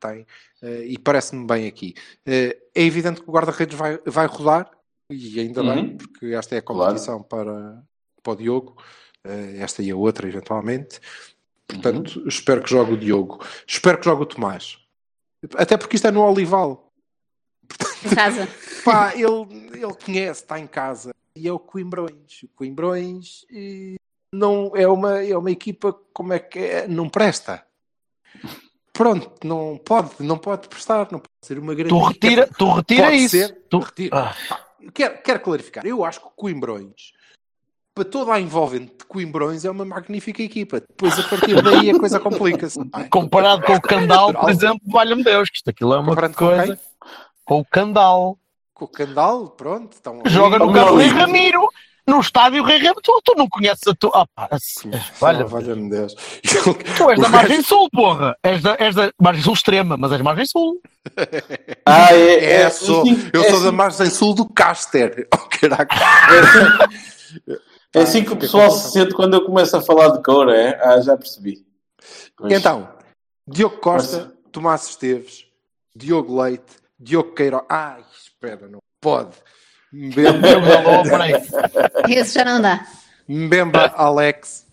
Tem. 0.00 0.24
eh, 0.62 0.84
e 0.86 0.98
parece-me 0.98 1.44
bem 1.46 1.66
aqui. 1.66 1.94
Eh, 2.26 2.56
é 2.74 2.82
evidente 2.84 3.20
que 3.22 3.28
o 3.28 3.32
guarda-redes 3.32 3.76
vai, 3.76 3.98
vai 4.06 4.26
rodar, 4.26 4.70
e 5.10 5.40
ainda 5.40 5.62
Uhum. 5.62 5.74
bem, 5.74 5.96
porque 5.96 6.26
esta 6.26 6.54
é 6.54 6.58
a 6.58 6.62
Claro. 6.62 6.80
competição 6.92 7.22
para, 7.22 7.82
para 8.22 8.32
o 8.32 8.36
Diogo, 8.36 8.76
esta 9.24 9.82
e 9.82 9.90
a 9.90 9.96
outra, 9.96 10.28
eventualmente. 10.28 11.00
Portanto, 11.66 12.20
Uhum. 12.20 12.28
espero 12.28 12.62
que 12.62 12.70
jogue 12.70 12.92
o 12.92 12.96
Diogo. 12.96 13.44
Espero 13.66 13.98
que 13.98 14.04
jogue 14.04 14.22
o 14.22 14.26
Tomás. 14.26 14.78
Até 15.56 15.76
porque 15.76 15.96
isto 15.96 16.06
é 16.06 16.10
no 16.10 16.22
Olival. 16.22 16.92
Em 18.04 18.14
casa. 18.14 18.48
Pá, 18.84 19.12
ele, 19.14 19.70
ele 19.74 19.94
conhece, 20.04 20.42
está 20.42 20.58
em 20.58 20.66
casa. 20.66 21.12
E 21.38 21.48
é 21.48 21.52
o 21.52 21.58
Coimbrões. 21.58 22.42
O 22.42 22.48
Coimbrões 22.56 23.44
não 24.32 24.72
é 24.74 24.86
uma, 24.88 25.22
é 25.22 25.36
uma 25.36 25.50
equipa, 25.50 25.92
como 26.12 26.32
é 26.32 26.38
que 26.38 26.58
é? 26.58 26.88
Não 26.88 27.08
presta. 27.08 27.64
Pronto, 28.92 29.30
não 29.46 29.78
pode, 29.84 30.10
não 30.20 30.36
pode 30.38 30.68
prestar, 30.68 31.08
não 31.12 31.20
pode 31.20 31.28
ser 31.44 31.58
uma 31.58 31.74
grande 31.74 31.90
Tu 31.90 31.98
retira, 32.00 32.42
equipa. 32.42 32.58
tu 32.58 32.72
retira 32.72 33.04
Pode 33.04 33.16
isso. 33.16 33.36
ser, 33.36 33.62
Tu- 33.70 33.78
retira. 33.78 34.16
Ah, 34.18 34.58
Quero, 34.94 35.22
quero 35.22 35.40
clarificar, 35.40 35.86
eu 35.86 36.04
acho 36.04 36.20
que 36.20 36.26
o 36.26 36.30
Coimbrões, 36.30 37.12
para 37.94 38.04
toda 38.04 38.32
a 38.32 38.40
envolvente 38.40 38.96
de 38.98 39.04
Coimbrões, 39.04 39.64
é 39.64 39.70
uma 39.70 39.84
magnífica 39.84 40.42
equipa. 40.42 40.80
Depois, 40.80 41.18
a 41.18 41.22
partir 41.28 41.60
daí, 41.62 41.90
a 41.90 41.98
coisa 41.98 42.18
complica-se. 42.18 42.78
é? 42.80 43.04
comparado 43.08 43.62
com 43.64 43.74
o 43.74 43.80
Candal, 43.80 44.32
por 44.32 44.48
exemplo, 44.50 44.80
valha-me 44.86 45.22
Deus, 45.22 45.50
que 45.50 45.56
isto 45.58 45.68
aquilo 45.70 45.94
é 45.94 45.98
uma 45.98 46.08
Comparando 46.08 46.36
com 46.36 46.46
coisa. 46.46 46.80
Com, 47.44 47.58
o 47.60 47.64
Candal. 47.64 48.38
Com 48.78 48.84
o 48.84 48.88
Candal, 48.88 49.48
pronto. 49.48 49.96
Então, 50.00 50.22
Joga 50.26 50.58
no. 50.60 50.96
Rei 50.96 51.08
Ramiro, 51.08 51.68
no 52.06 52.20
estádio 52.20 52.62
Rei 52.62 52.76
Ramiro. 52.78 53.00
Tu, 53.02 53.20
tu 53.24 53.34
não 53.36 53.48
conheces 53.48 53.82
a 53.88 53.94
tua. 53.94 54.24
Ah, 54.36 54.48
Valha, 55.18 55.44
valha 55.44 55.44
valha-me 55.46 55.90
Deus. 55.90 56.14
Tu 56.96 57.10
és 57.10 57.18
da 57.20 57.28
margem 57.28 57.60
sul, 57.60 57.88
porra. 57.90 58.36
És 58.42 58.62
da, 58.62 58.76
és 58.78 58.94
da 58.94 59.10
margem 59.20 59.42
sul 59.42 59.54
extrema, 59.54 59.96
mas 59.96 60.12
és 60.12 60.20
margem 60.22 60.46
sul. 60.46 60.80
Ah, 61.84 62.14
é, 62.14 62.34
É, 62.34 62.52
é, 62.62 62.70
sou, 62.70 63.00
assim- 63.00 63.30
eu 63.32 63.40
é 63.42 63.50
sou 63.50 63.60
da 63.60 63.66
assim- 63.68 63.76
margem 63.76 64.10
sul 64.10 64.34
do 64.34 64.48
Caster. 64.48 65.26
Oh, 65.34 65.48
caraca. 65.48 65.96
é 65.96 66.38
assim- 66.38 67.58
É 67.94 68.00
assim 68.02 68.24
que 68.24 68.32
o 68.32 68.36
pessoal 68.36 68.70
se 68.70 68.92
sente 68.92 69.12
quando 69.14 69.34
eu 69.34 69.44
começo 69.44 69.76
a 69.76 69.80
falar 69.80 70.10
de 70.10 70.22
cor, 70.22 70.48
é? 70.50 70.78
Ah, 70.82 71.00
já 71.00 71.16
percebi. 71.16 71.66
Mas- 72.38 72.52
Então, 72.52 72.88
Diogo 73.46 73.78
Costa, 73.78 74.32
Tomás 74.52 74.86
Esteves, 74.90 75.46
Diogo 75.96 76.40
Leite, 76.40 76.76
Diogo 76.98 77.34
Queiroz. 77.34 77.64
Ai, 77.68 78.04
espera, 78.12 78.68
não 78.68 78.80
pode. 79.00 79.36
Mbemba, 79.92 80.48
Esse 82.08 82.34
já 82.34 82.44
não 82.44 82.60
dá. 82.60 82.86
Mbemba 83.28 83.88
Alex. 83.96 84.66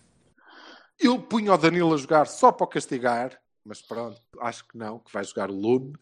Eu 0.98 1.18
punho 1.20 1.52
o 1.52 1.56
Danilo 1.56 1.94
a 1.94 1.96
jogar 1.98 2.26
só 2.26 2.50
para 2.50 2.64
o 2.64 2.68
castigar, 2.68 3.38
mas 3.64 3.82
pronto, 3.82 4.20
acho 4.40 4.66
que 4.66 4.78
não, 4.78 4.98
que 4.98 5.12
vai 5.12 5.24
jogar 5.24 5.50
Lume. 5.50 5.94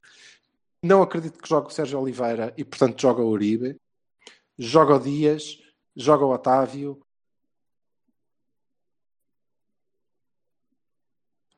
Não 0.83 1.03
acredito 1.03 1.41
que 1.41 1.49
jogue 1.49 1.69
o 1.69 1.71
Sérgio 1.71 2.01
Oliveira 2.01 2.53
e, 2.57 2.65
portanto, 2.65 3.01
joga 3.01 3.23
o 3.23 3.29
Uribe. 3.29 3.77
Joga 4.59 4.95
o 4.95 5.01
Dias, 5.01 5.59
joga 5.97 6.25
o 6.25 6.33
Otávio. 6.33 7.01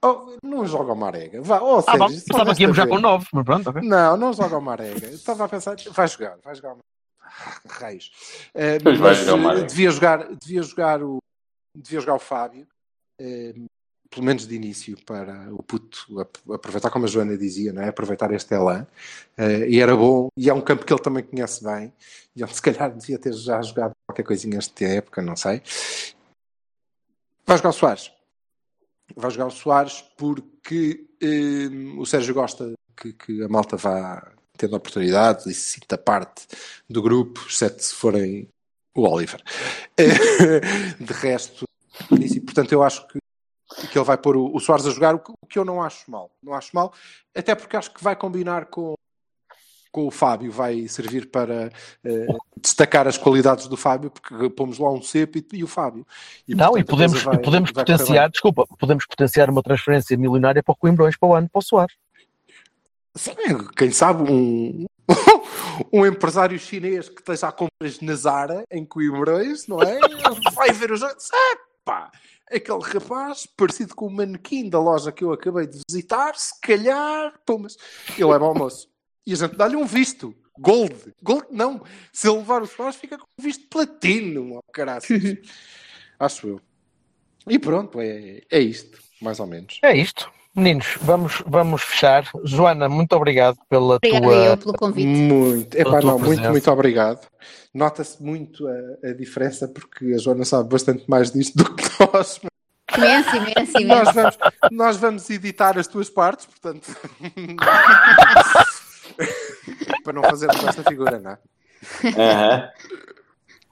Oh, 0.05 0.37
não 0.43 0.67
joga 0.67 0.93
o 0.93 0.97
Marega. 0.97 1.41
Vá, 1.43 1.61
oh, 1.61 1.79
Ah, 1.87 1.97
bom, 1.97 2.09
Sérgio, 2.09 2.21
se 2.21 2.31
estava 2.31 2.53
aqui 2.53 2.73
já 2.73 2.87
com 2.87 2.99
9, 2.99 3.27
mas 3.33 3.45
pronto, 3.45 3.71
ok. 3.71 3.83
não, 3.83 4.17
não 4.17 4.33
joga 4.33 4.59
o 4.59 4.61
Marega. 4.63 5.07
Estava 5.09 5.45
a 5.45 5.49
pensar, 5.49 5.77
vai 5.91 6.07
jogar, 6.09 6.39
vai 6.45 6.55
jogar. 6.55 6.77
Ah, 7.23 7.61
Raios. 7.67 8.11
Eh, 8.55 8.79
Pois 8.81 8.99
vai 8.99 9.09
mas, 9.11 9.19
jogar 9.19 9.35
o 9.35 9.39
eh, 9.39 9.43
Marega. 9.43 9.67
devia 9.67 9.91
jogar, 9.91 10.35
devia 10.37 10.63
jogar 10.63 11.03
o, 11.03 11.19
devia 11.75 12.01
jogar 12.01 12.15
o 12.15 12.19
Fábio, 12.21 12.67
eh, 13.21 13.55
pelo 14.11 14.25
menos 14.27 14.47
de 14.47 14.55
início, 14.55 14.97
para 15.05 15.53
o 15.53 15.63
puto 15.63 16.21
ap- 16.21 16.53
aproveitar, 16.53 16.91
como 16.91 17.07
a 17.07 17.09
Joana 17.09 17.37
dizia, 17.37 17.73
não 17.73 17.83
é? 17.83 17.89
aproveitar 17.89 18.31
este 18.33 18.55
elan. 18.55 18.87
Eh, 19.37 19.69
e 19.71 19.81
era 19.81 19.97
bom, 19.97 20.29
e 20.37 20.49
é 20.49 20.55
um 20.55 20.61
campo 20.61 20.85
que 20.85 20.93
ele 20.93 21.03
também 21.03 21.25
conhece 21.25 21.65
bem, 21.65 21.93
e 22.37 22.45
onde 22.45 22.55
se 22.55 22.63
calhar 22.63 22.93
devia 22.95 23.19
ter 23.19 23.33
já 23.33 23.61
jogado 23.63 23.93
qualquer 24.07 24.23
coisinha 24.23 24.59
esta 24.59 24.85
época, 24.85 25.21
não 25.23 25.35
sei. 25.35 25.61
Vai 27.47 27.57
jogar 27.57 27.71
o 27.71 27.73
Soares. 27.73 28.13
Vai 29.15 29.31
jogar 29.31 29.47
o 29.47 29.51
Soares 29.51 30.03
porque 30.17 31.07
eh, 31.21 31.69
o 31.97 32.05
Sérgio 32.05 32.35
gosta 32.35 32.73
que, 32.97 33.13
que 33.13 33.43
a 33.43 33.49
malta 33.49 33.77
vá 33.77 34.33
tendo 34.57 34.75
oportunidades 34.75 35.47
e 35.47 35.55
se 35.55 35.79
sinta 35.79 35.99
parte 35.99 36.47
do 36.89 37.03
grupo, 37.03 37.45
exceto 37.47 37.83
se 37.83 37.95
forem 37.95 38.49
o 38.95 39.03
Oliver. 39.03 39.43
Eh, 39.99 40.61
de 41.01 41.13
resto, 41.13 41.65
nisso, 42.11 42.37
e, 42.37 42.41
portanto, 42.41 42.71
eu 42.73 42.83
acho 42.83 43.07
que, 43.09 43.19
que 43.89 43.99
ele 43.99 44.05
vai 44.05 44.19
pôr 44.19 44.37
o, 44.37 44.55
o 44.55 44.61
Soares 44.61 44.87
a 44.87 44.91
jogar, 44.91 45.15
o 45.15 45.19
que, 45.19 45.33
o 45.33 45.47
que 45.47 45.59
eu 45.59 45.65
não 45.65 45.83
acho 45.83 46.11
mal. 46.11 46.31
Não 46.43 46.53
acho 46.53 46.75
mal, 46.75 46.93
até 47.35 47.55
porque 47.55 47.77
acho 47.77 47.93
que 47.93 48.05
vai 48.05 48.15
combinar 48.15 48.67
com, 48.67 48.95
com 49.97 50.07
o 50.07 50.11
Fábio, 50.11 50.53
vai 50.53 50.87
servir 50.89 51.31
para 51.31 51.73
eh, 52.05 52.27
destacar 52.61 53.09
as 53.09 53.17
qualidades 53.17 53.67
do 53.67 53.79
Fábio, 53.79 54.11
porque 54.11 54.51
pomos 54.51 54.79
lá 54.79 54.93
um 54.93 55.01
cepo 55.01 55.39
e, 55.39 55.47
e 55.55 55.65
o 55.65 55.67
Fábio. 55.67 56.07
E, 56.47 56.55
Não, 56.55 56.67
portanto, 56.67 56.85
e 56.87 56.91
podemos, 56.91 57.23
vai- 57.23 57.39
podemos 57.39 57.71
vai 57.73 57.83
potenciar, 57.83 58.29
desculpa, 58.29 58.67
podemos 58.79 59.07
potenciar 59.07 59.49
uma 59.49 59.63
transferência 59.63 60.15
milionária 60.15 60.63
para 60.63 60.73
o 60.73 60.77
Coimbrões 60.77 61.17
para 61.17 61.29
o 61.31 61.35
ano, 61.35 61.49
para 61.49 61.59
o 61.59 61.63
Soares. 61.63 61.97
Sim, 63.15 63.33
quem 63.75 63.91
sabe 63.91 64.31
um, 64.31 64.85
um 65.91 66.05
empresário 66.05 66.59
chinês 66.59 67.09
que 67.09 67.21
esteja 67.23 67.49
a 67.49 67.53
compras 67.53 67.99
na 68.03 68.15
Zara, 68.17 68.65
em 68.71 68.85
Coimbrões, 68.85 69.67
não 69.67 69.81
é? 69.81 69.99
Vai 70.53 70.73
ver 70.73 70.93
o 70.93 70.97
jogo. 70.97 71.15
Epá, 71.81 72.11
aquele 72.53 72.83
rapaz, 72.83 73.49
parecido 73.57 73.95
com 73.95 74.09
o 74.09 74.13
manequim 74.13 74.69
da 74.69 74.79
loja 74.79 75.11
que 75.11 75.25
eu 75.25 75.33
acabei 75.33 75.67
de 75.67 75.81
visitar, 75.89 76.35
se 76.37 76.61
calhar, 76.61 77.33
pô, 77.47 77.57
mas 77.57 77.79
ele 78.19 78.31
é 78.31 78.39
bom 78.39 78.53
moço. 78.53 78.95
E 79.27 79.33
a 79.33 79.37
gente 79.37 79.57
dá-lhe 79.57 79.77
um 79.77 79.85
visto. 79.87 80.35
Gold. 80.59 80.95
Gold 81.23 81.47
não. 81.51 81.83
Se 82.13 82.29
ele 82.29 82.39
levar 82.39 82.63
o 82.63 82.67
Soares, 82.67 82.97
fica 82.97 83.19
com 83.19 83.25
um 83.39 83.43
visto 83.43 83.67
platino. 83.69 84.57
Oh, 84.57 84.63
caraças. 84.73 85.21
Acho 86.19 86.49
eu. 86.49 86.61
E 87.49 87.59
pronto, 87.59 88.01
é, 88.01 88.41
é 88.51 88.59
isto, 88.59 88.99
mais 89.21 89.39
ou 89.39 89.47
menos. 89.47 89.79
É 89.83 89.97
isto. 89.97 90.31
Meninos, 90.55 90.97
vamos, 91.03 91.43
vamos 91.47 91.83
fechar. 91.83 92.25
Joana, 92.43 92.89
muito 92.89 93.13
obrigado 93.15 93.59
pela 93.69 93.97
Obrigada 93.97 94.25
tua. 94.25 94.35
eu 94.47 94.57
pelo 94.57 94.73
convite. 94.73 95.07
Muito, 95.07 95.75
epá, 95.77 96.01
não, 96.01 96.13
muito, 96.19 96.25
presença. 96.29 96.51
muito 96.51 96.71
obrigado. 96.71 97.29
Nota-se 97.75 98.23
muito 98.23 98.67
a, 98.67 99.09
a 99.11 99.13
diferença 99.13 99.69
porque 99.69 100.15
a 100.15 100.19
Joana 100.19 100.47
sabe 100.47 100.71
bastante 100.71 101.05
mais 101.09 101.31
disto 101.31 101.57
do 101.63 101.75
que 101.75 101.85
nós. 102.01 102.41
Imenso, 102.97 103.37
imenso, 103.37 103.73
Nós 103.73 103.81
imenso. 103.81 104.13
vamos, 104.15 104.39
nós 104.73 104.97
vamos 104.97 105.29
editar 105.29 105.77
as 105.79 105.87
tuas 105.87 106.09
partes, 106.09 106.47
portanto. 106.47 106.97
Para 110.07 110.13
não 110.15 110.23
fazermos 110.23 110.65
esta 110.65 110.85
figura, 110.85 111.19
não 111.19 111.31
é? 111.33 111.39
Aham. 112.17 112.69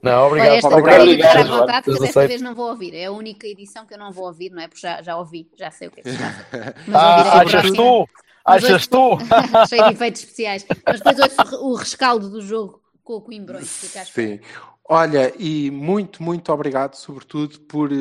Não, 0.02 0.26
obrigado. 0.26 0.48
Olha, 0.50 0.56
esta 0.58 0.68
obrigado. 0.68 0.82
ficar 0.82 1.00
à 1.00 1.02
Obrigado, 1.02 1.48
vontade, 1.60 1.86
Deus 1.86 2.00
desta 2.00 2.26
vez 2.28 2.42
não 2.42 2.54
vou 2.54 2.68
ouvir. 2.68 2.94
É 2.94 3.06
a 3.06 3.12
única 3.12 3.46
edição 3.46 3.86
que 3.86 3.94
eu 3.94 3.98
não 3.98 4.12
vou 4.12 4.26
ouvir, 4.26 4.50
não 4.50 4.60
é? 4.62 4.68
Porque 4.68 4.80
já, 4.82 5.00
já 5.00 5.16
ouvi, 5.16 5.48
já 5.56 5.70
sei 5.70 5.88
o 5.88 5.90
que 5.90 6.00
é 6.00 6.02
que 6.02 6.10
se 6.10 6.18
passa. 6.18 6.46
Mas 6.86 6.94
Ah, 6.96 7.40
achas 7.40 7.50
próxima. 7.50 7.76
tu? 7.76 8.08
Mas 8.46 8.64
Achas 8.64 8.86
tu? 8.86 9.18
Cheio 9.70 9.84
de 9.86 9.92
efeitos 9.94 10.20
especiais. 10.20 10.66
Mas 10.86 11.00
depois 11.00 11.18
ouço 11.38 11.56
o 11.64 11.74
rescaldo 11.74 12.28
do 12.28 12.42
jogo 12.42 12.82
com 13.02 13.14
o 13.14 13.20
Coimbrões. 13.22 13.70
Sim. 14.12 14.40
Olha, 14.86 15.32
e 15.38 15.70
muito, 15.70 16.22
muito 16.22 16.52
obrigado, 16.52 16.94
sobretudo, 16.94 17.58
por 17.60 17.90
eh, 17.90 17.96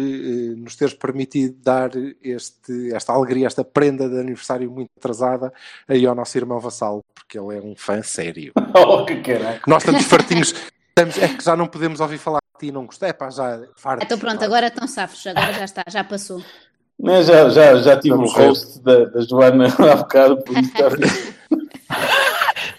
nos 0.58 0.76
teres 0.76 0.94
permitido 0.94 1.56
dar 1.64 1.92
este, 2.22 2.94
esta 2.94 3.14
alegria, 3.14 3.48
esta 3.48 3.64
prenda 3.64 4.10
de 4.10 4.20
aniversário 4.20 4.70
muito 4.70 4.90
atrasada 4.98 5.54
aí 5.88 6.06
ao 6.06 6.14
nosso 6.14 6.38
irmão 6.38 6.60
Vassalo, 6.60 7.02
porque 7.16 7.40
ele 7.40 7.58
é 7.58 7.62
um 7.62 7.74
fã 7.76 8.02
sério. 8.02 8.52
Oh, 8.76 9.06
que 9.06 9.16
caralho. 9.22 9.62
Nós 9.68 9.84
estamos 9.84 10.04
fartinhos, 10.06 10.54
estamos, 10.90 11.18
é 11.20 11.28
que 11.30 11.44
já 11.44 11.56
não 11.56 11.68
podemos 11.68 12.00
ouvir 12.02 12.18
falar 12.18 12.40
de 12.60 12.68
ti, 12.68 12.72
não 12.72 12.86
gostei, 12.86 13.10
é 13.10 13.14
pá, 13.14 13.30
já 13.30 13.62
fartos. 13.78 14.06
Então 14.06 14.18
pronto, 14.18 14.44
agora 14.44 14.68
estão 14.68 14.88
safos. 14.88 15.26
Agora 15.28 15.54
já 15.54 15.64
está, 15.64 15.84
já 15.88 16.04
passou. 16.04 16.44
Mas 17.00 17.28
já, 17.28 17.48
já, 17.50 17.76
já 17.76 18.00
tive 18.00 18.16
o 18.16 18.28
ver. 18.28 18.48
host 18.48 18.82
da, 18.82 19.06
da 19.06 19.22
Joana 19.22 19.68
há 19.92 19.96
bocado, 19.96 20.38
por 20.44 20.58
isso 20.58 20.72
está- 20.72 20.90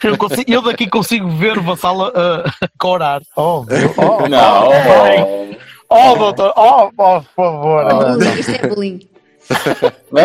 Eu, 0.04 0.16
consigo- 0.18 0.44
eu 0.52 0.62
daqui 0.62 0.88
consigo 0.88 1.28
ver 1.30 1.58
o 1.58 1.62
Vassalo 1.62 2.04
a 2.06 2.44
corar. 2.78 3.22
Oh, 3.36 3.64
meu. 3.64 3.94
oh, 3.96 4.28
Não, 4.28 4.68
oh, 4.68 5.56
oh, 5.88 6.16
doutor. 6.16 6.52
Oh, 6.56 6.90
oh, 6.96 7.20
por 7.22 7.24
favor. 7.34 7.84
Bullying, 8.16 8.38
Isto 8.38 8.50
é 8.52 8.68
bullying. 8.68 9.00
não? 10.12 10.22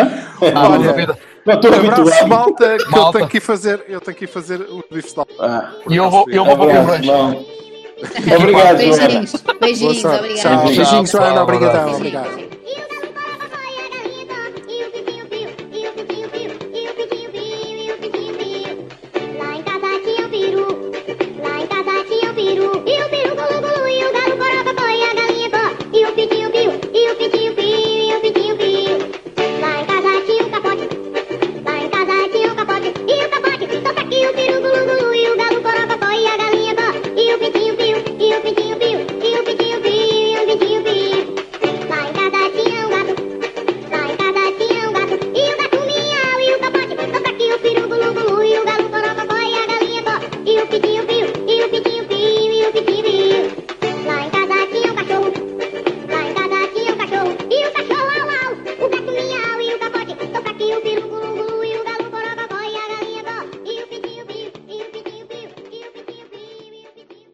Ah, 0.56 0.70
Olha, 0.70 0.90
a 0.90 0.94
vida. 0.94 1.18
Não 1.46 1.56
estou 1.56 1.74
Abraço, 1.74 2.02
habituado. 2.02 2.28
malta, 2.28 2.78
que 2.78 2.84
eu 2.84 2.92
Malta. 2.92 3.18
tenho 3.18 3.30
que 3.30 3.38
ir 3.38 3.42
fazer, 3.42 3.86
eu 3.88 4.02
tenho 4.02 4.18
que 4.18 4.26
ir 4.26 4.28
fazer 4.28 4.62
o 4.62 4.84
bife 4.92 5.16
de 5.16 5.22
Ah, 5.40 5.72
E 5.90 5.96
eu 5.96 6.10
vou, 6.10 6.26
eu 6.30 6.46
vou 6.46 6.56
para 6.58 6.66
o 6.66 6.70
abraço, 6.70 6.88
Coimbrões. 6.88 7.06
não. 7.08 7.46
Obrigado. 8.38 8.78
Beijinhos, 8.78 9.44
beijinhos. 9.60 10.02
Tchau, 10.42 10.64
Beijinhos, 10.68 11.12
Joana, 11.12 11.44
obrigado. 11.44 11.92